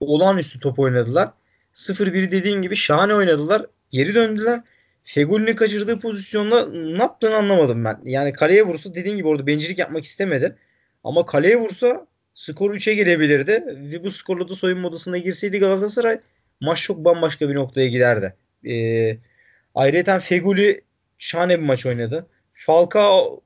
Olağanüstü 0.00 0.60
top 0.60 0.78
oynadılar. 0.78 1.30
0-1 1.74 2.30
dediğin 2.30 2.62
gibi 2.62 2.76
şahane 2.76 3.14
oynadılar. 3.14 3.66
Geri 3.90 4.14
döndüler. 4.14 4.60
Fegül'ün 5.08 5.56
kaçırdığı 5.56 5.98
pozisyonda 5.98 6.68
ne 6.68 6.98
yaptığını 6.98 7.36
anlamadım 7.36 7.84
ben. 7.84 8.00
Yani 8.04 8.32
kaleye 8.32 8.62
vursa 8.62 8.94
dediğin 8.94 9.16
gibi 9.16 9.28
orada 9.28 9.46
bencillik 9.46 9.78
yapmak 9.78 10.04
istemedi. 10.04 10.56
Ama 11.04 11.26
kaleye 11.26 11.56
vursa 11.56 12.06
skor 12.34 12.74
3'e 12.74 12.94
gelebilirdi. 12.94 13.64
Ve 13.66 14.04
bu 14.04 14.10
skorla 14.10 14.48
da 14.48 14.54
soyunma 14.54 14.88
odasına 14.88 15.18
girseydi 15.18 15.58
Galatasaray 15.58 16.20
maç 16.60 16.82
çok 16.82 17.04
bambaşka 17.04 17.48
bir 17.48 17.54
noktaya 17.54 17.88
giderdi. 17.88 18.34
Ee, 18.68 19.18
ayrıca 19.74 20.18
Feguli 20.18 20.80
şahane 21.18 21.58
bir 21.58 21.64
maç 21.64 21.86
oynadı. 21.86 22.26
Falcao 22.54 23.40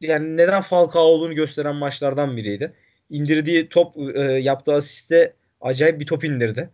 yani 0.00 0.36
neden 0.36 0.62
Falcao 0.62 1.02
olduğunu 1.02 1.34
gösteren 1.34 1.76
maçlardan 1.76 2.36
biriydi. 2.36 2.72
İndirdiği 3.10 3.68
top 3.68 3.96
e, 4.14 4.20
yaptığı 4.22 4.72
asiste 4.74 5.32
acayip 5.60 6.00
bir 6.00 6.06
top 6.06 6.24
indirdi. 6.24 6.70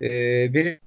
E, 0.00 0.08
benim 0.54 0.78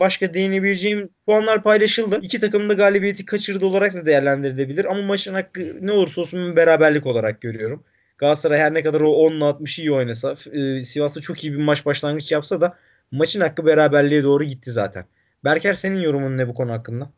başka 0.00 0.34
değinebileceğim 0.34 1.08
puanlar 1.26 1.62
paylaşıldı. 1.62 2.18
İki 2.22 2.40
takım 2.40 2.68
da 2.68 2.74
galibiyeti 2.74 3.24
kaçırdı 3.24 3.66
olarak 3.66 3.94
da 3.94 4.06
değerlendirilebilir. 4.06 4.84
Ama 4.84 5.02
maçın 5.02 5.34
hakkı 5.34 5.78
ne 5.80 5.92
olursa 5.92 6.20
olsun 6.20 6.56
beraberlik 6.56 7.06
olarak 7.06 7.40
görüyorum. 7.40 7.84
Galatasaray 8.18 8.58
her 8.58 8.74
ne 8.74 8.82
kadar 8.82 9.00
o 9.00 9.10
10'la 9.10 9.46
60 9.46 9.78
iyi 9.78 9.92
oynasa, 9.92 10.34
e, 10.52 10.82
Sivas'ta 10.82 11.20
çok 11.20 11.44
iyi 11.44 11.52
bir 11.52 11.62
maç 11.62 11.86
başlangıç 11.86 12.32
yapsa 12.32 12.60
da 12.60 12.78
maçın 13.10 13.40
hakkı 13.40 13.66
beraberliğe 13.66 14.22
doğru 14.22 14.44
gitti 14.44 14.70
zaten. 14.70 15.04
Berker 15.44 15.72
senin 15.72 16.00
yorumun 16.00 16.38
ne 16.38 16.48
bu 16.48 16.54
konu 16.54 16.72
hakkında? 16.72 17.10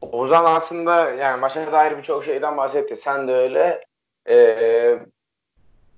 Ozan 0.00 0.44
aslında 0.44 1.10
yani 1.10 1.40
maça 1.40 1.72
dair 1.72 1.98
birçok 1.98 2.24
şeyden 2.24 2.56
bahsetti. 2.56 2.96
Sen 2.96 3.28
de 3.28 3.32
öyle. 3.32 3.84
Ee, 4.28 4.98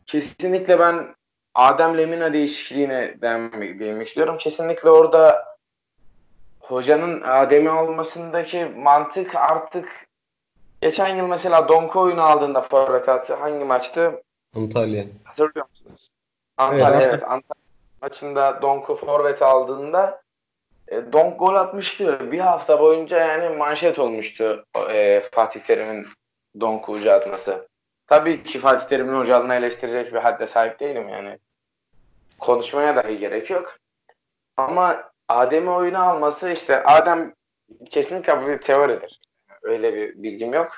kesinlikle 0.06 0.78
ben 0.78 1.14
Adem 1.54 1.98
Lemina 1.98 2.32
değişikliğine 2.32 3.14
değinmek 3.78 4.08
istiyorum. 4.08 4.36
Kesinlikle 4.38 4.90
orada 4.90 5.44
hocanın 6.60 7.20
Adem'i 7.20 7.70
almasındaki 7.70 8.64
mantık 8.64 9.34
artık 9.34 10.06
geçen 10.80 11.16
yıl 11.16 11.26
mesela 11.26 11.68
Donko 11.68 12.00
oyunu 12.00 12.22
aldığında 12.22 12.60
forvet 12.60 13.08
attı. 13.08 13.34
Hangi 13.34 13.64
maçtı? 13.64 14.22
Antalya. 14.56 15.04
Hatırlıyor 15.24 15.66
musunuz? 15.68 16.08
Antalya 16.56 17.00
evet. 17.00 17.06
evet. 17.10 17.22
Antalya 17.22 17.62
maçında 18.02 18.62
Donko 18.62 18.94
forvet 18.94 19.42
aldığında 19.42 20.22
e, 20.88 21.12
Donk 21.12 21.38
gol 21.38 21.54
atmıştı. 21.54 22.32
Bir 22.32 22.38
hafta 22.38 22.80
boyunca 22.80 23.18
yani 23.18 23.56
manşet 23.56 23.98
olmuştu 23.98 24.64
e, 24.90 25.20
Fatih 25.32 25.60
Terim'in 25.60 26.06
Donk'u 26.60 26.92
ucu 26.92 27.12
atması. 27.12 27.68
Tabii 28.06 28.42
ki 28.42 28.58
Fatih 28.58 28.86
Terim'in 28.86 29.18
hocalığını 29.18 29.54
eleştirecek 29.54 30.14
bir 30.14 30.18
hadde 30.18 30.46
sahip 30.46 30.80
değilim 30.80 31.08
yani. 31.08 31.38
Konuşmaya 32.38 32.96
dahi 32.96 33.18
gerek 33.18 33.50
yok. 33.50 33.76
Ama 34.56 35.10
Adem'i 35.28 35.70
oyuna 35.70 36.02
alması 36.02 36.50
işte 36.50 36.82
Adem 36.84 37.34
kesinlikle 37.90 38.42
bu 38.42 38.46
bir 38.46 38.58
teoridir. 38.58 39.20
Öyle 39.62 39.94
bir 39.94 40.22
bilgim 40.22 40.52
yok. 40.52 40.72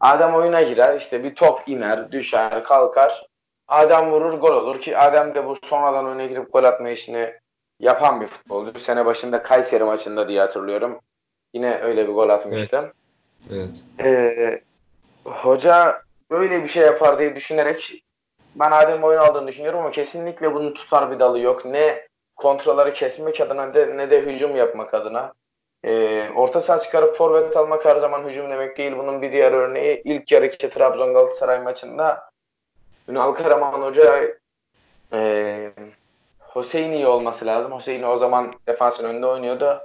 Adem 0.00 0.34
oyuna 0.34 0.62
girer 0.62 0.96
işte 0.96 1.24
bir 1.24 1.34
top 1.34 1.68
iner, 1.68 2.12
düşer, 2.12 2.64
kalkar. 2.64 3.26
Adem 3.68 4.10
vurur 4.10 4.32
gol 4.32 4.52
olur 4.52 4.80
ki 4.80 4.98
Adem 4.98 5.34
de 5.34 5.46
bu 5.46 5.56
sonradan 5.64 6.06
oyuna 6.06 6.26
girip 6.26 6.52
gol 6.52 6.64
atma 6.64 6.90
işini 6.90 7.34
yapan 7.80 8.20
bir 8.20 8.26
futbolcu. 8.26 8.78
Sene 8.78 9.06
başında 9.06 9.42
Kayseri 9.42 9.84
maçında 9.84 10.28
diye 10.28 10.40
hatırlıyorum. 10.40 11.00
Yine 11.54 11.78
öyle 11.78 12.08
bir 12.08 12.12
gol 12.12 12.28
atmıştı. 12.28 12.92
Evet. 13.52 13.84
Ee, 14.00 14.60
hoca 15.24 16.02
böyle 16.30 16.62
bir 16.62 16.68
şey 16.68 16.82
yapar 16.82 17.18
diye 17.18 17.34
düşünerek 17.34 18.04
ben 18.54 18.70
Adem 18.70 19.04
oyun 19.04 19.18
aldığını 19.18 19.48
düşünüyorum 19.48 19.80
ama 19.80 19.90
kesinlikle 19.90 20.54
bunun 20.54 20.74
tutar 20.74 21.10
bir 21.10 21.18
dalı 21.18 21.40
yok. 21.40 21.64
Ne 21.64 22.08
kontrolleri 22.36 22.92
kesmek 22.92 23.40
adına 23.40 23.66
ne 23.66 24.10
de 24.10 24.20
hücum 24.22 24.56
yapmak 24.56 24.94
adına. 24.94 25.32
Ee, 25.84 26.28
orta 26.36 26.60
saha 26.60 26.80
çıkarıp 26.80 27.16
forvet 27.16 27.56
almak 27.56 27.84
her 27.84 27.96
zaman 27.96 28.28
hücum 28.28 28.50
demek 28.50 28.78
değil. 28.78 28.92
Bunun 28.98 29.22
bir 29.22 29.32
diğer 29.32 29.52
örneği 29.52 30.02
ilk 30.04 30.32
yarı 30.32 30.46
iki 30.46 30.70
Trabzon 30.70 31.14
Galatasaray 31.14 31.62
maçında 31.62 32.30
Ünal 33.08 33.32
Karaman 33.32 33.82
Hoca 33.82 34.34
e, 35.12 35.70
Hüseyin'i 36.56 37.06
olması 37.06 37.46
lazım. 37.46 37.78
Hüseyin 37.78 38.02
o 38.02 38.18
zaman 38.18 38.52
defansın 38.66 39.04
önünde 39.04 39.26
oynuyordu. 39.26 39.80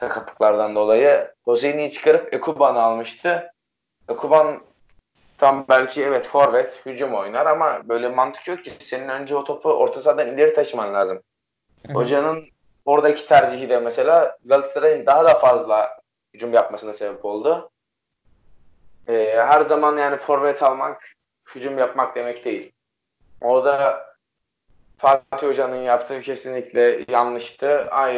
Sakatlıklardan 0.00 0.74
dolayı. 0.74 1.34
Hüseyin'i 1.46 1.90
çıkarıp 1.90 2.34
Ekuban'ı 2.34 2.82
almıştı. 2.82 3.52
Ekuban 4.08 4.60
tam 5.38 5.64
belki 5.68 6.02
evet 6.02 6.26
forvet, 6.26 6.80
hücum 6.86 7.14
oynar 7.14 7.46
ama 7.46 7.88
böyle 7.88 8.08
mantık 8.08 8.48
yok 8.48 8.64
ki. 8.64 8.72
Senin 8.78 9.08
önce 9.08 9.36
o 9.36 9.44
topu 9.44 9.72
orta 9.72 10.00
sahadan 10.00 10.28
ileri 10.28 10.54
taşıman 10.54 10.94
lazım. 10.94 11.22
Hocanın 11.92 12.44
oradaki 12.84 13.26
tercihi 13.26 13.68
de 13.68 13.78
mesela 13.78 14.38
Galatasaray'ın 14.44 15.06
daha 15.06 15.24
da 15.24 15.34
fazla 15.34 16.00
hücum 16.34 16.52
yapmasına 16.52 16.92
sebep 16.92 17.24
oldu. 17.24 17.70
Ee, 19.08 19.44
her 19.46 19.60
zaman 19.60 19.96
yani 19.96 20.16
forvet 20.16 20.62
almak 20.62 21.02
hücum 21.54 21.78
yapmak 21.78 22.16
demek 22.16 22.44
değil. 22.44 22.72
Orada 23.40 24.06
Fatih 24.98 25.48
Hoca'nın 25.48 25.76
yaptığı 25.82 26.20
kesinlikle 26.20 27.04
yanlıştı. 27.08 27.88
Ay, 27.90 28.14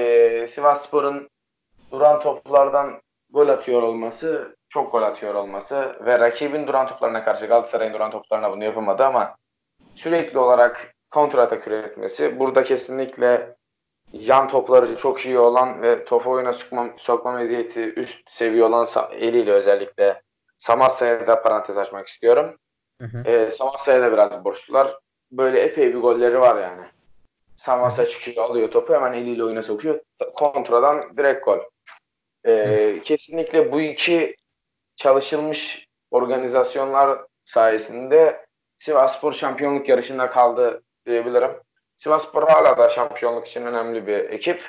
Sivas 0.49 0.87
Spor'un 0.87 1.31
duran 1.93 2.21
toplardan 2.21 3.01
gol 3.33 3.49
atıyor 3.49 3.83
olması, 3.83 4.57
çok 4.69 4.93
gol 4.93 5.03
atıyor 5.03 5.35
olması 5.35 5.97
ve 6.01 6.19
rakibin 6.19 6.67
duran 6.67 6.87
toplarına 6.87 7.25
karşı 7.25 7.47
Galatasaray'ın 7.47 7.95
duran 7.95 8.11
toplarına 8.11 8.53
bunu 8.53 8.65
yapamadı 8.65 9.05
ama 9.05 9.37
sürekli 9.95 10.39
olarak 10.39 10.95
kontratak 11.11 11.69
üretmesi. 11.69 12.39
Burada 12.39 12.63
kesinlikle 12.63 13.57
yan 14.13 14.49
topları 14.49 14.97
çok 14.97 15.27
iyi 15.27 15.39
olan 15.39 15.83
ve 15.83 16.05
topu 16.05 16.31
oyuna 16.31 16.53
sokma, 16.53 16.89
sokma 16.97 17.33
meziyeti 17.33 17.95
üst 17.95 18.31
seviye 18.31 18.65
olan 18.65 18.87
eliyle 19.13 19.53
özellikle 19.53 20.23
Samatsa'ya 20.59 21.27
da 21.27 21.43
parantez 21.43 21.79
açmak 21.79 22.07
istiyorum. 22.07 22.57
Hı 23.01 23.07
hı. 23.07 23.31
E, 23.31 23.51
da 24.01 24.13
biraz 24.13 24.45
borçlular. 24.45 24.99
Böyle 25.33 25.61
epey 25.61 25.95
bir 25.95 26.01
golleri 26.01 26.41
var 26.41 26.63
yani. 26.63 26.83
Samatsa 27.57 28.07
çıkıyor 28.07 28.45
alıyor 28.45 28.71
topu 28.71 28.95
hemen 28.95 29.13
eliyle 29.13 29.45
oyuna 29.45 29.63
sokuyor. 29.63 30.01
Kontradan 30.35 31.17
direkt 31.17 31.45
gol. 31.45 31.59
E, 32.47 32.97
kesinlikle 33.05 33.73
bu 33.73 33.81
iki 33.81 34.37
çalışılmış 34.97 35.89
organizasyonlar 36.11 37.19
sayesinde 37.45 38.47
Sivasspor 38.79 39.33
şampiyonluk 39.33 39.89
yarışında 39.89 40.31
kaldı 40.31 40.83
diyebilirim. 41.07 41.51
Sivasspor 41.97 42.49
hala 42.49 42.79
da 42.79 42.89
şampiyonluk 42.89 43.47
için 43.47 43.67
önemli 43.67 44.07
bir 44.07 44.19
ekip. 44.19 44.63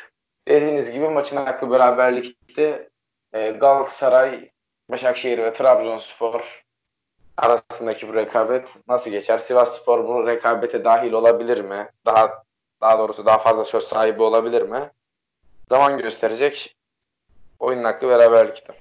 Dediğiniz 0.48 0.92
gibi 0.92 1.10
maçın 1.10 1.38
hakkı 1.38 1.72
beraberlikte 1.72 2.90
e, 3.34 3.52
Galatasaray, 3.52 4.50
Başakşehir 4.90 5.38
ve 5.38 5.54
Trabzonspor 5.54 6.64
arasındaki 7.38 8.10
bu 8.10 8.14
rekabet 8.14 8.76
nasıl 8.88 9.12
geçer? 9.12 9.38
Sivasspor 9.38 10.08
bu 10.08 10.28
rekabete 10.28 10.84
dahil 10.84 11.12
olabilir 11.12 11.62
mi? 11.62 11.90
Daha 12.06 12.44
daha 12.82 13.00
doğrusu 13.00 13.26
daha 13.26 13.38
fazla 13.38 13.66
söz 13.66 13.84
sahibi 13.84 14.24
olabilir 14.24 14.62
mi? 14.62 14.92
Zaman 15.70 15.98
gösterecek. 15.98 16.76
Oyunun 17.62 17.84
hakkı 17.84 18.08
beraberlikte. 18.08 18.74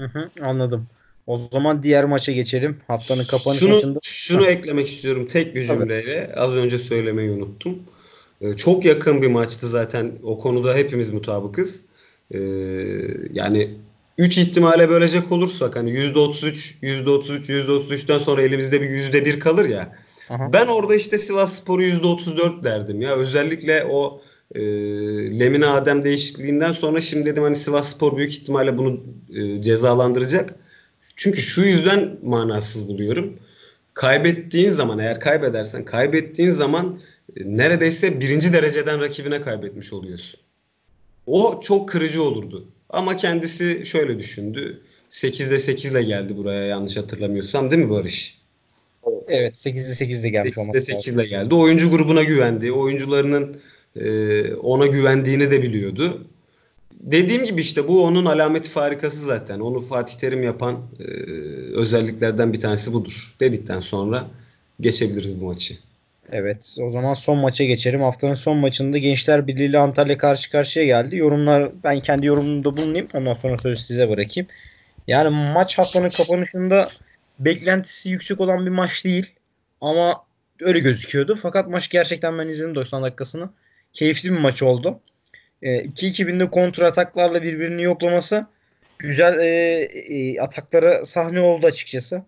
Hı 0.00 0.04
hı, 0.04 0.30
anladım. 0.42 0.86
O 1.26 1.36
zaman 1.36 1.82
diğer 1.82 2.04
maça 2.04 2.32
geçelim. 2.32 2.80
Haftanın 2.86 3.24
kapanış 3.24 3.58
şunu, 3.58 3.74
maçında. 3.74 3.98
Şunu 4.02 4.46
eklemek 4.46 4.88
istiyorum 4.88 5.26
tek 5.26 5.54
bir 5.54 5.64
cümleyle. 5.64 6.34
Az 6.36 6.56
önce 6.56 6.78
söylemeyi 6.78 7.30
unuttum. 7.30 7.78
Ee, 8.40 8.56
çok 8.56 8.84
yakın 8.84 9.22
bir 9.22 9.26
maçtı 9.26 9.66
zaten. 9.66 10.12
O 10.22 10.38
konuda 10.38 10.74
hepimiz 10.74 11.10
mutabıkız. 11.10 11.84
Ee, 12.30 12.38
yani 13.32 13.74
3 14.18 14.38
ihtimale 14.38 14.88
bölecek 14.88 15.32
olursak 15.32 15.76
hani 15.76 15.90
%33, 15.90 16.80
%33, 16.82 17.50
%33'ten 17.50 18.18
sonra 18.18 18.42
elimizde 18.42 18.80
bir 18.82 18.90
%1 18.90 19.38
kalır 19.38 19.64
ya. 19.68 19.96
Aha. 20.30 20.52
Ben 20.52 20.66
orada 20.66 20.94
işte 20.94 21.18
Sivas 21.18 21.54
Spor'u 21.60 21.82
%34 21.82 22.64
derdim 22.64 23.00
ya. 23.00 23.14
Özellikle 23.14 23.84
o 23.84 24.20
e, 24.54 24.60
Lemine 25.38 25.66
Adem 25.66 26.02
değişikliğinden 26.02 26.72
sonra 26.72 27.00
şimdi 27.00 27.26
dedim 27.26 27.42
hani 27.42 27.56
Sivas 27.56 27.94
Spor 27.94 28.16
büyük 28.16 28.30
ihtimalle 28.30 28.78
bunu 28.78 29.00
e, 29.34 29.62
cezalandıracak. 29.62 30.54
Çünkü 31.16 31.42
şu 31.42 31.62
yüzden 31.62 32.18
manasız 32.22 32.88
buluyorum. 32.88 33.38
Kaybettiğin 33.94 34.70
zaman 34.70 34.98
eğer 34.98 35.20
kaybedersen 35.20 35.84
kaybettiğin 35.84 36.50
zaman 36.50 37.00
e, 37.36 37.40
neredeyse 37.44 38.20
birinci 38.20 38.52
dereceden 38.52 39.00
rakibine 39.00 39.40
kaybetmiş 39.40 39.92
oluyorsun. 39.92 40.40
O 41.26 41.60
çok 41.60 41.88
kırıcı 41.88 42.22
olurdu. 42.22 42.68
Ama 42.90 43.16
kendisi 43.16 43.86
şöyle 43.86 44.18
düşündü. 44.18 44.80
8'de 45.10 45.58
8 45.58 45.90
ile 45.90 46.02
geldi 46.02 46.36
buraya 46.36 46.64
yanlış 46.64 46.96
hatırlamıyorsam 46.96 47.70
değil 47.70 47.82
mi 47.84 47.90
Barış? 47.90 48.38
Evet 49.28 49.54
8'de 49.56 49.94
8 49.94 50.24
ile 50.24 50.30
gelmiş 50.30 50.56
8'de 50.56 50.80
8 50.80 51.14
ile 51.14 51.24
geldi. 51.26 51.54
Oyuncu 51.54 51.90
grubuna 51.90 52.22
güvendi. 52.22 52.72
Oyuncularının 52.72 53.56
e, 54.00 54.54
ona 54.54 54.86
güvendiğini 54.86 55.50
de 55.50 55.62
biliyordu. 55.62 56.26
Dediğim 57.00 57.44
gibi 57.44 57.60
işte 57.60 57.88
bu 57.88 58.04
onun 58.04 58.24
alameti 58.24 58.70
farikası 58.70 59.24
zaten. 59.24 59.60
Onu 59.60 59.80
Fatih 59.80 60.18
Terim 60.18 60.42
yapan 60.42 60.74
e, 61.00 61.04
özelliklerden 61.74 62.52
bir 62.52 62.60
tanesi 62.60 62.92
budur. 62.92 63.36
Dedikten 63.40 63.80
sonra 63.80 64.26
geçebiliriz 64.80 65.40
bu 65.40 65.44
maçı. 65.44 65.74
Evet 66.32 66.76
o 66.80 66.90
zaman 66.90 67.14
son 67.14 67.38
maça 67.38 67.64
geçelim. 67.64 68.00
Haftanın 68.00 68.34
son 68.34 68.56
maçında 68.56 68.98
Gençler 68.98 69.46
Birliği 69.46 69.66
ile 69.66 69.78
Antalya 69.78 70.18
karşı 70.18 70.50
karşıya 70.50 70.84
geldi. 70.84 71.16
Yorumlar 71.16 71.72
ben 71.84 72.00
kendi 72.00 72.26
yorumumda 72.26 72.76
bulunayım. 72.76 73.08
Ondan 73.14 73.32
sonra 73.32 73.56
sözü 73.56 73.80
size 73.80 74.10
bırakayım. 74.10 74.48
Yani 75.06 75.52
maç 75.52 75.78
haftanın 75.78 76.08
kapanışında 76.08 76.88
beklentisi 77.38 78.10
yüksek 78.10 78.40
olan 78.40 78.66
bir 78.66 78.70
maç 78.70 79.04
değil. 79.04 79.26
Ama 79.80 80.24
öyle 80.60 80.78
gözüküyordu. 80.78 81.36
Fakat 81.42 81.68
maç 81.68 81.88
gerçekten 81.88 82.38
ben 82.38 82.48
izledim 82.48 82.74
90 82.74 83.02
dakikasını. 83.02 83.50
Keyifli 83.94 84.32
bir 84.32 84.38
maç 84.38 84.62
oldu. 84.62 85.00
2-2 85.62 86.50
kontra 86.50 86.86
ataklarla 86.86 87.42
birbirini 87.42 87.82
yoklaması 87.82 88.46
güzel 88.98 89.38
e, 89.38 89.46
e, 89.84 90.40
ataklara 90.40 91.04
sahne 91.04 91.40
oldu 91.40 91.66
açıkçası. 91.66 92.22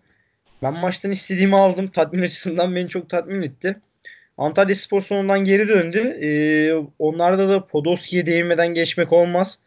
Ben 0.61 0.73
maçtan 0.73 1.11
istediğimi 1.11 1.55
aldım. 1.55 1.87
Tatmin 1.87 2.21
açısından 2.21 2.75
beni 2.75 2.89
çok 2.89 3.09
tatmin 3.09 3.41
etti. 3.41 3.75
Antalya 4.37 4.75
Spor 4.75 5.01
sonundan 5.01 5.39
geri 5.39 5.67
döndü. 5.67 5.99
Ee, 5.99 6.73
onlarda 6.99 7.49
da 7.49 7.67
Podolski'ye 7.67 8.25
değinmeden 8.25 8.73
geçmek 8.73 9.13
olmaz. 9.13 9.59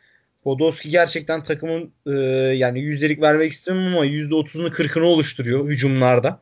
Podolski 0.44 0.90
gerçekten 0.90 1.42
takımın 1.42 1.92
e, 2.06 2.10
yani 2.56 2.80
yüzdelik 2.80 3.22
vermek 3.22 3.52
istemem 3.52 3.86
ama 3.86 4.06
%30'unu 4.06 4.70
40'ını 4.70 5.04
oluşturuyor 5.04 5.68
hücumlarda. 5.68 6.40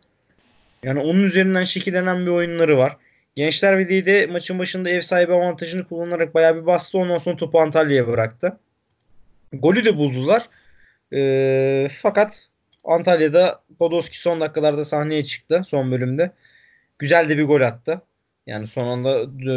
Yani 0.83 1.01
onun 1.01 1.23
üzerinden 1.23 1.63
şekillenen 1.63 2.27
bir 2.27 2.31
oyunları 2.31 2.79
var. 2.79 2.97
Gençler 3.39 3.79
Birliği 3.79 4.07
de 4.07 4.27
maçın 4.27 4.59
başında 4.59 4.91
ev 4.91 5.01
sahibi 5.01 5.33
avantajını 5.33 5.89
kullanarak 5.89 6.35
bayağı 6.35 6.57
bir 6.57 6.67
bastı. 6.67 6.99
Ondan 6.99 7.17
sonra 7.17 7.37
topu 7.37 7.61
Antalya'ya 7.61 8.09
bıraktı. 8.09 8.59
Golü 9.53 9.85
de 9.85 9.97
buldular. 9.97 10.49
E, 11.13 11.89
fakat 12.03 12.49
Antalya'da 12.85 13.63
Podolski 13.79 14.21
son 14.21 14.41
dakikalarda 14.41 14.85
sahneye 14.85 15.25
çıktı 15.25 15.63
son 15.67 15.93
bölümde. 15.93 16.33
Güzel 16.99 17.29
de 17.29 17.39
bir 17.39 17.45
gol 17.45 17.61
attı. 17.61 18.03
Yani 18.47 18.67
son 18.67 18.87
anda 18.87 19.23
e, 19.53 19.55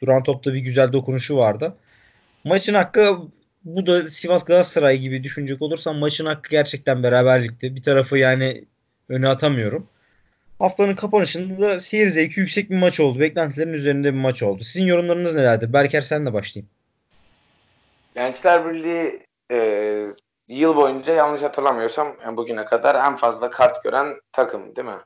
duran 0.00 0.22
topta 0.22 0.54
bir 0.54 0.60
güzel 0.60 0.92
dokunuşu 0.92 1.36
vardı. 1.36 1.76
Maçın 2.44 2.74
hakkı 2.74 3.18
bu 3.64 3.86
da 3.86 4.08
Sivas 4.08 4.44
Galatasaray 4.44 4.98
gibi 4.98 5.24
düşünecek 5.24 5.62
olursam 5.62 5.96
maçın 5.98 6.26
hakkı 6.26 6.50
gerçekten 6.50 7.02
beraberlikti. 7.02 7.76
Bir 7.76 7.82
tarafı 7.82 8.18
yani 8.18 8.64
öne 9.08 9.28
atamıyorum. 9.28 9.86
Haftanın 10.60 10.94
kapanışında 10.94 11.60
da 11.60 11.78
seyir 11.78 12.08
zevki 12.08 12.40
yüksek 12.40 12.70
bir 12.70 12.78
maç 12.78 13.00
oldu. 13.00 13.20
Beklentilerin 13.20 13.72
üzerinde 13.72 14.14
bir 14.14 14.18
maç 14.18 14.42
oldu. 14.42 14.62
Sizin 14.62 14.84
yorumlarınız 14.84 15.36
nelerdir? 15.36 15.72
Berker 15.72 16.00
sen 16.00 16.26
de 16.26 16.32
başlayayım. 16.32 16.70
Gençler 18.14 18.68
Birliği 18.68 19.26
e, 19.50 19.56
yıl 20.48 20.76
boyunca 20.76 21.14
yanlış 21.14 21.42
hatırlamıyorsam 21.42 22.16
yani 22.24 22.36
bugüne 22.36 22.64
kadar 22.64 22.94
en 22.94 23.16
fazla 23.16 23.50
kart 23.50 23.82
gören 23.82 24.20
takım 24.32 24.76
değil 24.76 24.88
mi? 24.88 25.00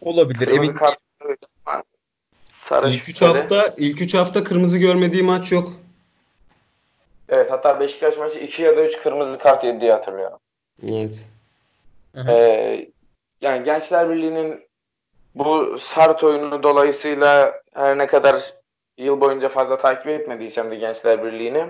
Olabilir. 0.00 0.38
Kırmızı 0.38 0.62
Emin... 0.62 0.72
kart 0.72 0.98
Sarı 2.68 2.88
ilk 2.88 3.08
3 3.08 3.22
hafta 3.22 3.56
ilk 3.76 4.02
3 4.02 4.14
hafta 4.14 4.44
kırmızı 4.44 4.78
görmediği 4.78 5.22
maç 5.22 5.52
yok. 5.52 5.72
Evet 7.28 7.50
hatta 7.50 7.80
Beşiktaş 7.80 8.16
maçı 8.16 8.38
2 8.38 8.62
ya 8.62 8.76
da 8.76 8.84
3 8.84 9.02
kırmızı 9.02 9.38
kart 9.38 9.64
yedi 9.64 9.80
diye 9.80 9.92
hatırlıyorum. 9.92 10.38
Evet. 10.88 11.26
Ee, 12.28 12.88
yani 13.44 13.64
Gençler 13.64 14.10
Birliği'nin 14.10 14.68
bu 15.34 15.78
sert 15.78 16.24
oyunu 16.24 16.62
dolayısıyla 16.62 17.60
her 17.74 17.98
ne 17.98 18.06
kadar 18.06 18.54
yıl 18.98 19.20
boyunca 19.20 19.48
fazla 19.48 19.78
takip 19.78 20.06
etmediysem 20.06 20.70
de 20.70 20.76
Gençler 20.76 21.24
Birliği'ni 21.24 21.66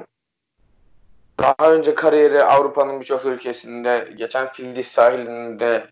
daha 1.39 1.73
önce 1.73 1.95
kariyeri 1.95 2.45
Avrupa'nın 2.45 3.01
birçok 3.01 3.25
ülkesinde 3.25 4.09
geçen 4.17 4.47
Fildis 4.47 4.89
sahilinde 4.89 5.87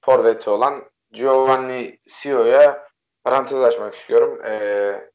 forveti 0.00 0.50
olan 0.50 0.84
Giovanni 1.12 1.98
Sio'ya 2.06 2.88
parantez 3.24 3.60
açmak 3.60 3.94
istiyorum. 3.94 4.38
Ee, 4.44 5.10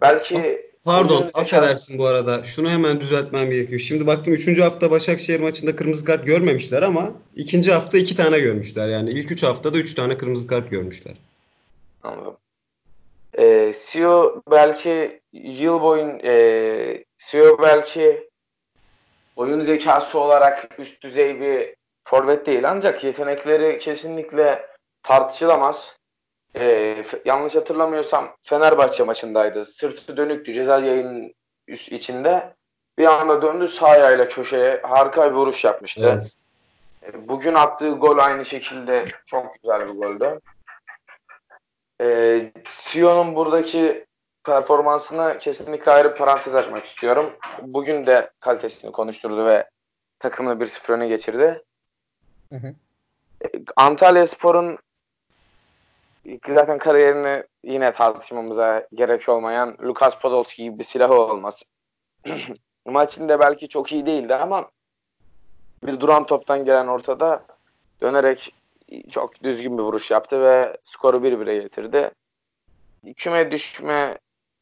belki 0.00 0.70
Pardon, 0.86 1.22
zeka- 1.22 1.40
affedersin 1.40 1.98
bu 1.98 2.06
arada. 2.06 2.44
Şunu 2.44 2.70
hemen 2.70 3.00
düzeltmem 3.00 3.50
gerekiyor. 3.50 3.80
Şimdi 3.80 4.06
baktım 4.06 4.32
3. 4.32 4.60
hafta 4.60 4.90
Başakşehir 4.90 5.40
maçında 5.40 5.76
kırmızı 5.76 6.04
kart 6.04 6.26
görmemişler 6.26 6.82
ama 6.82 7.12
ikinci 7.36 7.72
hafta 7.72 7.98
2 7.98 8.16
tane 8.16 8.40
görmüşler. 8.40 8.88
Yani 8.88 9.10
ilk 9.10 9.30
3 9.30 9.42
haftada 9.42 9.78
3 9.78 9.94
tane 9.94 10.18
kırmızı 10.18 10.46
kart 10.46 10.70
görmüşler. 10.70 11.14
Anladım. 12.02 12.36
Ee, 13.38 13.72
Sio 13.76 14.42
belki 14.50 15.20
yıl 15.32 15.80
boyun 15.80 16.20
e, 16.24 17.04
Sio 17.18 17.58
belki 17.62 18.28
oyun 19.36 19.64
zekası 19.64 20.18
olarak 20.18 20.78
üst 20.78 21.02
düzey 21.02 21.40
bir 21.40 21.74
forvet 22.04 22.46
değil 22.46 22.70
ancak 22.70 23.04
yetenekleri 23.04 23.78
kesinlikle 23.78 24.66
tartışılamaz. 25.02 25.96
F- 26.56 27.22
yanlış 27.24 27.54
hatırlamıyorsam 27.54 28.36
Fenerbahçe 28.42 29.04
maçındaydı. 29.04 29.64
Sırtı 29.64 30.16
dönüktü 30.16 30.52
ceza 30.52 30.78
yayının 30.78 31.34
üst 31.68 31.92
içinde. 31.92 32.54
Bir 32.98 33.06
anda 33.06 33.42
döndü 33.42 33.68
sağ 33.68 33.86
ayağıyla 33.86 34.28
köşeye 34.28 34.80
harika 34.82 35.30
bir 35.30 35.36
vuruş 35.36 35.64
yapmıştı. 35.64 36.10
Evet. 36.12 36.34
E, 37.02 37.28
Bugün 37.28 37.54
attığı 37.54 37.90
gol 37.90 38.18
aynı 38.18 38.44
şekilde 38.44 39.04
çok 39.26 39.54
güzel 39.54 39.88
bir 39.88 39.92
goldü. 39.94 40.40
E, 42.00 42.52
Sion'un 42.70 43.34
buradaki 43.34 44.06
performansına 44.44 45.38
kesinlikle 45.38 45.92
ayrı 45.92 46.14
parantez 46.14 46.54
açmak 46.54 46.84
istiyorum. 46.84 47.32
Bugün 47.62 48.06
de 48.06 48.30
kalitesini 48.40 48.92
konuşturdu 48.92 49.46
ve 49.46 49.68
takımını 50.18 50.60
1-0 50.60 50.92
öne 50.92 51.08
geçirdi. 51.08 51.62
Hı 52.52 52.56
hı. 52.56 52.74
Antalya 53.76 54.26
Spor'un 54.26 54.78
zaten 56.48 56.78
kariyerini 56.78 57.44
yine 57.64 57.92
tartışmamıza 57.92 58.88
gerek 58.94 59.28
olmayan 59.28 59.76
Lukas 59.82 60.18
Podolski 60.18 60.62
gibi 60.62 60.78
bir 60.78 60.84
silahı 60.84 61.14
olması. 61.14 61.64
Maçında 62.86 63.40
belki 63.40 63.68
çok 63.68 63.92
iyi 63.92 64.06
değildi 64.06 64.34
ama 64.34 64.70
bir 65.82 66.00
duran 66.00 66.26
toptan 66.26 66.64
gelen 66.64 66.86
ortada 66.86 67.44
dönerek 68.00 68.54
çok 69.10 69.42
düzgün 69.42 69.78
bir 69.78 69.82
vuruş 69.82 70.10
yaptı 70.10 70.42
ve 70.42 70.76
skoru 70.84 71.16
1-1'e 71.16 71.58
getirdi. 71.58 72.10
Küme 73.16 73.50
düşme 73.50 74.18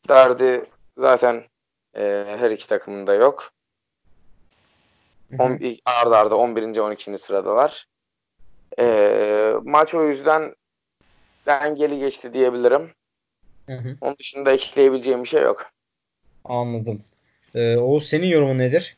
derdi 0.09 0.65
zaten 0.97 1.45
e, 1.95 2.25
her 2.39 2.51
iki 2.51 2.69
takımın 2.69 3.07
da 3.07 3.15
yok. 3.15 3.51
On, 5.39 5.61
arda 5.85 6.19
arda 6.19 6.37
11. 6.37 6.79
12. 6.79 7.19
sıradalar. 7.19 7.87
E, 8.79 9.55
maç 9.65 9.95
o 9.95 10.09
yüzden 10.09 10.55
dengeli 11.47 11.99
geçti 11.99 12.35
diyebilirim. 12.35 12.91
Hı 13.67 13.73
hı. 13.73 13.97
Onun 14.01 14.17
dışında 14.19 14.53
ekleyebileceğim 14.53 15.23
bir 15.23 15.29
şey 15.29 15.43
yok. 15.43 15.71
Anladım. 16.45 17.03
Ee, 17.55 17.77
Oğuz 17.77 18.07
senin 18.07 18.27
yorumun 18.27 18.59
nedir? 18.59 18.97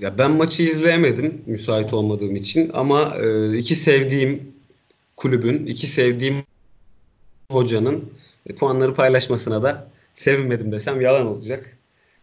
Ya 0.00 0.18
ben 0.18 0.30
maçı 0.30 0.62
izleyemedim 0.62 1.42
müsait 1.46 1.94
olmadığım 1.94 2.36
için 2.36 2.70
ama 2.74 3.14
e, 3.22 3.56
iki 3.56 3.74
sevdiğim 3.74 4.52
kulübün, 5.16 5.66
iki 5.66 5.86
sevdiğim 5.86 6.44
hocanın 7.50 8.12
e, 8.46 8.54
puanları 8.54 8.94
paylaşmasına 8.94 9.62
da 9.62 9.88
sevinmedim 10.14 10.72
desem 10.72 11.00
yalan 11.00 11.26
olacak. 11.26 11.76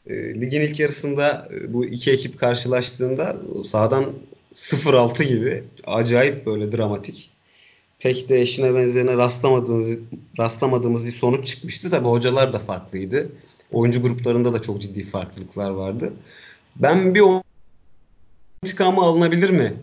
E, 0.07 0.41
ligin 0.41 0.61
ilk 0.61 0.79
yarısında 0.79 1.49
e, 1.53 1.73
bu 1.73 1.85
iki 1.85 2.11
ekip 2.11 2.39
karşılaştığında 2.39 3.37
sahadan 3.65 4.13
0-6 4.53 5.23
gibi 5.23 5.63
acayip 5.87 6.45
böyle 6.45 6.71
dramatik. 6.71 7.32
Pek 8.03 8.29
de 8.29 8.41
eşine 8.41 8.75
benzerine 8.75 9.17
rastlamadığımız, 9.17 9.97
rastlamadığımız 10.39 11.05
bir 11.05 11.11
sonuç 11.11 11.47
çıkmıştı. 11.47 11.89
Tabii 11.89 12.07
hocalar 12.07 12.53
da 12.53 12.59
farklıydı. 12.59 13.29
Oyuncu 13.71 14.01
gruplarında 14.01 14.53
da 14.53 14.61
çok 14.61 14.81
ciddi 14.81 15.03
farklılıklar 15.03 15.71
vardı. 15.71 16.13
Ben 16.75 17.15
bir 17.15 17.23
intikamı 18.63 19.01
alınabilir 19.01 19.49
mi 19.49 19.73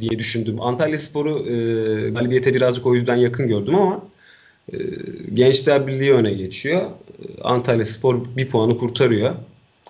diye 0.00 0.18
düşündüm. 0.18 0.60
Antalya 0.60 0.98
Spor'u 0.98 1.38
e, 1.38 1.54
galibiyete 2.10 2.54
birazcık 2.54 2.86
o 2.86 2.94
yüzden 2.94 3.16
yakın 3.16 3.48
gördüm 3.48 3.74
ama 3.74 4.02
e, 4.72 4.76
Gençler 5.34 5.86
Birliği 5.86 6.12
öne 6.12 6.32
geçiyor. 6.32 6.90
Antalya 7.44 7.86
Spor 7.86 8.36
bir 8.36 8.48
puanı 8.48 8.78
kurtarıyor. 8.78 9.34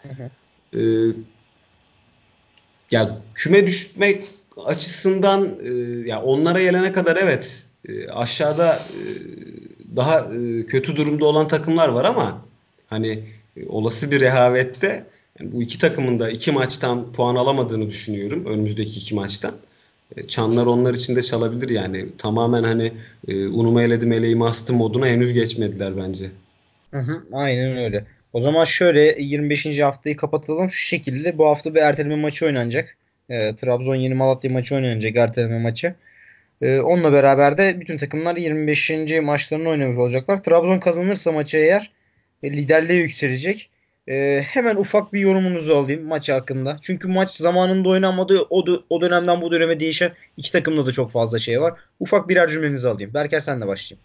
Hı 0.02 0.08
hı. 0.08 0.30
E, 0.80 0.82
ya 2.90 3.20
küme 3.34 3.66
düşmek 3.66 4.24
açısından 4.66 5.58
e, 5.62 5.70
ya 6.08 6.22
onlara 6.22 6.62
gelene 6.62 6.92
kadar 6.92 7.16
evet 7.16 7.67
e, 7.88 8.08
aşağıda 8.08 8.74
e, 8.76 9.02
daha 9.96 10.20
e, 10.20 10.66
kötü 10.66 10.96
durumda 10.96 11.26
olan 11.26 11.48
takımlar 11.48 11.88
var 11.88 12.04
ama 12.04 12.44
hani 12.86 13.24
e, 13.56 13.66
olası 13.68 14.10
bir 14.10 14.20
rehavette 14.20 15.06
yani 15.40 15.52
bu 15.52 15.62
iki 15.62 15.78
takımın 15.78 16.20
da 16.20 16.30
iki 16.30 16.52
maçtan 16.52 17.12
puan 17.12 17.36
alamadığını 17.36 17.86
düşünüyorum 17.88 18.46
önümüzdeki 18.46 19.00
iki 19.00 19.14
maçtan. 19.14 19.54
E, 20.16 20.24
Çanlar 20.24 20.66
onlar 20.66 20.94
için 20.94 21.16
de 21.16 21.22
çalabilir 21.22 21.68
yani. 21.68 22.06
Tamamen 22.18 22.62
hani 22.62 22.92
e, 23.28 23.46
unumu 23.46 23.80
eledim 23.82 24.12
eleğimi 24.12 24.44
astım 24.46 24.76
moduna 24.76 25.06
henüz 25.06 25.32
geçmediler 25.32 25.96
bence. 25.96 26.30
Hı 26.94 27.00
hı, 27.00 27.24
aynen 27.32 27.76
öyle. 27.76 28.06
O 28.32 28.40
zaman 28.40 28.64
şöyle 28.64 29.22
25. 29.22 29.80
haftayı 29.80 30.16
kapatalım 30.16 30.70
şu 30.70 30.78
şekilde. 30.86 31.38
Bu 31.38 31.46
hafta 31.46 31.74
bir 31.74 31.80
erteleme 31.80 32.16
maçı 32.16 32.46
oynanacak. 32.46 32.96
Ee, 33.30 33.56
Trabzon 33.56 33.94
Yeni 33.94 34.14
Malatya 34.14 34.50
maçı 34.50 34.74
oynanacak 34.74 35.16
erteleme 35.16 35.58
maçı. 35.58 35.94
Ee, 36.62 36.80
onunla 36.80 37.12
beraber 37.12 37.58
de 37.58 37.80
bütün 37.80 37.98
takımlar 37.98 38.36
25. 38.36 38.90
maçlarını 39.22 39.68
oynamış 39.68 39.96
olacaklar. 39.96 40.42
Trabzon 40.42 40.78
kazanırsa 40.78 41.32
maçı 41.32 41.58
eğer 41.58 41.92
e, 42.42 42.50
liderliğe 42.50 43.00
yükselecek. 43.00 43.70
Ee, 44.08 44.42
hemen 44.46 44.76
ufak 44.76 45.12
bir 45.12 45.20
yorumunuzu 45.20 45.76
alayım 45.76 46.06
maç 46.06 46.28
hakkında. 46.28 46.76
Çünkü 46.82 47.08
maç 47.08 47.30
zamanında 47.30 47.88
oynanmadı. 47.88 48.46
O, 48.50 48.64
o 48.90 49.00
dönemden 49.00 49.40
bu 49.40 49.50
döneme 49.52 49.80
değişen 49.80 50.12
iki 50.36 50.52
takımda 50.52 50.86
da 50.86 50.92
çok 50.92 51.10
fazla 51.10 51.38
şey 51.38 51.60
var. 51.60 51.74
Ufak 52.00 52.28
birer 52.28 52.48
cümlenizi 52.48 52.88
alayım. 52.88 53.14
Berker 53.14 53.40
sen 53.40 53.60
de 53.60 53.66
başlayayım. 53.66 54.04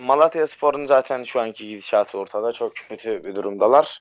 Malatya 0.00 0.46
Spor'un 0.46 0.86
zaten 0.86 1.24
şu 1.24 1.40
anki 1.40 1.68
gidişatı 1.68 2.18
ortada. 2.18 2.52
Çok 2.52 2.72
kötü 2.76 3.24
bir 3.24 3.34
durumdalar. 3.34 4.00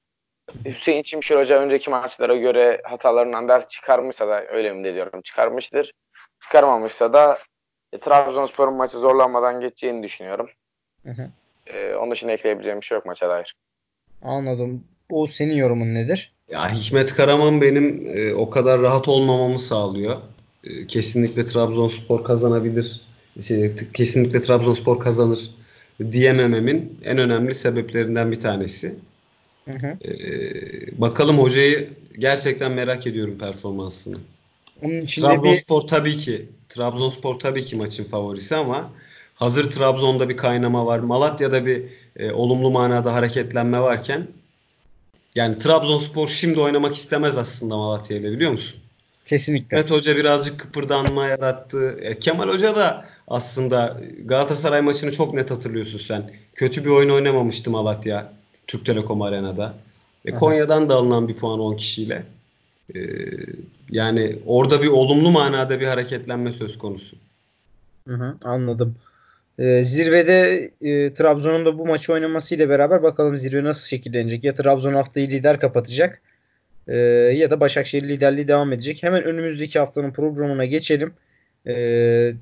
Hüseyin 0.65 1.03
Çimşir 1.03 1.35
Hoca 1.35 1.59
önceki 1.59 1.89
maçlara 1.89 2.35
göre 2.35 2.81
hatalarından 2.83 3.47
ders 3.47 3.67
çıkarmışsa 3.67 4.27
da 4.27 4.45
öyle 4.47 4.73
mi 4.73 4.93
diyorum 4.93 5.21
çıkarmıştır. 5.21 5.93
Çıkarmamışsa 6.39 7.13
da 7.13 7.37
e, 7.93 7.99
Trabzonspor'un 7.99 8.73
maçı 8.73 8.97
zorlanmadan 8.97 9.61
geçeceğini 9.61 10.03
düşünüyorum. 10.03 10.49
Hı 11.05 11.11
hı. 11.11 11.29
E, 11.67 11.95
onun 11.95 12.11
dışında 12.11 12.31
ekleyebileceğim 12.31 12.81
bir 12.81 12.85
şey 12.85 12.95
yok 12.95 13.05
maça 13.05 13.29
dair. 13.29 13.55
Anladım. 14.21 14.83
O 15.09 15.27
senin 15.27 15.53
yorumun 15.53 15.93
nedir? 15.95 16.33
Ya 16.49 16.73
Hikmet 16.73 17.13
Karaman 17.13 17.61
benim 17.61 18.07
e, 18.07 18.33
o 18.33 18.49
kadar 18.49 18.81
rahat 18.81 19.07
olmamamı 19.07 19.59
sağlıyor. 19.59 20.15
E, 20.63 20.87
kesinlikle 20.87 21.45
Trabzonspor 21.45 22.23
kazanabilir. 22.23 23.01
Şey, 23.41 23.75
t- 23.75 23.91
kesinlikle 23.93 24.41
Trabzonspor 24.41 24.99
kazanır 24.99 25.51
diyemememin 26.11 26.99
en 27.05 27.17
önemli 27.17 27.53
sebeplerinden 27.53 28.31
bir 28.31 28.39
tanesi. 28.39 28.95
Hı 29.65 29.77
hı. 29.77 29.97
E, 30.07 30.11
bakalım 31.01 31.37
hocayı 31.37 31.89
gerçekten 32.19 32.71
merak 32.71 33.07
ediyorum 33.07 33.37
performansını. 33.37 34.17
Onun 34.83 35.01
içinde 35.01 35.27
bir 35.27 35.35
Trabzonspor 35.35 35.81
tabii 35.81 36.17
ki 36.17 36.49
Trabzonspor 36.69 37.39
tabii 37.39 37.65
ki 37.65 37.75
maçın 37.75 38.03
favorisi 38.03 38.55
ama 38.55 38.91
hazır 39.35 39.71
Trabzon'da 39.71 40.29
bir 40.29 40.37
kaynama 40.37 40.85
var. 40.85 40.99
Malatya'da 40.99 41.65
bir 41.65 41.83
e, 42.15 42.31
olumlu 42.31 42.71
manada 42.71 43.13
hareketlenme 43.13 43.81
varken 43.81 44.27
yani 45.35 45.57
Trabzonspor 45.57 46.27
şimdi 46.27 46.59
oynamak 46.59 46.95
istemez 46.95 47.37
aslında 47.37 47.77
Malatya'yla 47.77 48.31
biliyor 48.31 48.51
musun? 48.51 48.81
kesinlikle. 49.29 49.77
Mehmet 49.77 49.91
Hoca 49.91 50.17
birazcık 50.17 50.59
kıpırdanma 50.59 51.27
yarattı. 51.27 51.97
E, 52.01 52.19
Kemal 52.19 52.49
Hoca 52.49 52.75
da 52.75 53.05
aslında 53.27 54.01
Galatasaray 54.25 54.81
maçını 54.81 55.11
çok 55.11 55.33
net 55.33 55.51
hatırlıyorsun 55.51 55.97
sen. 55.97 56.31
Kötü 56.55 56.85
bir 56.85 56.89
oyun 56.89 57.09
oynamamıştı 57.09 57.71
Malatya 57.71 58.33
Türk 58.67 58.85
Telekom 58.85 59.21
Arena'da. 59.21 59.73
E. 60.25 60.35
Konya'dan 60.35 60.89
da 60.89 60.95
alınan 60.95 61.27
bir 61.27 61.35
puan 61.35 61.59
10 61.59 61.75
kişiyle. 61.75 62.23
E, 62.95 62.99
yani 63.89 64.35
orada 64.45 64.81
bir 64.81 64.87
olumlu 64.87 65.31
manada 65.31 65.79
bir 65.79 65.85
hareketlenme 65.85 66.51
söz 66.51 66.77
konusu. 66.77 67.17
Hı 68.07 68.13
hı, 68.13 68.35
anladım. 68.43 68.95
Ee, 69.59 69.83
zirvede 69.83 70.71
e, 70.81 71.13
Trabzon'un 71.13 71.65
da 71.65 71.77
bu 71.77 71.85
maçı 71.85 72.13
oynamasıyla 72.13 72.69
beraber 72.69 73.03
bakalım 73.03 73.37
zirve 73.37 73.63
nasıl 73.63 73.87
şekillenecek. 73.87 74.43
Ya 74.43 74.55
Trabzon 74.55 74.93
haftayı 74.93 75.29
lider 75.29 75.59
kapatacak 75.59 76.21
e, 76.87 76.97
ya 76.97 77.51
da 77.51 77.59
Başakşehir 77.59 78.03
liderliği 78.03 78.47
devam 78.47 78.73
edecek. 78.73 79.03
Hemen 79.03 79.23
önümüzdeki 79.23 79.79
haftanın 79.79 80.11
programına 80.11 80.65
geçelim. 80.65 81.13
Ee, 81.67 82.33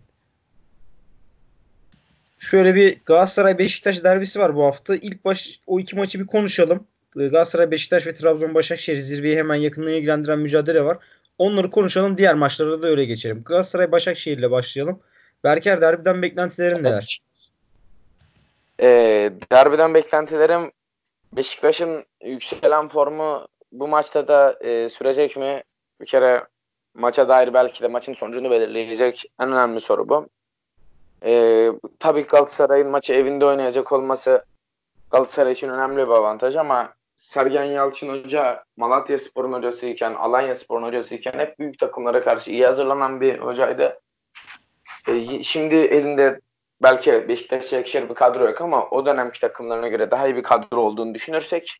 Şöyle 2.37 2.75
bir 2.75 2.97
Galatasaray 3.05 3.57
Beşiktaş 3.57 4.03
derbisi 4.03 4.39
var 4.39 4.55
bu 4.55 4.63
hafta. 4.63 4.95
İlk 4.95 5.25
baş 5.25 5.59
o 5.67 5.79
iki 5.79 5.95
maçı 5.95 6.19
bir 6.19 6.25
konuşalım. 6.25 6.87
Ee, 7.17 7.27
Galatasaray 7.27 7.71
Beşiktaş 7.71 8.07
ve 8.07 8.13
Trabzon 8.13 8.53
Başakşehir 8.53 8.97
zirveyi 8.97 9.37
hemen 9.37 9.55
yakından 9.55 9.93
ilgilendiren 9.93 10.39
mücadele 10.39 10.85
var. 10.85 10.97
Onları 11.37 11.71
konuşalım. 11.71 12.17
Diğer 12.17 12.35
maçlara 12.35 12.81
da 12.81 12.87
öyle 12.87 13.05
geçelim. 13.05 13.43
Galatasaray 13.45 13.91
Başakşehir 13.91 14.37
ile 14.37 14.51
başlayalım. 14.51 14.99
Berker 15.43 15.81
derbiden 15.81 16.21
beklentilerin 16.21 16.83
neler? 16.83 17.21
E, 18.79 18.87
derbiden 19.51 19.93
beklentilerim 19.93 20.71
Beşiktaş'ın 21.33 22.05
yükselen 22.23 22.87
formu 22.87 23.47
bu 23.71 23.87
maçta 23.87 24.27
da 24.27 24.57
e, 24.61 24.89
sürecek 24.89 25.37
mi? 25.37 25.63
Bir 26.01 26.05
kere 26.05 26.43
maça 26.93 27.29
dair 27.29 27.53
belki 27.53 27.83
de 27.83 27.87
maçın 27.87 28.13
sonucunu 28.13 28.51
belirleyecek 28.51 29.31
en 29.39 29.51
önemli 29.51 29.79
soru 29.79 30.09
bu. 30.09 30.27
E, 31.25 31.71
tabii 31.99 32.21
Galatasaray'ın 32.21 32.87
maçı 32.87 33.13
evinde 33.13 33.45
oynayacak 33.45 33.91
olması 33.91 34.45
Galatasaray 35.11 35.53
için 35.53 35.69
önemli 35.69 35.97
bir 35.97 36.11
avantaj 36.11 36.55
ama 36.55 36.96
Sergen 37.17 37.63
Yalçın 37.63 38.09
Hoca 38.09 38.63
Malatya 38.77 39.19
Spor'un 39.19 39.53
hocasıyken, 39.53 40.13
Alanya 40.13 40.55
Spor'un 40.55 40.83
hocasıyken 40.83 41.39
hep 41.39 41.59
büyük 41.59 41.79
takımlara 41.79 42.23
karşı 42.23 42.51
iyi 42.51 42.65
hazırlanan 42.65 43.21
bir 43.21 43.39
hocaydı. 43.39 43.99
E, 45.07 45.43
şimdi 45.43 45.75
elinde 45.75 46.39
belki 46.81 47.27
Beşiktaş'a 47.27 47.75
yakışır 47.75 48.09
bir 48.09 48.15
kadro 48.15 48.45
yok 48.45 48.61
ama 48.61 48.89
o 48.89 49.05
dönemki 49.05 49.41
takımlarına 49.41 49.87
göre 49.87 50.11
daha 50.11 50.27
iyi 50.27 50.35
bir 50.35 50.43
kadro 50.43 50.81
olduğunu 50.81 51.13
düşünürsek 51.13 51.77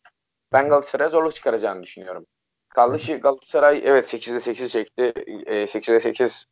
ben 0.52 0.68
Galatasaray'a 0.68 1.10
zorluk 1.10 1.34
çıkaracağını 1.34 1.82
düşünüyorum. 1.82 2.26
Kaldı 2.68 2.96
ki 2.96 3.16
Galatasaray 3.16 3.82
evet 3.84 4.14
8'de 4.14 4.40
8 4.40 4.72
çekti. 4.72 5.12
E, 5.46 5.62
8'de 5.62 6.00
8 6.00 6.46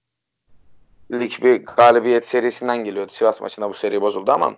lig 1.12 1.32
bir 1.42 1.64
galibiyet 1.64 2.26
serisinden 2.26 2.84
geliyordu. 2.84 3.12
Sivas 3.12 3.40
maçında 3.40 3.68
bu 3.68 3.74
seri 3.74 4.00
bozuldu 4.00 4.32
ama 4.32 4.56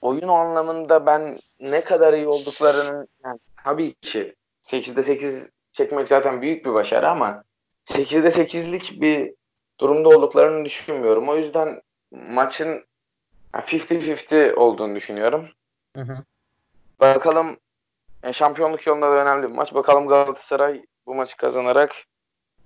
oyun 0.00 0.28
anlamında 0.28 1.06
ben 1.06 1.36
ne 1.60 1.84
kadar 1.84 2.12
iyi 2.12 2.26
olduklarının 2.26 3.08
yani 3.24 3.38
tabii 3.64 3.94
ki 3.94 4.34
8'de 4.62 5.02
8 5.02 5.50
çekmek 5.72 6.08
zaten 6.08 6.42
büyük 6.42 6.64
bir 6.64 6.74
başarı 6.74 7.08
ama 7.10 7.44
8'de 7.86 8.28
8'lik 8.28 9.00
bir 9.00 9.34
durumda 9.80 10.08
olduklarını 10.08 10.64
düşünmüyorum. 10.64 11.28
O 11.28 11.36
yüzden 11.36 11.82
maçın 12.10 12.84
50-50 13.54 14.54
olduğunu 14.54 14.94
düşünüyorum. 14.94 15.48
Hı 15.96 16.02
hı. 16.02 16.24
Bakalım 17.00 17.56
e, 18.22 18.32
şampiyonluk 18.32 18.86
yolunda 18.86 19.10
da 19.10 19.14
önemli 19.14 19.48
bir 19.48 19.54
maç. 19.54 19.74
Bakalım 19.74 20.08
Galatasaray 20.08 20.84
bu 21.06 21.14
maçı 21.14 21.36
kazanarak 21.36 21.94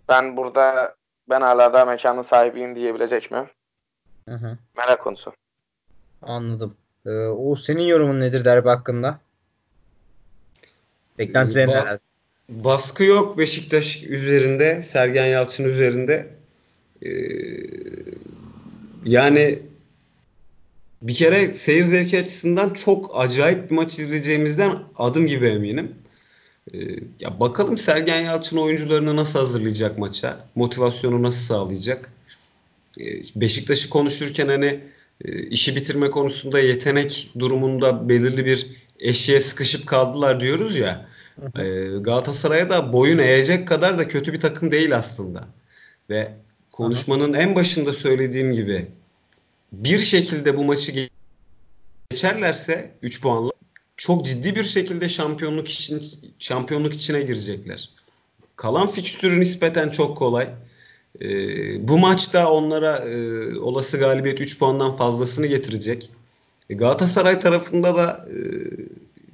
ben 0.08 0.36
burada 0.36 0.96
ben 1.28 1.40
hala 1.40 1.72
da 1.72 1.84
mekanın 1.84 2.22
sahibiyim 2.22 2.74
diyebilecek 2.76 3.30
mi? 3.30 3.50
Hı 4.28 4.34
hı. 4.34 4.58
Merak 4.76 5.00
konusu. 5.00 5.32
Anladım. 6.22 6.76
Ee, 7.06 7.10
o 7.10 7.56
senin 7.56 7.82
yorumun 7.82 8.20
nedir 8.20 8.44
derbi 8.44 8.68
hakkında? 8.68 9.20
Beklentilerin 11.18 11.68
Ba- 11.68 11.80
neler? 11.80 11.98
Baskı 12.48 13.04
yok 13.04 13.38
Beşiktaş 13.38 14.02
üzerinde, 14.02 14.82
Sergen 14.82 15.26
Yalçın 15.26 15.64
üzerinde. 15.64 16.34
Ee, 17.02 17.10
yani 19.04 19.58
bir 21.02 21.14
kere 21.14 21.52
seyir 21.52 21.84
zevki 21.84 22.18
açısından 22.18 22.70
çok 22.70 23.20
acayip 23.20 23.70
bir 23.70 23.74
maç 23.74 23.98
izleyeceğimizden 23.98 24.78
adım 24.96 25.26
gibi 25.26 25.46
eminim. 25.46 25.94
Ee, 26.74 26.78
ya 27.20 27.40
bakalım 27.40 27.78
Sergen 27.78 28.22
Yalçın 28.22 28.56
oyuncularını 28.56 29.16
nasıl 29.16 29.38
hazırlayacak 29.38 29.98
maça? 29.98 30.48
Motivasyonu 30.54 31.22
nasıl 31.22 31.40
sağlayacak? 31.40 32.12
Ee, 33.00 33.20
Beşiktaş'ı 33.36 33.90
konuşurken 33.90 34.48
hani 34.48 34.80
işi 35.50 35.76
bitirme 35.76 36.10
konusunda 36.10 36.60
yetenek 36.60 37.30
durumunda 37.38 38.08
belirli 38.08 38.46
bir 38.46 38.66
eşiğe 39.00 39.40
sıkışıp 39.40 39.86
kaldılar 39.86 40.40
diyoruz 40.40 40.76
ya. 40.76 41.08
Ee, 41.58 41.62
Galatasaray'a 42.00 42.70
da 42.70 42.92
boyun 42.92 43.18
eğecek 43.18 43.68
kadar 43.68 43.98
da 43.98 44.08
kötü 44.08 44.32
bir 44.32 44.40
takım 44.40 44.70
değil 44.70 44.96
aslında. 44.96 45.48
Ve 46.10 46.32
konuşmanın 46.70 47.32
en 47.32 47.54
başında 47.54 47.92
söylediğim 47.92 48.52
gibi 48.54 48.88
bir 49.72 49.98
şekilde 49.98 50.56
bu 50.56 50.64
maçı 50.64 50.92
ge- 50.92 51.10
geçerlerse 52.10 52.90
3 53.02 53.22
puanla 53.22 53.52
çok 53.96 54.26
ciddi 54.26 54.56
bir 54.56 54.64
şekilde 54.64 55.08
şampiyonluk 55.08 55.68
için 55.68 56.02
şampiyonluk 56.38 56.94
içine 56.94 57.22
girecekler. 57.22 57.90
Kalan 58.56 58.86
fikstürü 58.86 59.40
nispeten 59.40 59.90
çok 59.90 60.18
kolay. 60.18 60.48
Ee, 61.20 61.88
bu 61.88 61.98
maçta 61.98 62.52
onlara 62.52 62.96
e, 62.96 63.58
olası 63.58 63.98
galibiyet 63.98 64.40
3 64.40 64.58
puandan 64.58 64.92
fazlasını 64.92 65.46
getirecek. 65.46 66.10
E, 66.70 66.74
Galatasaray 66.74 67.38
tarafında 67.38 67.96
da 67.96 68.28
e, 68.30 68.36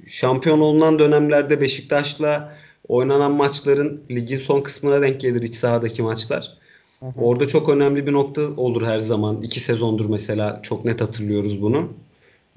şampiyon 0.07 0.59
olunan 0.59 0.99
dönemlerde 0.99 1.61
Beşiktaş'la 1.61 2.55
oynanan 2.87 3.31
maçların 3.31 4.01
ligin 4.11 4.37
son 4.37 4.61
kısmına 4.61 5.01
denk 5.01 5.21
gelir 5.21 5.41
iç 5.41 5.55
sahadaki 5.55 6.01
maçlar. 6.01 6.57
Hı 6.99 7.05
hı. 7.05 7.11
Orada 7.17 7.47
çok 7.47 7.69
önemli 7.69 8.07
bir 8.07 8.13
nokta 8.13 8.41
olur 8.41 8.85
her 8.85 8.99
zaman. 8.99 9.41
İki 9.41 9.59
sezondur 9.59 10.09
mesela 10.09 10.59
çok 10.63 10.85
net 10.85 11.01
hatırlıyoruz 11.01 11.61
bunu. 11.61 11.89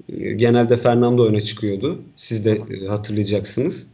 E, 0.09 0.31
Genelde 0.31 0.77
Fernando 0.77 1.25
öne 1.25 1.41
çıkıyordu. 1.41 2.01
Siz 2.15 2.45
de 2.45 2.51
e, 2.51 2.87
hatırlayacaksınız. 2.87 3.87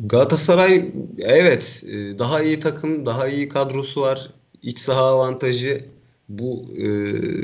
Galatasaray 0.00 0.92
evet 1.18 1.84
e, 1.88 2.18
daha 2.18 2.42
iyi 2.42 2.60
takım, 2.60 3.06
daha 3.06 3.28
iyi 3.28 3.48
kadrosu 3.48 4.00
var. 4.00 4.30
İç 4.62 4.78
saha 4.78 5.02
avantajı 5.02 5.84
bu 6.28 6.66
e, 6.76 6.86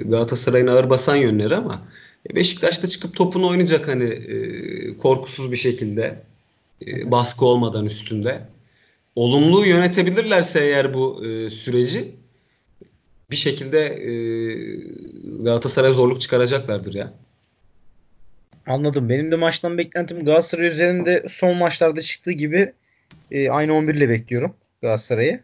Galatasaray'ın 0.02 0.66
ağır 0.66 0.90
basan 0.90 1.16
yönleri 1.16 1.56
ama 1.56 1.82
e, 2.30 2.36
Beşiktaş'ta 2.36 2.88
çıkıp 2.88 3.16
topunu 3.16 3.48
oynayacak 3.48 3.88
hani 3.88 4.04
e, 4.04 4.96
korkusuz 4.96 5.52
bir 5.52 5.56
şekilde 5.56 6.22
e, 6.86 7.10
baskı 7.10 7.44
olmadan 7.44 7.86
üstünde. 7.86 8.48
Olumlu 9.16 9.66
yönetebilirlerse 9.66 10.60
eğer 10.60 10.94
bu 10.94 11.24
e, 11.26 11.50
süreci 11.50 12.14
bir 13.30 13.36
şekilde 13.36 13.86
e, 13.86 14.12
Galatasaray 15.42 15.92
zorluk 15.92 16.20
çıkaracaklardır 16.20 16.94
ya. 16.94 17.12
Anladım. 18.68 19.08
Benim 19.08 19.30
de 19.30 19.36
maçtan 19.36 19.78
beklentim 19.78 20.24
Galatasaray 20.24 20.66
üzerinde 20.66 21.24
son 21.28 21.56
maçlarda 21.56 22.00
çıktığı 22.00 22.32
gibi 22.32 22.72
e, 23.30 23.50
aynı 23.50 23.74
11 23.74 23.94
ile 23.94 24.08
bekliyorum 24.08 24.54
Galatasaray'ı. 24.82 25.40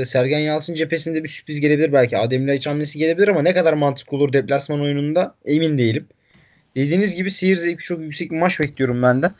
E, 0.00 0.04
Sergen 0.04 0.38
Yalçın 0.38 0.74
cephesinde 0.74 1.24
bir 1.24 1.28
sürpriz 1.28 1.60
gelebilir 1.60 1.92
belki. 1.92 2.18
Adem 2.18 2.48
Laiç 2.48 2.66
hamlesi 2.66 2.98
gelebilir 2.98 3.28
ama 3.28 3.42
ne 3.42 3.54
kadar 3.54 3.72
mantıklı 3.72 4.16
olur 4.16 4.32
deplasman 4.32 4.80
oyununda 4.80 5.34
emin 5.44 5.78
değilim. 5.78 6.06
Dediğiniz 6.76 7.16
gibi 7.16 7.30
seyir 7.30 7.56
zevki 7.56 7.82
çok 7.82 8.00
yüksek 8.00 8.30
bir 8.30 8.36
maç 8.36 8.60
bekliyorum 8.60 9.02
ben 9.02 9.22
de. 9.22 9.30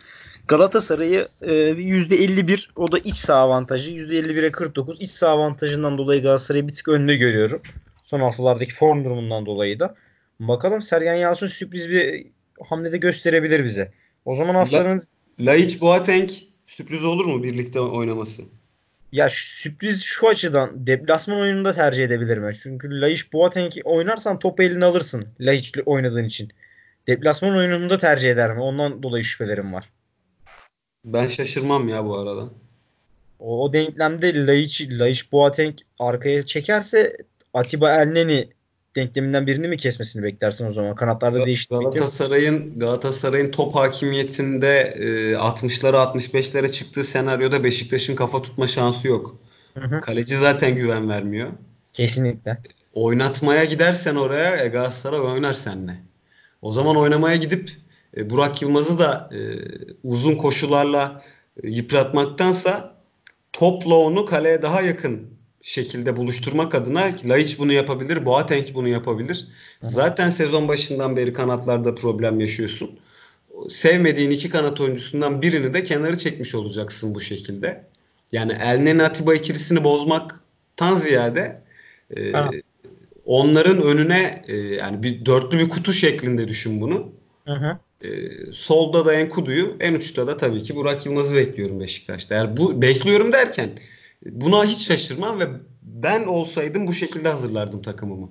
Galatasaray'ı 0.48 1.28
e, 1.42 1.52
%51 1.52 2.68
o 2.76 2.92
da 2.92 2.98
iç 2.98 3.14
saha 3.14 3.38
avantajı. 3.38 3.94
%51'e 3.94 4.52
49 4.52 5.00
iç 5.00 5.10
saha 5.10 5.30
avantajından 5.30 5.98
dolayı 5.98 6.22
Galatasaray'ı 6.22 6.68
bir 6.68 6.72
tık 6.72 6.88
önde 6.88 7.16
görüyorum. 7.16 7.62
Son 8.02 8.20
haftalardaki 8.20 8.74
form 8.74 9.04
durumundan 9.04 9.46
dolayı 9.46 9.80
da. 9.80 9.94
Bakalım 10.40 10.82
Sergen 10.82 11.14
Yalçın 11.14 11.46
sürpriz 11.46 11.90
bir 11.90 12.26
hamlede 12.68 12.96
gösterebilir 12.96 13.64
bize. 13.64 13.92
O 14.24 14.34
zaman 14.34 14.54
haftanın 14.54 15.02
Laiç 15.40 15.80
Boateng 15.80 16.30
sürpriz 16.64 17.04
olur 17.04 17.24
mu 17.24 17.42
birlikte 17.42 17.80
oynaması? 17.80 18.42
ya 19.14 19.28
sürpriz 19.30 20.02
şu 20.02 20.28
açıdan 20.28 20.86
deplasman 20.86 21.40
oyununda 21.40 21.72
tercih 21.72 22.04
edebilirim. 22.04 22.50
Çünkü 22.62 23.00
Laiç 23.00 23.32
Boateng 23.32 23.72
oynarsan 23.84 24.38
topu 24.38 24.62
eline 24.62 24.84
alırsın 24.84 25.26
Laiç'le 25.40 25.78
oynadığın 25.86 26.24
için. 26.24 26.48
Deplasman 27.06 27.56
oyununda 27.56 27.98
tercih 27.98 28.30
eder 28.30 28.54
mi? 28.54 28.60
Ondan 28.60 29.02
dolayı 29.02 29.24
şüphelerim 29.24 29.72
var. 29.72 29.90
Ben 31.04 31.26
şaşırmam 31.26 31.88
ya 31.88 32.04
bu 32.04 32.18
arada. 32.18 32.48
O, 33.38 33.64
o 33.64 33.72
denklemde 33.72 34.46
Laiç, 34.46 34.88
Laiç 34.90 35.32
Boateng 35.32 35.74
arkaya 35.98 36.46
çekerse 36.46 37.16
Atiba 37.54 37.94
Elneny 37.94 38.44
denkleminden 38.96 39.46
birini 39.46 39.68
mi 39.68 39.76
kesmesini 39.76 40.22
beklersin 40.22 40.66
o 40.66 40.72
zaman? 40.72 40.94
Kanatlarda 40.94 41.38
Ga- 41.38 41.46
değişiklik. 41.46 41.80
Galatasaray'ın 41.80 42.78
Galatasaray'ın 42.78 43.50
top 43.50 43.74
hakimiyetinde 43.74 44.94
e, 44.98 45.04
60'lara 45.32 45.96
65'lere 45.96 46.70
çıktığı 46.72 47.04
senaryoda 47.04 47.64
Beşiktaş'ın 47.64 48.16
kafa 48.16 48.42
tutma 48.42 48.66
şansı 48.66 49.08
yok. 49.08 49.36
Hı 49.74 49.84
hı. 49.84 50.00
Kaleci 50.00 50.36
zaten 50.36 50.76
güven 50.76 51.08
vermiyor. 51.08 51.48
Kesinlikle. 51.92 52.58
Oynatmaya 52.92 53.64
gidersen 53.64 54.14
oraya 54.14 54.64
e, 54.64 54.68
Galatasaray 54.68 55.20
oynar 55.20 55.52
seninle. 55.52 55.96
O 56.62 56.72
zaman 56.72 56.96
oynamaya 56.96 57.36
gidip 57.36 57.70
e, 58.16 58.30
Burak 58.30 58.62
Yılmaz'ı 58.62 58.98
da 58.98 59.30
e, 59.32 59.38
uzun 60.04 60.34
koşularla 60.34 61.22
e, 61.62 61.68
yıpratmaktansa 61.68 62.94
topla 63.52 63.94
onu 63.94 64.24
kaleye 64.24 64.62
daha 64.62 64.80
yakın 64.80 65.33
şekilde 65.64 66.16
buluşturmak 66.16 66.74
adına 66.74 67.10
Laiç 67.24 67.58
bunu 67.58 67.72
yapabilir, 67.72 68.26
Boateng 68.26 68.74
bunu 68.74 68.88
yapabilir. 68.88 69.48
Zaten 69.80 70.30
sezon 70.30 70.68
başından 70.68 71.16
beri 71.16 71.32
kanatlarda 71.32 71.94
problem 71.94 72.40
yaşıyorsun. 72.40 72.90
Sevmediğin 73.68 74.30
iki 74.30 74.48
kanat 74.48 74.80
oyuncusundan 74.80 75.42
birini 75.42 75.74
de 75.74 75.84
kenarı 75.84 76.18
çekmiş 76.18 76.54
olacaksın 76.54 77.14
bu 77.14 77.20
şekilde. 77.20 77.84
Yani 78.32 78.52
Elneny 78.52 79.02
Atiba 79.02 79.34
ikilisini 79.34 79.84
bozmaktan 79.84 80.94
ziyade 80.94 81.62
e. 82.16 82.32
Onların 83.24 83.82
önüne 83.82 84.44
e, 84.48 84.56
yani 84.56 85.02
bir 85.02 85.26
dörtlü 85.26 85.58
bir 85.58 85.68
kutu 85.68 85.92
şeklinde 85.92 86.48
düşün 86.48 86.80
bunu. 86.80 87.12
Hı 87.46 87.52
hı. 87.52 87.78
E, 88.06 88.08
solda 88.52 89.06
da 89.06 89.14
Enkudu'yu, 89.14 89.76
en 89.80 89.94
uçta 89.94 90.26
da 90.26 90.36
tabii 90.36 90.62
ki 90.62 90.76
Burak 90.76 91.06
Yılmaz'ı 91.06 91.36
bekliyorum 91.36 91.80
Beşiktaş'ta. 91.80 92.34
Yani 92.34 92.56
bu 92.56 92.82
bekliyorum 92.82 93.32
derken 93.32 93.70
buna 94.24 94.64
hiç 94.64 94.86
şaşırmam 94.86 95.40
ve 95.40 95.44
ben 95.82 96.24
olsaydım 96.24 96.86
bu 96.86 96.92
şekilde 96.92 97.28
hazırlardım 97.28 97.82
takımımı. 97.82 98.28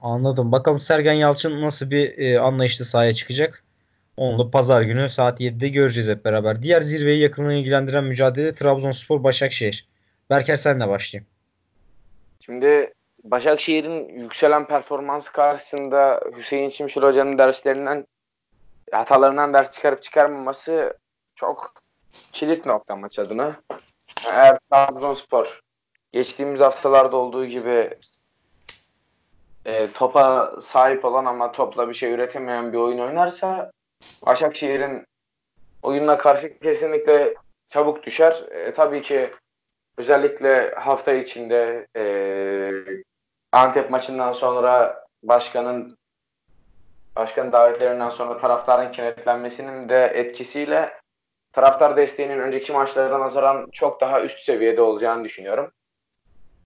Anladım. 0.00 0.52
Bakalım 0.52 0.80
Sergen 0.80 1.12
Yalçın 1.12 1.62
nasıl 1.62 1.90
bir 1.90 2.18
e, 2.18 2.40
anlayışla 2.40 2.84
sahaya 2.84 3.12
çıkacak. 3.12 3.64
Onu 4.16 4.38
da 4.38 4.50
pazar 4.50 4.82
günü 4.82 5.08
saat 5.08 5.40
7'de 5.40 5.68
göreceğiz 5.68 6.08
hep 6.08 6.24
beraber. 6.24 6.62
Diğer 6.62 6.80
zirveyi 6.80 7.20
yakından 7.20 7.54
ilgilendiren 7.54 8.04
mücadele 8.04 8.54
Trabzonspor 8.54 9.24
Başakşehir. 9.24 9.88
Berker 10.30 10.56
senle 10.56 10.88
başlayayım. 10.88 11.26
Şimdi 12.40 12.92
Başakşehir'in 13.24 14.08
yükselen 14.08 14.66
performans 14.66 15.28
karşısında 15.28 16.20
Hüseyin 16.36 16.70
Çimşir 16.70 17.02
Hoca'nın 17.02 17.38
derslerinden 17.38 18.06
hatalarından 18.92 19.54
ders 19.54 19.70
çıkarıp 19.70 20.02
çıkarmaması 20.02 20.98
çok 21.34 21.74
kilit 22.32 22.66
nokta 22.66 22.96
maç 22.96 23.18
adına. 23.18 23.60
Eğer 24.30 24.58
Trabzonspor 24.58 25.60
geçtiğimiz 26.12 26.60
haftalarda 26.60 27.16
olduğu 27.16 27.46
gibi 27.46 27.90
e, 29.64 29.92
topa 29.92 30.52
sahip 30.62 31.04
olan 31.04 31.24
ama 31.24 31.52
topla 31.52 31.88
bir 31.88 31.94
şey 31.94 32.12
üretemeyen 32.12 32.72
bir 32.72 32.78
oyun 32.78 32.98
oynarsa 32.98 33.70
Başakşehir'in 34.26 35.06
oyununa 35.82 36.18
karşı 36.18 36.58
kesinlikle 36.58 37.34
çabuk 37.68 38.02
düşer. 38.02 38.44
E, 38.50 38.74
tabii 38.74 39.02
ki 39.02 39.30
özellikle 39.96 40.74
hafta 40.74 41.12
içinde 41.12 41.86
e, 41.96 42.04
Antep 43.52 43.90
maçından 43.90 44.32
sonra 44.32 45.04
başkanın 45.22 45.96
başkan 47.16 47.52
davetlerinden 47.52 48.10
sonra 48.10 48.38
taraftarın 48.38 48.92
kenetlenmesinin 48.92 49.88
de 49.88 50.04
etkisiyle 50.04 51.00
taraftar 51.56 51.96
desteğinin 51.96 52.38
önceki 52.38 52.72
maçlardan 52.72 53.20
nazaran 53.20 53.68
çok 53.72 54.00
daha 54.00 54.22
üst 54.22 54.38
seviyede 54.44 54.82
olacağını 54.82 55.24
düşünüyorum. 55.24 55.70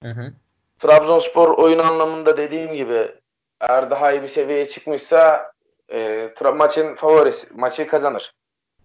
Hı 0.03 0.09
hı. 0.09 0.33
Trabzonspor 0.79 1.59
oyun 1.59 1.79
anlamında 1.79 2.37
dediğim 2.37 2.73
gibi 2.73 3.15
eğer 3.61 3.91
daha 3.91 4.13
iyi 4.13 4.23
bir 4.23 4.29
seviyeye 4.29 4.67
çıkmışsa 4.67 5.53
e, 5.93 6.31
maçın 6.55 6.95
favorisi, 6.95 7.47
maçı 7.55 7.87
kazanır. 7.87 8.33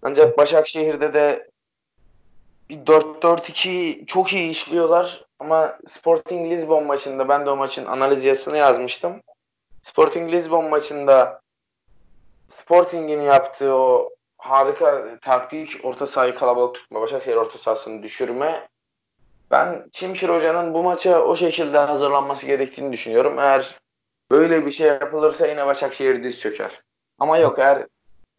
Ancak 0.01 0.37
Başakşehir'de 0.37 1.13
de 1.13 1.49
bir 2.69 2.77
4-4-2 2.77 4.05
çok 4.05 4.33
iyi 4.33 4.49
işliyorlar 4.49 5.25
ama 5.39 5.77
Sporting 5.87 6.51
Lisbon 6.51 6.85
maçında 6.85 7.29
ben 7.29 7.45
de 7.45 7.49
o 7.49 7.55
maçın 7.55 7.85
analiz 7.85 8.25
yazısını 8.25 8.57
yazmıştım. 8.57 9.21
Sporting 9.81 10.31
Lisbon 10.31 10.69
maçında 10.69 11.41
Sporting'in 12.47 13.21
yaptığı 13.21 13.73
o 13.73 14.15
harika 14.45 15.19
taktik 15.21 15.79
orta 15.83 16.07
sahayı 16.07 16.35
kalabalık 16.35 16.75
tutma, 16.75 17.01
Başakşehir 17.01 17.35
orta 17.35 17.57
sahasını 17.57 18.03
düşürme 18.03 18.67
ben 19.51 19.89
Çimşir 19.91 20.29
Hoca'nın 20.29 20.73
bu 20.73 20.83
maça 20.83 21.21
o 21.21 21.35
şekilde 21.35 21.77
hazırlanması 21.77 22.45
gerektiğini 22.45 22.93
düşünüyorum. 22.93 23.39
Eğer 23.39 23.79
böyle 24.31 24.65
bir 24.65 24.71
şey 24.71 24.87
yapılırsa 24.87 25.47
yine 25.47 25.67
Başakşehir 25.67 26.23
diz 26.23 26.39
çöker. 26.39 26.81
Ama 27.19 27.37
yok 27.37 27.59
eğer 27.59 27.87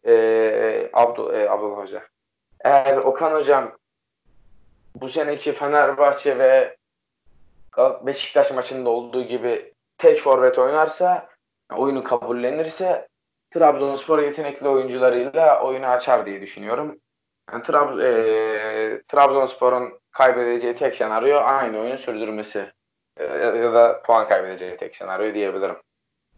e, 0.05 0.89
Abdul, 0.93 1.33
e, 1.33 1.49
Abdullah 1.49 1.77
Hoca. 1.77 2.03
Eğer 2.59 2.97
Okan 2.97 3.33
Hocam 3.33 3.77
bu 4.95 5.07
seneki 5.07 5.53
Fenerbahçe 5.53 6.37
ve 6.37 6.77
Beşiktaş 8.01 8.51
maçında 8.51 8.89
olduğu 8.89 9.23
gibi 9.23 9.73
tek 9.97 10.19
forvet 10.19 10.59
oynarsa, 10.59 11.29
oyunu 11.75 12.03
kabullenirse 12.03 13.07
Trabzonspor 13.51 14.19
yetenekli 14.19 14.67
oyuncularıyla 14.67 15.61
oyunu 15.63 15.85
açar 15.85 16.25
diye 16.25 16.41
düşünüyorum. 16.41 16.99
Yani 17.51 17.63
Trab 17.63 17.99
e, 17.99 19.01
Trabzonspor'un 19.07 19.99
kaybedeceği 20.11 20.75
tek 20.75 20.95
senaryo 20.95 21.37
aynı 21.37 21.79
oyunu 21.79 21.97
sürdürmesi. 21.97 22.71
E, 23.17 23.23
ya 23.35 23.73
da 23.73 24.01
puan 24.05 24.27
kaybedeceği 24.27 24.77
tek 24.77 24.95
senaryo 24.95 25.33
diyebilirim. 25.33 25.75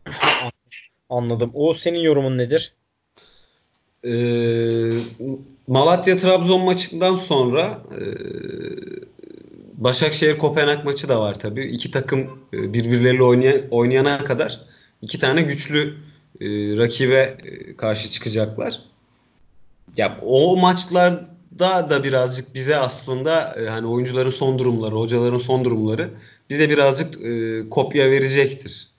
Anladım. 1.10 1.52
O 1.54 1.74
senin 1.74 2.00
yorumun 2.00 2.38
nedir? 2.38 2.74
Ee, 4.06 4.92
Malatya 5.68 6.18
Trabzon 6.18 6.62
maçından 6.62 7.16
sonra 7.16 7.62
e, 7.92 8.02
Başakşehir 9.74 10.38
Kopenhag 10.38 10.86
maçı 10.86 11.10
da 11.10 11.22
var 11.22 11.40
tabii. 11.40 11.66
İki 11.66 11.92
takım 11.92 12.20
e, 12.54 12.74
birbirleriyle 12.74 13.24
oynayan, 13.24 13.62
oynayana 13.72 14.24
kadar 14.24 14.62
iki 15.02 15.20
tane 15.20 15.42
güçlü 15.42 15.94
e, 16.42 16.48
rakibe 16.78 17.38
e, 17.44 17.76
karşı 17.76 18.12
çıkacaklar. 18.12 18.82
Ya 19.98 20.20
o 20.22 20.58
maçlarda 20.58 21.90
da 21.90 22.04
birazcık 22.04 22.56
bize 22.56 22.76
aslında 22.76 23.56
e, 23.62 23.70
hani 23.70 23.88
oyuncuların 23.88 24.30
son 24.30 24.60
durumları, 24.60 24.96
hocaların 24.96 25.38
son 25.38 25.66
durumları 25.66 26.10
bize 26.50 26.70
birazcık 26.70 27.22
e, 27.24 27.70
kopya 27.70 28.12
verecektir. 28.12 28.90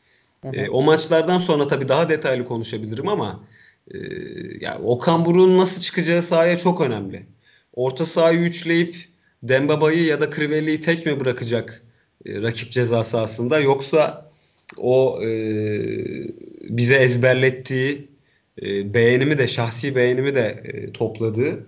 Hı 0.42 0.48
hı. 0.48 0.56
E, 0.56 0.68
o 0.70 0.82
maçlardan 0.82 1.38
sonra 1.38 1.66
tabii 1.66 1.88
daha 1.88 2.08
detaylı 2.08 2.44
konuşabilirim 2.44 3.08
ama 3.08 3.40
e, 3.94 3.98
ya 4.60 4.78
Okan 4.78 5.24
Buruk'un 5.24 5.58
nasıl 5.58 5.80
çıkacağı 5.80 6.22
sahaya 6.22 6.58
çok 6.58 6.80
önemli. 6.80 7.26
Orta 7.74 8.06
sahayı 8.06 8.40
üçleyip 8.40 8.96
Dembaba'yı 9.42 10.04
ya 10.04 10.20
da 10.20 10.30
Crivelli'yi 10.30 10.80
tek 10.80 11.06
mi 11.06 11.20
bırakacak 11.20 11.82
e, 12.26 12.42
rakip 12.42 12.70
ceza 12.70 13.04
sahasında 13.04 13.60
yoksa 13.60 14.29
o 14.76 15.22
e, 15.22 15.30
bize 16.68 16.94
ezberlettiği 16.94 18.08
e, 18.62 18.94
beğenimi 18.94 19.38
de 19.38 19.48
şahsi 19.48 19.96
beğenimi 19.96 20.34
de 20.34 20.62
e, 20.64 20.92
topladığı 20.92 21.66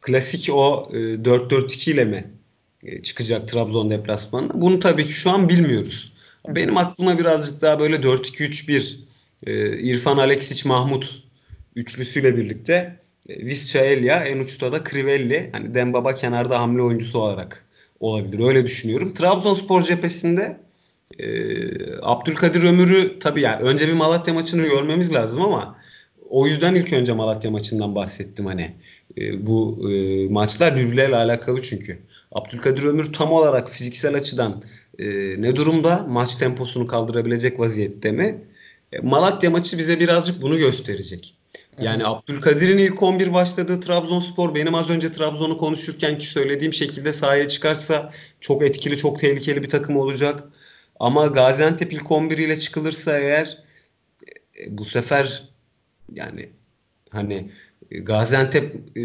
klasik 0.00 0.50
o 0.52 0.88
e, 0.92 0.96
4-4-2 0.96 1.90
ile 1.90 2.04
mi 2.04 2.30
e, 2.82 3.02
çıkacak 3.02 3.48
Trabzon 3.48 3.90
deplasmanında? 3.90 4.60
Bunu 4.60 4.80
tabii 4.80 5.06
ki 5.06 5.12
şu 5.12 5.30
an 5.30 5.48
bilmiyoruz. 5.48 6.12
Benim 6.48 6.76
aklıma 6.76 7.18
birazcık 7.18 7.62
daha 7.62 7.80
böyle 7.80 7.96
4-2-3-1 7.96 8.96
e, 9.46 9.78
İrfan 9.78 10.18
Alexic 10.18 10.68
Mahmut 10.68 11.22
üçlüsüyle 11.76 12.36
birlikte 12.36 13.00
e, 13.28 13.46
Visca 13.46 13.80
Elia 13.80 14.24
en 14.24 14.38
uçta 14.38 14.72
da 14.72 14.84
Crivelli 14.84 15.48
hani 15.52 15.74
Dembaba 15.74 16.14
kenarda 16.14 16.60
hamle 16.60 16.82
oyuncusu 16.82 17.18
olarak 17.18 17.66
olabilir. 18.00 18.44
Öyle 18.48 18.64
düşünüyorum. 18.64 19.14
Trabzonspor 19.14 19.82
cephesinde 19.82 20.60
e, 21.18 21.26
Abdülkadir 22.02 22.62
Ömür'ü 22.62 23.18
tabii 23.18 23.40
yani 23.40 23.62
önce 23.62 23.88
bir 23.88 23.92
Malatya 23.92 24.34
maçını 24.34 24.62
görmemiz 24.62 25.14
lazım 25.14 25.42
ama 25.42 25.76
o 26.28 26.46
yüzden 26.46 26.74
ilk 26.74 26.92
önce 26.92 27.12
Malatya 27.12 27.50
maçından 27.50 27.94
bahsettim 27.94 28.46
hani. 28.46 28.76
E, 29.18 29.46
bu 29.46 29.90
e, 29.90 30.28
maçlar 30.28 30.76
birbirleriyle 30.76 31.16
alakalı 31.16 31.62
çünkü. 31.62 31.98
Abdülkadir 32.32 32.84
Ömür 32.84 33.12
tam 33.12 33.32
olarak 33.32 33.70
fiziksel 33.70 34.14
açıdan 34.14 34.62
e, 34.98 35.06
ne 35.42 35.56
durumda? 35.56 36.06
Maç 36.08 36.34
temposunu 36.34 36.86
kaldırabilecek 36.86 37.60
vaziyette 37.60 38.12
mi? 38.12 38.44
E, 38.92 38.98
Malatya 38.98 39.50
maçı 39.50 39.78
bize 39.78 40.00
birazcık 40.00 40.42
bunu 40.42 40.58
gösterecek. 40.58 41.36
Yani 41.80 42.06
Abdülkadir'in 42.06 42.78
ilk 42.78 43.02
11 43.02 43.32
başladığı 43.32 43.80
Trabzonspor 43.80 44.54
benim 44.54 44.74
az 44.74 44.90
önce 44.90 45.12
Trabzon'u 45.12 45.58
konuşurken 45.58 46.18
ki 46.18 46.26
söylediğim 46.26 46.72
şekilde 46.72 47.12
sahaya 47.12 47.48
çıkarsa 47.48 48.12
çok 48.40 48.62
etkili, 48.62 48.96
çok 48.96 49.18
tehlikeli 49.18 49.62
bir 49.62 49.68
takım 49.68 49.96
olacak. 49.96 50.44
Ama 51.00 51.26
Gaziantep 51.26 51.92
ilk 51.92 52.12
11 52.12 52.38
ile 52.38 52.58
çıkılırsa 52.58 53.18
eğer 53.18 53.58
e, 54.60 54.78
bu 54.78 54.84
sefer 54.84 55.48
yani 56.12 56.50
hani 57.10 57.50
e, 57.90 57.98
Gaziantep 57.98 58.74
e, 58.96 59.02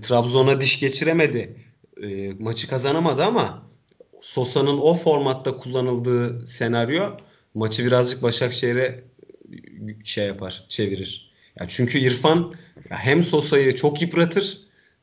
Trabzon'a 0.00 0.60
diş 0.60 0.80
geçiremedi. 0.80 1.56
E, 2.02 2.32
maçı 2.38 2.68
kazanamadı 2.68 3.24
ama 3.24 3.70
Sosa'nın 4.20 4.78
o 4.78 4.94
formatta 4.94 5.56
kullanıldığı 5.56 6.46
senaryo 6.46 7.16
maçı 7.54 7.86
birazcık 7.86 8.22
Başakşehir'e 8.22 9.04
şey 10.04 10.26
yapar, 10.26 10.64
çevirir. 10.68 11.30
Ya 11.60 11.68
çünkü 11.68 11.98
İrfan 11.98 12.54
ya 12.90 12.96
hem 12.98 13.22
Sosa'yı 13.22 13.74
çok 13.74 14.02
yıpratır, 14.02 14.60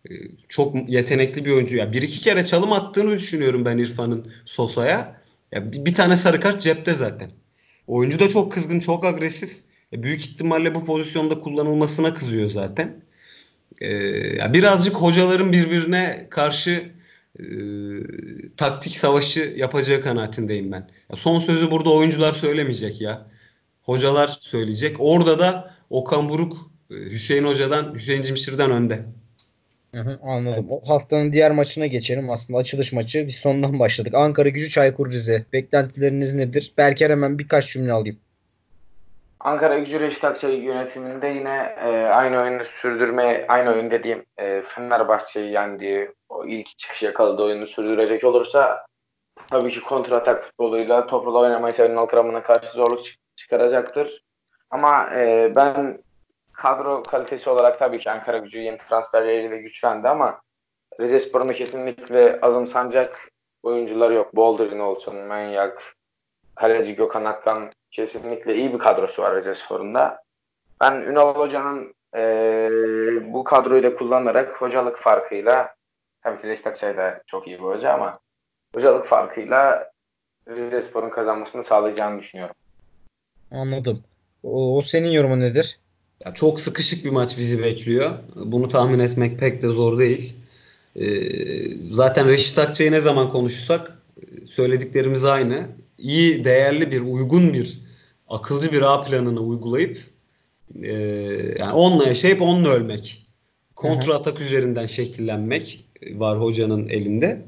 e, 0.09 0.13
çok 0.49 0.89
yetenekli 0.89 1.45
bir 1.45 1.51
oyuncu. 1.51 1.77
Ya 1.77 1.93
bir 1.93 2.01
iki 2.01 2.19
kere 2.19 2.45
çalım 2.45 2.73
attığını 2.73 3.11
düşünüyorum 3.11 3.65
ben 3.65 3.77
İrfan'ın 3.77 4.31
Sosa'ya. 4.45 5.16
Ya 5.51 5.71
bir, 5.71 5.85
bir 5.85 5.93
tane 5.93 6.15
sarı 6.15 6.39
kart 6.39 6.61
cepte 6.61 6.93
zaten. 6.93 7.31
Oyuncu 7.87 8.19
da 8.19 8.29
çok 8.29 8.51
kızgın, 8.51 8.79
çok 8.79 9.05
agresif. 9.05 9.61
E, 9.93 10.03
büyük 10.03 10.21
ihtimalle 10.21 10.75
bu 10.75 10.85
pozisyonda 10.85 11.39
kullanılmasına 11.39 12.13
kızıyor 12.13 12.49
zaten. 12.49 13.01
E, 13.81 13.93
ya 14.37 14.53
birazcık 14.53 14.95
hocaların 14.95 15.51
birbirine 15.53 16.27
karşı 16.29 16.91
e, 17.39 17.45
taktik 18.57 18.97
savaşı 18.97 19.53
yapacağı 19.57 20.01
kanaatindeyim 20.01 20.71
ben. 20.71 20.89
Ya 21.09 21.15
son 21.15 21.39
sözü 21.39 21.71
burada 21.71 21.93
oyuncular 21.93 22.31
söylemeyecek 22.31 23.01
ya. 23.01 23.27
Hocalar 23.83 24.37
söyleyecek. 24.41 24.95
Orada 24.99 25.39
da 25.39 25.75
Okan 25.89 26.29
Buruk 26.29 26.57
e, 26.91 26.95
Hüseyin 26.95 27.43
Hoca'dan, 27.43 27.93
Hüseyin 27.93 28.21
Cimşir'den 28.21 28.71
önde. 28.71 29.05
Hı 29.95 30.01
hı, 30.01 30.19
anladım. 30.23 30.67
O 30.69 30.89
haftanın 30.89 31.33
diğer 31.33 31.51
maçına 31.51 31.87
geçelim. 31.87 32.29
Aslında 32.29 32.59
açılış 32.59 32.93
maçı. 32.93 33.27
Biz 33.27 33.35
sondan 33.35 33.79
başladık. 33.79 34.13
Ankara 34.15 34.49
Gücü 34.49 34.69
Çaykur 34.69 35.11
Rize. 35.11 35.45
Beklentileriniz 35.53 36.33
nedir? 36.33 36.73
Belki 36.77 37.05
hemen 37.05 37.39
birkaç 37.39 37.73
cümle 37.73 37.91
alayım. 37.91 38.17
Ankara 39.39 39.79
Gücü 39.79 39.99
Reşit 39.99 40.23
Akçay 40.23 40.55
yönetiminde 40.55 41.27
yine 41.27 41.75
e, 41.83 41.89
aynı 42.05 42.41
oyunu 42.41 42.63
sürdürmeye, 42.65 43.45
aynı 43.47 43.71
oyun 43.71 43.91
dediğim 43.91 44.25
e, 44.37 44.61
Fenerbahçe'yi 44.61 45.51
yendiği 45.51 46.11
o 46.29 46.45
ilk 46.45 46.77
çıkış 46.77 47.03
yakaladığı 47.03 47.43
oyunu 47.43 47.67
sürdürecek 47.67 48.23
olursa 48.23 48.85
tabii 49.47 49.71
ki 49.71 49.81
kontratak 49.81 50.43
futboluyla 50.43 51.07
topla 51.07 51.39
oynamayı 51.39 51.73
seven 51.73 51.95
Alkram'ına 51.95 52.43
karşı 52.43 52.71
zorluk 52.71 53.03
çık- 53.03 53.19
çıkaracaktır. 53.35 54.23
Ama 54.69 55.09
e, 55.15 55.51
ben 55.55 55.99
kadro 56.57 57.03
kalitesi 57.03 57.49
olarak 57.49 57.79
tabii 57.79 57.97
ki 57.97 58.11
Ankara 58.11 58.37
Gücü 58.37 58.59
yeni 58.59 58.77
transferleriyle 58.77 59.57
güçlendi 59.57 60.07
ama 60.07 60.41
Rizespor'un 60.99 61.49
da 61.49 61.53
kesinlikle 61.53 62.39
azımsanacak 62.41 63.31
oyuncuları 63.63 64.13
yok. 64.13 64.35
Boldrin 64.35 64.79
olsun, 64.79 65.15
Manyak, 65.15 65.83
Kaleci 66.55 66.95
Gökhan 66.95 67.25
Akkan 67.25 67.69
kesinlikle 67.91 68.55
iyi 68.55 68.73
bir 68.73 68.79
kadrosu 68.79 69.21
var 69.21 69.35
Rizespor'un 69.35 69.95
da. 69.95 70.23
Ben 70.81 70.93
Ünal 70.93 71.35
Hoca'nın 71.35 71.95
eee, 72.15 72.69
bu 73.33 73.43
kadroyu 73.43 73.83
da 73.83 73.95
kullanarak 73.95 74.61
hocalık 74.61 74.97
farkıyla 74.97 75.75
tabii 76.23 76.41
ki 76.41 76.47
Reşit 76.47 76.65
da 76.81 77.21
çok 77.25 77.47
iyi 77.47 77.59
bir 77.59 77.63
hoca 77.63 77.93
ama 77.93 78.13
hocalık 78.75 79.05
farkıyla 79.05 79.91
Rizespor'un 80.47 81.09
kazanmasını 81.09 81.63
sağlayacağını 81.63 82.19
düşünüyorum. 82.19 82.55
Anladım. 83.51 84.03
O, 84.43 84.77
o 84.77 84.81
senin 84.81 85.09
yorumun 85.09 85.39
nedir? 85.39 85.79
Ya 86.25 86.33
çok 86.33 86.59
sıkışık 86.59 87.05
bir 87.05 87.09
maç 87.09 87.37
bizi 87.37 87.63
bekliyor. 87.63 88.11
Bunu 88.35 88.67
tahmin 88.67 88.99
etmek 88.99 89.39
pek 89.39 89.61
de 89.61 89.67
zor 89.67 89.99
değil. 89.99 90.33
Ee, 90.95 91.05
zaten 91.91 92.27
Reşit 92.29 92.59
Akçay'ı 92.59 92.91
ne 92.91 92.99
zaman 92.99 93.31
konuşsak 93.31 94.01
söylediklerimiz 94.45 95.25
aynı. 95.25 95.67
İyi, 95.97 96.43
değerli 96.45 96.91
bir, 96.91 97.01
uygun 97.01 97.53
bir, 97.53 97.79
akılcı 98.29 98.71
bir 98.71 98.81
A 98.81 99.03
planını 99.03 99.39
uygulayıp 99.39 99.97
e, 100.83 100.93
yani 101.59 101.73
onunla 101.73 102.07
yaşayıp 102.07 102.41
onunla 102.41 102.69
ölmek. 102.69 103.27
Kontra 103.75 104.13
atak 104.13 104.41
üzerinden 104.41 104.85
şekillenmek 104.85 105.85
var 106.11 106.41
hocanın 106.41 106.89
elinde. 106.89 107.45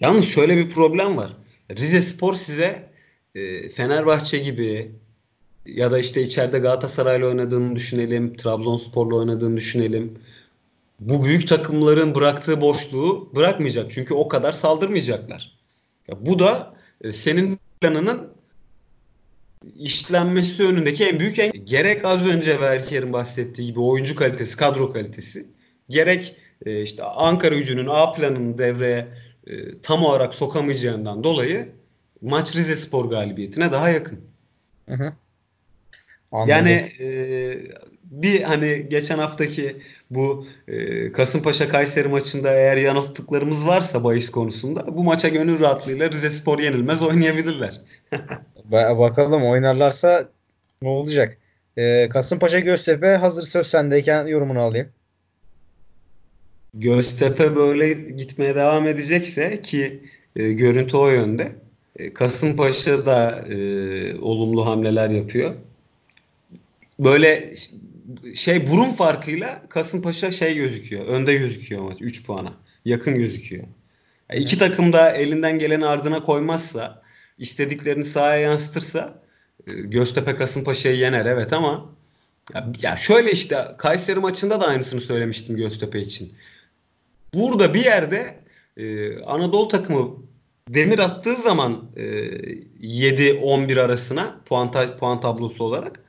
Yalnız 0.00 0.28
şöyle 0.28 0.56
bir 0.56 0.68
problem 0.68 1.16
var. 1.16 1.36
Rize 1.70 2.02
Spor 2.02 2.34
size 2.34 2.88
e, 3.34 3.68
Fenerbahçe 3.68 4.38
gibi 4.38 4.90
ya 5.66 5.90
da 5.90 5.98
işte 5.98 6.22
içeride 6.22 6.58
Galatasaray'la 6.58 7.26
oynadığını 7.26 7.76
düşünelim, 7.76 8.36
Trabzonspor'la 8.36 9.16
oynadığını 9.16 9.56
düşünelim. 9.56 10.18
Bu 11.00 11.24
büyük 11.24 11.48
takımların 11.48 12.14
bıraktığı 12.14 12.60
boşluğu 12.60 13.30
bırakmayacak. 13.36 13.90
Çünkü 13.90 14.14
o 14.14 14.28
kadar 14.28 14.52
saldırmayacaklar. 14.52 15.58
Ya 16.08 16.26
bu 16.26 16.38
da 16.38 16.74
e, 17.00 17.12
senin 17.12 17.58
planının 17.80 18.28
işlenmesi 19.78 20.64
önündeki 20.64 21.04
en 21.04 21.20
büyük 21.20 21.38
engel. 21.38 21.60
Gerek 21.64 22.04
az 22.04 22.34
önce 22.34 22.60
Berker'in 22.60 23.12
bahsettiği 23.12 23.68
gibi 23.68 23.80
oyuncu 23.80 24.16
kalitesi, 24.16 24.56
kadro 24.56 24.92
kalitesi, 24.92 25.46
gerek 25.88 26.36
e, 26.66 26.82
işte 26.82 27.02
Ankara 27.02 27.54
gücünün 27.54 27.88
A 27.90 28.12
planını 28.12 28.58
devreye 28.58 29.08
e, 29.46 29.80
tam 29.82 30.04
olarak 30.04 30.34
sokamayacağından 30.34 31.24
dolayı 31.24 31.72
maç 32.20 32.56
Rize 32.56 32.76
Spor 32.76 33.10
galibiyetine 33.10 33.72
daha 33.72 33.88
yakın. 33.88 34.20
Hı 34.88 34.94
hı. 34.94 35.12
Anladım. 36.34 36.50
Yani 36.50 36.88
e, 37.00 37.08
bir 38.04 38.42
hani 38.42 38.86
geçen 38.90 39.18
haftaki 39.18 39.76
bu 40.10 40.46
e, 40.68 41.12
Kasımpaşa 41.12 41.68
Kayseri 41.68 42.08
maçında 42.08 42.54
eğer 42.54 42.76
yanılttıklarımız 42.76 43.66
varsa 43.66 44.04
bahis 44.04 44.30
konusunda 44.30 44.96
bu 44.96 45.04
maça 45.04 45.28
gönül 45.28 45.60
rahatlığıyla 45.60 46.10
Rizespor 46.10 46.58
yenilmez 46.58 47.02
oynayabilirler. 47.02 47.80
Ba- 48.70 48.98
bakalım 48.98 49.46
oynarlarsa 49.46 50.28
ne 50.82 50.88
olacak? 50.88 51.38
Ee, 51.76 52.08
Kasımpaşa 52.08 52.58
Göztepe 52.58 53.06
hazır 53.06 53.42
söz 53.42 53.66
sendeyken 53.66 54.26
yorumunu 54.26 54.60
alayım. 54.60 54.88
Göztepe 56.74 57.56
böyle 57.56 57.92
gitmeye 57.92 58.54
devam 58.54 58.86
edecekse 58.86 59.62
ki 59.62 60.00
e, 60.36 60.52
görüntü 60.52 60.96
o 60.96 61.08
yönde. 61.08 61.48
E, 61.96 62.14
Kasımpaşa 62.14 63.06
da 63.06 63.44
e, 63.50 63.56
olumlu 64.18 64.66
hamleler 64.66 65.10
yapıyor. 65.10 65.54
Böyle 66.98 67.54
şey 68.34 68.70
burun 68.70 68.90
farkıyla 68.90 69.62
Kasımpaşa 69.68 70.30
şey 70.30 70.54
gözüküyor. 70.54 71.06
Önde 71.06 71.34
gözüküyor 71.34 71.82
maç 71.82 71.98
3 72.00 72.26
puana. 72.26 72.52
Yakın 72.84 73.14
gözüküyor. 73.14 73.64
Yani 74.30 74.42
iki 74.42 74.58
takım 74.58 74.92
da 74.92 75.10
elinden 75.10 75.58
geleni 75.58 75.86
ardına 75.86 76.22
koymazsa, 76.22 77.02
istediklerini 77.38 78.04
sahaya 78.04 78.40
yansıtırsa 78.40 79.22
e, 79.66 79.72
Göztepe 79.72 80.34
Kasımpaşa'yı 80.34 80.96
yener 80.96 81.26
evet 81.26 81.52
ama 81.52 81.90
ya, 82.54 82.72
ya 82.82 82.96
şöyle 82.96 83.30
işte 83.32 83.64
Kayseri 83.78 84.20
maçında 84.20 84.60
da 84.60 84.66
aynısını 84.66 85.00
söylemiştim 85.00 85.56
Göztepe 85.56 86.00
için. 86.00 86.32
Burada 87.34 87.74
bir 87.74 87.84
yerde 87.84 88.40
e, 88.76 89.18
Anadolu 89.22 89.68
takımı 89.68 90.16
demir 90.68 90.98
attığı 90.98 91.36
zaman 91.36 91.90
e, 91.96 92.02
7-11 92.02 93.80
arasına 93.80 94.40
puan, 94.46 94.70
ta- 94.70 94.96
puan 94.96 95.20
tablosu 95.20 95.64
olarak 95.64 96.03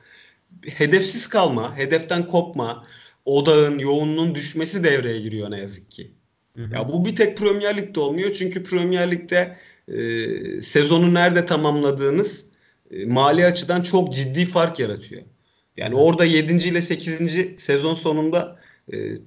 hedefsiz 0.70 1.26
kalma, 1.26 1.76
hedeften 1.76 2.26
kopma, 2.26 2.86
odağın, 3.24 3.78
yoğunluğun 3.78 4.34
düşmesi 4.34 4.84
devreye 4.84 5.20
giriyor 5.20 5.50
ne 5.50 5.58
yazık 5.58 5.90
ki. 5.90 6.10
Hı 6.56 6.64
hı. 6.64 6.74
Ya 6.74 6.88
bu 6.88 7.04
bir 7.04 7.16
tek 7.16 7.36
Premier 7.36 7.76
Lig'de 7.76 8.00
olmuyor. 8.00 8.32
Çünkü 8.32 8.64
Premier 8.64 9.10
Lig'de 9.10 9.56
e, 9.88 10.62
sezonu 10.62 11.14
nerede 11.14 11.44
tamamladığınız 11.44 12.46
e, 12.90 13.06
mali 13.06 13.46
açıdan 13.46 13.82
çok 13.82 14.14
ciddi 14.14 14.44
fark 14.44 14.78
yaratıyor. 14.78 15.22
Yani 15.76 15.94
orada 15.94 16.24
7. 16.24 16.68
ile 16.68 16.82
8. 16.82 17.46
sezon 17.56 17.94
sonunda 17.94 18.58
e, 18.92 18.96
e, 18.96 19.18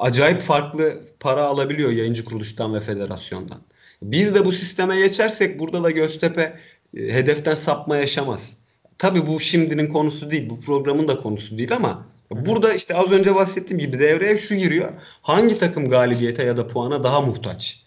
acayip 0.00 0.40
farklı 0.40 1.00
para 1.20 1.44
alabiliyor 1.44 1.90
yayıncı 1.90 2.24
kuruluştan 2.24 2.74
ve 2.74 2.80
federasyondan. 2.80 3.60
Biz 4.02 4.34
de 4.34 4.44
bu 4.44 4.52
sisteme 4.52 4.98
geçersek 4.98 5.58
burada 5.58 5.84
da 5.84 5.90
Göztepe 5.90 6.58
e, 6.96 7.00
hedeften 7.00 7.54
sapma 7.54 7.96
yaşamaz. 7.96 8.56
Tabii 9.00 9.26
bu 9.26 9.40
şimdinin 9.40 9.86
konusu 9.86 10.30
değil, 10.30 10.50
bu 10.50 10.60
programın 10.60 11.08
da 11.08 11.20
konusu 11.20 11.58
değil 11.58 11.76
ama 11.76 12.06
burada 12.30 12.74
işte 12.74 12.94
az 12.94 13.12
önce 13.12 13.34
bahsettiğim 13.34 13.80
gibi 13.80 13.98
devreye 13.98 14.36
şu 14.36 14.54
giriyor. 14.54 14.92
Hangi 15.22 15.58
takım 15.58 15.90
galibiyete 15.90 16.42
ya 16.42 16.56
da 16.56 16.68
puana 16.68 17.04
daha 17.04 17.20
muhtaç? 17.20 17.86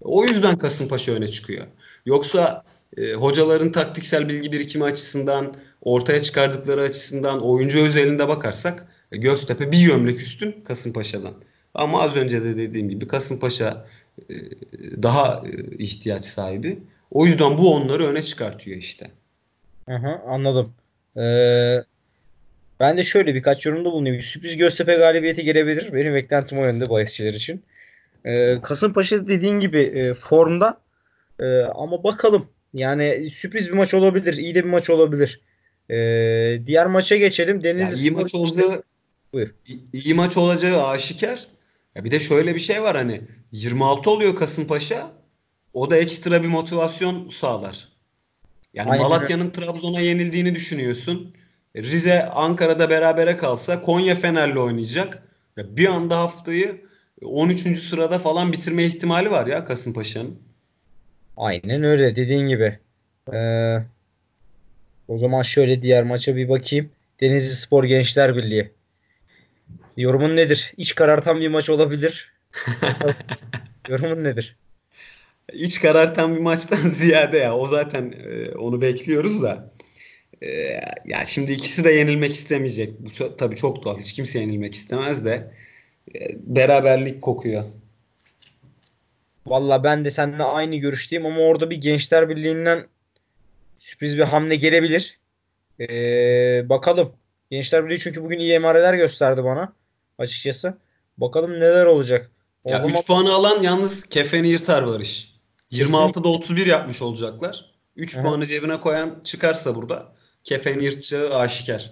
O 0.00 0.24
yüzden 0.24 0.58
Kasımpaşa 0.58 1.12
öne 1.12 1.28
çıkıyor. 1.28 1.66
Yoksa 2.06 2.64
e, 2.96 3.12
hocaların 3.12 3.72
taktiksel 3.72 4.28
bilgi 4.28 4.52
birikimi 4.52 4.84
açısından, 4.84 5.54
ortaya 5.80 6.22
çıkardıkları 6.22 6.80
açısından, 6.80 7.42
oyuncu 7.44 7.78
özelinde 7.78 8.28
bakarsak 8.28 8.86
e, 9.12 9.16
Göztepe 9.16 9.72
bir 9.72 9.86
gömlek 9.86 10.20
üstün 10.20 10.52
Kasımpaşa'dan. 10.64 11.34
Ama 11.74 12.02
az 12.02 12.16
önce 12.16 12.44
de 12.44 12.56
dediğim 12.56 12.88
gibi 12.88 13.08
Kasımpaşa 13.08 13.86
e, 14.30 14.34
daha 15.02 15.42
e, 15.46 15.76
ihtiyaç 15.78 16.24
sahibi. 16.24 16.82
O 17.10 17.26
yüzden 17.26 17.58
bu 17.58 17.74
onları 17.74 18.06
öne 18.06 18.22
çıkartıyor 18.22 18.76
işte. 18.76 19.10
Hı, 19.88 20.20
anladım. 20.26 20.74
Ee, 21.16 21.82
ben 22.80 22.96
de 22.96 23.04
şöyle 23.04 23.34
birkaç 23.34 23.66
yorumda 23.66 23.92
bulunayım. 23.92 24.20
Sürpriz 24.20 24.56
Göztepe 24.56 24.94
galibiyeti 24.94 25.44
gelebilir. 25.44 25.92
Benim 25.92 26.14
beklentim 26.14 26.58
o 26.58 26.64
yönde 26.64 26.90
bahisçiler 26.90 27.34
için. 27.34 27.64
Ee, 28.24 28.60
Kasımpaşa 28.62 29.28
dediğin 29.28 29.60
gibi 29.60 29.80
e, 29.82 30.14
formda 30.14 30.82
Ee, 31.40 31.60
ama 31.62 32.04
bakalım. 32.04 32.48
Yani 32.74 33.30
sürpriz 33.30 33.68
bir 33.68 33.72
maç 33.72 33.94
olabilir. 33.94 34.34
iyi 34.34 34.54
de 34.54 34.64
bir 34.64 34.68
maç 34.68 34.90
olabilir. 34.90 35.40
Ee, 35.90 36.58
diğer 36.66 36.86
maça 36.86 37.16
geçelim. 37.16 37.64
Denizli 37.64 38.00
iyi 38.06 38.10
Spor 38.10 38.22
maç 38.22 38.34
olacağı 38.34 38.82
Buyur. 39.32 39.54
iyi 39.92 40.14
maç 40.14 40.36
olacağı 40.36 40.86
aşikar. 40.88 41.46
Ya 41.96 42.04
bir 42.04 42.10
de 42.10 42.18
şöyle 42.18 42.54
bir 42.54 42.60
şey 42.60 42.82
var 42.82 42.96
hani 42.96 43.20
26 43.52 44.10
oluyor 44.10 44.36
Kasımpaşa. 44.36 45.10
O 45.72 45.90
da 45.90 45.96
ekstra 45.96 46.42
bir 46.42 46.48
motivasyon 46.48 47.28
sağlar. 47.28 47.88
Yani 48.74 48.90
Aynen. 48.90 49.02
Malatya'nın 49.02 49.50
Trabzon'a 49.50 50.00
yenildiğini 50.00 50.54
düşünüyorsun. 50.54 51.34
E, 51.74 51.82
Rize 51.82 52.26
Ankara'da 52.26 52.90
berabere 52.90 53.36
kalsa 53.36 53.82
Konya 53.82 54.14
Fener'le 54.14 54.56
oynayacak. 54.56 55.22
Ya 55.56 55.76
bir 55.76 55.86
anda 55.86 56.18
haftayı 56.18 56.80
13. 57.22 57.78
sırada 57.78 58.18
falan 58.18 58.52
bitirme 58.52 58.84
ihtimali 58.84 59.30
var 59.30 59.46
ya 59.46 59.64
Kasımpaşa'nın. 59.64 60.38
Aynen 61.36 61.82
öyle 61.82 62.16
dediğin 62.16 62.48
gibi. 62.48 62.78
Ee, 63.32 63.76
o 65.08 65.18
zaman 65.18 65.42
şöyle 65.42 65.82
diğer 65.82 66.02
maça 66.02 66.36
bir 66.36 66.48
bakayım. 66.48 66.90
Denizli 67.20 67.54
Spor 67.54 67.84
Gençler 67.84 68.36
Birliği. 68.36 68.70
Yorumun 69.96 70.36
nedir? 70.36 70.72
İç 70.76 70.94
karartan 70.94 71.40
bir 71.40 71.48
maç 71.48 71.70
olabilir. 71.70 72.32
Yorumun 73.88 74.24
nedir? 74.24 74.56
İç 75.54 75.80
karartan 75.80 76.34
bir 76.36 76.40
maçtan 76.40 76.88
ziyade 76.88 77.38
ya 77.38 77.56
o 77.56 77.66
zaten 77.66 78.14
e, 78.26 78.50
onu 78.50 78.80
bekliyoruz 78.80 79.42
da. 79.42 79.72
E, 80.42 80.48
ya 81.04 81.24
şimdi 81.26 81.52
ikisi 81.52 81.84
de 81.84 81.92
yenilmek 81.92 82.30
istemeyecek. 82.30 83.00
Bu 83.00 83.10
çok, 83.10 83.38
tabii 83.38 83.56
çok 83.56 83.84
doğal. 83.84 83.98
Hiç 83.98 84.12
kimse 84.12 84.40
yenilmek 84.40 84.74
istemez 84.74 85.24
de. 85.24 85.52
beraberlik 86.36 87.22
kokuyor. 87.22 87.64
Valla 89.46 89.84
ben 89.84 90.04
de 90.04 90.10
seninle 90.10 90.42
aynı 90.42 90.76
görüşteyim 90.76 91.26
ama 91.26 91.40
orada 91.40 91.70
bir 91.70 91.76
Gençler 91.76 92.28
Birliği'nden 92.28 92.86
sürpriz 93.78 94.16
bir 94.18 94.22
hamle 94.22 94.56
gelebilir. 94.56 95.18
Ee, 95.80 96.68
bakalım. 96.68 97.12
Gençler 97.50 97.84
Birliği 97.84 97.98
çünkü 97.98 98.24
bugün 98.24 98.38
iyi 98.38 98.52
emareler 98.52 98.94
gösterdi 98.94 99.44
bana 99.44 99.72
açıkçası. 100.18 100.74
Bakalım 101.18 101.52
neler 101.52 101.86
olacak. 101.86 102.30
O 102.64 102.70
Ya 102.70 102.76
zaman 102.76 102.90
3 102.90 103.06
puanı 103.06 103.32
alan 103.32 103.62
yalnız 103.62 104.06
kefeni 104.06 104.48
yırtar 104.48 104.86
Barış. 104.86 105.31
Kesinlikle. 105.72 105.96
26'da 105.96 106.28
31 106.28 106.66
yapmış 106.66 107.02
olacaklar. 107.02 107.72
3 107.96 108.16
Aha. 108.16 108.22
puanı 108.22 108.46
cebine 108.46 108.80
koyan 108.80 109.20
çıkarsa 109.24 109.74
burada 109.74 110.12
kefeni 110.44 110.84
yırtacağı 110.84 111.34
aşikar. 111.34 111.90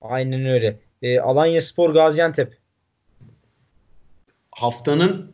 aynen 0.00 0.46
öyle. 0.46 0.80
Ee, 1.02 1.18
Alanya 1.20 1.60
Spor 1.60 1.90
Gaziantep. 1.90 2.58
Haftanın 4.50 5.32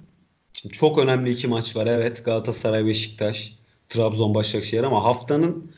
şimdi 0.52 0.74
çok 0.74 0.98
önemli 0.98 1.30
iki 1.30 1.48
maç 1.48 1.76
var. 1.76 1.86
Evet 1.86 2.24
Galatasaray 2.24 2.86
Beşiktaş, 2.86 3.52
Trabzon 3.88 4.34
Başakşehir 4.34 4.82
ama 4.82 5.04
haftanın 5.04 5.72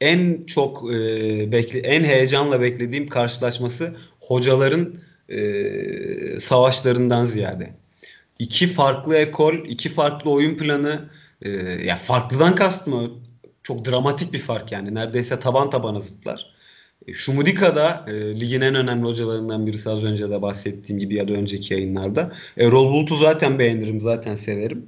en 0.00 0.44
çok 0.46 0.94
e, 0.94 1.52
bekle 1.52 1.78
en 1.78 2.04
heyecanla 2.04 2.60
beklediğim 2.60 3.08
karşılaşması 3.08 3.96
hocaların 4.20 4.94
e, 5.28 6.40
savaşlarından 6.40 7.24
ziyade. 7.24 7.74
İki 8.38 8.66
farklı 8.66 9.16
ekol, 9.16 9.54
iki 9.54 9.88
farklı 9.88 10.30
oyun 10.30 10.56
planı. 10.56 11.10
E, 11.42 11.50
ya 11.84 11.96
farklıdan 11.96 12.54
kastım. 12.54 13.24
Çok 13.62 13.84
dramatik 13.84 14.32
bir 14.32 14.38
fark 14.38 14.72
yani. 14.72 14.94
Neredeyse 14.94 15.40
taban 15.40 15.70
tabana 15.70 16.00
zıtlar. 16.00 16.54
E, 17.06 17.12
Şumudika 17.12 17.76
da 17.76 18.04
e, 18.08 18.40
ligin 18.40 18.60
en 18.60 18.74
önemli 18.74 19.06
hocalarından 19.06 19.66
birisi 19.66 19.90
az 19.90 20.04
önce 20.04 20.30
de 20.30 20.42
bahsettiğim 20.42 21.00
gibi 21.00 21.14
ya 21.14 21.28
da 21.28 21.32
önceki 21.32 21.74
yayınlarda. 21.74 22.32
Erol 22.56 22.92
Bulut'u 22.92 23.16
zaten 23.16 23.58
beğenirim, 23.58 24.00
zaten 24.00 24.36
severim. 24.36 24.86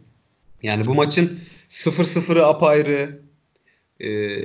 Yani 0.63 0.87
bu 0.87 0.95
maçın 0.95 1.41
0-0'ı 1.69 2.47
apayrı, 2.47 3.21
e, 4.05 4.41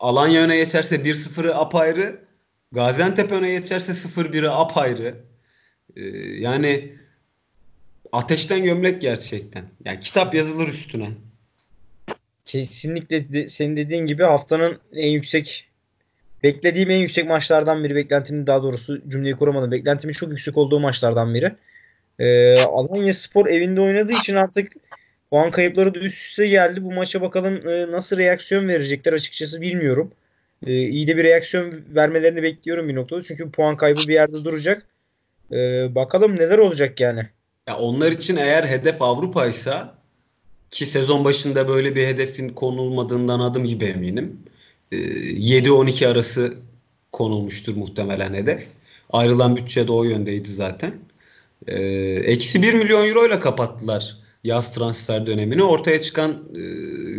Alanya 0.00 0.42
öne 0.42 0.56
geçerse 0.56 0.96
1-0'ı 0.96 1.54
apayrı, 1.54 2.20
Gaziantep 2.72 3.32
öne 3.32 3.50
geçerse 3.50 3.92
0-1'i 3.92 4.48
apayrı. 4.48 5.24
E, 5.96 6.02
yani 6.40 6.92
ateşten 8.12 8.64
gömlek 8.64 9.02
gerçekten. 9.02 9.64
Yani 9.84 10.00
kitap 10.00 10.34
yazılır 10.34 10.68
üstüne. 10.68 11.10
Kesinlikle 12.52 13.32
de, 13.32 13.48
senin 13.48 13.76
dediğin 13.76 14.06
gibi 14.06 14.22
haftanın 14.22 14.78
en 14.92 15.08
yüksek 15.08 15.70
beklediğim 16.42 16.90
en 16.90 16.98
yüksek 16.98 17.26
maçlardan 17.26 17.84
biri. 17.84 17.94
Beklentimin 17.94 18.46
daha 18.46 18.62
doğrusu 18.62 19.08
cümleyi 19.08 19.34
kuramadım. 19.34 19.70
Beklentimin 19.70 20.12
çok 20.12 20.30
yüksek 20.30 20.56
olduğu 20.56 20.80
maçlardan 20.80 21.34
biri. 21.34 21.54
Ee, 22.18 22.60
Alanya 22.62 23.14
Spor 23.14 23.46
evinde 23.46 23.80
oynadığı 23.80 24.12
için 24.12 24.36
artık 24.36 24.72
puan 25.30 25.50
kayıpları 25.50 25.94
da 25.94 25.98
üst 25.98 26.22
üste 26.22 26.46
geldi. 26.46 26.84
Bu 26.84 26.92
maça 26.92 27.22
bakalım 27.22 27.68
e, 27.68 27.90
nasıl 27.90 28.18
reaksiyon 28.18 28.68
verecekler 28.68 29.12
açıkçası 29.12 29.60
bilmiyorum. 29.60 30.12
E, 30.66 30.72
iyi 30.72 31.06
de 31.06 31.16
bir 31.16 31.24
reaksiyon 31.24 31.84
vermelerini 31.88 32.42
bekliyorum 32.42 32.88
bir 32.88 32.94
noktada. 32.94 33.22
Çünkü 33.22 33.50
puan 33.50 33.76
kaybı 33.76 34.00
bir 34.00 34.14
yerde 34.14 34.44
duracak. 34.44 34.86
E, 35.52 35.56
bakalım 35.94 36.36
neler 36.36 36.58
olacak 36.58 37.00
yani. 37.00 37.28
Ya 37.68 37.76
onlar 37.76 38.12
için 38.12 38.36
eğer 38.36 38.64
hedef 38.64 39.02
Avrupa'ysa 39.02 40.01
ki 40.72 40.86
sezon 40.86 41.24
başında 41.24 41.68
böyle 41.68 41.96
bir 41.96 42.06
hedefin 42.06 42.48
konulmadığından 42.48 43.40
adım 43.40 43.64
gibi 43.64 43.84
eminim. 43.84 44.40
Ee, 44.92 44.96
7-12 44.96 46.08
arası 46.08 46.54
konulmuştur 47.12 47.76
muhtemelen 47.76 48.34
hedef. 48.34 48.68
Ayrılan 49.10 49.56
bütçe 49.56 49.88
de 49.88 49.92
o 49.92 50.04
yöndeydi 50.04 50.48
zaten. 50.48 50.94
Ee, 51.66 51.82
Eksi 52.24 52.62
1 52.62 52.74
milyon 52.74 53.08
euro 53.08 53.26
ile 53.26 53.40
kapattılar 53.40 54.16
yaz 54.44 54.74
transfer 54.74 55.26
dönemini. 55.26 55.62
Ortaya 55.62 56.02
çıkan 56.02 56.30
e, 56.30 56.60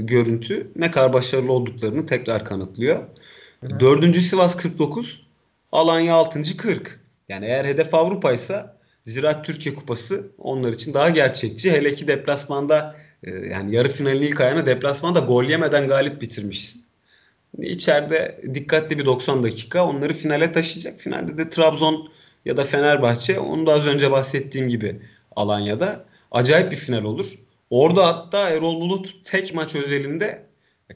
görüntü 0.02 0.72
ne 0.76 0.92
kadar 0.92 1.14
başarılı 1.14 1.52
olduklarını 1.52 2.06
tekrar 2.06 2.46
kanıtlıyor. 2.46 3.00
Dördüncü 3.80 4.22
Sivas 4.22 4.58
49, 4.58 5.22
Alanya 5.72 6.16
6. 6.16 6.58
40. 6.58 7.00
Yani 7.30 7.46
eğer 7.46 7.66
hedef 7.66 7.94
Avrupa'ysa 7.94 8.78
Ziraat 9.04 9.46
Türkiye 9.46 9.76
Kupası 9.76 10.28
onlar 10.38 10.74
için 10.74 10.94
daha 10.94 11.10
gerçekçi. 11.10 11.72
Hele 11.72 11.96
ki 11.96 12.08
deplasmanda 12.08 13.03
yani 13.50 13.76
yarı 13.76 13.90
finalin 13.90 14.22
ilk 14.22 14.42
ayağını 14.42 14.66
deplasmanda 14.66 15.20
gol 15.20 15.44
yemeden 15.44 15.88
galip 15.88 16.22
bitirmişsin. 16.22 16.84
İçeride 17.60 18.42
dikkatli 18.54 19.00
bir 19.00 19.06
90 19.06 19.44
dakika 19.44 19.86
onları 19.86 20.14
finale 20.14 20.52
taşıyacak. 20.52 21.00
Finalde 21.00 21.38
de 21.38 21.50
Trabzon 21.50 22.10
ya 22.46 22.58
da 22.58 22.64
Fenerbahçe 22.64 23.40
onu 23.40 23.66
da 23.66 23.74
az 23.74 23.88
önce 23.88 24.12
bahsettiğim 24.12 24.70
gibi 24.70 25.02
Alanya'da 25.36 26.06
acayip 26.32 26.72
bir 26.72 26.78
final 26.78 27.04
olur. 27.04 27.34
Orada 27.70 28.08
hatta 28.08 28.50
Erol 28.50 28.82
Bulut 28.82 29.16
tek 29.24 29.54
maç 29.54 29.76
özelinde 29.76 30.44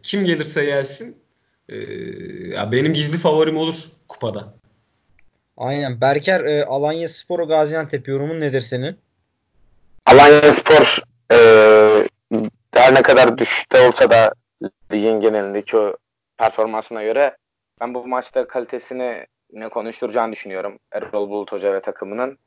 kim 0.03 0.25
gelirse 0.25 0.65
gelsin 0.65 1.17
e, 1.69 1.75
ya 2.53 2.71
benim 2.71 2.93
gizli 2.93 3.17
favorim 3.17 3.57
olur 3.57 3.75
kupada. 4.07 4.53
Aynen. 5.57 6.01
Berker 6.01 6.45
e, 6.45 6.65
Alanya 6.65 7.07
Spor 7.07 7.47
Gaziantep 7.47 8.07
yorumun 8.07 8.39
nedir 8.39 8.61
senin? 8.61 8.97
Alanya 10.05 10.51
Spor 10.51 11.01
e, 11.31 11.37
her 12.87 12.95
ne 12.95 13.01
kadar 13.01 13.37
düşüşte 13.37 13.87
olsa 13.87 14.09
da 14.09 14.33
ligin 14.91 15.19
genelindeki 15.19 15.77
o 15.77 15.93
performansına 16.37 17.03
göre 17.03 17.37
ben 17.81 17.93
bu 17.93 18.07
maçta 18.07 18.47
kalitesini 18.47 19.25
yine 19.53 19.69
konuşturacağını 19.69 20.31
düşünüyorum 20.31 20.79
Erol 20.91 21.29
Bulut 21.29 21.51
Hoca 21.51 21.73
ve 21.73 21.81
takımının. 21.81 22.37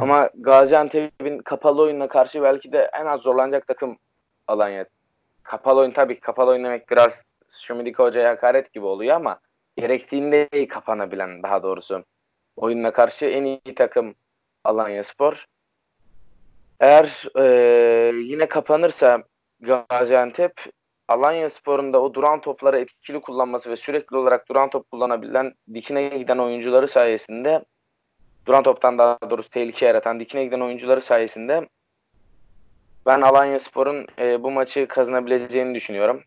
Ama 0.00 0.30
Gaziantep'in 0.34 1.38
kapalı 1.38 1.82
oyununa 1.82 2.08
karşı 2.08 2.42
belki 2.42 2.72
de 2.72 2.90
en 3.00 3.06
az 3.06 3.20
zorlanacak 3.20 3.66
takım 3.66 3.98
Alanya. 4.48 4.86
Kapalı 5.42 5.80
oyun 5.80 5.90
tabii 5.90 6.20
kapalı 6.20 6.50
oyun 6.50 6.64
demek 6.64 6.90
biraz 6.90 7.22
Şumidika 7.50 8.04
Hoca'ya 8.04 8.30
hakaret 8.30 8.72
gibi 8.72 8.84
oluyor 8.84 9.16
ama 9.16 9.40
gerektiğinde 9.76 10.48
iyi 10.52 10.68
kapanabilen 10.68 11.42
daha 11.42 11.62
doğrusu 11.62 12.04
oyununa 12.56 12.92
karşı 12.92 13.26
en 13.26 13.44
iyi 13.44 13.74
takım 13.76 14.14
Alanya 14.64 15.04
Spor. 15.04 15.46
Eğer 16.80 17.24
e, 17.36 17.44
yine 18.16 18.48
kapanırsa 18.48 19.22
Gaziantep 19.60 20.52
Alanya 21.08 21.50
Spor'un 21.50 21.92
da 21.92 22.02
o 22.02 22.14
duran 22.14 22.40
topları 22.40 22.78
etkili 22.78 23.20
kullanması 23.20 23.70
ve 23.70 23.76
sürekli 23.76 24.16
olarak 24.16 24.48
duran 24.48 24.70
top 24.70 24.90
kullanabilen 24.90 25.54
dikine 25.74 26.08
giden 26.08 26.38
oyuncuları 26.38 26.88
sayesinde 26.88 27.64
duran 28.46 28.62
toptan 28.62 28.98
daha 28.98 29.18
doğrusu 29.30 29.50
tehlike 29.50 29.86
yaratan 29.86 30.20
dikine 30.20 30.44
giden 30.44 30.60
oyuncuları 30.60 31.00
sayesinde 31.00 31.68
ben 33.06 33.20
Alanya 33.20 33.58
Spor'un 33.58 34.06
e, 34.18 34.42
bu 34.42 34.50
maçı 34.50 34.88
kazanabileceğini 34.88 35.74
düşünüyorum. 35.74 36.22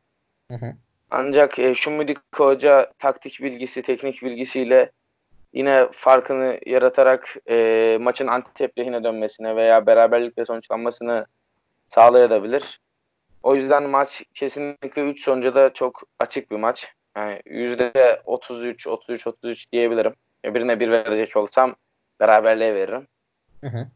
Hı 0.47 0.57
hı. 0.57 0.73
Ancak 1.11 1.59
e, 1.59 1.75
Şummudik 1.75 2.17
Hoca 2.35 2.93
taktik 2.99 3.39
bilgisi, 3.41 3.81
teknik 3.81 4.23
bilgisiyle 4.23 4.91
yine 5.53 5.87
farkını 5.91 6.59
yaratarak 6.65 7.35
e, 7.49 7.97
maçın 8.01 8.27
Antep 8.27 8.77
lehine 8.77 9.03
dönmesine 9.03 9.55
veya 9.55 9.85
beraberlikle 9.85 10.45
sonuçlanmasını 10.45 11.25
sağlayabilir. 11.89 12.79
O 13.43 13.55
yüzden 13.55 13.89
maç 13.89 14.23
kesinlikle 14.34 15.01
3 15.01 15.23
sonuca 15.23 15.55
da 15.55 15.73
çok 15.73 16.01
açık 16.19 16.51
bir 16.51 16.55
maç. 16.55 16.88
Yani 17.18 17.41
%33, 17.45 18.88
33-33 18.88 19.72
diyebilirim. 19.72 20.13
E, 20.45 20.55
Birine 20.55 20.80
bir 20.80 20.91
verecek 20.91 21.38
olsam 21.38 21.76
beraberliğe 22.19 22.76
veririm. 22.76 23.07
Hı 23.61 23.68
hı. 23.68 23.88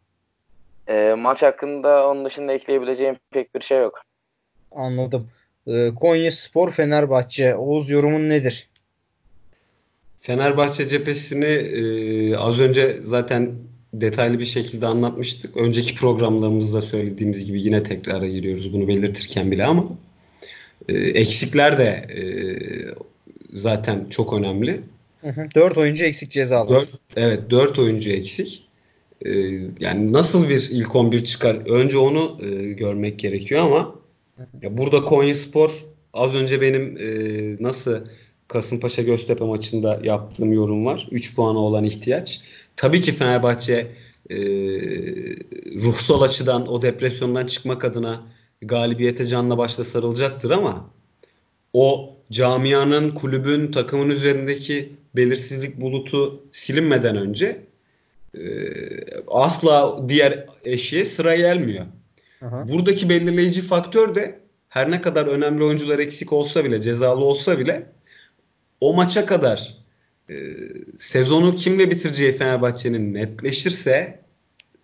E, 0.88 1.13
maç 1.13 1.43
hakkında 1.43 2.09
onun 2.09 2.26
dışında 2.26 2.53
ekleyebileceğim 2.53 3.17
pek 3.31 3.55
bir 3.55 3.61
şey 3.61 3.80
yok. 3.80 4.01
Anladım. 4.72 5.30
E, 5.67 5.93
Konya 5.95 6.31
Spor 6.31 6.72
Fenerbahçe. 6.72 7.55
Oğuz 7.55 7.89
yorumun 7.89 8.30
nedir? 8.30 8.69
Fenerbahçe 10.17 10.88
cephesini 10.88 11.45
e, 11.45 12.38
az 12.38 12.59
önce 12.59 12.93
zaten 13.01 13.55
detaylı 14.01 14.39
bir 14.39 14.45
şekilde 14.45 14.88
anlatmıştık. 14.88 15.57
Önceki 15.57 15.95
programlarımızda 15.95 16.81
söylediğimiz 16.81 17.45
gibi 17.45 17.61
yine 17.61 17.84
tekrara 17.84 18.27
giriyoruz 18.27 18.73
bunu 18.73 18.88
belirtirken 18.88 19.51
bile 19.51 19.65
ama 19.65 19.85
e, 20.89 20.93
eksikler 20.93 21.77
de 21.77 21.84
e, 21.84 22.23
zaten 23.53 24.05
çok 24.09 24.34
önemli. 24.34 24.81
Hı 25.22 25.30
hı. 25.30 25.47
4 25.55 25.77
oyuncu 25.77 26.05
eksik 26.05 26.31
cezalı. 26.31 26.69
Dört, 26.69 26.89
evet 27.15 27.39
4 27.49 27.80
oyuncu 27.80 28.09
eksik. 28.09 28.63
E, 29.26 29.31
yani 29.80 30.13
nasıl 30.13 30.49
bir 30.49 30.69
ilk 30.72 30.95
11 30.95 31.23
çıkar? 31.23 31.55
Önce 31.69 31.97
onu 31.97 32.38
e, 32.43 32.73
görmek 32.73 33.19
gerekiyor 33.19 33.61
ama 33.61 33.95
ya 34.61 34.77
burada 34.77 35.05
Konyaspor 35.05 35.85
az 36.13 36.35
önce 36.35 36.61
benim 36.61 36.97
e, 36.97 37.63
nasıl 37.63 38.05
Kasımpaşa 38.47 39.01
Göztepe 39.01 39.45
maçında 39.45 39.99
yaptığım 40.03 40.53
yorum 40.53 40.85
var. 40.85 41.07
3 41.11 41.35
puana 41.35 41.57
olan 41.57 41.84
ihtiyaç. 41.84 42.41
Tabii 42.85 43.01
ki 43.01 43.11
Fenerbahçe 43.11 43.91
e, 44.29 44.37
ruhsal 45.75 46.21
açıdan 46.21 46.67
o 46.67 46.81
depresyondan 46.81 47.47
çıkmak 47.47 47.85
adına 47.85 48.23
galibiyete 48.61 49.25
canla 49.25 49.57
başla 49.57 49.83
sarılacaktır 49.83 50.51
ama 50.51 50.89
o 51.73 52.15
camianın, 52.31 53.11
kulübün, 53.11 53.71
takımın 53.71 54.09
üzerindeki 54.09 54.93
belirsizlik 55.15 55.81
bulutu 55.81 56.43
silinmeden 56.51 57.17
önce 57.17 57.65
e, 58.37 58.43
asla 59.27 60.09
diğer 60.09 60.45
eşiğe 60.65 61.05
sıra 61.05 61.35
gelmiyor. 61.35 61.85
Aha. 62.41 62.67
Buradaki 62.67 63.09
belirleyici 63.09 63.61
faktör 63.61 64.15
de 64.15 64.39
her 64.69 64.91
ne 64.91 65.01
kadar 65.01 65.27
önemli 65.27 65.63
oyuncular 65.63 65.99
eksik 65.99 66.33
olsa 66.33 66.65
bile, 66.65 66.81
cezalı 66.81 67.25
olsa 67.25 67.59
bile 67.59 67.85
o 68.81 68.93
maça 68.93 69.25
kadar 69.25 69.84
e, 70.30 70.35
sezonu 70.97 71.56
kimle 71.56 71.91
bitireceği 71.91 72.31
Fenerbahçe'nin 72.31 73.14
netleşirse, 73.14 74.19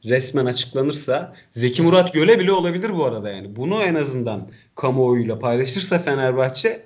resmen 0.06 0.46
açıklanırsa 0.46 1.34
Zeki 1.50 1.82
Murat 1.82 2.14
Göle 2.14 2.40
bile 2.40 2.52
olabilir 2.52 2.96
bu 2.96 3.06
arada 3.06 3.30
yani. 3.30 3.56
Bunu 3.56 3.84
en 3.84 3.96
azından 3.96 4.50
kamuoyuyla 4.76 5.40
paylaşırsa 5.40 6.00
Fenerbahçe 6.00 6.84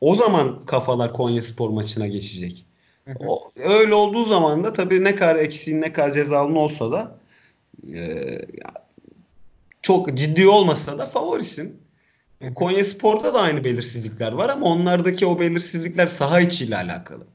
o 0.00 0.14
zaman 0.14 0.66
kafalar 0.66 1.12
Konya 1.12 1.42
Spor 1.42 1.70
maçına 1.70 2.06
geçecek. 2.06 2.66
O, 3.20 3.50
öyle 3.56 3.94
olduğu 3.94 4.24
zaman 4.24 4.64
da 4.64 4.72
tabii 4.72 5.04
ne 5.04 5.14
kadar 5.14 5.36
eksiğin 5.36 5.80
ne 5.80 5.92
kadar 5.92 6.12
cezalın 6.12 6.54
olsa 6.54 6.92
da 6.92 7.18
e, 7.94 8.22
çok 9.82 10.14
ciddi 10.14 10.48
olmasa 10.48 10.98
da 10.98 11.06
favorisin. 11.06 11.80
Konya 12.54 12.84
Spor'da 12.84 13.34
da 13.34 13.40
aynı 13.40 13.64
belirsizlikler 13.64 14.32
var 14.32 14.48
ama 14.48 14.66
onlardaki 14.66 15.26
o 15.26 15.40
belirsizlikler 15.40 16.06
saha 16.06 16.40
içiyle 16.40 16.76
alakalı. 16.76 17.26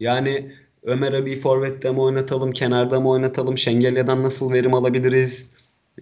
Yani 0.00 0.52
Ömer 0.82 1.12
Ali'yi 1.12 1.36
forvette 1.36 1.90
mi 1.90 2.00
oynatalım, 2.00 2.52
kenarda 2.52 3.00
mı 3.00 3.08
oynatalım, 3.08 3.58
Şengelya'dan 3.58 4.22
nasıl 4.22 4.52
verim 4.52 4.74
alabiliriz, 4.74 5.50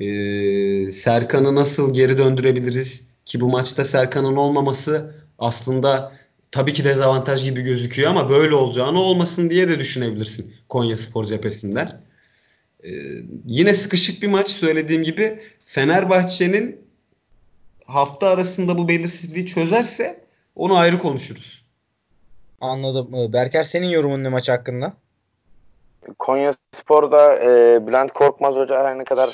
ee, 0.01 0.93
Serkan'ı 0.93 1.55
nasıl 1.55 1.95
geri 1.95 2.19
döndürebiliriz 2.19 3.07
ki 3.25 3.41
bu 3.41 3.49
maçta 3.49 3.85
Serkan'ın 3.85 4.37
olmaması 4.37 5.15
aslında 5.39 6.13
tabii 6.51 6.73
ki 6.73 6.85
dezavantaj 6.85 7.45
gibi 7.45 7.63
gözüküyor 7.63 8.11
ama 8.11 8.31
böyle 8.31 8.55
olacağını 8.55 9.01
olmasın 9.01 9.51
diye 9.51 9.69
de 9.69 9.79
düşünebilirsin 9.79 10.55
Konya 10.69 10.97
Spor 10.97 11.25
cephesinden. 11.25 11.89
Ee, 12.85 12.91
yine 13.47 13.75
sıkışık 13.75 14.23
bir 14.23 14.29
maç 14.29 14.51
söylediğim 14.51 15.03
gibi 15.05 15.41
Fenerbahçe'nin 15.65 16.81
hafta 17.87 18.29
arasında 18.29 18.79
bu 18.79 18.89
belirsizliği 18.89 19.47
çözerse 19.47 20.25
onu 20.57 20.77
ayrı 20.77 20.99
konuşuruz. 20.99 21.62
Anladım. 22.63 23.15
Ee, 23.15 23.33
Berker 23.33 23.63
senin 23.63 23.87
yorumun 23.87 24.25
ne 24.25 24.29
maç 24.29 24.49
hakkında? 24.49 24.93
Konya 26.19 26.53
Spor'da 26.73 27.37
e, 27.37 27.81
Bülent 27.87 28.13
Korkmaz 28.13 28.57
Hoca 28.57 28.85
her 28.85 28.99
ne 28.99 29.05
kadar 29.05 29.31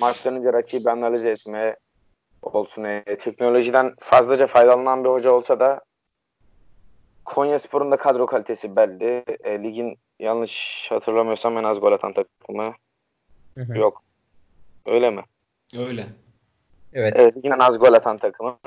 maçtan 0.00 0.36
önce 0.36 0.52
rakibi 0.52 0.90
analiz 0.90 1.24
etme 1.24 1.76
olsun, 2.42 2.84
e, 2.84 3.04
teknolojiden 3.04 3.94
fazlaca 3.98 4.46
faydalanan 4.46 5.04
bir 5.04 5.08
hoca 5.08 5.30
olsa 5.30 5.60
da 5.60 5.80
Konya 7.24 7.58
Spor'un 7.58 7.90
da 7.90 7.96
kadro 7.96 8.26
kalitesi 8.26 8.76
belli. 8.76 9.24
E, 9.44 9.62
ligin 9.62 9.98
yanlış 10.18 10.86
hatırlamıyorsam 10.90 11.58
en 11.58 11.64
az 11.64 11.80
gol 11.80 11.92
atan 11.92 12.12
takımı. 12.12 12.74
Hı 13.54 13.64
hı. 13.64 13.78
Yok. 13.78 14.02
Öyle 14.86 15.10
mi? 15.10 15.22
Öyle. 15.78 16.06
Evet. 16.92 17.14
Evet 17.16 17.36
ligin 17.36 17.50
en 17.50 17.58
az 17.58 17.78
gol 17.78 17.92
atan 17.92 18.18
takımı. 18.18 18.58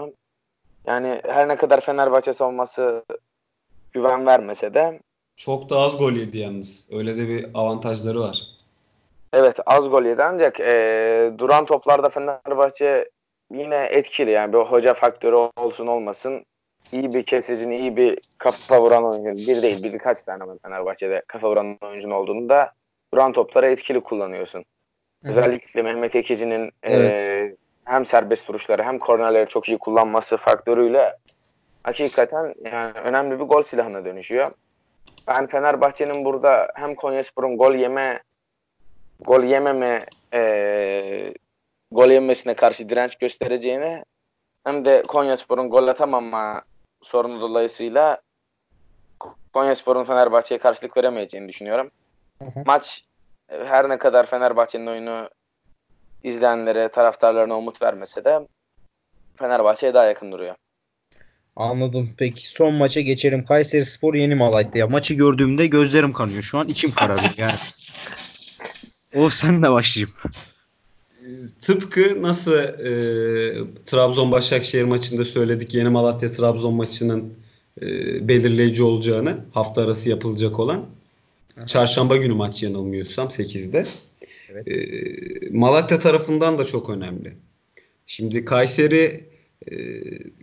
Yani 0.85 1.21
her 1.27 1.47
ne 1.47 1.55
kadar 1.55 1.81
Fenerbahçe 1.81 2.33
savunması 2.33 3.05
güven 3.93 4.25
vermese 4.25 4.73
de 4.73 4.99
Çok 5.35 5.69
da 5.69 5.77
az 5.77 5.97
gol 5.97 6.11
yedi 6.11 6.37
yalnız. 6.37 6.89
Öyle 6.93 7.17
de 7.17 7.27
bir 7.27 7.45
avantajları 7.53 8.19
var. 8.19 8.43
Evet 9.33 9.59
az 9.65 9.89
gol 9.89 10.03
yedi 10.03 10.23
ancak 10.23 10.59
e, 10.59 11.33
duran 11.37 11.65
toplarda 11.65 12.09
Fenerbahçe 12.09 13.09
yine 13.51 13.75
etkili 13.75 14.31
yani 14.31 14.53
bir 14.53 14.57
hoca 14.57 14.93
faktörü 14.93 15.35
olsun 15.35 15.87
olmasın 15.87 16.45
iyi 16.91 17.13
bir 17.13 17.23
kesicinin 17.23 17.79
iyi 17.81 17.97
bir 17.97 18.19
kafa 18.37 18.81
vuran 18.81 19.05
oyuncunun 19.05 19.37
bir 19.37 19.61
değil 19.61 19.83
birkaç 19.83 20.23
tane 20.23 20.47
var 20.47 20.57
Fenerbahçe'de 20.65 21.23
kafa 21.27 21.49
vuran 21.49 21.77
oyuncunun 21.81 22.13
olduğunu 22.13 22.49
da 22.49 22.73
duran 23.13 23.33
topları 23.33 23.67
etkili 23.67 24.01
kullanıyorsun. 24.01 24.65
Hı. 25.23 25.29
Özellikle 25.29 25.81
Mehmet 25.81 26.15
Ekici'nin 26.15 26.71
e, 26.83 26.93
Evet. 26.93 27.57
hem 27.85 28.05
serbest 28.05 28.49
vuruşları 28.49 28.83
hem 28.83 28.99
kornerleri 28.99 29.49
çok 29.49 29.69
iyi 29.69 29.77
kullanması 29.77 30.37
faktörüyle 30.37 31.17
hakikaten 31.83 32.53
yani 32.63 32.91
önemli 32.91 33.39
bir 33.39 33.45
gol 33.45 33.63
silahına 33.63 34.05
dönüşüyor. 34.05 34.51
Ben 35.27 35.47
Fenerbahçe'nin 35.47 36.25
burada 36.25 36.71
hem 36.75 36.95
Konyaspor'un 36.95 37.57
gol 37.57 37.75
yeme 37.75 38.23
gol 39.19 39.43
yememe 39.43 40.05
eee 40.33 41.33
gol 41.91 42.09
yemesine 42.09 42.53
karşı 42.53 42.89
direnç 42.89 43.15
göstereceğini 43.15 44.03
hem 44.63 44.85
de 44.85 45.03
Konyaspor'un 45.07 45.69
gol 45.69 45.87
atamama 45.87 46.61
sorunu 47.01 47.41
dolayısıyla 47.41 48.21
Konyaspor'un 49.53 50.03
Fenerbahçe'ye 50.03 50.59
karşılık 50.59 50.97
veremeyeceğini 50.97 51.49
düşünüyorum. 51.49 51.91
Hı 52.39 52.45
hı. 52.45 52.63
Maç 52.65 53.05
e, 53.49 53.65
her 53.65 53.89
ne 53.89 53.97
kadar 53.97 54.25
Fenerbahçe'nin 54.25 54.87
oyunu 54.87 55.29
izleyenlere, 56.23 56.89
taraftarlarına 56.89 57.57
umut 57.57 57.81
vermese 57.81 58.25
de 58.25 58.47
Fenerbahçe'ye 59.35 59.93
daha 59.93 60.05
yakın 60.05 60.31
duruyor. 60.31 60.55
Anladım. 61.55 62.09
Peki 62.17 62.49
son 62.49 62.73
maça 62.73 63.01
geçelim. 63.01 63.45
Kayseri 63.45 63.85
Spor 63.85 64.13
Yeni 64.13 64.35
Malatya. 64.35 64.87
Maçı 64.87 65.13
gördüğümde 65.13 65.67
gözlerim 65.67 66.13
kanıyor. 66.13 66.41
Şu 66.41 66.57
an 66.57 66.67
içim 66.67 66.91
kararıyor 66.91 67.33
yani. 67.37 67.53
O 69.15 69.29
senle 69.29 69.71
başlayayım. 69.71 70.13
Tıpkı 71.61 72.21
nasıl 72.21 72.53
e, 72.53 72.91
Trabzon 73.85 74.31
Başakşehir 74.31 74.83
maçında 74.83 75.25
söyledik 75.25 75.73
Yeni 75.73 75.89
Malatya 75.89 76.31
Trabzon 76.31 76.73
maçının 76.73 77.33
e, 77.81 77.87
belirleyici 78.27 78.83
olacağını 78.83 79.45
hafta 79.51 79.83
arası 79.83 80.09
yapılacak 80.09 80.59
olan 80.59 80.85
çarşamba 81.67 82.17
günü 82.17 82.33
maç 82.33 82.63
yanılmıyorsam 82.63 83.27
8'de. 83.27 83.85
Evet. 84.49 84.67
E, 84.67 85.49
Malatya 85.51 85.99
tarafından 85.99 86.57
da 86.57 86.65
çok 86.65 86.89
önemli. 86.89 87.37
Şimdi 88.05 88.45
Kayseri 88.45 89.32
e, 89.71 89.75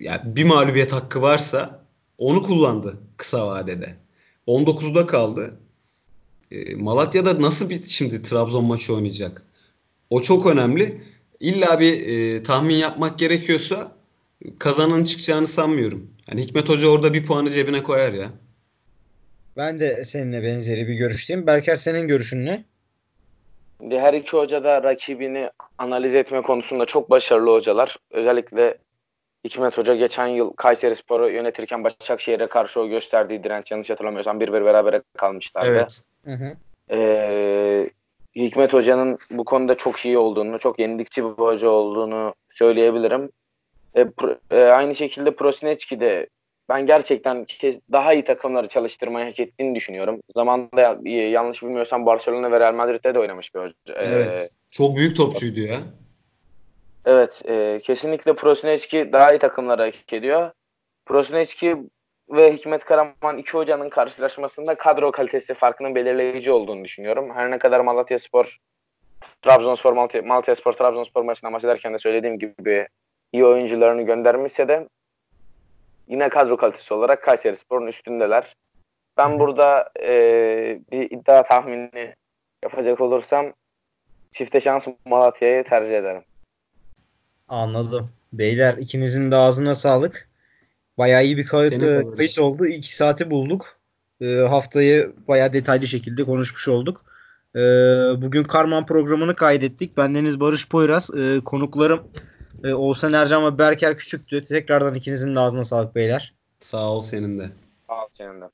yani 0.01 0.21
bir 0.25 0.45
mağlubiyet 0.45 0.93
hakkı 0.93 1.23
varsa 1.23 1.85
onu 2.19 2.43
kullandı 2.43 2.99
kısa 3.17 3.49
vadede. 3.49 3.95
19'da 4.47 5.07
kaldı. 5.07 5.55
E, 6.51 6.75
Malatya'da 6.75 7.43
nasıl 7.43 7.71
bir 7.71 7.83
şimdi 7.83 8.23
Trabzon 8.23 8.65
maçı 8.65 8.95
oynayacak? 8.95 9.43
O 10.11 10.23
çok 10.23 10.47
önemli. 10.47 11.03
İlla 11.41 11.81
bir 11.81 12.07
e, 12.07 12.43
tahmin 12.43 12.75
yapmak 12.75 13.19
gerekiyorsa 13.19 13.93
kazanın 14.59 15.05
çıkacağını 15.05 15.47
sanmıyorum. 15.47 16.11
Yani 16.29 16.43
Hikmet 16.43 16.69
Hoca 16.69 16.89
orada 16.89 17.15
bir 17.15 17.25
puanı 17.25 17.51
cebine 17.51 17.83
koyar 17.83 18.13
ya. 18.13 18.31
Ben 19.57 19.81
de 19.81 20.05
seninle 20.05 20.43
benzeri 20.43 20.89
bir 20.89 20.95
görüşteyim. 20.95 21.47
Berker 21.47 21.77
senin 21.77 22.09
görüşün 22.09 22.47
ne? 22.47 22.65
Her 23.91 24.15
iki 24.15 24.37
hoca 24.37 24.65
da 24.65 24.83
rakibini 24.83 25.51
analiz 25.79 26.15
etme 26.15 26.43
konusunda 26.43 26.87
çok 26.87 27.11
başarılı 27.11 27.51
hocalar. 27.51 27.97
Özellikle 28.11 28.79
Hikmet 29.45 29.79
Hoca 29.79 29.95
geçen 29.95 30.27
yıl 30.27 30.53
Kayseri 30.53 30.97
Spor'u 30.97 31.31
yönetirken 31.31 31.85
Başakşehir'e 31.85 32.47
karşı 32.47 32.81
o 32.81 32.89
gösterdiği 32.89 33.45
direnç 33.45 33.71
yanlış 33.71 33.91
hatırlamıyorsam 33.91 34.41
1-1 34.41 34.53
berabere 34.65 35.03
kalmışlardı. 35.19 35.69
Evet. 35.69 36.03
Hı 36.25 36.31
hı. 36.33 36.57
Ee, 36.91 37.91
Hikmet 38.37 38.73
Hoca'nın 38.73 39.19
bu 39.31 39.45
konuda 39.45 39.75
çok 39.77 40.05
iyi 40.05 40.19
olduğunu, 40.19 40.59
çok 40.59 40.79
yenilikçi 40.79 41.25
bir 41.25 41.29
hoca 41.31 41.69
olduğunu 41.69 42.35
söyleyebilirim. 42.51 43.31
E, 43.95 44.03
pro- 44.03 44.39
e, 44.51 44.63
aynı 44.65 44.95
şekilde 44.95 45.35
Prosineçki 45.35 46.01
de 46.01 46.27
ben 46.69 46.87
gerçekten 46.87 47.47
daha 47.93 48.13
iyi 48.15 48.25
takımları 48.25 48.69
çalıştırmayı 48.69 49.27
hak 49.27 49.41
ettiğini 49.41 49.75
düşünüyorum. 49.75 50.21
Zamanında 50.37 50.81
ya- 51.05 51.31
yanlış 51.31 51.63
bilmiyorsam 51.63 52.07
Barcelona 52.07 52.51
ve 52.53 52.61
Real 52.61 52.75
Madrid'de 52.75 53.15
de 53.15 53.19
oynamış 53.19 53.55
bir 53.55 53.61
hoca. 53.61 53.75
Ee, 53.89 53.93
Evet. 54.07 54.51
Çok 54.71 54.97
büyük 54.97 55.17
topçuydu 55.17 55.61
ya. 55.61 55.77
Evet, 57.05 57.43
e, 57.49 57.81
kesinlikle 57.85 58.35
Prosineçki 58.35 59.13
daha 59.13 59.33
iyi 59.33 59.39
takımlara 59.39 59.85
hak 59.85 60.13
ediyor. 60.13 60.51
Prosineçki 61.07 61.77
ve 62.31 62.53
Hikmet 62.53 62.85
Karaman 62.85 63.39
iki 63.39 63.53
hocanın 63.53 63.89
karşılaşmasında 63.89 64.75
kadro 64.75 65.13
kalitesi 65.13 65.55
farkının 65.55 65.95
belirleyici 65.95 66.53
olduğunu 66.53 66.85
düşünüyorum. 66.85 67.31
Her 67.35 67.51
ne 67.51 67.59
kadar 67.59 67.81
Malatyaspor, 67.81 68.59
Trabzonspor, 69.43 69.93
Malatya, 69.93 70.23
Malatyaspor, 70.23 70.73
Trabzonspor 70.73 71.23
maçından 71.23 71.53
bahsederken 71.53 71.95
de 71.95 71.99
söylediğim 71.99 72.39
gibi 72.39 72.89
iyi 73.33 73.45
oyuncularını 73.45 74.03
göndermişse 74.03 74.69
de 74.69 74.89
yine 76.09 76.29
kadro 76.29 76.57
kalitesi 76.57 76.95
olarak 76.95 77.23
Kayserispor'un 77.23 77.87
üstündeler. 77.87 78.57
Ben 79.17 79.39
burada 79.39 79.91
e, 80.01 80.11
bir 80.93 81.11
iddia 81.11 81.43
tahmini 81.43 82.15
yapacak 82.63 83.01
olursam 83.01 83.53
çifte 84.31 84.61
şans 84.61 84.89
Malatya'yı 85.05 85.65
tercih 85.65 85.99
ederim. 85.99 86.23
Anladım. 87.51 88.07
Beyler 88.33 88.77
ikinizin 88.77 89.31
de 89.31 89.37
ağzına 89.37 89.75
sağlık. 89.75 90.29
Bayağı 90.99 91.25
iyi 91.25 91.37
bir 91.37 91.45
kayıt, 91.45 91.73
e, 91.73 92.03
kayıt 92.17 92.39
oldu. 92.39 92.67
İki 92.67 92.97
saati 92.97 93.31
bulduk. 93.31 93.79
E, 94.21 94.35
haftayı 94.35 95.13
bayağı 95.29 95.53
detaylı 95.53 95.87
şekilde 95.87 96.25
konuşmuş 96.25 96.69
olduk. 96.69 97.01
E, 97.57 97.61
bugün 98.23 98.45
Karman 98.45 98.87
programını 98.87 99.37
kaydettik. 99.37 99.97
Bendeniz 99.97 100.41
Barış 100.41 100.69
Poyraz. 100.69 101.11
E, 101.17 101.41
konuklarım 101.45 102.03
e, 102.65 102.73
Oğuzhan 102.73 103.13
Ercan 103.13 103.47
ve 103.47 103.59
Berker 103.59 103.97
Küçüktü. 103.97 104.45
Tekrardan 104.45 104.95
ikinizin 104.95 105.35
de 105.35 105.41
ağzına 105.41 105.65
sağlık 105.65 105.95
beyler. 105.95 106.35
Sağ 106.59 106.91
ol 106.91 107.01
senin 107.01 107.39
de. 107.39 107.51
Al 107.89 108.07
senin 108.13 108.41
de. 108.41 108.47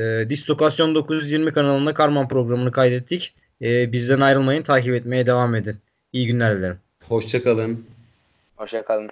E, 0.00 0.30
Distokasyon 0.30 0.94
920 0.94 1.52
kanalında 1.52 1.94
Karman 1.94 2.28
programını 2.28 2.72
kaydettik. 2.72 3.34
E, 3.62 3.92
bizden 3.92 4.20
ayrılmayın, 4.20 4.62
takip 4.62 4.94
etmeye 4.94 5.26
devam 5.26 5.54
edin. 5.54 5.76
İyi 6.12 6.26
günler 6.26 6.58
dilerim. 6.58 6.78
Hoşçakalın. 7.08 7.91
Hoşçakalın. 8.62 9.10